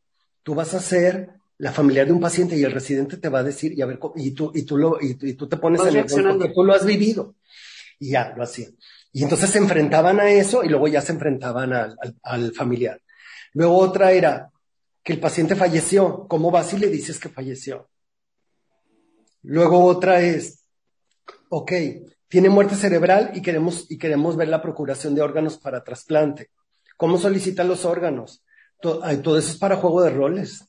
tú 0.43 0.55
vas 0.55 0.73
a 0.73 0.81
ser 0.81 1.29
la 1.57 1.71
familiar 1.71 2.05
de 2.05 2.11
un 2.11 2.19
paciente 2.19 2.57
y 2.57 2.63
el 2.65 2.73
residente 2.73 3.15
te 3.15 3.29
va 3.29 3.39
a 3.39 3.43
decir, 3.43 3.71
y 3.71 3.81
a 3.81 3.85
ver, 3.85 3.97
y 4.17 4.31
tú, 4.31 4.51
y 4.53 4.63
tú, 4.63 4.75
lo, 4.75 4.97
y, 4.99 5.13
tú 5.35 5.47
te 5.47 5.55
pones 5.55 5.79
en 5.85 5.95
el 5.95 6.05
porque 6.05 6.51
tú 6.53 6.65
lo 6.65 6.73
has 6.73 6.85
vivido. 6.85 7.35
Y 7.97 8.09
ya, 8.09 8.33
lo 8.35 8.43
hacía. 8.43 8.67
Y 9.13 9.23
entonces 9.23 9.49
se 9.49 9.59
enfrentaban 9.59 10.19
a 10.19 10.29
eso 10.29 10.65
y 10.65 10.67
luego 10.67 10.89
ya 10.89 10.99
se 10.99 11.13
enfrentaban 11.13 11.71
al, 11.71 11.97
al 12.23 12.51
familiar. 12.51 12.99
Luego 13.53 13.77
otra 13.77 14.11
era 14.11 14.51
que 15.10 15.14
el 15.14 15.19
paciente 15.19 15.56
falleció. 15.56 16.27
¿Cómo 16.27 16.52
vas 16.52 16.72
y 16.73 16.77
le 16.77 16.86
dices 16.86 17.19
que 17.19 17.30
falleció? 17.30 17.90
Luego 19.41 19.84
otra 19.84 20.22
es, 20.22 20.68
ok, 21.49 21.72
tiene 22.27 22.49
muerte 22.49 22.76
cerebral 22.76 23.31
y 23.34 23.41
queremos, 23.41 23.90
y 23.90 23.98
queremos 23.98 24.36
ver 24.36 24.49
la 24.49 24.61
procuración 24.61 25.15
de 25.15 25.23
órganos 25.23 25.57
para 25.57 25.84
trasplante. 25.84 26.52
¿Cómo 26.95 27.18
solicitan 27.18 27.68
los 27.68 27.86
órganos? 27.86 28.44
Todo, 28.80 29.03
eso 29.03 29.52
es 29.52 29.57
para 29.57 29.77
juego 29.77 30.03
de 30.03 30.11
roles. 30.11 30.64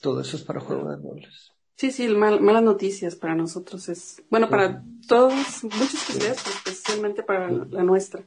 todo 0.00 0.20
eso 0.20 0.36
es 0.36 0.42
para 0.42 0.58
juego 0.58 0.90
de 0.90 0.96
roles. 0.96 1.52
Sí, 1.76 1.92
sí, 1.92 2.08
malas 2.08 2.62
noticias 2.64 3.14
para 3.14 3.36
nosotros 3.36 3.88
es, 3.88 4.20
bueno, 4.30 4.50
para 4.50 4.82
todos, 5.06 5.62
muchas 5.62 5.94
especialidades, 5.94 6.44
especialmente 6.44 7.22
para 7.22 7.52
la 7.52 7.84
nuestra. 7.84 8.26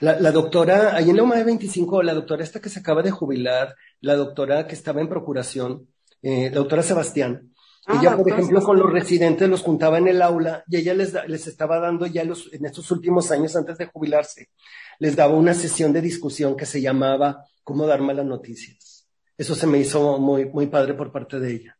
La, 0.00 0.30
doctora, 0.30 0.94
ahí 0.94 1.10
en 1.10 1.16
la 1.16 1.22
UMA 1.22 1.42
25, 1.42 2.02
la 2.02 2.14
doctora 2.14 2.44
esta 2.44 2.60
que 2.60 2.68
se 2.68 2.80
acaba 2.80 3.02
de 3.02 3.10
jubilar, 3.10 3.74
la 4.00 4.14
doctora 4.14 4.66
que 4.66 4.74
estaba 4.74 5.00
en 5.00 5.08
procuración, 5.08 5.88
eh, 6.22 6.50
la 6.50 6.56
doctora 6.56 6.82
Sebastián, 6.82 7.52
ella, 7.88 8.12
ah, 8.12 8.16
por 8.16 8.28
ejemplo, 8.28 8.60
con 8.62 8.78
los 8.78 8.92
residentes 8.92 9.48
los 9.48 9.62
juntaba 9.62 9.98
en 9.98 10.08
el 10.08 10.20
aula 10.20 10.64
y 10.66 10.76
ella 10.76 10.92
les, 10.92 11.14
les 11.28 11.46
estaba 11.46 11.78
dando 11.78 12.06
ya 12.06 12.24
los, 12.24 12.52
en 12.52 12.66
estos 12.66 12.90
últimos 12.90 13.30
años 13.30 13.54
antes 13.54 13.78
de 13.78 13.86
jubilarse, 13.86 14.50
les 14.98 15.14
daba 15.14 15.34
una 15.34 15.54
sesión 15.54 15.92
de 15.92 16.00
discusión 16.00 16.56
que 16.56 16.66
se 16.66 16.80
llamaba 16.80 17.44
¿Cómo 17.62 17.86
dar 17.86 18.00
malas 18.00 18.26
noticias? 18.26 19.06
Eso 19.38 19.54
se 19.54 19.66
me 19.66 19.78
hizo 19.78 20.18
muy, 20.18 20.46
muy 20.46 20.66
padre 20.66 20.94
por 20.94 21.12
parte 21.12 21.38
de 21.38 21.52
ella. 21.52 21.78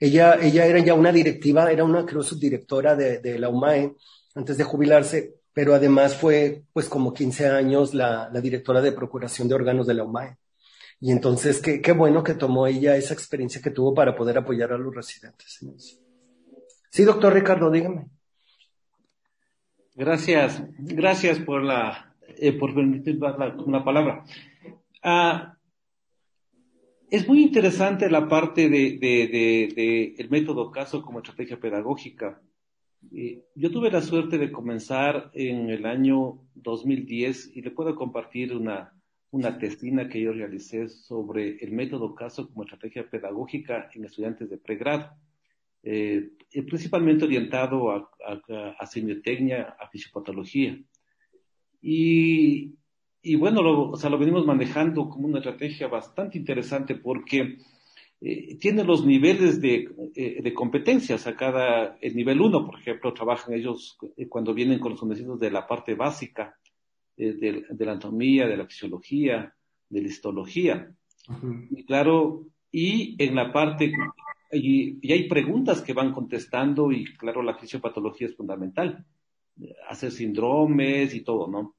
Ella, 0.00 0.38
ella 0.40 0.66
era 0.66 0.78
ya 0.78 0.94
una 0.94 1.12
directiva, 1.12 1.70
era 1.70 1.84
una, 1.84 2.04
creo, 2.04 2.22
subdirectora 2.22 2.96
de, 2.96 3.18
de 3.20 3.38
la 3.38 3.48
UMAE 3.48 3.94
antes 4.34 4.56
de 4.56 4.64
jubilarse, 4.64 5.36
pero 5.56 5.72
además 5.72 6.14
fue, 6.14 6.64
pues, 6.74 6.86
como 6.86 7.14
15 7.14 7.48
años 7.48 7.94
la, 7.94 8.28
la 8.30 8.42
directora 8.42 8.82
de 8.82 8.92
procuración 8.92 9.48
de 9.48 9.54
órganos 9.54 9.86
de 9.86 9.94
la 9.94 10.04
UMAE. 10.04 10.36
Y 11.00 11.12
entonces, 11.12 11.62
qué, 11.62 11.92
bueno 11.92 12.22
que 12.22 12.34
tomó 12.34 12.66
ella 12.66 12.94
esa 12.94 13.14
experiencia 13.14 13.62
que 13.62 13.70
tuvo 13.70 13.94
para 13.94 14.14
poder 14.14 14.36
apoyar 14.36 14.74
a 14.74 14.76
los 14.76 14.94
residentes 14.94 15.64
Sí, 16.90 17.04
doctor 17.04 17.32
Ricardo, 17.32 17.70
dígame. 17.70 18.04
Gracias, 19.94 20.62
gracias 20.76 21.38
por 21.38 21.62
la, 21.62 22.14
eh, 22.36 22.52
por 22.52 22.74
permitir 22.74 23.18
la, 23.18 23.82
palabra. 23.82 24.24
Ah, 25.02 25.56
es 27.10 27.26
muy 27.26 27.42
interesante 27.42 28.10
la 28.10 28.28
parte 28.28 28.68
de, 28.68 28.98
de, 29.00 29.72
de, 29.74 30.14
el 30.18 30.28
método 30.28 30.70
caso 30.70 31.00
como 31.00 31.20
estrategia 31.20 31.58
pedagógica. 31.58 32.42
Eh, 33.12 33.44
yo 33.54 33.70
tuve 33.70 33.90
la 33.90 34.02
suerte 34.02 34.38
de 34.38 34.50
comenzar 34.50 35.30
en 35.34 35.70
el 35.70 35.86
año 35.86 36.40
2010 36.54 37.56
y 37.56 37.62
le 37.62 37.70
puedo 37.70 37.94
compartir 37.94 38.54
una, 38.54 38.92
una 39.30 39.58
testina 39.58 40.08
que 40.08 40.20
yo 40.20 40.32
realicé 40.32 40.88
sobre 40.88 41.56
el 41.56 41.72
método 41.72 42.14
caso 42.14 42.48
como 42.48 42.62
estrategia 42.62 43.08
pedagógica 43.08 43.90
en 43.94 44.04
estudiantes 44.04 44.50
de 44.50 44.58
pregrado, 44.58 45.10
eh, 45.82 46.30
principalmente 46.66 47.24
orientado 47.24 47.90
a, 47.90 48.10
a, 48.78 48.86
semiotecnia, 48.86 49.76
a 49.78 49.88
fisiopatología. 49.88 50.78
Y, 51.80 52.74
y 53.22 53.36
bueno, 53.36 53.62
lo, 53.62 53.90
o 53.90 53.96
sea, 53.96 54.10
lo 54.10 54.18
venimos 54.18 54.46
manejando 54.46 55.08
como 55.08 55.28
una 55.28 55.38
estrategia 55.38 55.86
bastante 55.86 56.38
interesante 56.38 56.94
porque 56.94 57.58
eh, 58.20 58.56
tiene 58.58 58.82
los 58.82 59.04
niveles 59.04 59.60
de, 59.60 59.88
eh, 60.14 60.40
de, 60.42 60.54
competencias. 60.54 61.26
A 61.26 61.36
cada, 61.36 61.98
el 62.00 62.16
nivel 62.16 62.40
1, 62.40 62.64
por 62.64 62.78
ejemplo, 62.78 63.12
trabajan 63.12 63.54
ellos 63.54 63.98
cuando 64.28 64.54
vienen 64.54 64.78
con 64.78 64.92
los 64.92 65.00
conocimientos 65.00 65.40
de 65.40 65.50
la 65.50 65.66
parte 65.66 65.94
básica 65.94 66.56
de, 67.16 67.64
la 67.78 67.92
anatomía, 67.92 68.46
de 68.46 68.56
la 68.56 68.66
fisiología, 68.66 69.54
de 69.88 70.00
la 70.00 70.08
histología. 70.08 70.94
Y 71.70 71.84
claro, 71.84 72.46
y 72.70 73.22
en 73.22 73.34
la 73.34 73.52
parte, 73.52 73.92
y, 74.52 75.12
hay 75.12 75.28
preguntas 75.28 75.82
que 75.82 75.92
van 75.92 76.12
contestando 76.12 76.92
y 76.92 77.04
claro, 77.16 77.42
la 77.42 77.56
fisiopatología 77.56 78.28
es 78.28 78.36
fundamental. 78.36 79.04
Hacer 79.88 80.10
síndromes 80.10 81.14
y 81.14 81.22
todo, 81.22 81.48
¿no? 81.48 81.74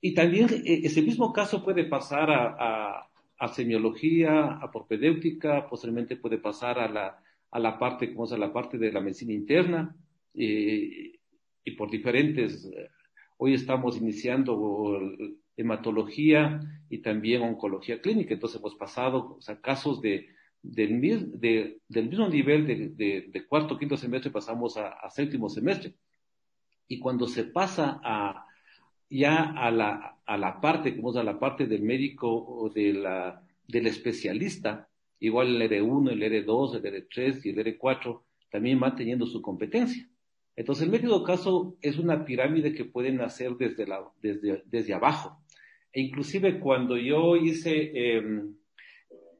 Y 0.00 0.14
también 0.14 0.48
ese 0.64 1.02
mismo 1.02 1.32
caso 1.32 1.64
puede 1.64 1.84
pasar 1.84 2.30
a, 2.30 2.56
a, 2.58 3.10
semiología, 3.52 4.46
a 4.46 4.70
propedéutica, 4.70 5.68
posteriormente 5.68 6.16
puede 6.16 6.38
pasar 6.38 6.78
a 6.78 6.88
la, 6.88 7.22
a 7.50 7.58
la 7.58 7.78
parte, 7.78 8.12
como 8.12 8.26
a 8.32 8.38
la 8.38 8.52
parte 8.52 8.78
de 8.78 8.92
la 8.92 9.00
medicina 9.00 9.32
interna, 9.32 9.94
eh, 10.34 11.12
y 11.64 11.70
por 11.72 11.90
diferentes 11.90 12.70
Hoy 13.38 13.52
estamos 13.52 13.98
iniciando 13.98 14.98
hematología 15.56 16.60
y 16.88 16.98
también 16.98 17.42
oncología 17.42 18.00
clínica. 18.00 18.32
Entonces 18.32 18.58
hemos 18.58 18.74
pasado 18.76 19.38
a 19.46 19.60
casos 19.60 20.00
de, 20.00 20.28
del, 20.62 20.94
mismo 20.94 22.28
nivel 22.28 22.66
de, 22.66 23.26
de, 23.28 23.46
cuarto, 23.46 23.78
quinto 23.78 23.96
semestre 23.98 24.30
pasamos 24.30 24.78
a, 24.78 25.08
séptimo 25.10 25.50
semestre. 25.50 25.94
Y 26.88 26.98
cuando 26.98 27.26
se 27.26 27.44
pasa 27.44 28.00
a, 28.02 28.45
ya 29.08 29.52
a 29.52 29.70
la, 29.70 30.18
a 30.24 30.36
la 30.36 30.60
parte, 30.60 30.96
como 30.96 31.10
es 31.10 31.16
a 31.16 31.22
la 31.22 31.38
parte 31.38 31.66
del 31.66 31.82
médico 31.82 32.28
o 32.28 32.70
de 32.70 32.92
la, 32.92 33.42
del 33.66 33.86
especialista, 33.86 34.88
igual 35.20 35.60
el 35.60 35.70
R1, 35.70 36.12
el 36.12 36.22
R2, 36.22 36.76
el 36.76 37.08
R3 37.08 37.40
y 37.44 37.50
el 37.50 37.78
R4 37.78 38.22
también 38.50 38.80
van 38.80 38.96
teniendo 38.96 39.26
su 39.26 39.42
competencia. 39.42 40.08
Entonces, 40.56 40.84
el 40.84 40.90
método 40.90 41.22
caso 41.22 41.76
es 41.82 41.98
una 41.98 42.24
pirámide 42.24 42.72
que 42.72 42.86
pueden 42.86 43.20
hacer 43.20 43.56
desde, 43.56 43.86
la, 43.86 44.00
desde, 44.22 44.62
desde 44.66 44.94
abajo. 44.94 45.38
E 45.92 46.00
inclusive 46.00 46.58
cuando 46.58 46.96
yo 46.96 47.36
hice 47.36 48.16
em, 48.16 48.56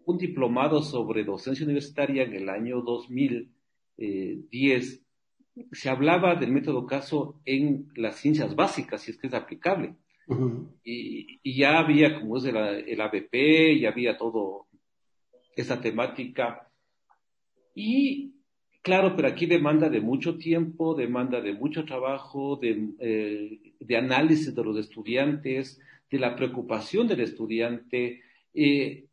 un 0.05 0.19
diplomado 0.19 0.83
sobre 0.83 1.25
docencia 1.25 1.65
universitaria 1.65 2.25
en 2.25 2.35
el 2.35 2.51
año 2.51 2.83
2010, 2.83 5.06
se 5.73 5.89
hablaba 5.89 6.35
del 6.35 6.53
método 6.53 6.87
caso 6.87 7.41
en 7.45 7.89
las 7.95 8.17
ciencias 8.17 8.55
básicas, 8.55 9.03
si 9.03 9.11
es 9.11 9.19
que 9.19 9.27
es 9.27 9.35
aplicable. 9.35 9.95
y, 10.85 11.57
ya 11.57 11.79
había, 11.79 12.21
como 12.21 12.39
es 12.39 12.45
el, 12.45 12.57
el 12.57 13.01
ABP, 13.01 13.81
ya 13.81 13.91
había 13.91 14.17
todo 14.17 14.67
esa 15.57 15.81
temática. 15.81 16.69
Y 17.75 18.35
claro, 18.83 19.17
pero 19.17 19.29
aquí 19.29 19.47
demanda 19.47 19.89
de 19.89 20.01
mucho 20.01 20.37
tiempo, 20.37 20.95
demanda 20.95 21.41
de 21.41 21.53
mucho 21.53 21.85
trabajo, 21.85 22.57
de, 22.57 22.91
eh, 22.99 23.75
de 23.81 23.97
análisis 23.97 24.55
de 24.55 24.65
los 24.65 24.77
estudiantes, 24.79 25.81
de 26.11 26.19
la 26.19 26.37
preocupación 26.37 27.09
del 27.09 27.21
estudiante. 27.21 28.23
Eh, 28.53 29.07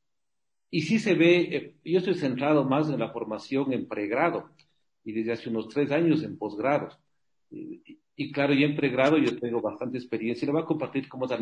y 0.70 0.82
sí 0.82 1.00
se 1.00 1.14
ve, 1.14 1.38
eh, 1.56 1.76
yo 1.86 2.00
estoy 2.00 2.16
centrado 2.16 2.66
más 2.66 2.90
en 2.90 3.00
la 3.00 3.10
formación 3.12 3.72
en 3.74 3.88
pregrado 3.88 4.50
y 5.04 5.12
desde 5.12 5.34
hace 5.34 5.50
unos 5.50 5.68
tres 5.70 5.92
años 5.92 6.24
en 6.24 6.38
posgrado. 6.38 6.90
Y, 7.50 8.32
claro, 8.32 8.54
ya 8.54 8.66
en 8.66 8.76
pregrado 8.76 9.18
yo 9.18 9.38
tengo 9.38 9.62
bastante 9.62 9.98
experiencia 9.98 10.46
y 10.46 10.48
le 10.48 10.54
voy 10.54 10.62
a 10.62 10.66
compartir 10.66 11.08
como 11.08 11.26
esa 11.26 11.38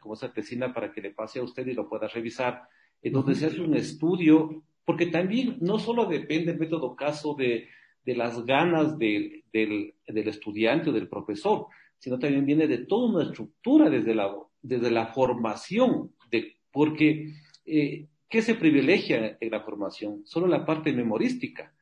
como 0.00 0.14
esa 0.14 0.32
tesina 0.32 0.72
para 0.72 0.92
que 0.92 1.00
le 1.00 1.10
pase 1.10 1.38
a 1.38 1.42
usted 1.42 1.66
y 1.66 1.74
lo 1.74 1.88
pueda 1.88 2.08
revisar, 2.08 2.62
en 3.02 3.12
donde 3.12 3.34
se 3.34 3.46
hace 3.46 3.60
un 3.60 3.74
estudio, 3.74 4.62
porque 4.84 5.06
también 5.06 5.56
no 5.60 5.78
solo 5.78 6.06
depende 6.06 6.52
el 6.52 6.58
método 6.58 6.94
caso 6.94 7.34
de, 7.34 7.68
de 8.04 8.14
las 8.14 8.44
ganas 8.44 8.98
del, 8.98 9.44
del, 9.52 9.94
estudiante 10.06 10.90
o 10.90 10.92
del 10.92 11.08
profesor, 11.08 11.66
sino 11.98 12.18
también 12.18 12.46
viene 12.46 12.66
de 12.66 12.78
toda 12.78 13.08
una 13.08 13.24
estructura 13.24 13.90
desde 13.90 14.14
la, 14.14 14.34
desde 14.62 14.90
la 14.90 15.06
formación, 15.08 16.12
de, 16.30 16.56
porque 16.70 17.34
eh, 17.64 18.06
¿qué 18.28 18.42
se 18.42 18.54
privilegia 18.54 19.36
en 19.40 19.50
la 19.50 19.60
formación? 19.60 20.22
Solo 20.24 20.46
la 20.46 20.64
parte 20.64 20.92
memorística 20.92 21.72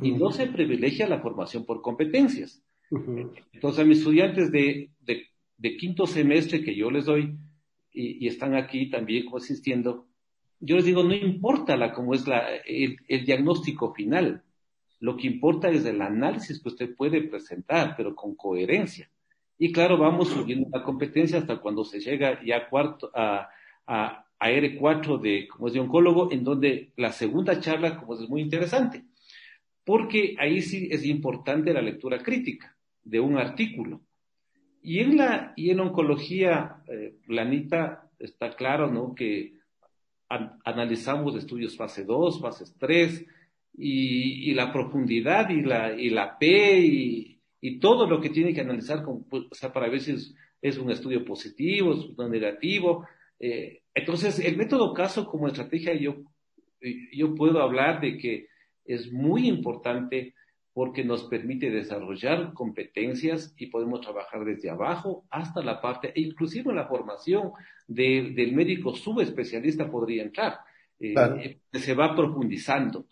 y 0.00 0.12
no 0.12 0.30
se 0.30 0.46
privilegia 0.46 1.08
la 1.08 1.20
formación 1.20 1.64
por 1.64 1.82
competencias. 1.82 2.62
Entonces, 3.52 3.80
a 3.80 3.84
mis 3.84 3.98
estudiantes 3.98 4.50
de, 4.50 4.90
de, 5.00 5.76
quinto 5.76 6.06
semestre 6.06 6.62
que 6.62 6.74
yo 6.74 6.90
les 6.90 7.06
doy 7.06 7.36
y, 7.92 8.26
están 8.26 8.54
aquí 8.54 8.90
también 8.90 9.26
consistiendo, 9.26 10.06
yo 10.60 10.76
les 10.76 10.84
digo, 10.84 11.02
no 11.02 11.14
importa 11.14 11.76
la, 11.76 11.92
cómo 11.92 12.14
es 12.14 12.26
la, 12.26 12.56
el, 12.66 13.24
diagnóstico 13.24 13.92
final, 13.92 14.42
lo 15.00 15.16
que 15.16 15.26
importa 15.26 15.68
es 15.70 15.84
el 15.84 16.00
análisis 16.00 16.62
que 16.62 16.68
usted 16.68 16.94
puede 16.94 17.22
presentar, 17.22 17.94
pero 17.96 18.14
con 18.14 18.34
coherencia. 18.34 19.10
Y 19.58 19.72
claro, 19.72 19.98
vamos 19.98 20.28
subiendo 20.28 20.68
la 20.72 20.82
competencia 20.82 21.38
hasta 21.38 21.58
cuando 21.58 21.84
se 21.84 22.00
llega 22.00 22.42
ya 22.44 22.68
cuarto, 22.68 23.10
a, 23.14 23.48
a, 23.86 24.26
a 24.38 24.50
R4 24.50 25.20
de, 25.20 25.48
como 25.48 25.68
es 25.68 25.74
de 25.74 25.80
oncólogo, 25.80 26.32
en 26.32 26.42
donde 26.42 26.92
la 26.96 27.12
segunda 27.12 27.60
charla, 27.60 27.98
como 27.98 28.14
es 28.14 28.28
muy 28.28 28.40
interesante, 28.40 29.04
porque 29.84 30.36
ahí 30.38 30.62
sí 30.62 30.88
es 30.90 31.04
importante 31.04 31.72
la 31.72 31.82
lectura 31.82 32.22
crítica 32.22 32.76
de 33.02 33.20
un 33.20 33.36
artículo. 33.36 34.00
Y 34.82 35.00
en 35.00 35.16
la, 35.16 35.52
y 35.56 35.70
en 35.70 35.80
oncología, 35.80 36.82
eh, 36.88 37.14
Planita, 37.26 38.10
está 38.18 38.54
claro, 38.54 38.90
¿no? 38.90 39.14
Que 39.14 39.54
analizamos 40.28 41.36
estudios 41.36 41.76
fase 41.76 42.04
2, 42.04 42.40
fase 42.40 42.64
3, 42.78 43.26
y, 43.76 44.50
y, 44.50 44.54
la 44.54 44.72
profundidad 44.72 45.50
y 45.50 45.62
la, 45.62 45.98
y 45.98 46.10
la 46.10 46.38
P 46.38 46.80
y, 46.80 47.40
y 47.60 47.78
todo 47.78 48.06
lo 48.06 48.20
que 48.20 48.30
tiene 48.30 48.54
que 48.54 48.60
analizar, 48.60 49.02
con, 49.02 49.24
pues, 49.24 49.44
o 49.50 49.54
sea, 49.54 49.72
para 49.72 49.88
ver 49.88 50.00
si 50.00 50.12
es, 50.12 50.34
es, 50.62 50.78
un 50.78 50.90
estudio 50.90 51.24
positivo, 51.24 51.92
es 51.92 52.04
un 52.16 52.30
negativo. 52.30 53.06
Eh, 53.40 53.82
entonces, 53.94 54.38
el 54.38 54.56
método 54.56 54.94
caso 54.94 55.26
como 55.26 55.48
estrategia, 55.48 55.94
yo, 55.94 56.16
yo 57.12 57.34
puedo 57.34 57.60
hablar 57.60 58.00
de 58.00 58.16
que 58.16 58.48
es 58.84 59.12
muy 59.12 59.48
importante 59.48 60.34
porque 60.74 61.04
nos 61.04 61.24
permite 61.24 61.70
desarrollar 61.70 62.52
competencias 62.52 63.54
y 63.56 63.68
podemos 63.68 64.00
trabajar 64.00 64.44
desde 64.44 64.70
abajo 64.70 65.24
hasta 65.30 65.62
la 65.62 65.80
parte, 65.80 66.12
e 66.14 66.20
inclusive 66.20 66.70
en 66.70 66.76
la 66.76 66.88
formación 66.88 67.52
del 67.86 68.52
médico 68.52 68.92
subespecialista 68.92 69.88
podría 69.88 70.24
entrar, 70.24 70.58
eh, 70.98 71.14
eh, 71.72 71.78
se 71.78 71.94
va 71.94 72.16
profundizando. 72.16 73.06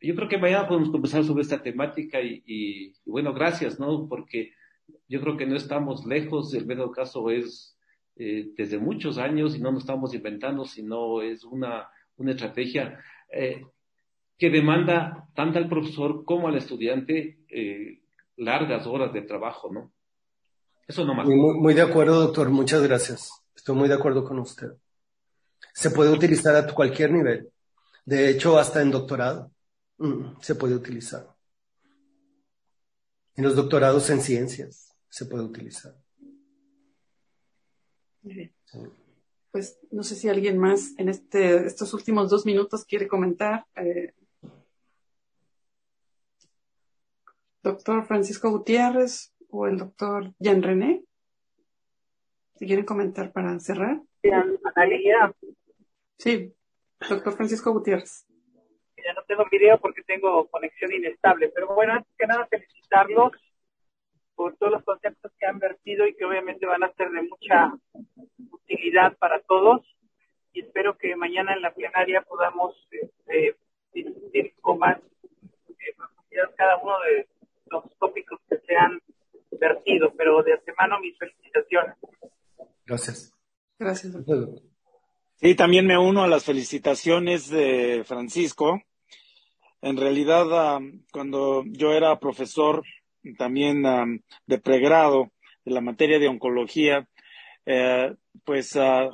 Yo 0.00 0.14
creo 0.14 0.28
que 0.28 0.38
mañana 0.38 0.68
podemos 0.68 0.90
conversar 0.90 1.24
sobre 1.24 1.42
esta 1.42 1.60
temática 1.60 2.20
y, 2.22 2.92
bueno, 3.04 3.34
gracias, 3.34 3.80
¿no? 3.80 4.06
Porque 4.08 4.52
yo 5.08 5.20
creo 5.20 5.36
que 5.36 5.46
no 5.46 5.56
estamos 5.56 6.06
lejos, 6.06 6.54
el 6.54 6.64
método 6.64 6.92
caso 6.92 7.28
es 7.28 7.76
eh, 8.14 8.50
desde 8.56 8.78
muchos 8.78 9.18
años 9.18 9.56
y 9.56 9.60
no 9.60 9.72
nos 9.72 9.82
estamos 9.82 10.14
inventando, 10.14 10.64
sino 10.64 11.22
es 11.22 11.42
una, 11.42 11.88
una 12.16 12.30
estrategia 12.30 13.00
que 14.44 14.50
demanda 14.50 15.26
tanto 15.34 15.58
al 15.58 15.70
profesor 15.70 16.22
como 16.26 16.48
al 16.48 16.56
estudiante 16.56 17.38
eh, 17.48 18.02
largas 18.36 18.86
horas 18.86 19.10
de 19.14 19.22
trabajo, 19.22 19.72
¿no? 19.72 19.90
Eso 20.86 21.06
no 21.06 21.14
más. 21.14 21.26
Muy, 21.26 21.58
muy, 21.58 21.72
de 21.72 21.80
acuerdo, 21.80 22.20
doctor. 22.20 22.50
Muchas 22.50 22.82
gracias. 22.82 23.30
Estoy 23.56 23.74
muy 23.74 23.88
de 23.88 23.94
acuerdo 23.94 24.22
con 24.22 24.38
usted. 24.38 24.72
Se 25.72 25.90
puede 25.90 26.10
utilizar 26.10 26.54
a 26.56 26.74
cualquier 26.74 27.10
nivel. 27.12 27.48
De 28.04 28.28
hecho, 28.28 28.58
hasta 28.58 28.82
en 28.82 28.90
doctorado 28.90 29.50
mm, 29.96 30.40
se 30.42 30.56
puede 30.56 30.74
utilizar. 30.74 31.26
En 33.36 33.44
los 33.44 33.56
doctorados 33.56 34.10
en 34.10 34.20
ciencias 34.20 34.94
se 35.08 35.24
puede 35.24 35.44
utilizar. 35.44 35.94
Pues 39.50 39.78
no 39.90 40.02
sé 40.02 40.16
si 40.16 40.28
alguien 40.28 40.58
más 40.58 40.92
en 40.98 41.08
este, 41.08 41.64
estos 41.64 41.94
últimos 41.94 42.28
dos 42.28 42.44
minutos 42.44 42.84
quiere 42.84 43.08
comentar. 43.08 43.64
Eh, 43.76 44.12
doctor 47.64 48.04
Francisco 48.04 48.50
Gutiérrez 48.50 49.34
o 49.48 49.66
el 49.66 49.78
doctor 49.78 50.32
Jean 50.38 50.62
René. 50.62 51.02
Si 52.56 52.66
quieren 52.66 52.84
comentar 52.84 53.32
para 53.32 53.58
cerrar. 53.58 54.00
Sí, 56.18 56.54
doctor 57.08 57.32
Francisco 57.34 57.72
Gutiérrez. 57.72 58.26
Ya 58.98 59.14
no 59.14 59.22
tengo 59.26 59.44
video 59.50 59.78
porque 59.80 60.02
tengo 60.02 60.46
conexión 60.48 60.92
inestable, 60.92 61.50
pero 61.54 61.74
bueno, 61.74 61.94
antes 61.94 62.12
que 62.16 62.26
nada 62.26 62.46
felicitarlos 62.46 63.32
por 64.34 64.56
todos 64.56 64.72
los 64.72 64.84
conceptos 64.84 65.32
que 65.38 65.46
han 65.46 65.58
vertido 65.58 66.06
y 66.06 66.14
que 66.14 66.24
obviamente 66.24 66.66
van 66.66 66.84
a 66.84 66.92
ser 66.92 67.10
de 67.10 67.22
mucha 67.22 67.72
utilidad 68.50 69.16
para 69.18 69.40
todos. 69.40 69.82
Y 70.52 70.60
espero 70.60 70.96
que 70.98 71.16
mañana 71.16 71.54
en 71.54 71.62
la 71.62 71.74
plenaria 71.74 72.22
podamos 72.22 72.88
este, 72.90 73.56
discutir 73.92 74.54
con 74.60 74.78
más 74.78 74.98
eh, 74.98 76.40
cada 76.56 76.76
uno 76.78 76.94
de 77.00 77.26
los 77.70 77.84
tópicos 77.98 78.40
que 78.48 78.58
se 78.58 78.76
han 78.76 79.00
vertido, 79.58 80.12
pero 80.16 80.42
de 80.42 80.54
antemano 80.54 81.00
mis 81.00 81.16
felicitaciones. 81.18 81.96
Gracias. 82.86 83.32
Gracias. 83.78 84.14
Sí, 85.36 85.54
también 85.54 85.86
me 85.86 85.98
uno 85.98 86.22
a 86.22 86.28
las 86.28 86.44
felicitaciones 86.44 87.48
de 87.50 88.02
Francisco. 88.06 88.80
En 89.82 89.96
realidad, 89.96 90.46
ah, 90.52 90.80
cuando 91.12 91.64
yo 91.66 91.92
era 91.92 92.18
profesor 92.18 92.82
también 93.36 93.84
ah, 93.86 94.06
de 94.46 94.58
pregrado 94.58 95.32
de 95.64 95.72
la 95.72 95.80
materia 95.80 96.18
de 96.18 96.28
oncología, 96.28 97.08
eh, 97.66 98.14
pues 98.44 98.76
uh, 98.76 99.10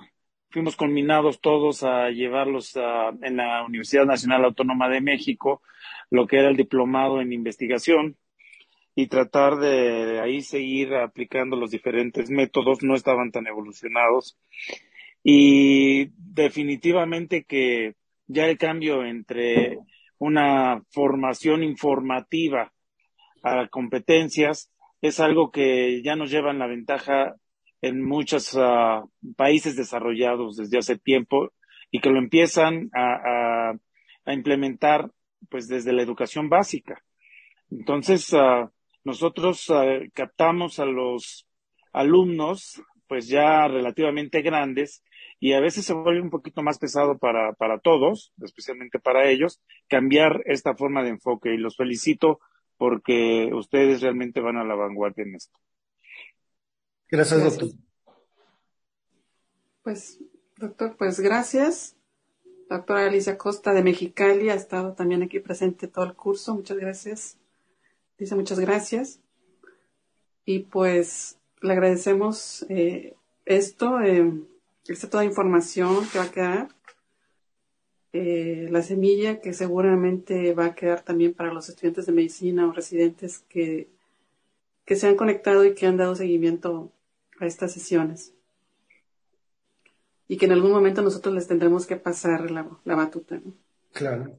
fuimos 0.51 0.77
conminados 0.77 1.41
todos 1.41 1.85
a 1.85 2.11
llevarlos 2.11 2.75
en 2.77 3.37
la 3.37 3.65
Universidad 3.65 4.05
Nacional 4.05 4.45
Autónoma 4.45 4.89
de 4.89 5.01
México, 5.01 5.63
lo 6.11 6.27
que 6.27 6.39
era 6.39 6.49
el 6.49 6.57
diplomado 6.57 7.21
en 7.21 7.33
investigación 7.33 8.17
y 8.95 9.07
tratar 9.07 9.57
de, 9.57 10.21
ahí 10.21 10.43
seguir 10.43 10.95
aplicando 10.95 11.57
los 11.57 11.71
diferentes 11.71 12.31
métodos, 12.31 12.83
no 12.83 12.95
estaban 12.95 13.31
tan 13.31 13.47
evolucionados. 13.47 14.39
Y 15.23 16.11
definitivamente 16.17 17.45
que 17.45 17.95
ya 18.27 18.47
el 18.47 18.59
cambio 18.59 19.05
entre 19.05 19.79
una 20.19 20.83
formación 20.91 21.63
informativa 21.63 22.73
a 23.43 23.69
competencias 23.69 24.71
es 25.01 25.21
algo 25.21 25.51
que 25.51 26.03
ya 26.03 26.17
nos 26.17 26.31
lleva 26.31 26.51
en 26.51 26.59
la 26.59 26.67
ventaja 26.67 27.35
en 27.81 28.05
muchos 28.05 28.55
ah, 28.57 29.05
países 29.37 29.77
desarrollados 29.77 30.57
desde 30.57 30.79
hace 30.79 30.99
tiempo 30.99 31.53
y 31.91 32.01
que 32.01 32.11
lo 32.11 32.19
empiezan 32.19 32.91
a, 32.95 33.73
a, 34.27 34.33
implementar 34.33 35.11
pues 35.49 35.67
desde 35.67 35.93
la 35.93 36.03
educación 36.03 36.49
básica. 36.49 37.03
Entonces, 37.71 38.33
uh, 38.33 38.71
nosotros 39.05 39.67
eh, 39.71 40.11
captamos 40.15 40.79
a 40.79 40.85
los 40.85 41.47
alumnos 41.93 42.83
pues 43.07 43.27
ya 43.27 43.67
relativamente 43.67 44.41
grandes 44.41 45.03
y 45.41 45.55
a 45.55 45.61
veces 45.61 45.85
se 45.85 45.95
vuelve 45.95 46.21
un 46.21 46.31
poquito 46.31 46.63
más 46.63 46.79
pesado 46.79 47.19
para, 47.19 47.55
para 47.55 47.81
todos, 47.81 48.33
especialmente 48.41 49.01
para 49.01 49.29
ellos, 49.29 49.61
cambiar 49.89 50.43
esta 50.45 50.77
forma 50.77 51.03
de 51.03 51.09
enfoque 51.09 51.53
y 51.53 51.57
los 51.57 51.77
felicito 51.77 52.39
porque 52.77 53.51
ustedes 53.53 54.01
realmente 54.01 54.41
van 54.41 54.59
a 54.59 54.65
la 54.65 54.77
vanguardia 54.77 55.25
en 55.25 55.35
esto. 55.35 55.59
Gracias, 57.09 57.43
doctor. 57.43 57.69
Pues, 59.83 60.23
doctor, 60.57 60.97
pues 60.97 61.19
gracias. 61.19 61.97
Doctora 62.69 63.07
Alicia 63.07 63.37
Costa 63.37 63.73
de 63.75 63.83
Mexicali 63.83 64.51
ha 64.51 64.55
estado 64.55 64.95
también 64.95 65.25
aquí 65.25 65.41
presente 65.41 65.89
todo 65.89 66.05
el 66.05 66.15
curso. 66.15 66.55
Muchas 66.55 66.77
gracias. 66.77 67.40
Dice 68.21 68.37
muchas 68.37 68.61
gracias. 68.61 69.19
Y 70.45 70.61
pues 70.61 71.39
le 71.63 71.73
agradecemos 71.73 72.65
eh, 72.69 73.15
esto, 73.47 74.01
eh, 74.01 74.33
esta 74.87 75.11
toda 75.11 75.25
información 75.25 76.07
que 76.13 76.19
va 76.19 76.25
a 76.25 76.31
quedar. 76.31 76.69
Eh, 78.13 78.67
la 78.71 78.83
semilla 78.83 79.41
que 79.41 79.53
seguramente 79.53 80.53
va 80.53 80.67
a 80.67 80.75
quedar 80.75 81.03
también 81.03 81.33
para 81.33 81.53
los 81.53 81.69
estudiantes 81.69 82.07
de 82.07 82.13
medicina 82.13 82.67
o 82.67 82.73
residentes 82.73 83.45
que, 83.49 83.89
que 84.85 84.97
se 84.97 85.07
han 85.07 85.17
conectado 85.17 85.65
y 85.65 85.75
que 85.75 85.87
han 85.87 85.97
dado 85.97 86.15
seguimiento 86.15 86.91
a 87.39 87.47
estas 87.47 87.73
sesiones. 87.73 88.35
Y 90.29 90.37
que 90.37 90.47
en 90.47 90.53
algún 90.53 90.73
momento 90.73 91.03
nosotros 91.03 91.35
les 91.35 91.47
tendremos 91.47 91.87
que 91.87 91.97
pasar 91.97 92.51
la, 92.51 92.69
la 92.85 92.95
batuta. 92.97 93.41
Claro. 93.93 94.37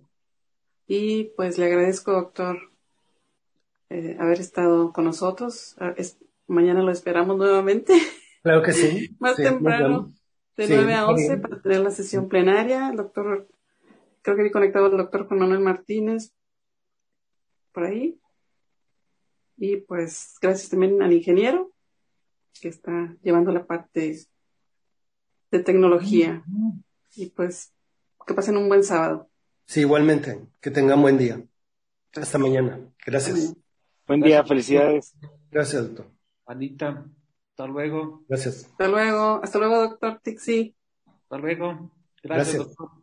Y 0.87 1.25
pues 1.35 1.57
le 1.57 1.65
agradezco, 1.65 2.11
doctor, 2.11 2.70
eh, 3.93 4.17
haber 4.19 4.39
estado 4.39 4.91
con 4.93 5.05
nosotros. 5.05 5.75
Ah, 5.79 5.93
es, 5.97 6.17
mañana 6.47 6.81
lo 6.81 6.91
esperamos 6.91 7.37
nuevamente. 7.37 7.93
Claro 8.43 8.63
que 8.63 8.73
sí. 8.73 9.15
Más 9.19 9.35
Sí, 9.35 9.43
temprano, 9.43 10.11
de 10.57 10.65
Sí, 10.65 10.73
9 10.75 10.93
a 10.95 10.99
está 11.01 11.11
11 11.11 11.27
bien. 11.27 11.41
para 11.43 11.61
tener 11.61 11.79
la 11.81 11.91
sesión 11.91 12.27
plenaria. 12.27 12.89
El 12.89 12.97
doctor, 12.97 13.47
creo 14.23 14.35
que 14.35 14.41
vi 14.41 14.49
conectado 14.49 14.85
al 14.87 14.97
doctor 14.97 15.27
Juan 15.27 15.39
Manuel 15.41 15.59
Martínez 15.59 16.33
por 17.71 17.83
ahí. 17.83 18.19
Y 19.57 19.77
pues 19.77 20.37
gracias 20.41 20.69
también 20.69 21.03
al 21.03 21.13
ingeniero 21.13 21.71
que 22.59 22.69
está 22.69 23.15
llevando 23.21 23.51
la 23.51 23.67
parte 23.67 24.17
de 25.51 25.59
tecnología. 25.59 26.43
Y 27.15 27.27
pues 27.27 27.71
que 28.25 28.33
pasen 28.33 28.57
un 28.57 28.67
buen 28.69 28.83
sábado. 28.83 29.29
Sí, 29.67 29.81
igualmente. 29.81 30.41
Que 30.61 30.71
tengan 30.71 30.99
buen 30.99 31.19
día. 31.19 31.45
Hasta 32.15 32.39
mañana. 32.39 32.79
Gracias. 33.05 33.55
Buen 34.11 34.19
día, 34.19 34.43
felicidades. 34.43 35.15
Gracias, 35.49 35.87
doctor. 35.87 36.05
Anita, 36.45 37.05
hasta 37.51 37.65
luego. 37.65 38.25
Gracias. 38.27 38.65
Hasta 38.65 38.89
luego. 38.89 39.39
Hasta 39.41 39.57
luego, 39.57 39.81
doctor 39.83 40.19
Tixi. 40.21 40.75
Hasta 41.05 41.37
luego. 41.37 41.93
Gracias, 42.21 42.57
Gracias. 42.57 42.57
doctor. 42.57 43.00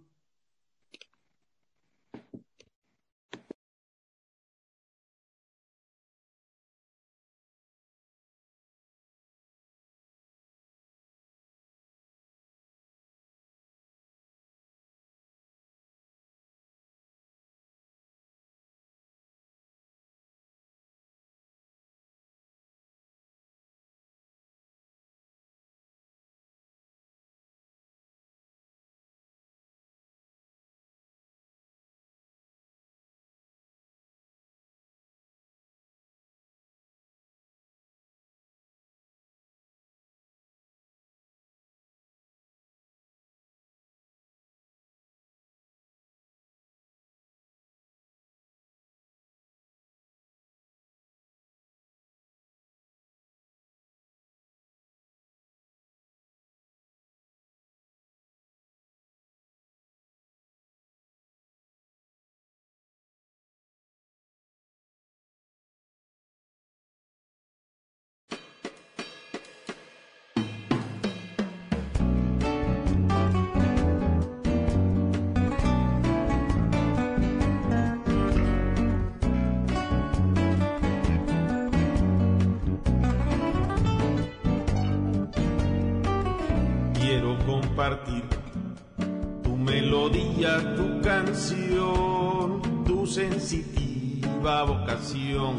Tu 89.43 89.57
melodía, 89.57 90.77
tu 90.77 91.01
canción, 91.01 92.85
tu 92.85 93.07
sensitiva 93.07 94.65
vocación 94.65 95.57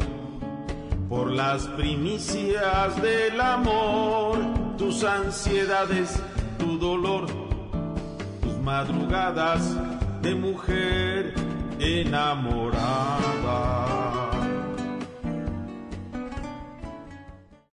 por 1.08 1.32
las 1.32 1.66
primicias 1.68 3.00
del 3.02 3.40
amor, 3.40 4.38
tus 4.78 5.02
ansiedades, 5.02 6.22
tu 6.58 6.78
dolor, 6.78 7.26
tus 8.40 8.56
madrugadas 8.58 9.76
de 10.22 10.34
mujer 10.34 11.34
enamorada. 11.80 13.19